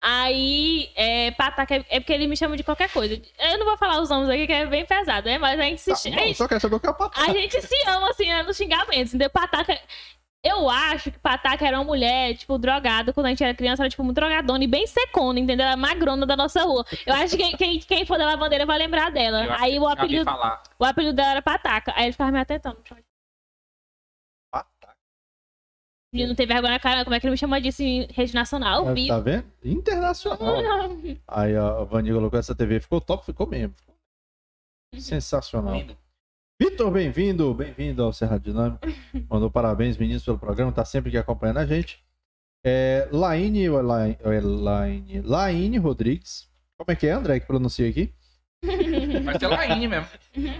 Aí, 0.00 0.90
é, 0.96 1.30
Pataca 1.32 1.76
é 1.76 1.84
é 1.88 2.00
porque 2.00 2.12
ele 2.12 2.26
me 2.26 2.36
chama 2.36 2.56
de 2.56 2.64
qualquer 2.64 2.90
coisa. 2.90 3.20
Eu 3.38 3.58
não 3.58 3.66
vou 3.66 3.76
falar 3.76 4.00
os 4.00 4.10
nomes 4.10 4.28
aqui 4.28 4.46
que 4.46 4.52
é 4.52 4.66
bem 4.66 4.84
pesado, 4.84 5.26
né? 5.26 5.38
Mas 5.38 5.60
a 5.60 5.62
gente 5.62 5.80
se, 5.80 5.90
Tá, 5.90 5.96
a 5.96 6.24
gente, 6.24 6.36
só 6.36 6.48
quero 6.48 6.60
saber 6.60 6.76
o 6.76 6.80
que 6.80 6.88
é 6.88 6.92
Pataca. 6.92 7.30
a 7.30 7.32
gente 7.32 7.60
se 7.62 7.88
ama, 7.88 8.10
assim, 8.10 8.26
né, 8.26 8.42
nos 8.42 8.56
xingamentos, 8.56 9.14
entendeu? 9.14 9.30
Pataca. 9.30 9.78
Eu 10.44 10.68
acho 10.68 11.12
que 11.12 11.20
Pataca 11.20 11.64
era 11.64 11.78
uma 11.78 11.84
mulher, 11.84 12.34
tipo, 12.34 12.58
drogada. 12.58 13.12
Quando 13.12 13.26
a 13.26 13.28
gente 13.28 13.44
era 13.44 13.54
criança, 13.54 13.82
era, 13.82 13.90
tipo, 13.90 14.02
muito 14.02 14.16
drogadona 14.16 14.64
e 14.64 14.66
bem 14.66 14.88
secona, 14.88 15.38
entendeu? 15.38 15.64
Ela 15.64 15.74
é 15.74 15.76
magrona 15.76 16.26
da 16.26 16.36
nossa 16.36 16.64
rua. 16.64 16.84
Eu 17.06 17.14
acho 17.14 17.36
que 17.36 17.56
quem, 17.56 17.78
quem, 17.78 18.04
for 18.04 18.18
da 18.18 18.26
lavandeira 18.26 18.66
vai 18.66 18.78
lembrar 18.78 19.12
dela. 19.12 19.44
Eu 19.44 19.52
Aí 19.52 19.78
o 19.78 19.86
apelido, 19.86 20.28
o 20.80 20.84
apelido 20.84 21.14
dela 21.14 21.30
era 21.32 21.42
Pataca. 21.42 21.92
Aí 21.94 22.06
ele 22.06 22.12
ficava 22.12 22.32
me 22.32 22.40
atentando. 22.40 22.78
Ele 26.12 26.26
não 26.26 26.34
tem 26.34 26.46
vergonha 26.46 26.74
na 26.74 26.78
cara, 26.78 27.04
como 27.04 27.14
é 27.16 27.20
que 27.20 27.26
ele 27.26 27.30
me 27.30 27.38
chama 27.38 27.58
disso 27.58 27.82
em 27.82 28.06
rede 28.10 28.34
nacional? 28.34 28.84
Tá 28.84 28.92
Vivo. 28.92 29.22
vendo? 29.22 29.46
Internacional. 29.64 30.56
Aí 31.26 31.56
a 31.56 31.84
Vani 31.84 32.12
colocou 32.12 32.38
essa 32.38 32.54
TV, 32.54 32.80
ficou 32.80 33.00
top, 33.00 33.24
ficou 33.24 33.46
mesmo. 33.46 33.74
Sensacional. 34.94 35.74
Lindo. 35.74 35.96
Vitor, 36.60 36.90
bem-vindo, 36.90 37.54
bem-vindo 37.54 38.02
ao 38.02 38.12
Serra 38.12 38.38
Dinâmico. 38.38 38.86
Mandou 39.30 39.50
parabéns, 39.50 39.96
meninos, 39.96 40.22
pelo 40.22 40.38
programa, 40.38 40.70
tá 40.70 40.84
sempre 40.84 41.08
aqui 41.08 41.16
acompanhando 41.16 41.56
a 41.60 41.66
gente. 41.66 42.04
É, 42.62 43.08
Laine, 43.10 43.70
ou 43.70 43.78
Elaine, 43.78 44.18
ou 44.22 44.32
Elaine, 44.34 45.22
Laine 45.22 45.78
Rodrigues. 45.78 46.46
Como 46.78 46.92
é 46.92 46.94
que 46.94 47.06
é, 47.06 47.12
André, 47.12 47.40
que 47.40 47.46
pronuncia 47.46 47.88
aqui? 47.88 48.12
Vai 49.24 49.38
ser 49.38 49.46
Laine 49.46 49.88
mesmo. 49.88 50.08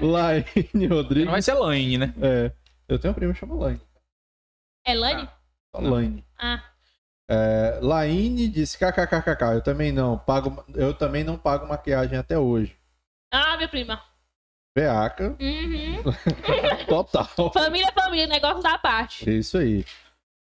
Laine 0.01 0.45
Não 0.73 0.89
vai 0.89 0.97
Rodrigues. 0.97 1.45
ser 1.45 1.55
Laine, 1.55 1.99
né? 1.99 2.15
É, 2.23 2.53
eu 2.89 2.99
tenho 2.99 3.13
uma 3.13 3.15
prima 3.15 3.35
que 3.35 3.39
chama 3.39 3.55
Laine. 3.55 3.81
Elane? 4.87 5.23
Só 5.27 5.42
Laine. 5.83 6.25
Ah, 6.39 6.63
É, 7.29 7.79
Laine 7.81 8.49
disse 8.49 8.77
kkkk, 8.79 9.55
eu 9.55 9.63
também 9.63 9.91
não 9.93 10.19
pago, 10.19 10.63
eu 10.75 10.93
também 10.93 11.25
não 11.25 11.39
pago 11.39 11.67
maquiagem 11.67 12.19
até 12.19 12.39
hoje. 12.39 12.77
ah, 13.33 13.57
minha 13.57 13.69
prima. 13.69 14.03
Veaca, 14.77 15.37
Uhum. 15.41 16.03
total. 16.89 17.53
família, 17.53 17.89
é 17.89 17.93
família, 17.93 18.27
negócio 18.27 18.63
da 18.63 18.79
parte. 18.79 19.29
É 19.29 19.33
isso 19.35 19.57
aí. 19.59 19.85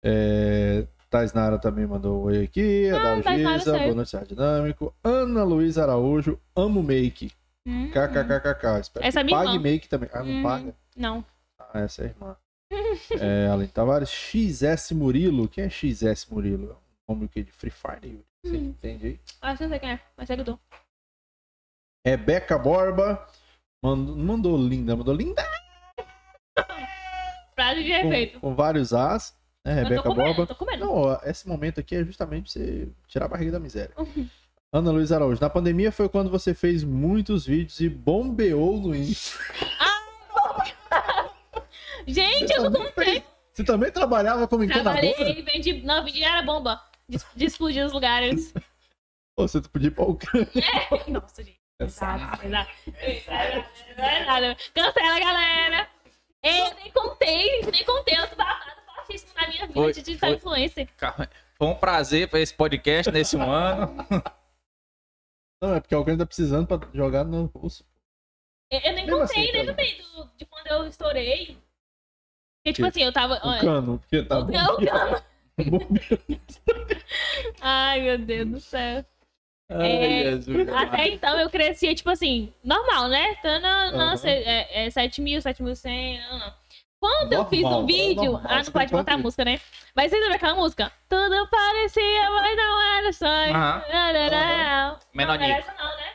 É, 0.03 0.85
Taisnara 1.10 1.57
também 1.60 1.85
mandou 1.88 2.22
um 2.22 2.26
oi 2.26 2.43
aqui. 2.43 2.89
Ah, 2.91 2.95
A 2.95 3.22
Taisnara 3.23 3.41
Dalgisa, 3.43 3.72
saiu. 3.72 3.84
boa 3.84 3.95
noite, 3.95 4.10
Serra 4.11 4.26
Dinâmico. 4.26 4.95
Ana 5.03 5.43
Luísa 5.43 5.84
Araújo, 5.84 6.39
amo 6.56 6.81
make. 6.84 7.31
Uhum. 7.68 7.89
KKKKK. 7.91 8.80
Espero 8.80 9.06
Essa 9.06 9.19
é 9.19 9.23
que 9.23 9.26
minha 9.26 9.38
pague 9.38 9.51
irmã. 9.53 9.64
make 9.64 9.89
também. 9.89 10.10
Ah, 10.14 10.23
não 10.23 10.31
Uhum. 10.31 10.43
paga? 10.43 10.76
Não. 10.95 11.26
Ah, 11.60 11.80
essa 11.81 12.03
é 12.03 12.06
a 12.06 12.10
irmã. 12.10 12.35
É, 13.20 13.48
Aline 13.52 13.68
Tavares, 13.68 14.10
XS 14.10 14.91
Murilo. 14.91 15.48
Quem 15.48 15.64
é 15.66 15.70
XS 15.70 16.28
Murilo? 16.30 16.72
É 17.08 17.12
um 17.12 17.16
nome 17.16 17.28
que 17.28 17.44
de 17.44 17.52
Free 17.52 17.72
Fire? 17.72 18.24
Você 18.44 18.56
Hum. 18.58 18.70
entende 18.70 19.08
aí? 19.08 19.20
Que 19.58 19.64
eu 19.64 19.70
sei 19.70 19.80
quem 19.80 19.91
é, 19.91 20.00
mas 20.16 20.28
seguidor. 20.28 20.58
Rebeca 22.06 22.58
Borba. 22.58 23.28
Mandou, 23.84 24.16
mandou 24.18 24.58
linda, 24.58 24.96
mandou 24.96 25.14
linda 25.14 25.41
Frase 27.56 27.84
de 27.84 27.91
efeito. 27.91 28.40
com, 28.40 28.50
com 28.50 28.56
vários 28.56 28.94
As. 28.94 29.36
Né, 29.66 29.76
tô 29.84 29.90
Rebeca 29.90 30.14
Borba. 30.14 30.56
comendo. 30.56 30.86
Não, 30.86 31.20
esse 31.24 31.48
momento 31.48 31.80
aqui 31.80 31.96
é 31.96 32.04
justamente 32.04 32.44
pra 32.44 32.52
você 32.52 32.90
tirar 33.08 33.26
a 33.26 33.30
barriga 33.30 33.52
da 33.54 33.60
miséria. 33.60 33.94
Ana 34.72 34.91
Luiz 34.91 35.12
Araújo, 35.12 35.41
na 35.41 35.50
pandemia 35.50 35.91
foi 35.91 36.08
quando 36.08 36.30
você 36.30 36.54
fez 36.54 36.84
muitos 36.84 37.46
vídeos 37.46 37.80
e 37.80 37.90
bombeou 37.90 38.80
no 38.80 38.96
Insta. 38.96 39.38
Gente, 42.14 42.48
Você 42.48 42.57
eu 42.57 42.69
não 42.69 42.86
fez- 42.91 43.23
você 43.53 43.64
também 43.64 43.91
trabalhava 43.91 44.48
como 44.48 44.64
encanadora? 44.64 45.02
trabalhei, 45.14 45.41
vendi. 45.44 45.81
Não, 45.81 46.03
vendi 46.03 46.23
era 46.23 46.41
bomba. 46.41 46.81
De, 47.07 47.18
de 47.36 47.45
explodir 47.45 47.86
os 47.86 47.91
lugares. 47.91 48.53
Pô, 49.36 49.48
você 49.48 49.61
podia 49.61 49.88
ir 49.88 49.91
pra 49.91 50.03
Ucrânia. 50.06 50.49
Nossa, 51.07 51.44
gente. 51.44 51.60
Pesado, 51.77 52.38
pesado. 52.41 52.69
Não 53.98 54.03
é 54.06 54.26
nada. 54.26 54.57
Cancela, 54.73 55.19
galera. 55.19 55.90
Eu 56.44 56.73
nem 56.76 56.91
contei, 56.91 57.61
nem 57.72 57.86
contei 57.86 58.19
outro 58.19 58.36
babado 58.36 58.72
fortíssimo 58.95 59.31
na 59.36 59.48
minha 59.48 59.61
vida 59.68 59.73
Foi, 59.73 59.94
de 59.94 60.02
digital 60.02 60.30
foi. 60.30 60.38
influencer. 60.38 60.90
Calma. 60.98 61.30
Foi 61.57 61.68
um 61.68 61.76
prazer 61.76 62.30
fazer 62.30 62.44
esse 62.44 62.53
podcast 62.53 63.11
nesse 63.11 63.36
um 63.38 63.49
ano. 63.49 63.95
Não, 65.61 65.76
é 65.76 65.81
porque 65.81 65.95
alguém 65.95 66.18
tá 66.18 66.26
precisando 66.26 66.65
pra 66.68 66.80
jogar 66.94 67.23
no 67.26 67.48
bolso. 67.48 67.86
Eu, 68.72 68.80
eu 68.80 68.94
nem 68.94 69.06
Mesmo 69.06 69.19
contei, 69.22 69.44
assim, 69.44 69.52
nem 69.52 69.65
tá 69.65 69.72
no 69.72 69.76
meio 69.77 70.03
do- 70.03 70.31
de 70.38 70.45
quando 70.45 70.68
eu 70.68 70.88
estourei. 70.88 71.57
Porque, 72.64 72.73
tipo 72.73 72.88
assim, 72.88 73.03
eu 73.03 73.11
tava. 73.14 73.36
O 73.44 73.48
olha, 73.48 73.61
cano, 73.61 73.99
porque 73.99 74.23
tá 74.23 74.40
o 74.40 74.48
cano, 74.52 74.73
o 74.73 74.86
cano. 74.86 75.23
Ai, 77.61 78.02
meu 78.02 78.18
Deus 78.18 78.48
do 78.49 78.60
céu. 78.60 79.06
Ai, 79.72 79.91
É, 79.91 80.23
Jesus. 80.31 80.69
Até 80.73 81.07
então 81.10 81.40
eu 81.40 81.49
crescia, 81.49 81.94
tipo 81.94 82.10
assim, 82.10 82.53
normal, 82.64 83.07
né? 83.07 83.36
Tá 83.36 83.60
na, 83.60 83.91
na, 83.91 84.03
Aham. 84.07 84.18
se- 84.18 84.27
é, 84.27 84.86
é 84.86 84.90
7 84.90 85.22
mil, 85.22 85.40
7.100, 85.41 86.19
não, 86.22 86.40
não. 86.40 86.53
Quando 87.02 87.31
eu 87.31 87.45
fiz 87.45 87.61
Normal, 87.61 87.84
um 87.84 87.86
vídeo. 87.86 88.31
normal, 88.34 88.41
ah, 88.52 88.56
não 88.57 88.64
você 88.64 88.72
pode 88.72 88.91
botar 88.91 89.14
a 89.14 89.18
música, 89.18 89.45
né? 89.45 89.61
Mas 89.95 90.10
vocês 90.10 90.22
lembram 90.22 90.36
aquela 90.36 90.56
música? 90.56 90.91
Tudo 91.07 91.48
parecia, 91.48 92.31
mas 92.31 92.57
não 92.57 92.98
era 92.98 93.14
sonho. 93.14 93.56
Aham. 93.56 93.84
Não, 93.90 94.14
não, 94.14 94.30
não. 94.30 94.99
Não, 95.14 95.26
não 95.26 95.34
era 95.34 95.45
essa 95.60 95.73
não, 95.76 95.95
né? 95.95 96.14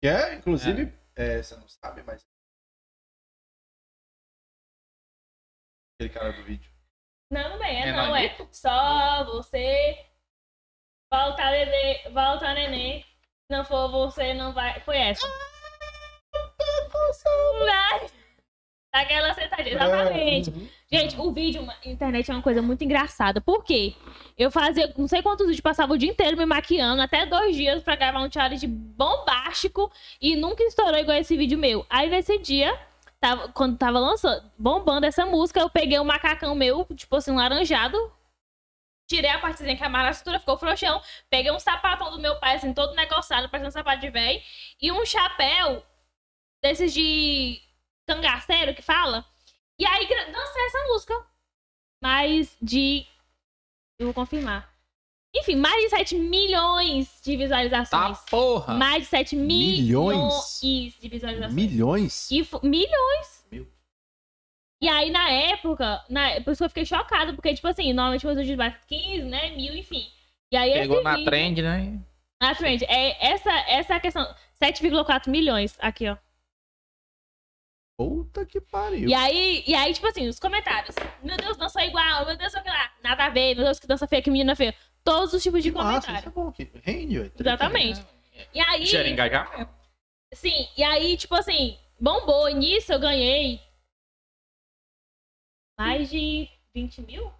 Que 0.00 0.08
é, 0.08 0.34
inclusive, 0.34 0.92
é, 1.16 1.42
você 1.42 1.56
não 1.56 1.66
sabe, 1.68 2.02
mas. 2.06 2.20
Aquele 6.00 6.14
cara 6.14 6.32
do 6.32 6.42
vídeo. 6.44 6.70
Não, 7.30 7.58
não 7.58 7.62
é, 7.62 7.80
É 7.80 7.92
não 7.92 8.16
é. 8.16 8.34
Só 8.50 9.22
você. 9.24 9.98
Volta, 11.12 11.50
nenê. 11.50 12.08
Volta, 12.08 12.54
nenê. 12.54 13.00
Se 13.02 13.50
não 13.50 13.66
for 13.66 13.90
você, 13.90 14.32
não 14.32 14.54
vai. 14.54 14.80
Foi 14.80 14.96
essa. 14.96 15.26
Aquela 18.94 19.34
sentadinha. 19.34 19.74
Exatamente. 19.74 20.50
É, 20.50 20.52
uhum. 20.54 20.68
Gente, 20.90 21.20
o 21.20 21.30
vídeo, 21.32 21.62
na 21.66 21.76
internet 21.84 22.30
é 22.30 22.34
uma 22.34 22.42
coisa 22.42 22.62
muito 22.62 22.82
engraçada. 22.82 23.38
Por 23.38 23.62
quê? 23.62 23.94
Eu 24.38 24.50
fazia 24.50 24.90
não 24.96 25.06
sei 25.06 25.20
quantos 25.20 25.46
vídeos, 25.46 25.60
passava 25.60 25.92
o 25.92 25.98
dia 25.98 26.10
inteiro 26.10 26.34
me 26.34 26.46
maquiando, 26.46 27.02
até 27.02 27.26
dois 27.26 27.54
dias 27.54 27.82
pra 27.82 27.94
gravar 27.94 28.22
um 28.22 28.32
challenge 28.32 28.66
bombástico 28.66 29.92
e 30.20 30.34
nunca 30.34 30.64
estourou 30.64 30.98
igual 30.98 31.18
esse 31.18 31.36
vídeo 31.36 31.58
meu. 31.58 31.84
Aí 31.90 32.08
nesse 32.08 32.38
dia, 32.38 32.76
tava, 33.20 33.48
quando 33.52 33.78
tava 33.78 33.98
lançando, 33.98 34.50
bombando 34.58 35.06
essa 35.06 35.26
música, 35.26 35.60
eu 35.60 35.70
peguei 35.70 35.98
um 36.00 36.04
macacão 36.04 36.54
meu, 36.54 36.84
tipo 36.96 37.14
assim, 37.16 37.34
laranjado. 37.34 37.96
Tirei 39.08 39.30
a 39.30 39.40
partezinha 39.40 39.76
que 39.76 39.84
a 39.84 39.88
maraçura 39.88 40.38
ficou 40.38 40.56
frouxão. 40.56 41.02
Peguei 41.28 41.50
um 41.50 41.58
sapatão 41.58 42.12
do 42.12 42.20
meu 42.20 42.38
pai, 42.38 42.56
assim, 42.56 42.72
todo 42.72 42.94
negociado, 42.94 43.48
parecendo 43.48 43.68
um 43.68 43.72
sapato 43.72 44.00
de 44.00 44.10
véi. 44.10 44.42
E 44.80 44.90
um 44.92 45.04
chapéu 45.04 45.84
desses 46.62 46.92
de 46.92 47.60
cangaceiro 48.06 48.74
que 48.74 48.82
fala. 48.82 49.24
E 49.78 49.86
aí 49.86 50.06
dancei 50.08 50.66
essa 50.66 50.84
música. 50.88 51.26
Mais 52.02 52.56
de. 52.62 53.06
Eu 53.98 54.06
vou 54.06 54.14
confirmar. 54.14 54.72
Enfim, 55.34 55.54
mais 55.56 55.80
de 55.84 55.90
7 55.90 56.16
milhões 56.16 57.20
de 57.22 57.32
Tá 57.32 57.38
visualizações. 57.38 58.18
porra. 58.28 58.74
mais 58.74 59.04
de 59.04 59.08
7 59.10 59.36
Milhões? 59.36 60.16
milhões 60.16 60.60
de 61.00 61.08
visualizações. 61.08 61.54
Milhões? 61.54 62.30
E 62.30 62.48
milhões. 62.66 63.46
Meu. 63.50 63.66
E 64.82 64.88
aí, 64.88 65.10
na 65.10 65.30
época, 65.30 66.04
na, 66.08 66.40
por 66.40 66.50
isso 66.52 66.58
que 66.58 66.64
eu 66.64 66.68
fiquei 66.70 66.84
chocada, 66.84 67.32
porque, 67.32 67.54
tipo 67.54 67.68
assim, 67.68 67.92
normalmente 67.92 68.26
meus 68.26 68.38
vídeos 68.38 68.56
batem 68.56 68.80
15, 68.88 69.22
né? 69.24 69.50
Mil, 69.50 69.76
enfim. 69.76 70.10
E 70.52 70.56
aí, 70.56 70.72
Pegou 70.72 71.02
na 71.02 71.12
vídeo, 71.12 71.24
trend, 71.26 71.62
né? 71.62 72.00
Na 72.42 72.54
trend. 72.54 72.84
É, 72.86 73.32
essa, 73.32 73.52
essa 73.68 73.92
é 73.94 73.96
a 73.96 74.00
questão. 74.00 74.34
7,4 74.60 75.28
milhões 75.28 75.76
aqui, 75.80 76.08
ó. 76.08 76.16
Puta 77.96 78.46
que 78.46 78.60
pariu. 78.60 79.08
E 79.08 79.14
aí, 79.14 79.62
e 79.66 79.74
aí, 79.74 79.92
tipo 79.92 80.06
assim, 80.06 80.26
os 80.26 80.40
comentários. 80.40 80.96
Meu 81.22 81.36
Deus, 81.36 81.56
dançou 81.58 81.82
igual. 81.82 82.24
Meu 82.26 82.36
Deus, 82.36 82.52
o 82.54 82.62
que 82.62 82.68
lá. 82.68 82.90
Nada 83.04 83.26
a 83.26 83.28
ver. 83.28 83.54
Meu 83.54 83.64
Deus, 83.66 83.78
que 83.78 83.86
dança 83.86 84.06
feia, 84.06 84.22
que 84.22 84.30
menina 84.30 84.56
feia. 84.56 84.74
Todos 85.04 85.32
os 85.34 85.42
tipos 85.42 85.62
de 85.62 85.70
Que 85.70 85.76
massa, 85.78 85.98
isso 85.98 86.06
comentário. 86.06 86.28
é 86.28 86.32
bom. 86.32 86.52
Que 86.52 86.70
rende, 86.82 87.18
ué. 87.18 87.30
Exatamente. 87.38 88.04
E 88.54 88.60
aí, 88.60 88.86
Gera 88.86 89.08
engajamento. 89.08 89.70
sim, 90.34 90.68
e 90.76 90.82
aí, 90.82 91.16
tipo 91.16 91.34
assim, 91.34 91.78
bombou. 92.00 92.48
E 92.48 92.54
nisso 92.54 92.92
eu 92.92 92.98
ganhei 92.98 93.60
mais 95.78 96.10
de 96.10 96.48
20 96.74 97.02
mil? 97.02 97.32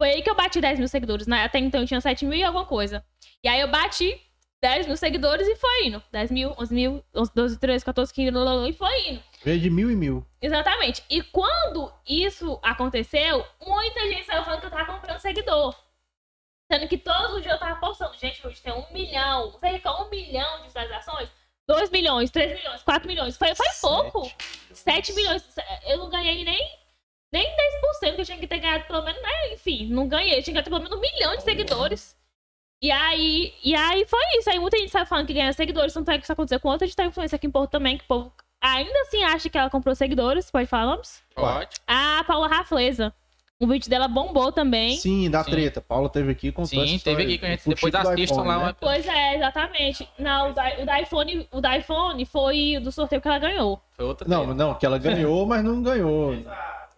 Foi 0.00 0.10
aí 0.10 0.22
que 0.22 0.30
eu 0.30 0.34
bati 0.34 0.60
10 0.60 0.78
mil 0.78 0.88
seguidores. 0.88 1.26
né? 1.26 1.44
Até 1.44 1.58
então 1.58 1.80
eu 1.80 1.86
tinha 1.86 2.00
7 2.00 2.24
mil 2.24 2.38
e 2.38 2.42
alguma 2.42 2.66
coisa. 2.66 3.04
E 3.42 3.48
aí 3.48 3.60
eu 3.60 3.70
bati 3.70 4.20
10 4.62 4.86
mil 4.86 4.96
seguidores 4.96 5.46
e 5.46 5.54
foi 5.56 5.86
indo. 5.86 6.02
10 6.10 6.30
mil, 6.30 6.54
11 6.58 6.74
mil, 6.74 7.04
11, 7.14 7.32
12, 7.34 7.58
13, 7.58 7.84
14, 7.84 8.12
15, 8.12 8.30
lalala, 8.30 8.68
e 8.68 8.72
foi 8.72 9.10
indo. 9.10 9.22
Veio 9.44 9.60
de 9.60 9.70
mil 9.70 9.90
e 9.90 9.96
mil. 9.96 10.26
Exatamente. 10.40 11.04
E 11.08 11.22
quando 11.22 11.92
isso 12.06 12.58
aconteceu, 12.62 13.46
muita 13.64 14.00
gente 14.08 14.24
saiu 14.24 14.44
falando 14.44 14.60
que 14.60 14.66
eu 14.66 14.70
tava 14.70 14.92
comprando 14.92 15.18
seguidor. 15.18 15.74
Sendo 16.72 16.88
que 16.88 16.96
todos 16.96 17.34
os 17.34 17.42
dias 17.42 17.52
eu 17.52 17.60
tava 17.60 17.78
postando. 17.78 18.16
Gente, 18.16 18.46
hoje 18.46 18.62
tem 18.62 18.72
um 18.72 18.90
milhão. 18.94 19.52
Quer 19.60 19.90
um 19.90 20.08
milhão 20.08 20.56
de 20.60 20.68
visualizações? 20.68 21.28
2 21.68 21.90
milhões, 21.90 22.30
3 22.30 22.58
milhões, 22.58 22.82
4 22.82 23.06
milhões. 23.06 23.36
Foi, 23.36 23.54
foi 23.54 23.66
pouco. 23.78 24.32
7 24.72 25.12
milhões. 25.12 25.44
Eu 25.86 25.98
não 25.98 26.08
ganhei 26.08 26.42
nem, 26.42 26.78
nem 27.30 27.46
10%, 28.00 28.14
que 28.14 28.20
eu 28.22 28.24
tinha 28.24 28.38
que 28.38 28.46
ter 28.46 28.58
ganhado 28.58 28.84
pelo 28.84 29.02
menos, 29.02 29.20
né? 29.20 29.52
Enfim, 29.52 29.86
não 29.88 30.08
ganhei. 30.08 30.38
Eu 30.38 30.42
tinha 30.42 30.56
que 30.56 30.62
ter 30.62 30.70
pelo 30.70 30.82
menos 30.82 30.96
um 30.96 31.00
milhão 31.00 31.36
de 31.36 31.42
seguidores. 31.42 32.16
E 32.80 32.90
aí, 32.90 33.54
e 33.62 33.74
aí 33.74 34.06
foi 34.06 34.38
isso. 34.38 34.48
Aí 34.48 34.58
muita 34.58 34.78
gente 34.78 34.90
saiu 34.90 35.04
falando 35.04 35.26
que 35.26 35.34
ganha 35.34 35.52
seguidores. 35.52 35.92
Tanto 35.92 36.10
é 36.10 36.16
que 36.16 36.24
isso 36.24 36.32
aconteceu 36.32 36.58
com 36.58 36.70
outra 36.70 36.86
digital 36.86 37.04
influência 37.04 37.36
aqui 37.36 37.46
em 37.46 37.50
Porto 37.50 37.70
também, 37.70 37.98
que 37.98 38.04
o 38.04 38.08
povo 38.08 38.32
ainda 38.62 38.98
assim 39.02 39.22
acha 39.24 39.50
que 39.50 39.58
ela 39.58 39.68
comprou 39.68 39.94
seguidores. 39.94 40.50
Pode 40.50 40.68
falar 40.68 40.86
nomes? 40.86 41.22
Pode. 41.34 41.76
A 41.86 42.24
Paula 42.24 42.48
Rafleza. 42.48 43.14
O 43.62 43.66
vídeo 43.68 43.88
dela 43.88 44.08
bombou 44.08 44.50
também. 44.50 44.96
Sim, 44.96 45.30
da 45.30 45.44
Sim. 45.44 45.50
treta. 45.52 45.80
Paula 45.80 46.08
teve 46.08 46.32
aqui 46.32 46.50
com 46.50 46.64
Sim, 46.64 46.98
teve 46.98 47.22
aqui 47.22 47.38
com 47.38 47.46
a 47.46 47.50
gente. 47.50 47.68
Depois 47.68 47.94
assistam 47.94 48.42
lá. 48.42 48.58
uma- 48.58 48.74
Pois 48.74 49.06
é, 49.06 49.36
exatamente. 49.36 50.08
Não, 50.18 50.50
o 50.50 50.52
da, 50.52 50.80
o 50.80 50.84
da 50.86 51.00
iPhone, 51.00 51.48
o 51.52 51.60
da 51.60 51.78
iPhone 51.78 52.24
foi 52.26 52.80
do 52.82 52.90
sorteio 52.90 53.22
que 53.22 53.28
ela 53.28 53.38
ganhou. 53.38 53.80
Foi 53.92 54.04
outra 54.04 54.26
Não, 54.28 54.40
treta. 54.46 54.54
não, 54.54 54.74
que 54.74 54.84
ela 54.84 54.98
ganhou, 54.98 55.46
mas 55.46 55.62
não 55.62 55.80
ganhou. 55.80 56.34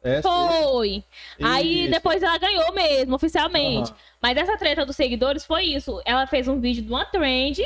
É, 0.02 0.22
Foi. 0.22 1.04
Aí 1.42 1.82
isso. 1.82 1.90
depois 1.90 2.22
ela 2.22 2.36
ganhou 2.38 2.72
mesmo, 2.72 3.14
oficialmente. 3.14 3.90
Aham. 3.90 3.98
Mas 4.22 4.36
essa 4.38 4.56
treta 4.56 4.86
dos 4.86 4.96
seguidores 4.96 5.44
foi 5.44 5.64
isso. 5.64 6.00
Ela 6.06 6.26
fez 6.26 6.48
um 6.48 6.58
vídeo 6.60 6.82
de 6.82 6.88
uma 6.90 7.04
trend 7.04 7.62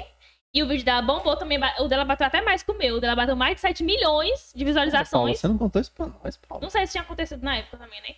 e 0.54 0.62
o 0.62 0.66
vídeo 0.66 0.84
dela 0.84 1.02
bombou 1.02 1.36
também. 1.36 1.58
O 1.80 1.88
dela 1.88 2.04
bateu 2.04 2.26
até 2.26 2.40
mais 2.40 2.62
que 2.62 2.70
o 2.72 2.78
meu. 2.78 2.96
O 2.96 3.00
dela 3.00 3.14
bateu 3.16 3.34
mais 3.36 3.54
de 3.56 3.60
7 3.60 3.82
milhões 3.84 4.52
de 4.54 4.64
Paula, 4.64 4.66
visualizações. 4.66 5.38
você 5.40 5.48
não 5.48 5.58
contou 5.58 5.80
isso 5.80 5.92
pra 5.92 6.06
nós, 6.06 6.36
Paula. 6.36 6.62
Não 6.62 6.70
sei 6.70 6.86
se 6.86 6.92
tinha 6.92 7.02
acontecido 7.02 7.42
na 7.42 7.56
época 7.56 7.76
também, 7.76 8.00
né? 8.02 8.14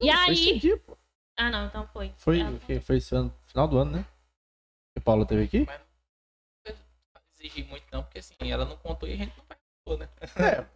E 0.00 0.06
Não, 0.06 0.24
foi 0.24 0.32
esse 0.34 0.48
aí. 0.50 0.58
dia, 0.58 0.76
pô. 0.78 0.96
Ah, 1.36 1.50
não, 1.50 1.66
então 1.66 1.86
foi. 1.88 2.12
Foi, 2.16 2.42
o 2.42 2.60
quê? 2.60 2.80
foi 2.80 2.96
esse 2.98 3.14
ano, 3.14 3.34
final 3.46 3.66
do 3.68 3.78
ano, 3.78 3.90
né? 3.98 4.06
Que 4.94 5.00
Paula 5.02 5.26
teve 5.26 5.42
aqui? 5.44 5.66
Não 5.66 7.22
exigir 7.38 7.66
muito, 7.66 7.84
não, 7.92 8.02
porque 8.02 8.18
assim, 8.20 8.34
ela 8.50 8.64
não 8.64 8.76
contou 8.76 9.08
e 9.08 9.12
a 9.12 9.16
gente 9.16 9.36
não 9.36 9.44
participou, 9.44 9.98
né? 9.98 10.08
É, 10.20 10.26
Deixa 10.26 10.68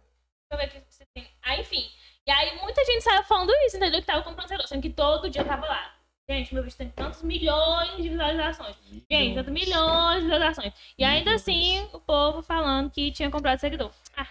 eu 0.51 0.57
ver 0.57 0.63
aqui 0.65 0.83
se 0.89 1.05
tem. 1.13 1.27
Aí, 1.41 1.61
enfim. 1.61 1.89
E 2.27 2.31
aí 2.31 2.59
muita 2.59 2.83
gente 2.85 3.01
saiu 3.03 3.23
falando 3.23 3.51
isso, 3.65 3.77
entendeu? 3.77 3.99
Que 4.01 4.05
tava 4.07 4.21
comprando 4.23 4.47
celular. 4.47 4.67
Sendo 4.67 4.81
que 4.81 4.89
todo 4.89 5.29
dia 5.29 5.41
eu 5.41 5.47
tava 5.47 5.65
lá. 5.65 5.95
Gente, 6.29 6.53
meu 6.53 6.61
vídeo 6.63 6.77
tem 6.77 6.89
tantos 6.91 7.23
milhões 7.23 7.97
de 7.97 8.07
visualizações. 8.09 8.75
Gente, 9.09 9.33
tantos 9.35 9.51
milhões 9.51 10.17
de 10.17 10.29
visualizações. 10.29 10.73
E 10.97 11.03
ainda 11.03 11.31
Milhões. 11.31 11.41
assim, 11.41 11.89
o 11.91 11.99
povo 11.99 12.43
falando 12.43 12.91
que 12.91 13.11
tinha 13.11 13.31
comprado 13.31 13.57
seguidor. 13.59 13.91
Ah, 14.15 14.27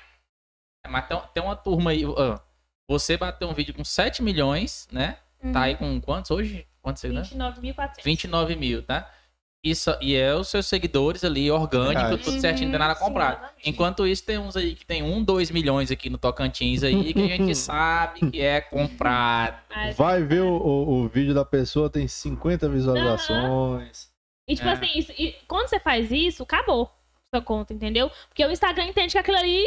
Mas 0.88 1.08
tem, 1.08 1.20
tem 1.34 1.42
uma 1.42 1.56
turma 1.56 1.90
aí. 1.90 2.04
ó, 2.06 2.38
você 2.88 3.16
bateu 3.16 3.48
um 3.48 3.52
vídeo 3.54 3.74
com 3.74 3.84
7 3.84 4.22
milhões, 4.22 4.88
né? 4.90 5.18
Tá 5.52 5.62
aí 5.62 5.76
com 5.76 6.00
quantos 6.00 6.30
hoje? 6.30 6.66
Quantos 6.82 7.00
seguidores? 7.00 7.30
29.400. 7.30 8.02
29 8.04 8.56
mil, 8.56 8.82
tá? 8.82 9.08
Isso, 9.62 9.94
e 10.00 10.14
é 10.14 10.34
os 10.34 10.48
seus 10.48 10.66
seguidores 10.66 11.24
ali, 11.24 11.50
orgânico, 11.50 12.00
Verdade. 12.00 12.22
tudo 12.22 12.40
certinho, 12.40 12.66
não 12.66 12.72
tem 12.72 12.78
nada 12.78 12.94
Sim, 12.94 13.04
comprado. 13.04 13.32
exatamente. 13.38 13.68
Enquanto 13.70 14.06
isso, 14.06 14.24
tem 14.24 14.38
uns 14.38 14.56
aí 14.56 14.74
que 14.76 14.86
tem 14.86 15.02
1, 15.02 15.22
2 15.24 15.50
milhões 15.50 15.90
aqui 15.90 16.08
no 16.08 16.16
Tocantins 16.16 16.82
aí, 16.84 17.12
que 17.12 17.20
a 17.22 17.26
gente 17.36 17.54
sabe 17.58 18.30
que 18.30 18.40
é 18.40 18.60
comprado. 18.60 19.60
Vai 19.96 20.22
ver 20.22 20.42
o, 20.42 20.48
o, 20.56 20.90
o 21.02 21.08
vídeo 21.08 21.34
da 21.34 21.44
pessoa, 21.44 21.90
tem 21.90 22.06
50 22.06 22.68
visualizações. 22.68 24.08
E 24.48 24.54
tipo 24.54 24.68
É. 24.68 24.72
assim, 24.72 24.90
isso- 24.94 25.12
e 25.18 25.34
quando 25.46 25.68
você 25.68 25.78
faz 25.80 26.10
isso, 26.10 26.44
acabou 26.44 26.90
sua 27.34 27.42
conta, 27.42 27.74
entendeu? 27.74 28.10
Porque 28.28 28.44
o 28.46 28.50
Instagram 28.50 28.84
entende 28.86 29.12
que 29.12 29.18
aquilo 29.18 29.36
ali 29.36 29.64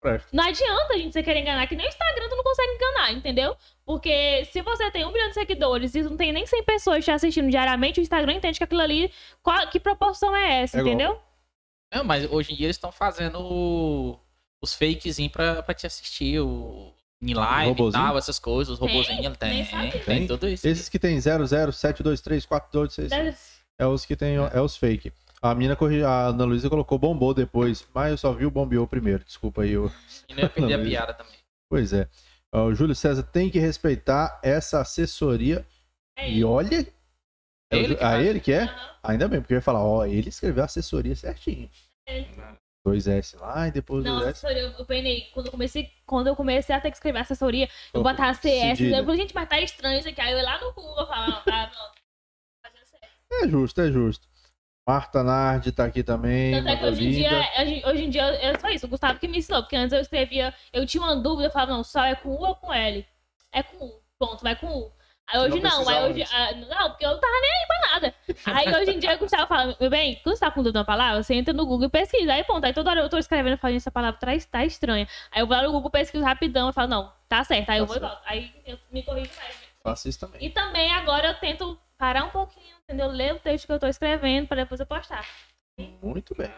Presta. 0.00 0.28
não 0.32 0.44
adianta 0.44 0.94
a 0.94 0.96
gente 0.96 1.12
você 1.12 1.22
querer 1.22 1.40
enganar, 1.40 1.66
que 1.66 1.76
nem 1.76 1.84
o 1.86 1.88
Instagram 1.88 2.28
tu 2.30 2.36
não 2.36 2.42
consegue 2.42 2.72
enganar, 2.72 3.12
entendeu? 3.12 3.54
Porque 3.84 4.46
se 4.46 4.62
você 4.62 4.90
tem 4.90 5.04
um 5.04 5.12
milhão 5.12 5.28
de 5.28 5.34
seguidores 5.34 5.94
e 5.94 6.02
não 6.02 6.16
tem 6.16 6.32
nem 6.32 6.46
100 6.46 6.62
pessoas 6.64 7.04
te 7.04 7.10
assistindo 7.10 7.50
diariamente, 7.50 8.00
o 8.00 8.02
Instagram 8.02 8.32
entende 8.34 8.56
que 8.58 8.64
aquilo 8.64 8.80
ali, 8.80 9.12
qual- 9.42 9.68
que 9.68 9.78
proporção 9.78 10.34
é 10.34 10.62
essa, 10.62 10.78
É 10.78 10.80
igual. 10.80 10.94
entendeu? 10.94 11.20
Não, 11.92 12.02
mas 12.04 12.24
hoje 12.30 12.52
em 12.52 12.56
dia 12.56 12.66
eles 12.66 12.76
estão 12.76 12.90
fazendo 12.92 14.18
os 14.62 14.72
fakezinhos 14.74 15.32
pra, 15.32 15.62
pra 15.62 15.74
te 15.74 15.86
assistir, 15.86 16.38
o, 16.40 16.94
em 17.20 17.34
live 17.34 17.66
e 17.66 17.68
Robozinho? 17.68 18.04
tal, 18.04 18.16
essas 18.16 18.38
coisas, 18.38 18.72
os 18.74 18.78
Tem? 18.78 18.88
robozinhos, 18.88 19.36
tem, 19.36 19.50
tem, 19.50 19.64
sabia. 19.66 19.98
Tem? 20.04 20.26
tudo 20.26 20.48
isso. 20.48 20.66
Esses 20.66 20.88
que 20.88 20.98
tem 20.98 21.18
007234266 21.18 23.08
Deve- 23.08 23.36
é 23.78 23.86
os 23.86 24.04
que 24.06 24.16
tem, 24.16 24.36
é 24.36 24.60
os 24.60 24.76
fake. 24.76 25.12
A 25.42 25.54
mina 25.54 25.74
corri, 25.74 26.02
a 26.04 26.26
Ana 26.26 26.44
Luísa 26.44 26.68
colocou 26.68 26.98
bombou 26.98 27.32
depois, 27.32 27.88
mas 27.94 28.10
eu 28.10 28.18
só 28.18 28.32
vi 28.32 28.44
o 28.44 28.50
bombeou 28.50 28.86
primeiro. 28.86 29.24
Desculpa 29.24 29.62
aí. 29.62 29.70
Eu... 29.72 29.90
E 30.28 30.34
não 30.34 30.42
ia 30.42 30.48
perder 30.50 30.74
a 30.74 30.82
piada 30.82 31.14
também. 31.14 31.32
Pois 31.68 31.92
é. 31.92 32.08
O 32.52 32.74
Júlio 32.74 32.94
César 32.94 33.22
tem 33.22 33.48
que 33.48 33.58
respeitar 33.58 34.38
essa 34.42 34.80
assessoria. 34.80 35.64
É 36.16 36.30
E 36.30 36.44
olha. 36.44 36.86
É 37.72 37.76
Ele 37.78 37.94
a 37.94 37.98
faz. 37.98 38.26
ele 38.26 38.40
que 38.40 38.52
é? 38.52 38.64
Aham. 38.64 38.90
Ainda 39.04 39.28
bem, 39.28 39.40
porque 39.40 39.54
eu 39.54 39.58
ia 39.58 39.62
falar, 39.62 39.82
ó, 39.84 40.04
ele 40.04 40.28
escreveu 40.28 40.62
a 40.62 40.66
assessoria 40.66 41.14
certinho. 41.16 41.70
É. 42.06 42.26
Dois 42.84 43.06
S 43.06 43.36
lá 43.36 43.68
e 43.68 43.70
depois 43.70 44.04
Não, 44.04 44.16
dois 44.16 44.28
S. 44.28 44.44
assessoria, 44.46 44.62
eu, 44.62 44.72
eu 44.78 44.84
penei. 44.84 45.30
Quando 45.32 45.46
eu, 45.46 45.52
comecei, 45.52 45.90
quando 46.04 46.26
eu 46.26 46.34
comecei 46.36 46.74
a 46.74 46.80
ter 46.80 46.90
que 46.90 46.96
escrever 46.96 47.20
assessoria, 47.20 47.68
eu 47.94 48.02
botava 48.02 48.34
CS. 48.34 48.78
cedilha. 48.78 48.96
Eu 48.98 49.04
falei, 49.04 49.20
gente, 49.20 49.34
mas 49.34 49.48
tá 49.48 49.60
estranho 49.60 50.00
isso 50.00 50.08
aqui. 50.08 50.20
Aí 50.20 50.32
eu 50.32 50.38
ia 50.38 50.44
lá 50.44 50.60
no 50.60 50.72
Google 50.72 51.04
e 51.04 51.06
falava, 51.06 51.30
não, 51.30 51.42
tá. 51.44 51.70
Fazendo 52.66 52.86
certo. 52.86 53.08
É 53.32 53.48
justo, 53.48 53.80
é 53.80 53.92
justo. 53.92 54.28
Marta 54.90 55.22
Nardi 55.22 55.70
tá 55.72 55.84
aqui 55.84 56.02
também. 56.02 56.52
Tanto 56.52 56.68
é 56.68 56.76
que 56.76 56.84
hoje 56.84 57.06
em, 57.06 57.10
dia, 57.10 57.48
hoje, 57.60 57.82
hoje 57.86 58.04
em 58.04 58.10
dia 58.10 58.22
é 58.22 58.58
só 58.58 58.68
isso, 58.68 58.86
o 58.86 58.88
Gustavo 58.88 59.18
que 59.18 59.28
me 59.28 59.38
ensinou, 59.38 59.62
porque 59.62 59.76
antes 59.76 59.92
eu 59.92 60.00
escrevia, 60.00 60.52
eu 60.72 60.84
tinha 60.84 61.02
uma 61.02 61.14
dúvida, 61.16 61.46
eu 61.48 61.52
falava, 61.52 61.72
não, 61.72 61.84
só 61.84 62.04
é 62.04 62.14
com 62.14 62.30
U 62.30 62.40
ou 62.44 62.56
com 62.56 62.72
L? 62.72 63.06
É 63.52 63.62
com 63.62 63.84
U, 63.84 64.02
pronto, 64.18 64.42
vai 64.42 64.56
com 64.56 64.66
U. 64.66 64.92
Aí 65.32 65.38
hoje 65.38 65.60
não 65.60 65.84
não, 65.84 65.88
aí 65.88 66.10
hoje. 66.10 66.24
ah, 66.32 66.52
não, 66.54 66.90
porque 66.90 67.06
eu 67.06 67.10
não 67.12 67.20
tava 67.20 67.32
nem 67.40 67.50
aí 67.52 67.66
pra 67.68 67.92
nada. 67.92 68.14
Aí 68.46 68.82
hoje 68.82 68.90
em 68.96 68.98
dia 68.98 69.14
o 69.14 69.18
Gustavo 69.18 69.46
fala, 69.46 69.76
meu 69.80 69.88
bem, 69.88 70.18
quando 70.24 70.34
você 70.34 70.40
tá 70.44 70.50
com 70.50 70.60
dúvida 70.60 70.80
uma 70.80 70.84
palavra, 70.84 71.22
você 71.22 71.34
entra 71.34 71.54
no 71.54 71.64
Google 71.64 71.86
e 71.86 71.90
pesquisa. 71.90 72.32
Aí 72.32 72.42
pronto, 72.42 72.64
aí 72.64 72.72
toda 72.72 72.90
hora 72.90 73.00
eu 73.00 73.08
tô 73.08 73.16
escrevendo 73.16 73.54
e 73.54 73.56
falando, 73.56 73.76
essa 73.76 73.92
palavra 73.92 74.18
tá, 74.18 74.26
tá 74.50 74.64
estranha. 74.64 75.06
Aí 75.30 75.40
eu 75.40 75.46
vou 75.46 75.56
lá 75.56 75.62
no 75.62 75.70
Google, 75.70 75.88
pesquiso 75.88 76.24
rapidão 76.24 76.68
e 76.68 76.72
falo, 76.72 76.88
não, 76.88 77.12
tá 77.28 77.44
certo. 77.44 77.70
Aí 77.70 77.78
eu 77.78 77.86
Tá 77.86 77.92
vou 77.92 77.96
e 77.96 78.00
certo. 78.00 78.12
volto. 78.12 78.22
Aí 78.26 78.52
eu 78.66 78.76
me 78.90 79.04
corrijo 79.04 79.30
mais. 79.36 79.54
Faço 79.84 80.08
isso 80.08 80.18
também. 80.18 80.44
E 80.44 80.50
também 80.50 80.92
agora 80.94 81.28
eu 81.28 81.34
tento 81.34 81.78
parar 81.96 82.24
um 82.24 82.30
pouquinho, 82.30 82.59
entendeu? 82.90 83.08
Ler 83.08 83.34
o 83.34 83.38
texto 83.38 83.66
que 83.66 83.72
eu 83.72 83.78
tô 83.78 83.86
escrevendo 83.86 84.48
pra 84.48 84.56
depois 84.56 84.80
eu 84.80 84.86
postar. 84.86 85.24
Muito 86.02 86.34
bem. 86.34 86.50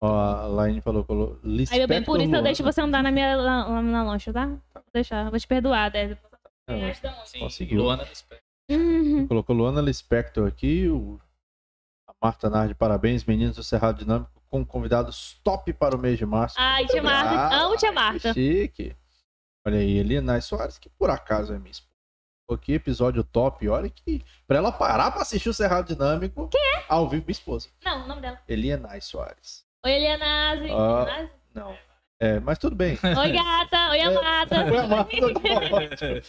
Ó, 0.00 0.08
a 0.08 0.46
Laine 0.46 0.80
falou, 0.80 1.02
falou 1.02 1.40
Aí, 1.42 1.78
meu 1.78 1.88
bem, 1.88 2.04
por 2.04 2.20
isso 2.20 2.34
eu 2.34 2.42
deixo 2.42 2.62
você 2.62 2.80
andar 2.80 3.02
na 3.02 3.10
minha 3.10 3.36
lá 3.36 3.82
na 3.82 4.04
lancha, 4.04 4.32
tá? 4.32 4.46
Vou 4.46 4.84
deixar, 4.92 5.28
vou 5.28 5.38
te 5.38 5.46
perdoar, 5.46 5.90
Débora. 5.90 6.20
Onde? 6.70 6.94
Sim, 7.24 7.40
Conseguiu. 7.40 7.82
Luana 7.82 8.04
espera. 8.04 8.40
Uhum. 8.70 9.26
Colocou 9.26 9.56
Luana 9.56 9.80
Lispector 9.80 10.46
aqui, 10.46 10.86
o... 10.88 11.18
a 12.06 12.12
Marta 12.22 12.48
Nardi, 12.48 12.74
parabéns, 12.74 13.24
meninos 13.24 13.56
do 13.56 13.64
Cerrado 13.64 13.98
Dinâmico, 13.98 14.30
com 14.48 14.64
convidados 14.64 15.40
top 15.42 15.72
para 15.72 15.96
o 15.96 15.98
mês 15.98 16.18
de 16.18 16.26
março. 16.26 16.54
Ai, 16.58 16.86
tia 16.86 17.02
Marta, 17.02 17.34
Ah, 17.34 17.62
amo 17.62 17.76
tia 17.76 17.90
Marta. 17.90 18.32
Que 18.34 18.62
chique. 18.68 18.96
Olha 19.66 19.78
aí, 19.78 19.98
Elianai 19.98 20.40
Soares, 20.40 20.78
que 20.78 20.88
por 20.90 21.10
acaso 21.10 21.52
é 21.52 21.58
minha 21.58 21.72
esposa. 21.72 21.88
Que 22.56 22.72
episódio 22.74 23.22
top, 23.22 23.68
olha 23.68 23.90
que. 23.90 24.24
Pra 24.46 24.56
ela 24.56 24.72
parar 24.72 25.10
pra 25.10 25.20
assistir 25.20 25.50
o 25.50 25.54
Cerrado 25.54 25.88
Dinâmico. 25.94 26.48
Quem 26.48 26.60
é? 26.76 26.84
Ao 26.88 27.06
vivo, 27.08 27.24
minha 27.26 27.32
esposa. 27.32 27.68
Não, 27.84 28.04
o 28.04 28.08
nome 28.08 28.22
dela. 28.22 28.40
Elianai 28.48 29.00
Soares. 29.02 29.66
Oi, 29.84 29.92
Elianase. 29.92 30.70
Ah. 30.70 31.28
Não. 31.54 31.76
É, 32.20 32.40
mas 32.40 32.58
tudo 32.58 32.74
bem. 32.74 32.98
Oi, 33.04 33.32
gata. 33.32 33.90
Oi, 33.90 34.00
amada. 34.00 34.66
Foi 34.66 34.78
a 34.78 34.86
Marta, 34.86 35.16
tá 35.20 35.76
ótimo. 35.76 36.22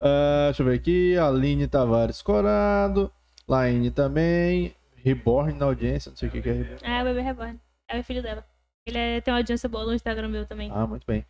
Ah, 0.00 0.44
deixa 0.46 0.62
eu 0.62 0.66
ver 0.66 0.74
aqui. 0.74 1.18
Aline 1.18 1.68
Tavares 1.68 2.22
Corado. 2.22 3.12
Laine 3.46 3.90
também. 3.90 4.74
Reborn 4.96 5.52
na 5.52 5.66
audiência. 5.66 6.10
Não 6.10 6.16
sei 6.16 6.28
o 6.28 6.32
que 6.32 6.40
que 6.40 6.48
é 6.48 6.52
Reborn. 6.52 6.80
Ah, 6.84 7.02
o 7.02 7.04
bebê 7.04 7.20
reborn. 7.20 7.60
É 7.88 7.98
o 8.00 8.04
filho 8.04 8.22
dela. 8.22 8.44
Ele 8.86 8.98
é- 8.98 9.20
tem 9.20 9.32
uma 9.32 9.38
audiência 9.40 9.68
boa 9.68 9.84
no 9.84 9.92
Instagram 9.94 10.28
meu 10.28 10.46
também. 10.46 10.70
Ah, 10.72 10.86
muito 10.86 11.06
bem. 11.06 11.24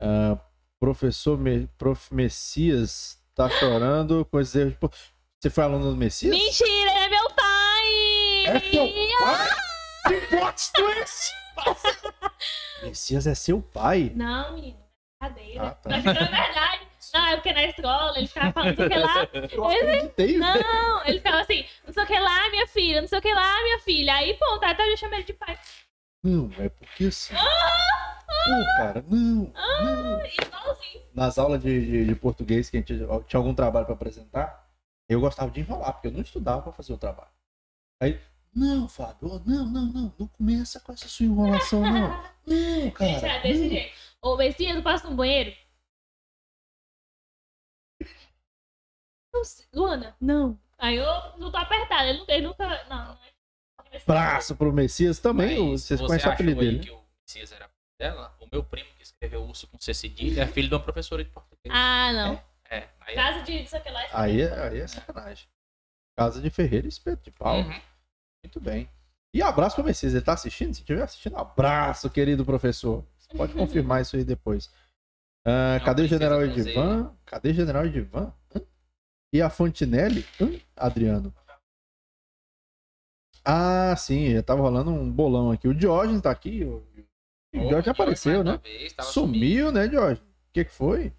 Ah, 0.00 0.38
professor 0.80 1.36
Me... 1.38 1.68
Prof. 1.78 2.12
Messias 2.12 3.22
tá 3.36 3.48
chorando 3.50 4.24
com 4.24 4.40
esses 4.40 4.54
erros. 4.54 4.72
de 4.72 4.78
po- 4.78 4.90
Você 5.38 5.50
foi 5.50 5.64
aluno 5.64 5.90
do 5.90 5.96
Messias? 5.96 6.34
Mentira, 6.34 6.70
ele 6.70 6.90
é 6.90 7.08
meu 7.08 7.30
pai! 7.30 8.46
É 8.46 8.60
seu 8.60 8.88
pai? 9.20 9.48
Que 10.08 10.26
plot 10.26 10.72
twist! 10.72 11.32
Messias 12.82 13.26
é 13.26 13.34
seu 13.34 13.60
pai? 13.62 14.12
Não, 14.14 14.54
menino. 14.54 14.78
Brincadeira. 15.20 15.66
Ah, 15.68 15.70
tá. 15.70 15.90
Mas 15.90 16.06
é 16.06 16.12
verdade. 16.12 16.86
Não, 17.14 17.20
Ah, 17.22 17.30
é 17.30 17.36
porque 17.36 17.52
na 17.52 17.64
escola 17.64 18.18
ele 18.18 18.26
ficava 18.28 18.52
falando 18.52 18.68
não 18.70 18.76
sei 18.76 18.86
o 18.86 18.90
que 18.90 18.98
lá. 18.98 19.28
Eu 19.52 19.64
acreditei. 19.64 20.36
Não, 20.36 21.04
ele 21.06 21.18
ficava 21.18 21.40
assim, 21.40 21.64
não 21.86 21.92
sei 21.94 22.02
o 22.02 22.06
que 22.06 22.18
lá, 22.18 22.50
minha 22.50 22.66
filha, 22.66 23.00
não 23.00 23.08
sei 23.08 23.18
o 23.18 23.22
que 23.22 23.32
lá, 23.32 23.62
minha 23.62 23.78
filha. 23.78 24.14
Aí, 24.14 24.34
pô, 24.34 24.58
tá, 24.58 24.76
eu 24.78 24.96
chamei 24.98 25.20
ele 25.20 25.26
de 25.26 25.32
pai. 25.32 25.58
Não, 26.26 26.50
é 26.58 26.68
porque 26.68 27.04
assim. 27.04 27.34
Pô, 27.34 28.64
cara, 28.78 29.04
não, 29.08 29.52
não. 29.54 30.26
Igualzinho. 30.26 31.04
Nas 31.14 31.38
aulas 31.38 31.62
de, 31.62 31.86
de, 31.86 32.04
de 32.04 32.14
português 32.16 32.68
que 32.68 32.76
a 32.76 32.80
gente 32.80 32.94
tinha 32.96 33.38
algum 33.38 33.54
trabalho 33.54 33.86
pra 33.86 33.94
apresentar, 33.94 34.68
eu 35.08 35.20
gostava 35.20 35.52
de 35.52 35.60
enrolar, 35.60 35.92
porque 35.92 36.08
eu 36.08 36.12
não 36.12 36.20
estudava 36.20 36.62
pra 36.62 36.72
fazer 36.72 36.92
o 36.92 36.98
trabalho. 36.98 37.30
Aí, 38.02 38.20
não, 38.52 38.88
Fábio, 38.88 39.34
ó, 39.34 39.38
não, 39.46 39.66
não, 39.66 39.86
não, 39.86 40.14
não 40.18 40.26
começa 40.26 40.80
com 40.80 40.92
essa 40.92 41.06
sua 41.06 41.26
enrolação, 41.26 41.80
não. 41.82 42.08
Não, 42.46 42.90
cara. 42.92 43.10
Gente, 43.10 43.24
é 43.24 43.42
desse 43.42 43.60
não. 43.62 43.68
jeito. 43.68 43.94
Ô, 44.22 44.36
Messias, 44.36 44.76
eu 44.76 44.82
passo 44.82 45.10
no 45.10 45.16
banheiro? 45.16 45.52
Não. 49.34 49.42
Luana, 49.74 50.16
não. 50.20 50.60
Aí 50.78 50.96
eu 50.96 51.38
não 51.38 51.50
tô 51.50 51.56
apertada, 51.56 52.08
ele 52.08 52.18
nunca. 52.18 52.32
Ele 52.32 52.46
nunca 52.46 52.84
não, 52.88 53.08
não. 53.08 53.18
Braço 54.06 54.56
pro 54.56 54.72
Messias 54.72 55.18
também, 55.18 55.70
Mas 55.70 55.82
vocês 55.82 56.00
você 56.00 56.06
conhecem 56.06 56.30
o 56.30 56.32
apelido 56.34 56.60
dele. 56.60 56.78
né? 56.78 56.84
que 56.84 56.90
o 56.90 57.00
Messias 57.26 57.52
era 57.52 57.70
dela? 57.98 58.34
O 58.40 58.46
meu 58.50 58.62
primo 58.64 58.88
que 58.96 59.02
escreveu 59.02 59.42
Urso 59.44 59.66
com 59.68 59.78
C 59.78 59.94
cedilha 59.94 60.42
é 60.42 60.46
filho 60.46 60.68
de 60.68 60.74
uma 60.74 60.80
professora 60.82 61.22
de 61.24 61.30
português. 61.30 61.72
Ah, 61.74 62.12
não. 62.12 62.42
É, 62.68 62.88
aí 63.00 63.14
Casa 63.14 63.42
de 63.42 63.90
lá. 63.90 64.06
Aí, 64.12 64.40
é- 64.40 64.68
aí 64.68 64.80
é 64.80 64.86
sacanagem. 64.86 65.46
Casa 66.16 66.40
de 66.40 66.50
Ferreira 66.50 66.86
e 66.86 66.88
Espeto 66.88 67.22
de 67.24 67.30
Pau. 67.30 67.58
Uhum. 67.60 67.80
Muito 68.44 68.60
bem. 68.60 68.88
E 69.34 69.42
abraço 69.42 69.76
pro 69.76 69.84
Messias, 69.84 70.14
ele 70.14 70.24
tá 70.24 70.32
assistindo? 70.32 70.72
Se 70.74 70.80
estiver 70.80 71.02
assistindo, 71.02 71.36
abraço, 71.36 72.08
querido 72.10 72.44
professor. 72.44 73.04
Você 73.18 73.36
pode 73.36 73.52
confirmar 73.54 74.00
isso 74.02 74.16
aí 74.16 74.24
depois. 74.24 74.70
Ah, 75.44 75.78
Não, 75.78 75.84
cadê 75.84 76.02
o 76.02 76.08
General. 76.08 76.42
Edivan? 76.42 77.14
Cadê 77.24 77.50
o 77.50 77.54
General 77.54 77.84
Edivan? 77.86 78.32
E 79.32 79.42
a 79.42 79.50
Fontinelli? 79.50 80.24
Adriano. 80.74 81.34
Ah, 83.46 83.94
sim, 83.96 84.32
já 84.32 84.42
tava 84.42 84.60
rolando 84.62 84.90
um 84.90 85.10
bolão 85.10 85.52
aqui. 85.52 85.68
O 85.68 85.74
Diógenes 85.74 86.20
tá 86.20 86.30
aqui. 86.30 86.64
O, 86.64 86.82
o 87.54 87.60
Diógenes 87.68 87.88
apareceu, 87.88 88.42
né? 88.42 88.58
vez, 88.62 88.94
Sumiu, 89.02 89.70
né, 89.70 89.86
Diógenes? 89.86 90.18
O 90.20 90.52
que 90.52 90.64
que 90.64 90.72
foi? 90.72 91.12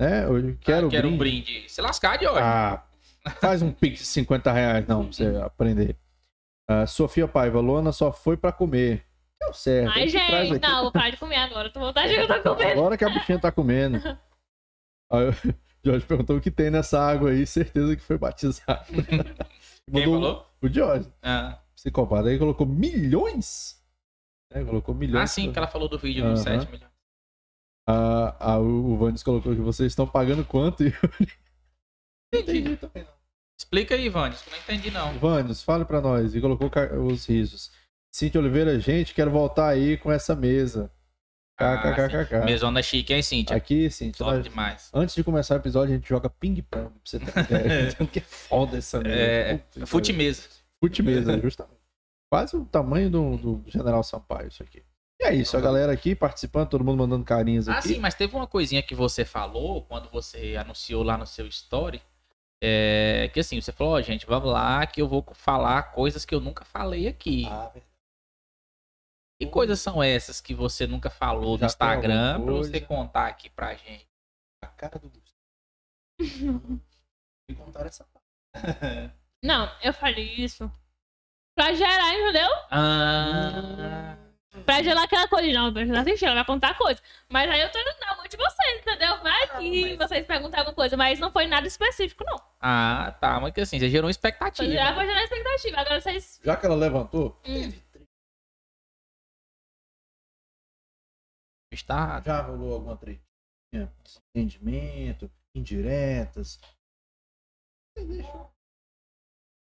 Né? 0.00 0.24
Eu 0.24 0.56
quero, 0.60 0.86
Ah, 0.86 0.90
quero 0.90 1.08
brinde. 1.08 1.14
um 1.14 1.18
brinde. 1.18 1.64
Se 1.68 1.80
lascar 1.82 2.18
hoje. 2.18 2.38
Ah, 2.40 2.82
faz 3.40 3.60
um 3.60 3.70
pix 3.70 3.98
de 4.00 4.06
50 4.06 4.50
reais, 4.50 4.86
não, 4.86 5.04
pra 5.04 5.12
você 5.12 5.26
aprender. 5.44 5.96
Ah, 6.68 6.86
Sofia 6.86 7.28
Paiva, 7.28 7.60
Luana 7.60 7.92
só 7.92 8.10
foi 8.12 8.36
pra 8.36 8.50
comer. 8.50 9.04
É 9.42 9.46
o 9.48 9.52
certo. 9.52 9.92
Ai, 9.94 10.08
gente 10.08 10.26
traz 10.26 10.48
gente, 10.48 10.56
aqui. 10.56 10.66
não, 10.72 10.82
vou 10.84 10.92
parar 10.92 11.10
de 11.10 11.16
comer 11.18 11.36
agora. 11.36 11.68
Tô 11.70 11.80
vontade 11.80 12.14
de 12.14 12.18
eu 12.20 12.42
tô 12.42 12.54
comendo. 12.56 12.72
Agora 12.80 12.96
que 12.96 13.04
a 13.04 13.10
bichinha 13.10 13.38
tá 13.38 13.50
comendo. 13.52 13.98
Aí 15.12 15.28
o 15.28 15.34
Jorge 15.84 16.06
perguntou 16.06 16.36
o 16.36 16.40
que 16.40 16.50
tem 16.50 16.70
nessa 16.70 16.98
água 16.98 17.30
aí, 17.30 17.44
certeza 17.46 17.94
que 17.94 18.02
foi 18.02 18.16
batizado. 18.16 18.86
Quem 19.92 20.06
Mandou 20.06 20.14
falou? 20.20 20.51
O 20.62 20.68
Jorge, 20.68 21.12
Ah, 21.22 21.58
psicopata. 21.74 22.28
Aí 22.28 22.38
colocou 22.38 22.66
milhões. 22.66 23.82
É, 24.50 24.62
colocou 24.64 24.94
milhões. 24.94 25.22
ah, 25.22 25.26
sim, 25.26 25.50
que 25.52 25.58
ela 25.58 25.66
falou 25.66 25.88
do 25.88 25.98
vídeo 25.98 26.22
dos 26.24 26.46
Aham. 26.46 26.60
7 26.60 26.70
milhões. 26.70 26.92
Ah, 27.88 28.36
ah, 28.38 28.58
o 28.58 28.96
Vandes 28.96 29.22
colocou 29.22 29.54
que 29.54 29.60
vocês 29.60 29.90
estão 29.90 30.06
pagando 30.06 30.44
quanto? 30.44 30.84
Eu 30.86 30.92
não 32.32 32.40
entendi 32.40 32.76
também 32.76 33.02
não. 33.02 33.12
Explica 33.58 33.94
aí, 33.94 34.08
Vandes, 34.08 34.44
não 34.50 34.58
entendi 34.58 34.90
não. 34.90 35.18
Vandes, 35.18 35.62
fale 35.62 35.84
pra 35.84 36.00
nós. 36.00 36.34
E 36.34 36.40
colocou 36.40 36.70
os 37.06 37.26
risos. 37.26 37.70
Cintia 38.14 38.40
Oliveira, 38.40 38.78
gente, 38.78 39.14
quero 39.14 39.30
voltar 39.30 39.68
aí 39.68 39.96
com 39.96 40.10
essa 40.12 40.34
mesa. 40.36 40.90
Ah, 41.58 41.76
KKKKK. 41.94 42.44
Mesona 42.44 42.82
chique, 42.82 43.12
hein, 43.12 43.22
Cíntia? 43.22 43.56
Aqui, 43.56 43.88
Cintia, 43.90 44.24
Top 44.24 44.36
nós- 44.36 44.44
demais. 44.44 44.90
antes 44.92 45.14
de 45.14 45.22
começar 45.22 45.54
o 45.54 45.58
episódio, 45.58 45.94
a 45.94 45.96
gente 45.96 46.08
joga 46.08 46.28
ping-pong, 46.28 46.64
pra 46.88 46.90
você 47.04 47.18
ter 47.20 47.24
ideia. 47.40 47.88
Então, 47.90 48.06
que 48.06 48.20
foda 48.20 48.78
essa 48.78 49.00
mesa. 49.00 49.14
É, 49.14 49.56
Puta 49.58 49.86
Fute 49.86 50.12
mesa. 50.12 50.48
Fute 50.80 51.02
mesa, 51.02 51.38
justamente. 51.40 51.76
Quase 52.30 52.56
o 52.56 52.64
tamanho 52.64 53.10
do, 53.10 53.36
do 53.36 53.64
General 53.66 54.02
Sampaio, 54.02 54.48
isso 54.48 54.62
aqui. 54.62 54.82
E 55.20 55.24
é 55.24 55.34
isso, 55.34 55.56
a 55.56 55.60
galera 55.60 55.92
aqui 55.92 56.14
participando, 56.16 56.68
todo 56.70 56.82
mundo 56.82 56.98
mandando 56.98 57.24
carinhos 57.24 57.68
Ah, 57.68 57.74
aqui. 57.78 57.88
sim, 57.88 57.98
mas 58.00 58.14
teve 58.14 58.34
uma 58.34 58.46
coisinha 58.46 58.82
que 58.82 58.94
você 58.94 59.24
falou 59.24 59.82
quando 59.82 60.08
você 60.10 60.56
anunciou 60.58 61.02
lá 61.04 61.16
no 61.16 61.26
seu 61.26 61.46
story. 61.46 62.02
É, 62.64 63.28
que 63.32 63.40
assim, 63.40 63.60
você 63.60 63.70
falou, 63.72 63.94
ó, 63.94 64.00
gente, 64.00 64.24
vamos 64.26 64.50
lá 64.50 64.84
que 64.86 65.02
eu 65.02 65.06
vou 65.08 65.24
falar 65.34 65.82
coisas 65.92 66.24
que 66.24 66.34
eu 66.34 66.40
nunca 66.40 66.64
falei 66.64 67.06
aqui. 67.06 67.44
Ah, 67.48 67.70
verdade. 67.72 67.91
Que 69.44 69.50
coisas 69.50 69.80
são 69.80 70.02
essas 70.02 70.40
que 70.40 70.54
você 70.54 70.86
nunca 70.86 71.10
falou 71.10 71.56
Já 71.58 71.62
no 71.62 71.66
Instagram 71.66 72.40
pra 72.42 72.52
você 72.52 72.80
contar 72.80 73.26
aqui 73.28 73.50
pra 73.50 73.74
gente? 73.74 74.06
a 74.62 74.68
cara 74.68 74.98
do 74.98 75.08
Gustavo. 75.08 75.32
E 77.50 77.54
contar 77.54 77.86
essa 77.86 78.04
parte. 78.04 78.24
Não, 79.42 79.68
eu 79.82 79.92
falei 79.92 80.32
isso 80.36 80.70
pra 81.56 81.74
gerar, 81.74 82.14
entendeu? 82.14 82.48
Ah, 82.70 84.16
Pra 84.64 84.80
gerar 84.82 85.02
aquela 85.04 85.26
coisa. 85.26 85.50
Não, 85.52 85.72
pra 85.72 85.84
gerar 85.84 86.00
assistir, 86.02 86.26
ela 86.26 86.36
vai 86.36 86.44
contar 86.44 86.76
coisa. 86.78 87.00
Mas 87.28 87.50
aí 87.50 87.60
eu 87.62 87.70
tô 87.72 87.78
na 88.06 88.14
mão 88.16 88.24
de 88.28 88.36
vocês, 88.36 88.80
entendeu? 88.80 89.18
Vai 89.22 89.48
que 89.58 89.96
mas- 89.96 90.08
vocês 90.08 90.26
perguntam 90.26 90.60
alguma 90.60 90.74
coisa, 90.76 90.96
mas 90.96 91.18
não 91.18 91.32
foi 91.32 91.46
nada 91.48 91.66
específico, 91.66 92.22
não. 92.24 92.40
ah, 92.60 93.12
tá, 93.20 93.40
mas 93.40 93.52
que 93.52 93.60
assim, 93.62 93.78
você 93.80 93.88
gerou 93.88 94.04
uma 94.04 94.08
Foi 94.08 94.10
expectativa. 94.12 94.70
gerar 94.70 94.94
pra 94.94 95.04
gerar 95.06 95.24
expectativa. 95.24 95.80
Agora 95.80 96.00
vocês. 96.00 96.40
Já 96.44 96.56
que 96.56 96.64
ela 96.66 96.76
levantou, 96.76 97.36
Hum. 97.46 97.72
Está 101.72 102.20
já 102.20 102.42
rolou 102.42 102.74
alguma 102.74 102.96
tretinha? 102.96 103.90
Entendimento, 104.34 105.30
indiretas. 105.54 106.60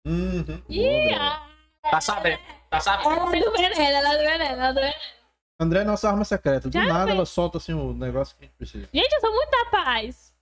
Uhum. 0.07 0.63
Ih, 0.69 1.09
Boa, 1.11 1.49
ah, 1.83 1.91
Tá 1.91 2.01
sabendo? 2.01 2.41
Tá 2.71 2.81
sabendo? 2.81 3.11
ela 3.11 3.37
é 3.37 3.41
do 3.41 3.53
veneno, 3.53 3.81
ela 3.81 4.15
é 4.15 4.19
do 4.19 4.25
veneno, 4.25 4.61
ela 4.63 4.73
do 4.73 4.81
veneno. 4.81 5.19
André 5.61 5.81
é 5.81 5.85
nossa 5.85 6.09
arma 6.09 6.25
secreta. 6.25 6.71
Do 6.71 6.73
Já 6.73 6.87
nada 6.87 7.05
foi. 7.05 7.13
ela 7.13 7.27
solta 7.27 7.59
assim 7.59 7.75
o 7.75 7.93
negócio 7.93 8.37
que 8.37 8.45
a 8.45 8.47
gente 8.47 8.57
precisa. 8.57 8.89
Gente, 8.93 9.13
eu 9.13 9.21
sou 9.21 9.33
muito 9.33 9.51
da 9.51 9.65
paz. 9.67 10.33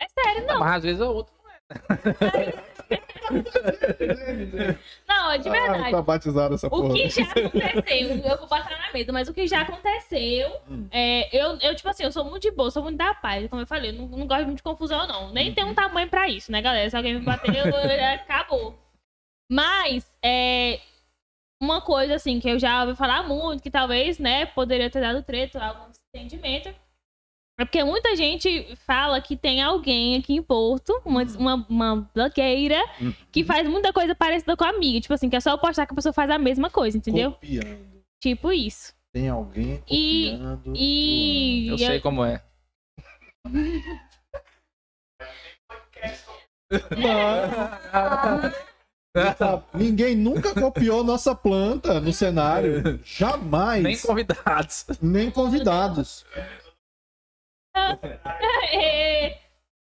É 0.00 0.08
sério, 0.08 0.46
não. 0.46 0.58
Mas 0.58 0.76
às 0.76 0.82
vezes 0.82 1.00
é 1.00 1.04
outro. 1.04 1.34
Não, 5.08 5.38
de 5.38 5.48
Ah, 5.48 5.52
verdade. 5.52 5.90
tá 5.90 6.02
batizado 6.02 6.54
essa 6.54 6.66
O 6.68 6.70
porra. 6.70 6.94
que 6.94 7.08
já 7.10 7.22
aconteceu, 7.22 8.10
eu 8.10 8.38
vou 8.38 8.48
botar 8.48 8.78
na 8.78 8.92
mesa, 8.92 9.12
mas 9.12 9.28
o 9.28 9.34
que 9.34 9.46
já 9.46 9.62
aconteceu, 9.62 10.56
Hum. 10.68 10.86
é, 10.90 11.28
eu, 11.36 11.58
eu, 11.60 11.74
tipo 11.74 11.88
assim, 11.88 12.04
eu 12.04 12.12
sou 12.12 12.24
muito 12.24 12.42
de 12.42 12.50
boa, 12.50 12.70
sou 12.70 12.82
muito 12.82 12.98
da 12.98 13.14
paz, 13.14 13.48
como 13.48 13.62
eu 13.62 13.66
falei, 13.66 13.90
eu 13.90 13.94
não, 13.94 14.06
não 14.06 14.26
gosto 14.26 14.44
muito 14.44 14.58
de 14.58 14.62
confusão, 14.62 15.06
não. 15.06 15.32
Nem 15.32 15.54
tem 15.54 15.64
um 15.64 15.74
tamanho 15.74 16.08
pra 16.08 16.28
isso, 16.28 16.50
né, 16.52 16.60
galera? 16.62 16.88
Se 16.88 16.96
alguém 16.96 17.14
me 17.14 17.20
bater, 17.20 17.54
eu, 17.54 17.66
eu- 17.66 18.14
acabou. 18.14 18.78
Mas, 19.50 20.06
é, 20.24 20.80
uma 21.62 21.80
coisa, 21.80 22.14
assim, 22.16 22.40
que 22.40 22.48
eu 22.48 22.58
já 22.58 22.82
ouvi 22.84 22.96
falar 22.96 23.22
muito, 23.22 23.62
que 23.62 23.70
talvez, 23.70 24.18
né, 24.18 24.46
poderia 24.46 24.90
ter 24.90 25.00
dado 25.00 25.22
treta, 25.22 25.62
algum 25.64 25.90
entendimento, 26.14 26.74
é 27.58 27.64
porque 27.64 27.82
muita 27.82 28.14
gente 28.16 28.76
fala 28.86 29.20
que 29.20 29.36
tem 29.36 29.62
alguém 29.62 30.16
aqui 30.16 30.34
em 30.34 30.42
Porto, 30.42 31.00
uma, 31.04 31.22
uma, 31.38 31.66
uma 31.68 32.10
blogueira, 32.14 32.76
Hum. 33.00 33.12
que 33.32 33.44
faz 33.44 33.66
muita 33.68 33.92
coisa 33.92 34.14
parecida 34.14 34.56
com 34.56 34.64
a 34.64 34.68
amiga. 34.68 35.00
Tipo 35.00 35.14
assim, 35.14 35.30
que 35.30 35.36
é 35.36 35.40
só 35.40 35.50
eu 35.52 35.58
postar 35.58 35.86
que 35.86 35.92
a 35.92 35.96
pessoa 35.96 36.12
faz 36.12 36.30
a 36.30 36.38
mesma 36.38 36.68
coisa, 36.68 36.98
entendeu? 36.98 37.32
Copiando. 37.32 38.04
Tipo 38.22 38.52
isso. 38.52 38.94
Tem 39.12 39.28
alguém 39.30 39.82
E- 39.88 40.30
copiando. 40.32 40.72
E. 40.76 41.68
Eu 41.68 41.74
e 41.76 41.78
sei 41.78 42.00
como 42.00 42.22
é. 42.24 42.42
Ninguém 49.74 50.14
nunca 50.16 50.52
copiou 50.54 51.02
nossa 51.02 51.34
planta 51.34 52.00
no 52.00 52.12
cenário. 52.12 53.00
Jamais. 53.04 53.82
Nem 53.82 53.98
convidados. 53.98 54.86
Nem 55.00 55.30
convidados. 55.30 56.24
É, 58.72 59.38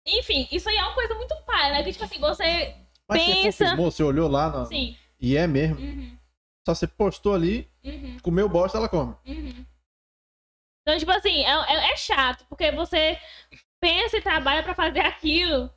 Enfim, 0.07 0.49
isso 0.51 0.69
aí 0.69 0.77
é 0.77 0.83
uma 0.83 0.95
coisa 0.95 1.15
muito 1.15 1.35
pai, 1.45 1.73
né? 1.73 1.83
Que 1.83 1.93
tipo 1.93 2.05
assim, 2.05 2.19
você. 2.19 2.75
Mas 3.09 3.23
você 3.23 3.33
Pensa. 3.35 3.65
confirmou, 3.65 3.91
você 3.91 4.03
olhou 4.05 4.29
lá 4.29 4.49
no... 4.51 4.67
Sim. 4.67 4.97
e 5.21 5.37
é 5.37 5.47
mesmo. 5.47 5.79
Uhum, 5.81 6.17
Só 6.67 6.75
você 6.75 6.87
postou 6.87 7.35
ali, 7.35 7.69
uhum, 7.85 8.19
comeu 8.23 8.49
bosta, 8.49 8.79
ela 8.79 8.89
come. 8.89 9.15
uhum. 9.27 9.67
Então, 10.83 10.97
tipo 10.99 11.11
assim, 11.11 11.45
é, 11.45 11.51
é- 11.51 11.93
é 11.93 11.97
chato, 11.97 12.45
porque 12.49 12.71
você 12.73 13.19
pensa 13.81 14.17
e 14.17 14.23
trabalha 14.23 14.62
pra 14.62 14.75
fazer 14.75 15.01
aquilo 15.01 15.71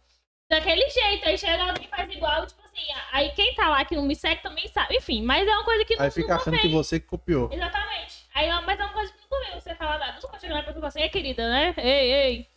daquele 0.50 0.88
jeito. 0.90 1.28
Aí 1.28 1.38
chega 1.38 1.64
alguém 1.64 1.86
e 1.86 1.90
faz 1.90 2.10
igual, 2.14 2.46
tipo 2.48 2.62
assim, 2.64 2.82
aí 3.12 3.32
quem 3.32 3.54
tá 3.56 3.68
lá 3.70 3.84
que 3.84 3.96
não 3.96 4.04
me 4.04 4.16
segue 4.16 4.42
também 4.44 4.68
sabe. 4.70 4.96
Enfim, 4.96 5.22
mas 5.24 5.48
é 5.48 5.52
uma 5.52 5.66
coisa 5.66 5.84
que 5.86 5.96
não, 5.96 6.06
Aí 6.06 6.12
fica 6.12 6.28
não 6.30 6.36
achando 6.38 6.60
que 6.60 6.68
você 6.70 7.00
copiou. 7.00 7.50
Exatamente. 7.52 8.28
Aí, 8.36 8.50
ó, 8.52 8.62
mas 8.62 8.80
é 8.80 8.84
uma 8.84 8.94
coisa 8.94 9.12
que 9.12 9.23
você 9.54 9.76
falar 9.76 9.98
nada. 10.00 10.20
Nunca 10.22 10.40
chega 10.40 10.54
lá 10.54 10.64
pra 10.64 10.74
tu 10.74 10.86
assim, 10.86 11.02
é 11.02 11.10
querida, 11.10 11.48
né? 11.50 11.74
Ei, 11.78 12.14
ei. 12.14 12.48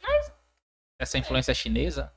Essa 0.99 1.19
influência 1.19 1.53
chinesa? 1.55 2.13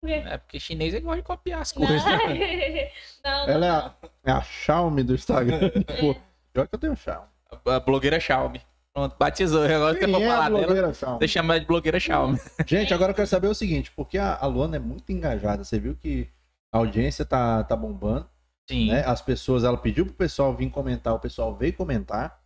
Por 0.00 0.08
quê? 0.08 0.22
É 0.26 0.38
porque 0.38 0.60
chinês 0.60 0.92
ele 0.94 1.04
gosta 1.04 1.16
de 1.16 1.22
copiar 1.26 1.62
as 1.62 1.74
Não, 1.74 1.86
coisas. 1.86 2.04
não. 3.24 3.48
Ela 3.48 3.66
é 3.66 3.70
a, 3.70 3.94
é 4.26 4.32
a 4.32 4.42
Xiaomi 4.42 5.02
do 5.02 5.14
Instagram. 5.14 5.70
Pô, 6.00 6.14
pior 6.52 6.68
que 6.68 6.74
eu 6.74 6.78
tenho 6.78 6.96
Xiaomi. 6.96 7.28
A 7.66 7.80
blogueira 7.80 8.20
Xiaomi. 8.20 8.60
Pronto, 8.92 9.16
batizou. 9.18 9.64
Agora 9.64 9.94
você 9.94 10.00
Quem 10.04 10.14
é 10.22 10.26
a 10.26 10.30
falar 10.30 10.44
dela, 10.50 10.58
blogueira 10.66 10.94
Xiaomi? 10.94 11.18
você 11.18 11.28
chama 11.28 11.58
de 11.58 11.66
blogueira 11.66 11.98
Xiaomi. 11.98 12.38
Gente, 12.66 12.94
agora 12.94 13.10
eu 13.12 13.14
quero 13.14 13.26
saber 13.26 13.48
o 13.48 13.54
seguinte, 13.54 13.90
porque 13.96 14.18
a, 14.18 14.36
a 14.36 14.46
Luana 14.46 14.76
é 14.76 14.78
muito 14.80 15.10
engajada. 15.10 15.64
Você 15.64 15.80
viu 15.80 15.96
que 15.96 16.28
a 16.72 16.78
audiência 16.78 17.24
tá, 17.24 17.64
tá 17.64 17.74
bombando, 17.74 18.28
Sim. 18.68 18.90
né? 18.90 19.02
As 19.06 19.22
pessoas, 19.22 19.64
ela 19.64 19.76
pediu 19.78 20.04
pro 20.04 20.14
pessoal 20.14 20.54
vir 20.54 20.70
comentar, 20.70 21.14
o 21.14 21.18
pessoal 21.18 21.54
veio 21.56 21.72
comentar. 21.72 22.38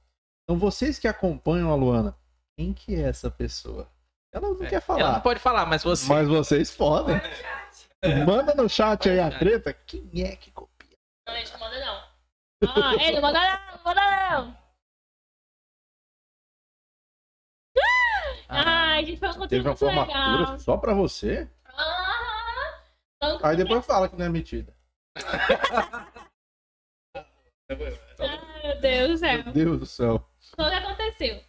Então, 0.49 0.59
vocês 0.59 0.99
que 0.99 1.07
acompanham 1.07 1.71
a 1.71 1.75
Luana, 1.75 2.17
quem 2.57 2.73
que 2.73 2.95
é 2.95 3.03
essa 3.03 3.31
pessoa? 3.31 3.87
Ela 4.33 4.49
não 4.49 4.57
quer 4.57 4.73
Ela 4.73 4.81
falar. 4.81 5.13
não 5.13 5.21
pode 5.21 5.39
falar, 5.41 5.67
mas 5.67 5.85
você. 5.85 6.09
Mas 6.09 6.27
vocês 6.27 6.71
podem. 6.75 7.17
Manda 8.27 8.55
no 8.55 8.67
chat 8.67 9.11
aí 9.11 9.21
a 9.21 9.31
treta. 9.39 9.75
Quem 9.75 10.11
é 10.23 10.35
que 10.37 10.51
copia? 10.51 10.97
Não, 11.29 11.35
gente, 11.37 11.53
não 11.53 11.61
manda 11.61 11.79
não. 11.85 12.09
Ah, 12.67 12.95
ei, 12.99 13.13
não 13.13 13.21
manda 13.21 13.39
não, 13.41 13.77
não 13.77 13.85
manda 13.85 14.01
não. 14.31 14.57
Ah, 18.49 18.93
Ai, 18.95 19.05
gente, 19.05 19.19
foi 19.19 19.29
um 19.29 19.33
conteúdo 19.35 19.49
Teve 19.51 19.69
uma 19.69 19.71
muito 19.73 19.85
legal. 19.85 20.07
formatura 20.39 20.59
só 20.61 20.77
pra 20.79 20.95
você? 20.95 21.47
Ah, 21.67 22.81
então, 23.17 23.39
Aí 23.43 23.55
depois 23.55 23.85
fala 23.85 24.09
que 24.09 24.17
não 24.17 24.25
é 24.25 24.29
mentira. 24.31 24.75
ai, 28.19 28.63
meu 28.65 28.81
Deus 28.81 29.09
do 29.11 29.19
céu. 29.19 29.45
Meu 29.45 29.53
Deus 29.53 29.79
do 29.81 29.87
céu. 29.87 30.29
O 30.59 30.69
que 30.69 30.75
aconteceu? 30.75 31.45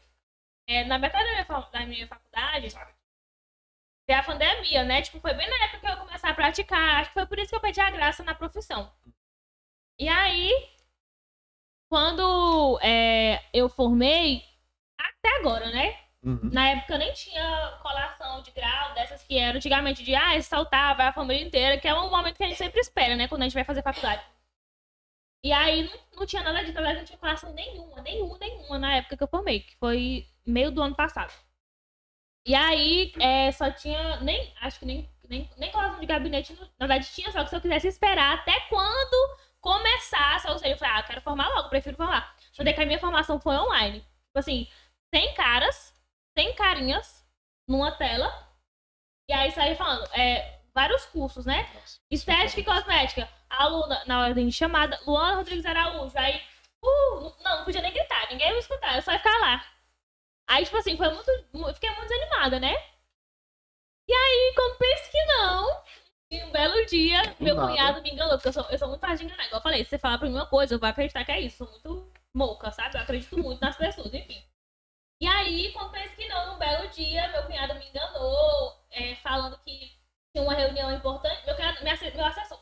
É, 0.68 0.84
na 0.86 0.99
metade 0.99 1.26
da 1.26 1.31
minha, 1.31 1.69
da 1.72 1.86
minha 1.86 2.07
faculdade, 2.07 2.68
veio 4.07 4.19
a 4.19 4.23
pandemia, 4.23 4.84
né? 4.84 5.02
Tipo, 5.02 5.19
foi 5.19 5.34
bem 5.34 5.49
na 5.49 5.65
época 5.65 5.80
que 5.80 5.88
eu 5.88 5.98
comecei 5.98 6.30
a 6.30 6.34
praticar. 6.34 7.02
Acho 7.02 7.10
que 7.10 7.15
foi 7.15 7.26
por 7.26 7.40
isso 7.40 7.49
que 7.49 7.56
eu 7.56 7.61
pedi 7.61 7.81
a 7.81 7.90
graça 7.90 8.23
na 8.23 8.36
profissão. 8.36 8.94
E 9.98 10.07
aí, 10.07 10.52
quando 11.90 12.80
é, 12.84 13.44
eu 13.52 13.68
formei, 13.68 14.44
até 14.98 15.40
agora, 15.40 15.72
né? 15.72 15.98
Uhum. 16.22 16.52
Na 16.52 16.69
época 16.69 16.98
nem 16.98 17.11
tinha 17.14 17.80
colação 17.81 18.44
de 18.44 18.52
grau, 18.52 18.94
dessas 18.94 19.23
que 19.23 19.40
eram 19.40 19.57
antigamente 19.57 20.03
de, 20.03 20.14
ah, 20.14 20.40
saltar, 20.41 20.95
vai 20.95 21.07
a 21.07 21.14
família 21.14 21.44
inteira, 21.44 21.80
que 21.80 21.88
é 21.88 21.94
um 21.95 22.10
momento 22.11 22.36
que 22.38 22.44
a 22.44 22.48
gente 22.48 22.57
sempre 22.57 22.80
espera, 22.80 23.15
né? 23.15 23.27
Quando 23.27 23.41
a 23.41 23.45
gente 23.45 23.53
vai 23.53 23.64
fazer 23.64 23.81
faculdade. 23.81 24.23
E 25.44 25.53
aí 25.53 25.84
não, 25.84 26.20
não 26.20 26.26
tinha 26.26 26.44
nada 26.44 26.64
de 26.64 26.74
trabalho, 26.74 26.99
não 26.99 27.06
tinha 27.06 27.18
colação 27.18 27.53
nenhuma, 27.53 28.02
nenhuma, 28.02 28.38
nenhuma 28.38 28.78
na 28.78 28.95
época 28.95 29.18
que 29.18 29.24
eu 29.24 29.28
formei, 29.28 29.61
que 29.61 29.76
foi 29.78 30.28
meio 30.45 30.72
do 30.72 30.82
ano 30.82 30.95
passado. 30.95 31.34
E 32.45 32.56
aí 32.56 33.14
é, 33.20 33.52
só 33.52 33.72
tinha, 33.72 34.20
nem, 34.22 34.53
acho 34.61 34.80
que 34.80 34.86
nem, 34.86 35.10
nem, 35.30 35.49
nem 35.57 35.72
colação 35.72 35.99
de 35.99 36.06
gabinete, 36.06 36.53
na 36.53 36.88
verdade 36.88 37.10
tinha, 37.14 37.32
só 37.32 37.44
que 37.44 37.49
se 37.49 37.56
eu 37.56 37.61
quisesse 37.61 37.88
esperar 37.88 38.36
até 38.40 38.60
quando 38.61 39.38
começasse, 39.61 40.49
ou 40.49 40.57
seja, 40.57 40.74
eu 40.74 40.78
falei, 40.78 40.95
ah, 40.95 40.99
eu 40.99 41.03
quero 41.06 41.22
formar 41.22 41.48
logo, 41.49 41.70
prefiro 41.70 41.98
formar. 41.98 42.36
Só 42.52 42.64
que 42.64 42.70
a 42.70 42.86
minha 42.86 42.99
formação 42.99 43.40
foi 43.40 43.56
online. 43.56 43.99
Tipo 43.99 44.40
assim, 44.40 44.68
100 45.14 45.34
caras, 45.34 45.94
100 46.38 46.56
carinhas 46.56 47.26
numa 47.68 47.91
tela. 47.91 48.32
E 49.30 49.34
aí 49.34 49.52
saí 49.52 49.76
falando, 49.76 50.07
é, 50.14 50.59
vários 50.74 51.06
cursos, 51.08 51.46
né? 51.46 51.70
Nossa. 51.74 52.00
Estética 52.12 52.62
e 52.62 52.64
cosmética. 52.64 53.30
Aluna, 53.50 54.04
na 54.06 54.22
ordem 54.22 54.48
de 54.48 54.54
chamada, 54.54 55.00
Luana 55.06 55.36
Rodrigues 55.36 55.66
Araújo. 55.66 56.18
Aí, 56.18 56.41
uh, 56.84 57.20
não, 57.44 57.58
não 57.60 57.66
podia 57.66 57.82
nem 57.82 57.91
gritar, 57.94 58.28
ninguém 58.30 58.48
ia 58.48 58.54
me 58.54 58.60
escutar, 58.60 58.96
eu 58.96 59.02
só 59.02 59.12
ia 59.12 59.18
ficar 59.20 59.38
lá. 59.40 59.66
Aí, 60.48 60.66
tipo 60.66 60.78
assim, 60.78 60.98
foi 60.98 61.10
muito. 61.14 61.32
mu- 61.54 61.74
Fiquei 61.74 61.90
muito 61.91 62.08
desanimada, 62.10 62.60
né? 62.60 62.74
E 64.08 64.14
aí, 64.14 64.54
quando 64.56 64.78
penso 64.78 65.12
que 65.12 65.24
não, 65.26 65.84
e 66.32 66.44
um 66.44 66.52
belo 66.52 66.86
dia, 66.88 67.36
meu 67.40 67.56
nada. 67.56 67.68
cunhado 67.68 68.02
me 68.02 68.12
enganou, 68.12 68.36
porque 68.38 68.48
eu 68.50 68.54
sou, 68.54 68.66
eu 68.70 68.78
sou 68.78 68.88
muito 68.88 69.02
fácil 69.02 69.20
de 69.20 69.26
enganar. 69.26 69.46
Igual 69.46 69.60
eu 69.60 69.64
falei, 69.64 69.84
se 69.84 69.90
você 69.91 70.00
falar 70.00 70.18
pra 70.18 70.28
mim 70.28 70.34
uma 70.36 70.48
coisa, 70.48 70.74
eu 70.76 70.80
vou 70.80 70.90
acreditar 70.90 71.24
que 71.24 71.32
é 71.32 71.40
isso. 71.41 71.64
Eu 71.64 71.68
sou 71.68 71.96
muito 71.96 72.12
moca, 72.34 72.72
sabe? 72.72 72.98
Eu 72.98 73.02
acredito 73.02 73.38
muito 73.38 73.62
nas 73.62 73.76
pessoas, 73.78 74.14
enfim. 74.14 74.44
E 75.22 75.28
aí, 75.28 75.72
quando 75.74 75.91
penso 75.91 76.16
que 76.16 76.28
não, 76.28 76.54
num 76.54 76.58
belo 76.58 76.88
dia, 76.90 77.28
meu 77.30 77.44
cunhado 77.44 77.76
me 77.76 77.88
enganou, 77.90 78.84
é, 78.90 79.16
falando 79.16 79.60
que 79.60 79.99
tinha 80.31 80.43
uma 80.43 80.53
reunião 80.53 80.91
importante. 80.93 81.45
Meu, 81.45 81.56
minha, 81.56 82.14
meu 82.15 82.26
assessor. 82.26 82.60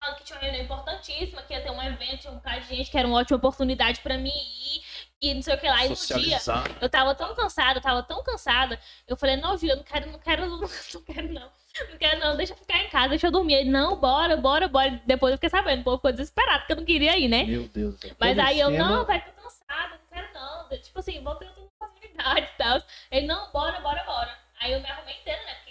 Falando 0.00 0.18
que 0.18 0.24
tinha 0.24 0.38
uma 0.38 0.42
reunião 0.42 0.64
importantíssima, 0.64 1.42
que 1.42 1.54
ia 1.54 1.62
ter 1.62 1.70
um 1.70 1.82
evento, 1.82 2.18
tinha 2.18 2.32
um 2.32 2.36
bocado 2.36 2.60
de 2.60 2.76
gente, 2.76 2.90
que 2.90 2.98
era 2.98 3.08
uma 3.08 3.18
ótima 3.18 3.38
oportunidade 3.38 4.00
pra 4.00 4.18
mim 4.18 4.30
ir, 4.30 4.84
e 5.22 5.34
não 5.34 5.42
sei 5.42 5.54
o 5.54 5.58
que 5.58 5.66
lá. 5.66 5.84
E 5.84 5.88
no 5.88 5.94
dia, 5.94 6.38
eu 6.80 6.88
tava 6.88 7.14
tão 7.14 7.34
cansada, 7.34 7.78
eu 7.78 7.82
tava 7.82 8.02
tão 8.02 8.22
cansada. 8.22 8.78
Eu 9.06 9.16
falei, 9.16 9.36
não, 9.36 9.56
Júlia, 9.56 9.72
eu 9.72 9.76
não 9.78 9.84
quero, 9.84 10.10
não 10.10 10.18
quero, 10.18 10.46
não 10.50 11.02
quero, 11.06 11.32
não. 11.32 11.50
Não 11.90 11.98
quero, 11.98 12.20
não, 12.20 12.36
deixa 12.36 12.52
eu 12.52 12.56
ficar 12.56 12.78
em 12.78 12.88
casa, 12.88 13.08
deixa 13.08 13.26
eu 13.26 13.32
dormir. 13.32 13.54
Ele, 13.54 13.70
não, 13.70 13.96
bora, 13.96 14.36
bora, 14.36 14.68
bora. 14.68 15.02
Depois 15.06 15.32
eu 15.32 15.38
fiquei 15.38 15.50
sabendo, 15.50 15.80
o 15.80 15.84
povo 15.84 15.96
ficou 15.96 16.12
desesperado, 16.12 16.60
porque 16.60 16.72
eu 16.72 16.76
não 16.76 16.84
queria 16.84 17.18
ir, 17.18 17.26
né? 17.26 17.42
Meu 17.44 17.66
Deus. 17.66 17.96
Mas 18.18 18.38
aí 18.38 18.60
eu, 18.60 18.70
não, 18.70 19.04
vai, 19.04 19.24
tô 19.24 19.32
cansada, 19.32 19.98
não 19.98 20.06
quero 20.08 20.32
não. 20.32 20.68
Tipo 20.78 21.00
assim, 21.00 21.20
vou 21.22 21.34
ter 21.34 21.48
outras 21.48 21.66
possibilidades 21.78 22.50
e 22.50 22.56
tal. 22.58 22.82
Ele, 23.10 23.26
não, 23.26 23.50
bora, 23.50 23.80
bora, 23.80 24.04
bora. 24.04 24.38
Aí 24.60 24.72
eu 24.72 24.80
me 24.80 24.88
arrumei 24.88 25.16
inteira, 25.18 25.42
né? 25.44 25.63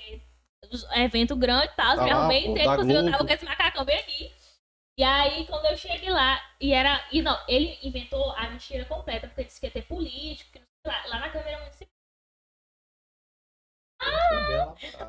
Evento 0.96 1.36
grande 1.36 1.66
e 1.66 1.76
tal, 1.76 1.96
Tá 1.96 2.04
me 2.04 2.12
arrumei 2.12 2.54
da 2.54 2.64
Inclusive, 2.64 2.94
eu 2.94 3.12
tava 3.12 3.26
com 3.26 3.34
esse 3.34 3.46
macacão 3.46 3.86
bem 3.86 3.98
aqui. 4.00 4.32
E 4.98 5.04
aí, 5.04 5.46
quando 5.48 5.66
eu 5.66 5.78
cheguei 5.78 6.10
lá, 6.10 6.40
e 6.62 6.72
era. 6.72 7.04
E 7.12 7.22
não, 7.22 7.40
ele 7.48 7.78
inventou 7.82 8.32
a 8.32 8.48
mentira 8.50 8.86
completa, 8.86 9.28
porque 9.28 9.42
ele 9.42 9.48
disse 9.48 9.60
que 9.60 9.66
ia 9.66 9.72
ter 9.72 9.84
político, 9.86 10.52
que 10.52 10.60
não 10.60 10.66
sei 10.86 10.92
lá, 10.92 11.08
lá 11.08 11.20
na 11.20 11.30
Câmara 11.30 11.58
Municipal. 11.60 11.94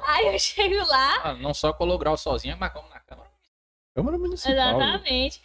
Aí 0.06 0.26
eu 0.28 0.38
chego 0.38 0.76
lá, 0.86 1.22
Ah, 1.30 1.34
não 1.34 1.52
só 1.52 1.72
colou 1.72 1.98
grau 1.98 2.16
sozinha, 2.16 2.56
mas 2.56 2.72
como 2.72 2.88
na 2.88 3.00
câmera. 3.00 3.28
Câmara 3.94 4.18
Municipal. 4.18 4.52
exatamente. 4.54 5.42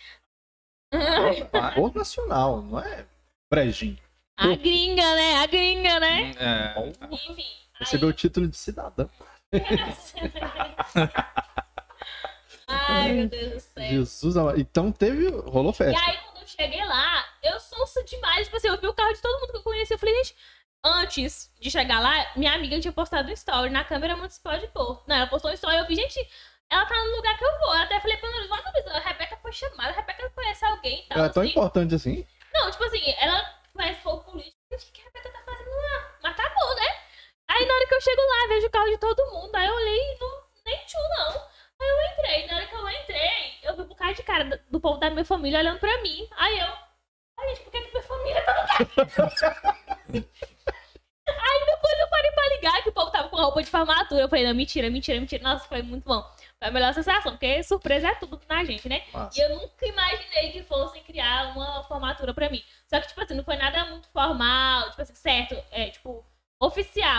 Ah, 0.92 1.74
Ou 1.78 1.92
nacional, 1.94 2.62
não 2.62 2.80
é 2.80 3.06
brejinho. 3.52 4.00
A 4.38 4.56
gringa, 4.56 5.16
né? 5.16 5.36
A 5.36 5.48
gringa, 5.48 6.00
né? 6.00 6.32
É, 6.38 7.06
Enfim. 7.12 7.46
Recebeu 7.74 8.10
o 8.10 8.14
título 8.14 8.48
de 8.48 8.58
cidadão. 8.58 9.10
Ai, 12.68 13.12
meu 13.14 13.28
Deus 13.28 13.54
do 13.54 13.60
céu. 13.60 13.84
Jesus 13.84 14.38
amado. 14.38 14.60
Então 14.60 14.92
teve. 14.92 15.28
Rolou 15.30 15.72
E 15.72 15.76
festa. 15.76 16.00
aí, 16.08 16.18
quando 16.18 16.42
eu 16.42 16.48
cheguei 16.48 16.86
lá, 16.86 17.26
eu 17.44 17.60
sonso 17.60 18.04
demais. 18.06 18.46
Tipo 18.46 18.58
assim, 18.58 18.68
eu 18.68 18.80
vi 18.80 18.88
o 18.88 18.94
carro 18.94 19.14
de 19.14 19.22
todo 19.22 19.40
mundo 19.40 19.52
que 19.52 19.58
eu 19.58 19.64
conhecia. 19.64 19.96
Eu 19.96 20.00
falei, 20.00 20.16
gente, 20.16 20.36
antes 20.84 21.52
de 21.60 21.72
chegar 21.72 22.00
lá, 22.00 22.32
minha 22.36 22.54
amiga 22.54 22.80
tinha 22.80 22.92
postado 22.92 23.30
um 23.30 23.34
story 23.34 23.70
na 23.72 23.84
Câmara 23.84 24.16
Municipal 24.16 24.58
de 24.60 24.68
Porto. 24.68 25.04
Não, 25.08 25.16
ela 25.16 25.28
postou 25.28 25.50
um 25.50 25.54
story 25.54 25.78
eu 25.78 25.88
vi, 25.88 25.96
gente, 25.96 26.20
ela 26.70 26.86
tá 26.86 26.96
no 26.96 27.16
lugar 27.16 27.36
que 27.38 27.44
eu 27.44 27.60
vou. 27.60 27.76
Eu 27.76 27.82
até 27.82 28.00
falei 28.00 28.18
pra 28.18 28.30
ela, 28.30 28.48
"Mano, 28.48 28.64
a 28.94 29.00
Rebeca 29.00 29.38
foi 29.38 29.52
chamada, 29.52 29.90
a 29.90 29.94
Rebeca 29.96 30.30
conhece 30.30 30.64
alguém 30.66 31.00
e 31.06 31.08
tal. 31.08 31.18
Ela 31.18 31.28
é 31.28 31.30
tão 31.32 31.42
assim. 31.44 31.52
importante 31.52 31.96
assim. 31.96 32.28
Não, 32.54 32.70
tipo 32.70 32.84
assim, 32.84 33.02
ela 33.20 33.44
conhece 33.74 34.00
pouco 34.02 34.32
político. 34.32 34.56
O 34.72 34.78
que 34.78 34.92
que 34.92 35.02
a 35.02 35.06
Rebeca 35.06 35.30
tá 35.32 35.40
fazendo 35.44 35.70
lá? 35.70 36.12
Mas 36.22 36.36
tá 36.36 36.44
bom, 36.50 36.76
né? 36.76 36.88
Aí 37.48 37.66
na 37.66 37.74
hora 37.74 37.88
que 37.88 37.96
eu 37.96 38.02
chego 38.02 38.22
lá, 38.22 38.48
vejo 38.50 38.68
o 38.68 38.70
carro 38.70 38.90
de 38.92 38.98
todo 39.00 39.32
mundo. 39.32 39.56
Aí 39.56 39.68
eu 39.68 39.74
olhei 39.74 39.98
e 40.14 40.20
não, 40.20 40.44
nem 40.68 40.78
tchu, 40.86 40.98
não. 41.18 41.50
Aí 41.82 41.88
eu 41.90 42.12
entrei. 42.14 42.48
Na 42.48 42.56
hora 42.58 42.66
que 42.68 42.76
eu 42.76 42.90
entrei, 42.90 43.54
eu 43.64 43.76
vi 43.76 43.82
um 43.82 43.86
bocado 43.88 44.14
de 44.14 44.24
cara 44.24 44.44
do- 44.46 44.60
do 44.70 44.80
povo 44.80 45.00
da 45.00 45.10
minha 45.10 45.26
família 45.40 45.60
olhando 45.60 45.80
pra 45.80 46.02
mim. 46.02 46.28
Aí 46.38 46.60
eu. 46.60 46.68
Ai, 47.40 47.50
gente, 47.50 47.62
por 47.62 47.72
que, 47.72 47.82
que 47.82 47.92
minha 47.92 48.04
família 48.04 48.42
tá 48.44 48.54
no 48.54 50.20
Aí 51.30 51.66
depois 51.66 52.00
eu 52.00 52.08
parei 52.10 52.32
pra 52.32 52.56
ligar 52.56 52.84
que 52.84 52.90
o 52.90 52.92
povo 52.92 53.12
tava 53.12 53.30
com 53.30 53.38
roupa 53.38 53.62
de 53.64 53.70
formatura. 53.70 54.22
Eu 54.22 54.28
falei, 54.28 54.46
não, 54.46 54.54
mentira, 54.54 54.90
mentira, 54.90 55.20
mentira. 55.20 55.44
Nossa, 55.44 55.66
foi 55.68 55.82
muito 55.84 56.04
bom. 56.04 56.22
Foi 56.58 56.68
a 56.68 56.72
melhor 56.72 56.94
sensação, 56.94 57.32
porque 57.32 57.64
surpresa 57.64 58.10
é 58.10 58.16
tudo 58.16 58.42
na 58.50 58.66
gente, 58.66 58.90
né? 58.90 59.04
E 59.08 59.14
Massa. 59.18 59.42
eu 59.42 59.56
nunca 59.56 59.86
imaginei 59.86 60.52
que 60.52 60.64
fossem 60.64 61.04
criar 61.04 61.56
uma 61.56 61.84
formatura 61.84 62.34
pra 62.34 62.50
mim. 62.50 62.64
Só 62.88 63.00
que, 63.00 63.08
tipo 63.08 63.22
assim, 63.22 63.36
não 63.36 63.44
foi 63.44 63.56
nada 63.56 63.86
muito 63.86 64.10
formal, 64.10 64.90
tipo 64.90 65.02
assim, 65.04 65.16
certo, 65.16 65.56
é, 65.72 65.89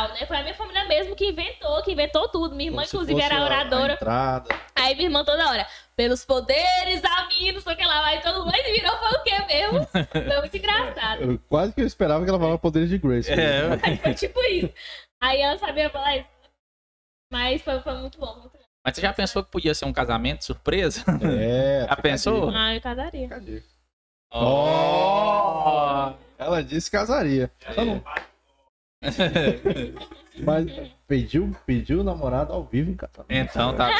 né? 0.08 0.26
Foi 0.26 0.36
a 0.36 0.42
minha 0.42 0.54
família 0.54 0.84
mesmo 0.86 1.14
que 1.16 1.26
inventou, 1.26 1.82
que 1.82 1.92
inventou 1.92 2.28
tudo. 2.28 2.54
Minha 2.54 2.70
irmã, 2.70 2.82
Como 2.84 3.02
inclusive, 3.02 3.20
era 3.20 3.42
oradora. 3.42 3.98
Aí 4.74 4.94
minha 4.94 5.06
irmã 5.08 5.24
toda 5.24 5.48
hora, 5.50 5.66
pelos 5.96 6.24
poderes 6.24 7.00
da 7.00 7.26
minha, 7.28 7.52
não 7.52 7.60
sei 7.60 7.74
o 7.74 7.76
que 7.76 7.84
lá, 7.84 8.06
aí 8.06 8.20
todo 8.20 8.44
mundo 8.44 8.54
aí 8.54 8.72
virou, 8.72 8.96
foi 8.96 9.10
o 9.10 9.22
quê 9.22 9.44
mesmo? 9.46 9.86
Foi 10.12 10.38
muito 10.38 10.56
engraçado. 10.56 11.22
Eu, 11.22 11.38
quase 11.48 11.74
que 11.74 11.80
eu 11.82 11.86
esperava 11.86 12.24
que 12.24 12.30
ela 12.30 12.38
falasse 12.38 12.60
poderes 12.60 12.88
de 12.88 12.98
Grace. 12.98 13.30
É. 13.30 13.62
Aí 13.82 13.96
foi 13.98 14.14
tipo 14.14 14.40
isso. 14.44 14.72
Aí 15.22 15.40
ela 15.40 15.58
sabia 15.58 15.90
falar 15.90 16.16
isso. 16.16 16.28
Mas 17.32 17.60
foi, 17.62 17.80
foi 17.80 17.94
muito 17.94 18.18
bom, 18.18 18.34
muito 18.38 18.52
bom. 18.52 18.58
Mas 18.84 18.94
você 18.96 19.02
já 19.02 19.12
pensou 19.12 19.44
que 19.44 19.50
podia 19.50 19.74
ser 19.74 19.84
um 19.84 19.92
casamento 19.92 20.44
surpresa? 20.44 21.04
É. 21.22 21.84
Já 21.90 21.96
pensou? 21.96 22.50
Ah, 22.50 22.74
eu 22.74 22.80
casaria. 22.80 23.28
Dica. 23.40 23.66
Oh! 24.32 26.12
Ela 26.38 26.62
disse 26.62 26.90
casaria. 26.90 27.50
Só 27.74 27.84
não- 27.84 28.02
Mas 30.44 30.66
pediu, 31.06 31.54
pediu 31.66 32.00
o 32.00 32.04
namorado 32.04 32.52
ao 32.52 32.64
vivo 32.64 32.90
em 32.90 32.96
casamento. 32.96 33.50
Então 33.50 33.74
tá. 33.76 33.90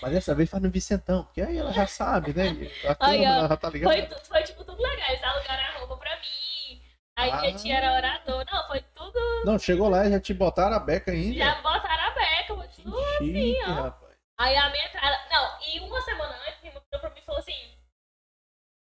Mas 0.00 0.12
dessa 0.12 0.34
vez 0.34 0.48
faz 0.50 0.62
no 0.62 0.70
Vicentão, 0.70 1.24
porque 1.24 1.40
aí 1.40 1.56
ela 1.56 1.72
já 1.72 1.86
sabe, 1.86 2.32
né? 2.34 2.48
A 2.84 2.90
Aí, 3.06 3.18
câmera 3.18 3.24
ela 3.38 3.48
já 3.48 3.56
tá 3.56 3.70
ligada. 3.70 3.94
Foi, 3.94 4.06
tu- 4.06 4.26
foi 4.26 4.42
tipo 4.42 4.64
tudo 4.64 4.80
legal. 4.82 5.08
Eles 5.10 5.22
alugaram 5.24 5.62
a 5.62 5.78
roupa 5.78 5.96
pra 5.96 6.10
mim. 6.16 6.80
Aí 7.16 7.30
Ah. 7.30 7.40
minha 7.40 7.54
tia 7.54 7.76
era 7.76 7.92
orador. 7.94 8.44
Não, 8.50 8.66
foi 8.68 8.80
tudo. 8.94 9.18
Não, 9.44 9.58
chegou 9.58 9.88
lá 9.88 10.06
e 10.06 10.10
já 10.10 10.20
te 10.20 10.32
botaram 10.34 10.76
a 10.76 10.80
beca 10.80 11.10
ainda. 11.10 11.36
Já 11.38 11.54
botaram 11.56 12.04
a 12.04 12.10
beca, 12.10 12.54
foi 12.54 12.68
tudo 12.68 12.96
chique, 13.18 13.58
assim, 13.60 13.70
ó. 13.70 13.82
rapaz. 13.82 14.12
Aí 14.38 14.56
a 14.56 14.70
minha 14.70 14.86
entrada. 14.86 15.18
Não, 15.30 15.48
e 15.74 15.80
uma 15.80 16.00
semana 16.02 16.34
antes, 16.48 16.60
minha 16.62 16.70
irmã 16.72 16.80
virou 16.90 17.00
pra 17.00 17.10
mim 17.10 17.20
e 17.20 17.24
falou 17.24 17.38
assim: 17.40 17.54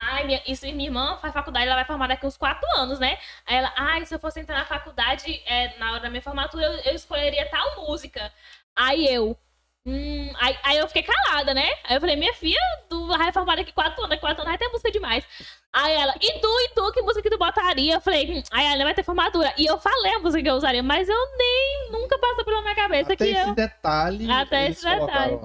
Ai, 0.05 0.25
minha, 0.25 0.41
isso 0.45 0.65
minha 0.65 0.89
irmã 0.89 1.17
faz 1.21 1.33
faculdade, 1.33 1.65
ela 1.65 1.75
vai 1.75 1.85
formar 1.85 2.07
daqui 2.07 2.25
uns 2.25 2.37
quatro 2.37 2.67
anos, 2.77 2.99
né? 2.99 3.17
Aí 3.45 3.55
ela, 3.55 3.73
ai, 3.75 4.05
se 4.05 4.13
eu 4.13 4.19
fosse 4.19 4.39
entrar 4.39 4.57
na 4.57 4.65
faculdade, 4.65 5.41
é, 5.45 5.77
na 5.77 5.91
hora 5.91 6.01
da 6.01 6.09
minha 6.09 6.21
formatura, 6.21 6.65
eu, 6.65 6.73
eu 6.91 6.95
escolheria 6.95 7.49
tal 7.49 7.85
música. 7.85 8.31
Aí 8.75 9.05
eu. 9.07 9.37
Hum, 9.85 10.31
aí, 10.39 10.57
aí 10.63 10.77
eu 10.77 10.87
fiquei 10.87 11.03
calada, 11.03 11.53
né? 11.53 11.69
Aí 11.83 11.95
eu 11.95 11.99
falei, 11.99 12.15
minha 12.15 12.33
filha, 12.33 12.59
tu 12.89 13.05
vai 13.07 13.31
formar 13.33 13.57
daqui 13.57 13.73
quatro 13.73 13.99
anos, 13.99 14.09
daqui 14.09 14.21
quatro 14.21 14.41
anos 14.41 14.51
vai 14.51 14.57
ter 14.57 14.69
música 14.69 14.91
demais. 14.91 15.25
Aí 15.73 15.93
ela, 15.93 16.13
e 16.21 16.39
tu, 16.39 16.47
e 16.47 16.69
tu, 16.73 16.91
que 16.93 17.01
música 17.01 17.21
que 17.21 17.29
tu 17.29 17.37
botaria? 17.37 17.95
Eu 17.95 18.01
falei, 18.01 18.31
hum, 18.31 18.43
aí 18.51 18.65
ela 18.65 18.83
vai 18.83 18.93
ter 18.93 19.03
formatura. 19.03 19.53
E 19.57 19.65
eu 19.65 19.77
falei 19.79 20.13
a 20.15 20.19
música 20.19 20.41
que 20.41 20.49
eu 20.49 20.55
usaria, 20.55 20.83
mas 20.83 21.09
eu 21.09 21.37
nem, 21.37 21.91
nunca 21.91 22.17
passou 22.17 22.45
pela 22.45 22.61
minha 22.61 22.75
cabeça 22.75 23.13
Até 23.13 23.25
que 23.25 23.31
esse 23.31 23.49
eu. 23.49 23.55
detalhe. 23.55 24.31
Até 24.31 24.69
esse 24.69 24.83
detalhe. 24.87 25.39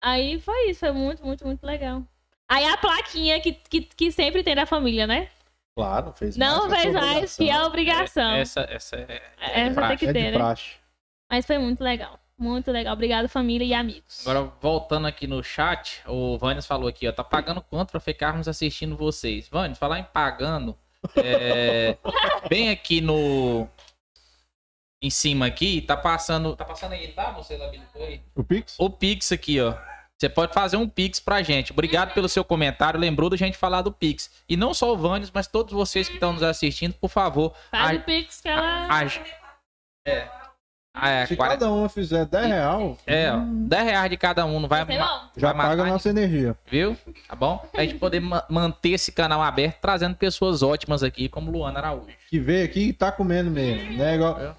Aí 0.00 0.40
foi 0.40 0.70
isso, 0.70 0.80
foi 0.80 0.92
muito, 0.92 1.24
muito, 1.24 1.46
muito 1.46 1.64
legal. 1.64 2.02
Aí 2.52 2.68
a 2.68 2.76
plaquinha 2.76 3.40
que, 3.40 3.52
que, 3.52 3.80
que 3.80 4.12
sempre 4.12 4.42
tem 4.42 4.54
da 4.54 4.66
família, 4.66 5.06
né? 5.06 5.28
Claro, 5.74 6.12
fez 6.12 6.36
Não 6.36 6.68
mais. 6.68 6.82
fez 6.82 6.94
mais 6.94 7.36
que 7.36 7.50
a 7.50 7.66
obrigação. 7.66 8.32
Essa, 8.32 8.60
essa 8.68 8.96
é. 8.96 9.22
é 9.40 9.60
Essa 9.62 9.74
praxe. 9.74 9.88
tem 9.88 9.98
que 9.98 10.06
É 10.06 10.12
ter, 10.12 10.32
de 10.32 10.38
né? 10.38 10.56
Mas 11.30 11.46
foi 11.46 11.56
muito 11.56 11.82
legal. 11.82 12.18
Muito 12.36 12.70
legal. 12.70 12.92
Obrigado, 12.92 13.26
família 13.26 13.64
e 13.64 13.72
amigos. 13.72 14.26
Agora, 14.26 14.52
voltando 14.60 15.06
aqui 15.06 15.26
no 15.26 15.42
chat, 15.42 16.02
o 16.06 16.36
Vânias 16.36 16.66
falou 16.66 16.88
aqui, 16.88 17.08
ó, 17.08 17.12
tá 17.12 17.24
pagando 17.24 17.62
quanto 17.62 17.92
pra 17.92 18.00
ficarmos 18.00 18.46
assistindo 18.46 18.98
vocês? 18.98 19.48
Vânias, 19.48 19.78
falar 19.78 20.00
em 20.00 20.04
pagando, 20.04 20.76
é, 21.16 21.96
bem 22.50 22.68
aqui 22.68 23.00
no... 23.00 23.66
Em 25.00 25.08
cima 25.10 25.46
aqui, 25.46 25.80
tá 25.80 25.96
passando... 25.96 26.54
Tá 26.54 26.64
passando 26.66 26.92
aí, 26.92 27.08
tá? 27.12 27.30
Você 27.32 27.54
habilitou 27.54 28.04
aí? 28.04 28.20
O 28.36 28.44
Pix? 28.44 28.76
O 28.78 28.90
Pix 28.90 29.32
aqui, 29.32 29.58
ó. 29.60 29.74
Você 30.22 30.28
pode 30.28 30.54
fazer 30.54 30.76
um 30.76 30.88
Pix 30.88 31.18
pra 31.18 31.42
gente. 31.42 31.72
Obrigado 31.72 32.14
pelo 32.14 32.28
seu 32.28 32.44
comentário. 32.44 33.00
Lembrou 33.00 33.28
da 33.28 33.36
gente 33.36 33.58
falar 33.58 33.82
do 33.82 33.90
Pix. 33.90 34.30
E 34.48 34.56
não 34.56 34.72
só 34.72 34.92
o 34.92 34.96
Vânias, 34.96 35.32
mas 35.34 35.48
todos 35.48 35.72
vocês 35.72 36.06
que 36.06 36.14
estão 36.14 36.32
nos 36.32 36.44
assistindo, 36.44 36.94
por 36.94 37.10
favor. 37.10 37.52
Faz 37.72 37.90
a- 37.98 38.00
o 38.00 38.04
Pix 38.04 38.40
que 38.40 38.48
ela. 38.48 38.86
a- 38.88 39.04
é. 40.06 40.28
Ah, 40.94 41.08
é, 41.08 41.26
Se 41.26 41.34
40 41.34 41.58
cada 41.58 41.72
um 41.72 41.88
fizer 41.88 42.24
10 42.26 42.46
real, 42.46 42.96
é, 43.04 43.32
ó, 43.32 43.38
10 43.38 43.82
reais 43.84 44.10
de 44.10 44.16
cada 44.16 44.44
um, 44.46 44.60
não 44.60 44.68
vai, 44.68 44.84
ma- 44.84 44.94
não. 44.94 45.30
já 45.36 45.52
vai 45.52 45.66
paga 45.66 45.82
a 45.82 45.86
nossa 45.86 46.08
energia. 46.10 46.56
Viu? 46.66 46.96
Tá 47.26 47.34
bom? 47.34 47.66
A 47.76 47.80
gente 47.80 47.94
poder 47.96 48.20
ma- 48.20 48.44
manter 48.48 48.90
esse 48.90 49.10
canal 49.10 49.42
aberto, 49.42 49.80
trazendo 49.80 50.14
pessoas 50.14 50.62
ótimas 50.62 51.02
aqui, 51.02 51.28
como 51.28 51.50
Luana 51.50 51.78
Araújo. 51.80 52.14
Que 52.28 52.38
veio 52.38 52.64
aqui 52.64 52.88
e 52.88 52.92
tá 52.92 53.10
comendo 53.10 53.50
mesmo. 53.50 53.90
Né? 53.96 54.14
Igual... 54.14 54.38
É. 54.38 54.54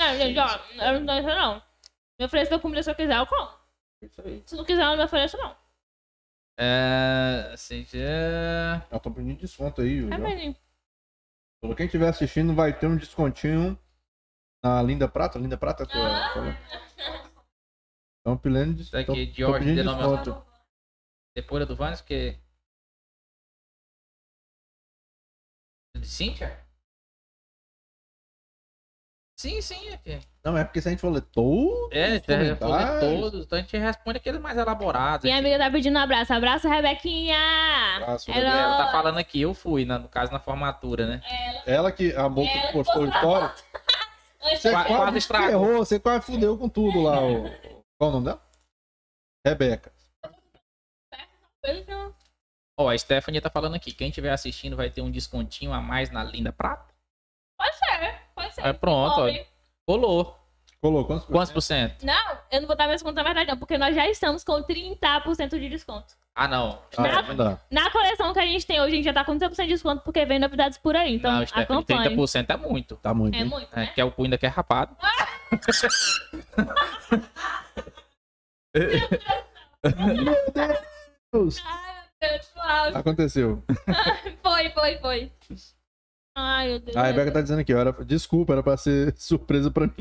Não, 0.00 0.16
gente, 0.18 0.36
ó, 0.40 0.58
eu 0.82 0.94
não 1.00 1.06
dou 1.06 1.14
isso 1.18 1.28
não. 1.28 1.62
Me 2.18 2.26
ofereça 2.26 2.58
comida 2.58 2.82
se 2.82 2.90
eu 2.90 2.94
quiser, 2.96 3.18
eu 3.18 3.26
como. 3.26 3.48
Se 4.46 4.56
não 4.56 4.64
quiser, 4.64 4.84
não 4.84 4.96
me 4.96 5.04
ofereço, 5.04 5.36
não. 5.36 5.56
É. 6.58 7.50
Assim, 7.52 7.86
é... 7.94 8.80
já 8.90 8.98
tô 8.98 9.10
pedindo 9.10 9.38
desconto 9.40 9.80
aí, 9.80 9.98
É, 9.98 10.00
Júlio. 10.02 10.18
menino. 10.20 10.56
Pra 11.60 11.74
Quem 11.74 11.86
estiver 11.86 12.08
assistindo 12.08 12.54
vai 12.54 12.78
ter 12.78 12.86
um 12.86 12.96
descontinho 12.96 13.78
na 14.62 14.82
Linda 14.82 15.08
Prata. 15.08 15.38
Linda 15.38 15.56
Prata 15.58 15.82
é 15.82 15.86
tua. 15.86 16.06
Ah. 16.26 16.32
tua- 16.32 16.58
Estão 18.18 18.38
pedindo 18.38 18.80
Isso 18.80 18.96
aqui, 18.96 19.26
pedindo 19.26 19.74
denominação. 19.76 20.16
desconto. 20.22 20.46
Depois 21.36 21.66
do 21.68 21.76
Vânios, 21.76 22.00
que. 22.00 22.38
De 25.96 26.06
Cíntia? 26.06 26.63
Sim, 29.44 29.60
sim, 29.60 29.88
aqui. 29.92 30.18
Não, 30.42 30.56
é 30.56 30.64
porque 30.64 30.80
se 30.80 30.88
a 30.88 30.90
gente 30.90 31.00
for 31.00 31.10
ler 31.12 31.20
todos 31.20 31.90
É, 31.92 32.16
os 32.16 32.24
já 32.26 32.36
responder 32.38 32.56
comentários, 32.58 33.20
todos, 33.20 33.44
então 33.44 33.58
a 33.58 33.60
gente 33.62 33.76
responde 33.76 34.16
aqueles 34.16 34.40
mais 34.40 34.56
elaborados. 34.56 35.22
Minha 35.24 35.36
aqui. 35.36 35.46
amiga 35.46 35.62
tá 35.64 35.70
pedindo 35.70 35.98
um 35.98 36.00
abraço. 36.02 36.32
Abraço, 36.32 36.66
Rebequinha! 36.66 37.36
abraço, 37.96 38.30
Ela- 38.30 38.38
Rebeca. 38.40 38.58
Ela 38.62 38.76
tá 38.86 38.90
falando 38.92 39.18
aqui, 39.18 39.42
eu 39.42 39.52
fui, 39.52 39.84
na- 39.84 39.98
no 39.98 40.08
caso, 40.08 40.32
na 40.32 40.40
formatura, 40.40 41.06
né? 41.06 41.22
Ela 41.66 41.92
que 41.92 42.14
a 42.16 42.26
moça 42.28 42.50
Ela 42.50 42.66
que 42.68 42.72
postou 42.72 43.02
o 43.02 43.06
história. 43.08 43.54
Você 44.56 44.70
Qua- 44.70 44.84
quase, 44.84 44.96
quase 45.02 45.18
estragou. 45.18 45.76
você 45.78 45.98
quase 46.00 46.24
fudeu 46.26 46.56
com 46.58 46.68
tudo 46.68 47.00
lá. 47.02 47.18
O... 47.22 47.44
Qual 47.98 48.10
o 48.10 48.12
nome 48.12 48.24
dela? 48.26 48.42
Rebeca. 49.46 49.90
Ó, 52.78 52.88
a 52.90 52.98
Stephanie 52.98 53.40
tá 53.40 53.48
falando 53.50 53.74
aqui, 53.76 53.92
quem 53.92 54.08
estiver 54.08 54.30
assistindo 54.32 54.76
vai 54.76 54.90
ter 54.90 55.00
um 55.00 55.10
descontinho 55.10 55.72
a 55.72 55.80
mais 55.80 56.10
na 56.10 56.22
Linda 56.24 56.52
Prata. 56.52 56.92
Pode 57.58 57.74
ser, 57.76 57.86
pode 57.86 58.00
ser. 58.04 58.13
É, 58.64 58.72
pronto, 58.72 59.20
ó. 59.20 59.28
Rolou. 59.88 60.40
Colou 60.80 61.04
quantos 61.06 61.24
por 61.24 61.32
Quantos 61.32 61.48
cento? 61.48 61.54
por 61.54 61.60
cento? 61.62 62.04
Não, 62.04 62.38
eu 62.52 62.60
não 62.60 62.66
vou 62.66 62.76
dar 62.76 62.86
mais 62.86 63.02
conta 63.02 63.14
na 63.16 63.22
verdade, 63.22 63.50
não, 63.50 63.56
porque 63.56 63.78
nós 63.78 63.94
já 63.94 64.06
estamos 64.06 64.44
com 64.44 64.62
30% 64.62 65.58
de 65.58 65.68
desconto. 65.70 66.14
Ah, 66.34 66.46
não. 66.46 66.78
Ah, 66.98 67.22
não 67.22 67.36
dá. 67.36 67.58
Na 67.70 67.90
coleção 67.90 68.34
que 68.34 68.38
a 68.40 68.46
gente 68.46 68.66
tem 68.66 68.78
hoje, 68.80 68.92
a 68.92 68.96
gente 68.96 69.04
já 69.04 69.12
tá 69.14 69.24
com 69.24 69.38
30% 69.38 69.54
de 69.62 69.66
desconto, 69.68 70.02
porque 70.02 70.26
vem 70.26 70.38
novidades 70.38 70.76
por 70.76 70.94
aí. 70.94 71.14
Então, 71.14 71.30
não, 71.32 71.46
Stephanie, 71.46 71.64
acompanhe. 71.80 72.16
30% 72.16 72.50
é 72.50 72.56
muito. 72.56 72.96
Tá 72.96 73.14
muito. 73.14 73.34
É 73.34 73.38
hein? 73.38 73.44
muito, 73.46 73.68
É, 73.72 73.76
né? 73.80 73.86
que 73.94 74.00
é 74.00 74.04
o 74.04 74.10
cu 74.10 74.24
ainda 74.24 74.36
que 74.36 74.44
é 74.44 74.48
rapado. 74.50 74.94
Meu 78.74 80.36
Deus! 81.32 81.62
Ai, 81.64 81.94
meu 82.20 82.30
Deus. 82.30 82.94
Aconteceu. 82.94 83.62
Foi, 84.42 84.70
foi, 84.70 84.98
foi. 84.98 85.32
Ai, 86.36 86.68
meu 86.68 86.80
Deus. 86.80 86.96
A 86.96 87.02
Rebeca 87.04 87.32
tá 87.32 87.40
dizendo 87.40 87.60
aqui, 87.60 87.72
ó, 87.72 87.78
era... 87.78 87.92
desculpa, 88.04 88.52
era 88.54 88.62
pra 88.62 88.76
ser 88.76 89.14
surpresa 89.18 89.70
pra 89.70 89.86
mim. 89.86 89.92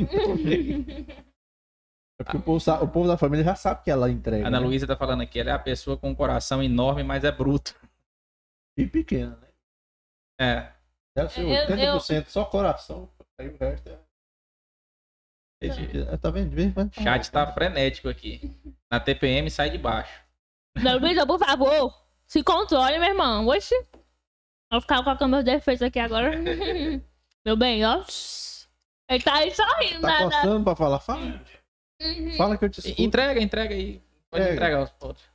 É 2.20 2.24
porque 2.24 2.38
o 2.38 2.42
povo, 2.42 2.72
o 2.84 2.88
povo 2.88 3.08
da 3.08 3.18
família 3.18 3.44
já 3.46 3.56
sabe 3.56 3.84
que 3.84 3.92
ela 3.92 4.10
entrega. 4.10 4.48
Ana 4.48 4.60
né? 4.60 4.66
Luísa 4.66 4.88
tá 4.88 4.96
falando 4.96 5.22
aqui, 5.22 5.40
ela 5.40 5.52
é 5.52 5.54
a 5.54 5.60
pessoa 5.60 5.98
com 5.98 6.10
um 6.10 6.16
coração 6.16 6.62
enorme, 6.62 7.04
mas 7.04 7.24
é 7.24 7.32
bruto. 7.32 7.76
E 8.78 8.88
pequena, 8.88 9.36
né? 9.38 9.48
É. 10.40 10.74
Deve 11.16 11.32
ser 11.32 11.42
Eu- 11.42 11.68
80% 11.68 12.28
só 12.30 12.46
coração. 12.46 13.10
Aí 13.40 13.50
o 13.50 13.58
resto 13.58 13.90
é. 13.90 14.00
É, 15.62 16.18
Tá 16.18 16.30
vendo? 16.30 16.54
O 16.54 17.04
chat 17.04 17.32
tá 17.32 17.48
frenético 17.54 18.10
aqui. 18.10 18.52
Na 18.92 19.00
TPM 19.00 19.50
sai 19.50 19.70
de 19.70 19.78
baixo. 19.78 20.22
Não, 20.76 20.98
Luísa, 20.98 21.26
por 21.26 21.40
favor, 21.40 21.94
se 22.26 22.44
controle, 22.44 22.98
meu 23.00 23.10
irmão. 23.10 23.48
Oxi. 23.48 23.76
Vou 24.74 24.82
ficar 24.82 25.04
com 25.04 25.10
a 25.12 25.16
câmera 25.16 25.44
defeitos 25.44 25.84
aqui 25.84 26.00
agora. 26.00 26.32
meu 27.46 27.56
bem, 27.56 27.86
ó. 27.86 28.04
Ele 29.08 29.24
tá 29.24 29.36
aí 29.36 29.52
sorrindo, 29.54 30.02
Tá 30.02 30.08
nada. 30.08 30.24
coçando 30.26 30.64
pra 30.64 30.76
falar? 30.76 31.00
Fala, 31.00 31.44
Uhum. 32.02 32.32
fala 32.36 32.58
que 32.58 32.66
eu 32.66 32.70
te 32.72 32.80
escuto. 32.80 33.00
Entrega, 33.00 33.40
entrega 33.40 33.76
aí. 33.76 34.02
Pode 34.32 34.44
Entrega. 34.44 34.54
entregar 34.56 34.84
os 34.84 34.94
outros. 35.00 35.26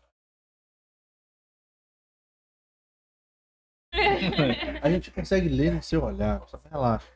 A 4.82 4.90
gente 4.90 5.10
consegue 5.12 5.48
ler 5.48 5.72
no 5.72 5.82
seu 5.82 6.02
olhar. 6.04 6.46
Só 6.48 6.60
relaxa. 6.70 7.06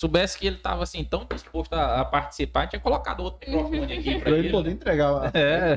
Soubesse 0.00 0.38
que 0.38 0.46
ele 0.46 0.58
tava 0.58 0.82
assim, 0.82 1.04
tão 1.04 1.24
disposto 1.26 1.72
a, 1.74 2.00
a 2.00 2.04
participar, 2.04 2.66
tinha 2.66 2.80
colocado 2.80 3.20
outro 3.20 3.48
microfone 3.48 3.92
aqui 3.92 4.12
pra 4.14 4.20
Pra 4.20 4.30
ele 4.30 4.40
ele. 4.40 4.50
poder 4.50 4.70
entregar. 4.72 5.32
É. 5.36 5.76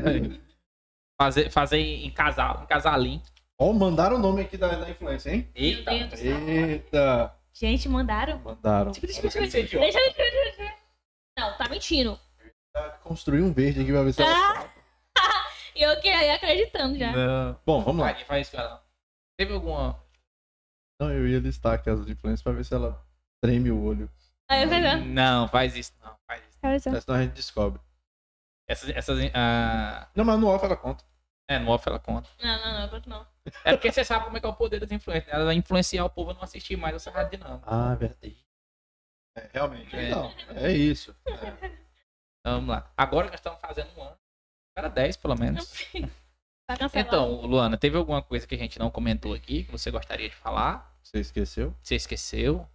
Fazer, 1.21 1.49
fazer 1.51 1.79
em 1.79 2.11
casal, 2.11 2.63
em 2.63 2.67
casalinho. 2.67 3.21
Ó, 3.59 3.73
mandaram 3.73 4.17
o 4.17 4.19
nome 4.19 4.41
aqui 4.41 4.55
da, 4.55 4.67
da 4.67 4.89
influência, 4.89 5.31
hein? 5.31 5.49
Eita. 5.55 5.91
Eita! 5.93 7.35
Gente, 7.51 7.89
mandaram. 7.89 8.37
Mandaram. 8.39 8.91
Deixa, 8.91 9.21
deixa, 9.21 9.39
deixa. 9.39 9.79
Não, 11.37 11.57
tá 11.57 11.67
mentindo. 11.67 12.19
Construir 13.03 13.41
um 13.41 13.51
verde 13.51 13.81
aqui 13.81 13.91
pra 13.91 14.03
ver 14.03 14.13
se 14.13 14.21
ela. 14.21 14.31
Ah! 15.17 15.49
E 15.75 15.81
eu 15.81 15.99
que 15.99 16.07
ia 16.07 16.35
acreditando 16.35 16.97
já. 16.97 17.11
Não. 17.11 17.59
Bom, 17.65 17.83
vamos 17.83 18.01
lá. 18.05 18.13
Vai, 18.13 18.25
faz 18.25 18.47
isso, 18.47 18.55
cara. 18.55 18.79
Teve 19.39 19.53
alguma. 19.53 19.99
Não, 20.99 21.11
eu 21.11 21.27
ia 21.27 21.39
listar 21.39 21.73
aqui 21.73 21.89
as 21.89 21.99
influências 22.07 22.43
pra 22.43 22.51
ver 22.51 22.63
se 22.63 22.75
ela 22.75 23.03
treme 23.41 23.71
o 23.71 23.83
olho. 23.83 24.09
Aí 24.49 24.63
eu 24.63 24.69
falei, 24.69 25.03
Não, 25.03 25.47
faz 25.47 25.75
isso, 25.75 25.93
não. 26.03 26.15
Faz 26.27 26.41
isso. 26.47 26.57
"Ah, 26.61 26.67
Mas 26.91 27.03
Senão 27.03 27.17
a 27.17 27.23
gente 27.23 27.33
descobre. 27.33 27.81
Essas. 28.67 28.89
essas 28.89 29.17
ah, 29.33 30.07
Não, 30.15 30.23
mas 30.23 30.39
no 30.39 30.47
off 30.47 30.63
ela 30.63 30.77
conta. 30.77 31.03
É, 31.47 31.59
no 31.59 31.71
off 31.71 31.87
ela 31.87 31.99
conta. 31.99 32.29
Não, 32.41 32.57
não, 32.65 32.81
não, 32.81 32.89
pronto 32.89 33.09
não. 33.09 33.27
É 33.63 33.71
porque 33.73 33.91
você 33.91 34.03
sabe 34.03 34.25
como 34.25 34.37
é 34.37 34.39
que 34.39 34.45
é 34.45 34.49
o 34.49 34.53
poder 34.55 34.79
das 34.79 34.91
influências. 34.91 35.33
Ela 35.33 35.45
vai 35.45 35.55
influenciar 35.55 36.03
o 36.05 36.09
povo 36.09 36.31
a 36.31 36.33
não 36.33 36.41
assistir 36.43 36.75
mais 36.75 36.95
essa 36.95 37.09
rádio 37.11 37.37
dinâmica. 37.39 37.65
Ah, 37.69 37.95
verdade. 37.95 38.37
É, 39.37 39.49
realmente. 39.53 39.95
É. 39.95 40.09
Não, 40.09 40.33
é 40.55 40.71
isso. 40.73 41.15
Então, 41.25 42.55
vamos 42.55 42.69
lá. 42.69 42.91
Agora 42.97 43.27
nós 43.27 43.35
estamos 43.35 43.59
fazendo 43.61 43.89
um 43.97 44.03
ano. 44.03 44.17
Para 44.75 44.89
10, 44.89 45.17
pelo 45.17 45.35
menos. 45.39 45.71
Tá. 46.67 46.75
Então, 46.95 47.41
Luana, 47.45 47.77
teve 47.77 47.95
alguma 47.97 48.21
coisa 48.21 48.45
que 48.45 48.53
a 48.53 48.57
gente 48.57 48.77
não 48.77 48.91
comentou 48.91 49.33
aqui 49.33 49.63
que 49.63 49.71
você 49.71 49.89
gostaria 49.89 50.27
de 50.29 50.35
falar? 50.35 50.93
Você 51.01 51.19
esqueceu? 51.19 51.73
Você 51.81 51.95
esqueceu? 51.95 52.67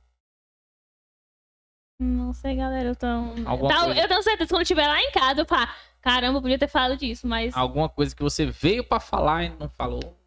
Não 2.01 2.32
sei, 2.32 2.57
galera. 2.57 2.89
Eu 2.89 2.97
tô. 2.97 3.07
Alguma 3.47 3.69
Tá, 3.69 3.85
coisa- 3.85 4.01
Eu 4.01 4.09
tenho 4.09 4.23
certeza 4.23 4.47
que 4.49 4.55
quando 4.55 4.62
estiver 4.62 4.86
lá 4.89 4.99
em 5.01 5.12
casa, 5.12 5.43
eu 5.43 5.47
falo, 5.47 5.70
caramba, 6.03 6.39
eu 6.39 6.43
podia 6.43 6.59
ter 6.59 6.69
falado 6.69 6.97
disso, 6.99 7.27
mas. 7.27 7.57
Alguma 7.57 7.89
coisa 7.89 8.15
que 8.15 8.23
você 8.23 8.45
veio 8.47 8.85
pra 8.85 9.01
falar 9.01 9.45
e 9.45 9.49
não 9.51 9.69
falou? 9.70 10.19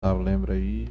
Tá, 0.00 0.12
lembra 0.12 0.54
aí. 0.54 0.86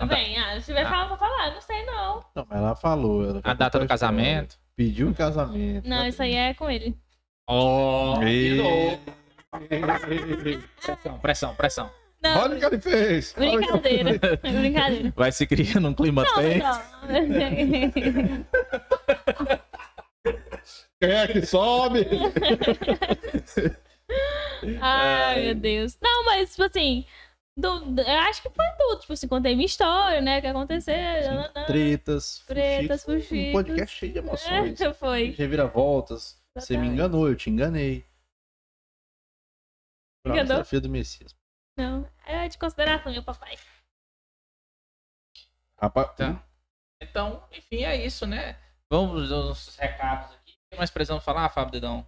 Tudo 0.00 0.08
bem, 0.10 0.38
ah, 0.38 0.58
se 0.60 0.66
tiver 0.66 0.86
Ah. 0.86 0.88
falando 0.88 1.08
pra 1.08 1.16
falar, 1.18 1.52
não 1.54 1.60
sei 1.60 1.84
não. 1.84 2.24
Não, 2.34 2.46
mas 2.48 2.58
ela 2.58 2.76
falou. 2.76 3.24
Ela 3.28 3.40
A 3.44 3.52
data 3.52 3.78
do 3.80 3.86
casamento? 3.88 4.58
Pediu 4.76 5.10
o 5.10 5.14
casamento. 5.14 5.88
Não, 5.88 6.06
isso 6.06 6.22
aí 6.22 6.34
é 6.34 6.54
com 6.54 6.70
ele. 6.70 6.96
Ó, 7.48 8.22
E-. 8.22 8.60
Pressão, 10.80 11.18
pressão, 11.18 11.54
pressão. 11.56 11.90
Não, 12.22 12.40
Olha 12.42 12.56
o 12.56 12.58
que 12.58 12.64
ele 12.66 12.80
fez. 12.80 13.32
Brincadeira. 13.32 14.18
Brincadeira. 14.42 15.12
Vai 15.16 15.32
se 15.32 15.46
criando 15.46 15.88
um 15.88 15.94
clima 15.94 16.24
tenso. 16.34 16.80
Quem 21.00 21.10
é 21.12 21.26
que 21.28 21.46
sobe? 21.46 22.00
Ai, 24.80 25.42
meu 25.44 25.54
Deus. 25.54 25.98
Não, 26.02 26.24
mas, 26.24 26.50
tipo 26.50 26.64
assim, 26.64 27.06
do- 27.56 28.00
eu 28.00 28.18
acho 28.20 28.42
que 28.42 28.50
foi 28.50 28.64
tudo. 28.78 29.00
Tipo 29.00 29.12
assim, 29.12 29.28
contei 29.28 29.54
minha 29.54 29.66
história, 29.66 30.20
né? 30.20 30.38
O 30.38 30.40
que 30.40 30.46
aconteceu. 30.48 30.94
nananã. 30.96 31.66
Tretas, 31.66 32.42
Tretas, 32.46 33.04
fuxiques. 33.04 33.48
Um 33.48 33.52
podcast 33.52 33.96
cheio 33.96 34.12
de 34.12 34.18
emoções. 34.18 34.80
É, 34.80 34.92
foi. 34.94 35.30
Reviravoltas. 35.30 36.42
Você 36.56 36.76
me 36.76 36.88
enganou, 36.88 37.28
eu 37.28 37.36
te 37.36 37.50
enganei. 37.50 38.04
Enganou? 40.26 40.42
Desafio 40.44 40.80
do 40.80 40.88
Messias. 40.88 41.36
Não, 41.76 42.08
é 42.26 42.48
de 42.48 42.58
consideração, 42.58 43.12
meu 43.12 43.22
papai. 43.22 43.56
Rapaz, 45.80 46.12
Tá. 46.16 46.44
Então, 47.00 47.46
enfim, 47.52 47.84
é 47.84 48.04
isso, 48.04 48.26
né? 48.26 48.58
Vamos 48.90 49.30
aos 49.30 49.76
recados 49.76 50.34
aqui. 50.34 50.52
O 50.52 50.70
que 50.70 50.76
mais 50.78 50.90
precisamos 50.90 51.24
falar, 51.24 51.48
Fábio 51.50 51.72
Dedão? 51.72 52.06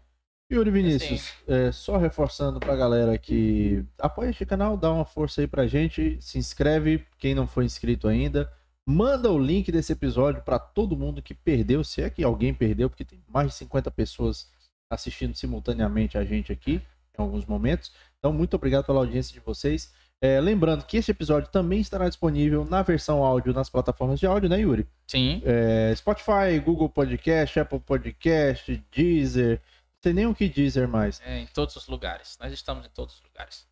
Yuri 0.53 0.71
Vinícius, 0.71 1.33
é, 1.47 1.71
só 1.71 1.97
reforçando 1.97 2.59
pra 2.59 2.75
galera 2.75 3.17
que 3.17 3.85
apoia 3.99 4.31
este 4.31 4.45
canal, 4.45 4.77
dá 4.77 4.91
uma 4.91 5.05
força 5.05 5.41
aí 5.41 5.47
pra 5.47 5.69
gente, 5.69 6.19
se 6.21 6.39
inscreve, 6.39 7.07
quem 7.19 7.37
não 7.37 7.47
foi 7.47 7.65
inscrito 7.65 8.09
ainda, 8.09 8.53
manda 8.85 9.31
o 9.31 9.39
link 9.39 9.71
desse 9.71 9.93
episódio 9.93 10.43
pra 10.43 10.59
todo 10.59 10.97
mundo 10.97 11.23
que 11.23 11.35
perdeu, 11.35 11.85
se 11.85 12.03
é 12.03 12.11
que 12.11 12.25
alguém 12.25 12.53
perdeu, 12.53 12.91
porque 12.91 13.05
tem 13.05 13.23
mais 13.29 13.49
de 13.49 13.55
50 13.55 13.93
pessoas 13.93 14.51
assistindo 14.91 15.37
simultaneamente 15.37 16.19
a 16.19 16.25
gente 16.25 16.51
aqui, 16.51 16.83
em 17.17 17.23
alguns 17.23 17.47
momentos. 17.47 17.93
Então, 18.19 18.33
muito 18.33 18.55
obrigado 18.55 18.85
pela 18.85 18.99
audiência 18.99 19.33
de 19.33 19.41
vocês. 19.41 19.93
É, 20.23 20.39
lembrando 20.39 20.85
que 20.85 20.99
este 20.99 21.13
episódio 21.13 21.49
também 21.51 21.81
estará 21.81 22.07
disponível 22.07 22.65
na 22.65 22.83
versão 22.83 23.25
áudio 23.25 23.55
nas 23.55 23.71
plataformas 23.71 24.21
de 24.21 24.27
áudio, 24.27 24.51
né, 24.51 24.61
Yuri? 24.61 24.87
Sim. 25.07 25.41
É, 25.47 25.95
Spotify, 25.97 26.59
Google 26.63 26.91
Podcast, 26.91 27.59
Apple 27.59 27.81
Podcast, 27.81 28.85
Deezer. 28.93 29.61
Não 29.61 30.03
sei 30.03 30.13
nem 30.13 30.27
o 30.27 30.35
que 30.35 30.47
Deezer 30.47 30.87
mais. 30.87 31.23
É, 31.25 31.39
em 31.39 31.47
todos 31.47 31.75
os 31.77 31.89
lugares. 31.89 32.37
Nós 32.39 32.53
estamos 32.53 32.85
em 32.85 32.91
todos 32.91 33.15
os 33.15 33.23
lugares. 33.23 33.67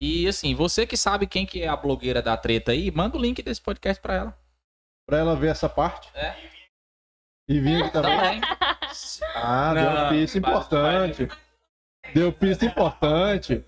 E 0.00 0.28
assim, 0.28 0.54
você 0.54 0.86
que 0.86 0.96
sabe 0.96 1.26
quem 1.26 1.44
que 1.44 1.62
é 1.62 1.68
a 1.68 1.76
blogueira 1.76 2.22
da 2.22 2.36
treta 2.36 2.70
aí, 2.70 2.90
manda 2.92 3.16
o 3.16 3.20
link 3.20 3.42
desse 3.42 3.60
podcast 3.60 4.00
pra 4.00 4.14
ela. 4.14 4.38
Pra 5.04 5.18
ela 5.18 5.34
ver 5.34 5.48
essa 5.48 5.68
parte. 5.68 6.08
É. 6.14 6.36
E 7.48 7.58
vir 7.58 7.82
aqui 7.82 7.92
também. 7.92 8.40
Ah, 9.34 9.74
deu 9.74 9.84
Não, 9.84 9.92
uma 9.92 10.08
pista 10.10 10.38
importante. 10.38 11.28
Deu 12.14 12.32
pista 12.32 12.64
importante. 12.64 13.64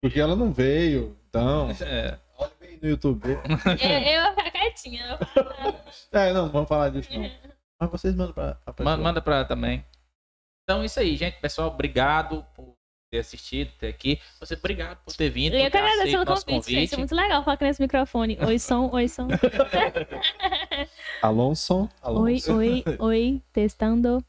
Porque 0.00 0.20
ela 0.20 0.36
não 0.36 0.52
veio. 0.52 1.16
Então, 1.36 1.70
É. 1.86 2.18
olha 2.38 2.50
bem 2.60 2.78
no 2.82 2.88
YouTube. 2.88 3.28
Eu, 3.28 3.38
eu 3.38 4.22
vou 4.22 4.34
ficar 4.34 4.50
quietinha. 4.50 5.16
vou 5.16 5.44
falar. 5.44 5.84
É, 6.12 6.32
não, 6.32 6.48
vamos 6.50 6.68
falar 6.68 6.88
disso 6.90 7.10
não. 7.12 7.30
Mas 7.80 7.90
vocês 7.90 8.14
mandam 8.14 8.32
pra, 8.32 8.54
pessoa. 8.72 8.96
Manda 8.96 9.20
pra 9.20 9.36
ela 9.36 9.44
também. 9.44 9.84
Então, 10.62 10.84
isso 10.84 10.98
aí, 10.98 11.14
gente. 11.16 11.38
Pessoal, 11.40 11.68
obrigado 11.68 12.44
por 12.54 12.74
ter 13.12 13.18
assistido, 13.18 13.70
ter 13.78 13.88
aqui. 13.88 14.18
Você, 14.40 14.54
obrigado 14.54 14.98
por 15.04 15.14
ter 15.14 15.28
vindo. 15.30 15.54
Eu 15.54 15.60
por 15.60 15.64
que 15.66 15.70
ter 15.72 15.78
agradeço 15.78 16.00
aceito 16.02 16.12
pelo 16.12 16.24
nosso 16.24 16.46
convite, 16.46 16.72
gente. 16.72 16.94
É 16.94 16.98
muito 16.98 17.14
legal 17.14 17.44
falar 17.44 17.54
aqui 17.54 17.64
nesse 17.64 17.82
microfone. 17.82 18.38
Oi, 18.44 18.58
som, 18.58 18.90
oi, 18.92 19.08
som. 19.08 19.28
Alonso. 21.22 21.82
Oi, 21.82 21.88
Alonso. 22.02 22.56
oi, 22.56 22.84
oi, 22.98 23.42
testando. 23.52 24.24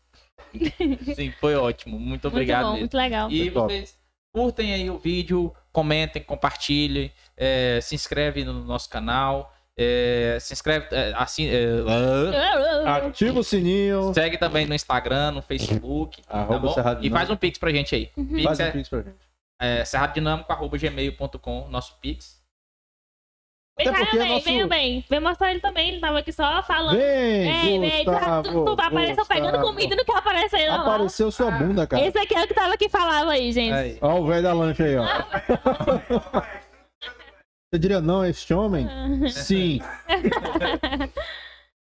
Sim, 1.16 1.32
foi 1.40 1.56
ótimo. 1.56 1.98
Muito 1.98 2.08
Muito 2.10 2.28
obrigado 2.28 2.64
bom, 2.64 2.70
mesmo. 2.72 2.80
muito 2.82 2.98
legal. 2.98 3.32
E 3.32 3.50
vocês 3.50 4.00
curtem 4.34 4.74
aí 4.74 4.90
o 4.90 4.98
vídeo, 4.98 5.54
comentem, 5.78 6.24
compartilhem, 6.24 7.12
é, 7.38 7.78
se 7.84 7.94
inscreve 7.94 8.44
no 8.44 8.52
nosso 8.52 8.90
canal, 8.90 9.54
é, 9.78 10.40
se 10.42 10.52
inscreve, 10.52 10.88
é, 10.90 11.14
assim, 11.16 11.48
Ativa 13.06 13.40
o 13.40 13.44
sininho. 13.44 14.12
segue 14.12 14.40
também 14.40 14.66
no 14.66 14.74
Instagram, 14.74 15.34
no 15.34 15.42
Facebook, 15.44 16.24
tá 16.24 16.40
Arroba 16.40 16.60
bom? 16.70 16.74
Cerrado 16.74 17.06
E 17.06 17.12
faz 17.12 17.30
um 17.30 17.36
pix 17.36 17.60
pra 17.60 17.70
gente 17.70 17.94
aí. 17.94 18.08
Pix 18.08 18.44
Faz 18.44 18.60
um 18.60 18.64
é, 18.64 18.72
pix 18.72 18.90
pra 18.90 19.02
gente. 19.04 19.18
é 19.60 19.86
nosso 21.70 21.96
pix. 22.02 22.37
Vem 23.80 23.88
Até 23.90 24.00
cá, 24.00 24.06
porque 24.06 24.18
bem, 24.18 24.30
nosso- 24.34 24.44
vem 24.46 24.68
bem. 24.68 25.06
Vem 25.08 25.20
mostrar 25.20 25.52
ele 25.52 25.60
também. 25.60 25.90
Ele 25.90 26.00
tava 26.00 26.18
aqui 26.18 26.32
só 26.32 26.64
falando. 26.64 26.98
Vem, 26.98 27.04
Ei, 27.74 27.80
vem, 27.80 28.06
tu, 28.06 28.12
Gustavo. 28.12 28.44
tu, 28.66 28.76
tu 28.76 28.82
apareceu 28.82 29.26
pegando 29.26 29.62
comida 29.62 29.94
e 29.94 29.98
não 29.98 30.04
quer 30.04 30.18
aparecer, 30.18 30.68
não. 30.68 30.82
Apareceu 30.82 31.30
sua 31.32 31.52
bunda, 31.52 31.86
cara. 31.86 32.04
Esse 32.04 32.18
aqui 32.18 32.34
é 32.36 32.44
o 32.44 32.48
que 32.48 32.54
tava 32.56 32.74
aqui 32.74 32.90
falava 32.90 33.32
aí, 33.34 33.52
gente. 33.52 33.74
Aí. 33.74 33.98
Ó 34.02 34.16
o 34.20 34.26
velho 34.26 34.42
da 34.42 34.54
lancha 34.54 34.84
aí, 34.84 34.98
ó. 34.98 35.06
Você 37.70 37.80
diria 37.80 38.00
não 38.02 38.26
este 38.26 38.52
homem? 38.54 38.88
Sim. 39.30 39.80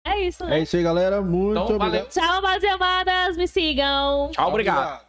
É 0.06 0.20
isso, 0.20 0.44
né? 0.46 0.60
É 0.60 0.62
isso 0.62 0.76
aí, 0.76 0.82
galera. 0.82 1.20
Muito 1.20 1.60
Então, 1.64 1.78
valeu. 1.78 2.00
obrigado. 2.02 2.08
Tchau, 2.10 2.38
amadas 2.38 2.62
e 2.62 2.66
amadas. 2.68 3.36
Me 3.36 3.48
sigam. 3.48 4.30
Tchau, 4.32 4.48
obrigado. 4.48 5.04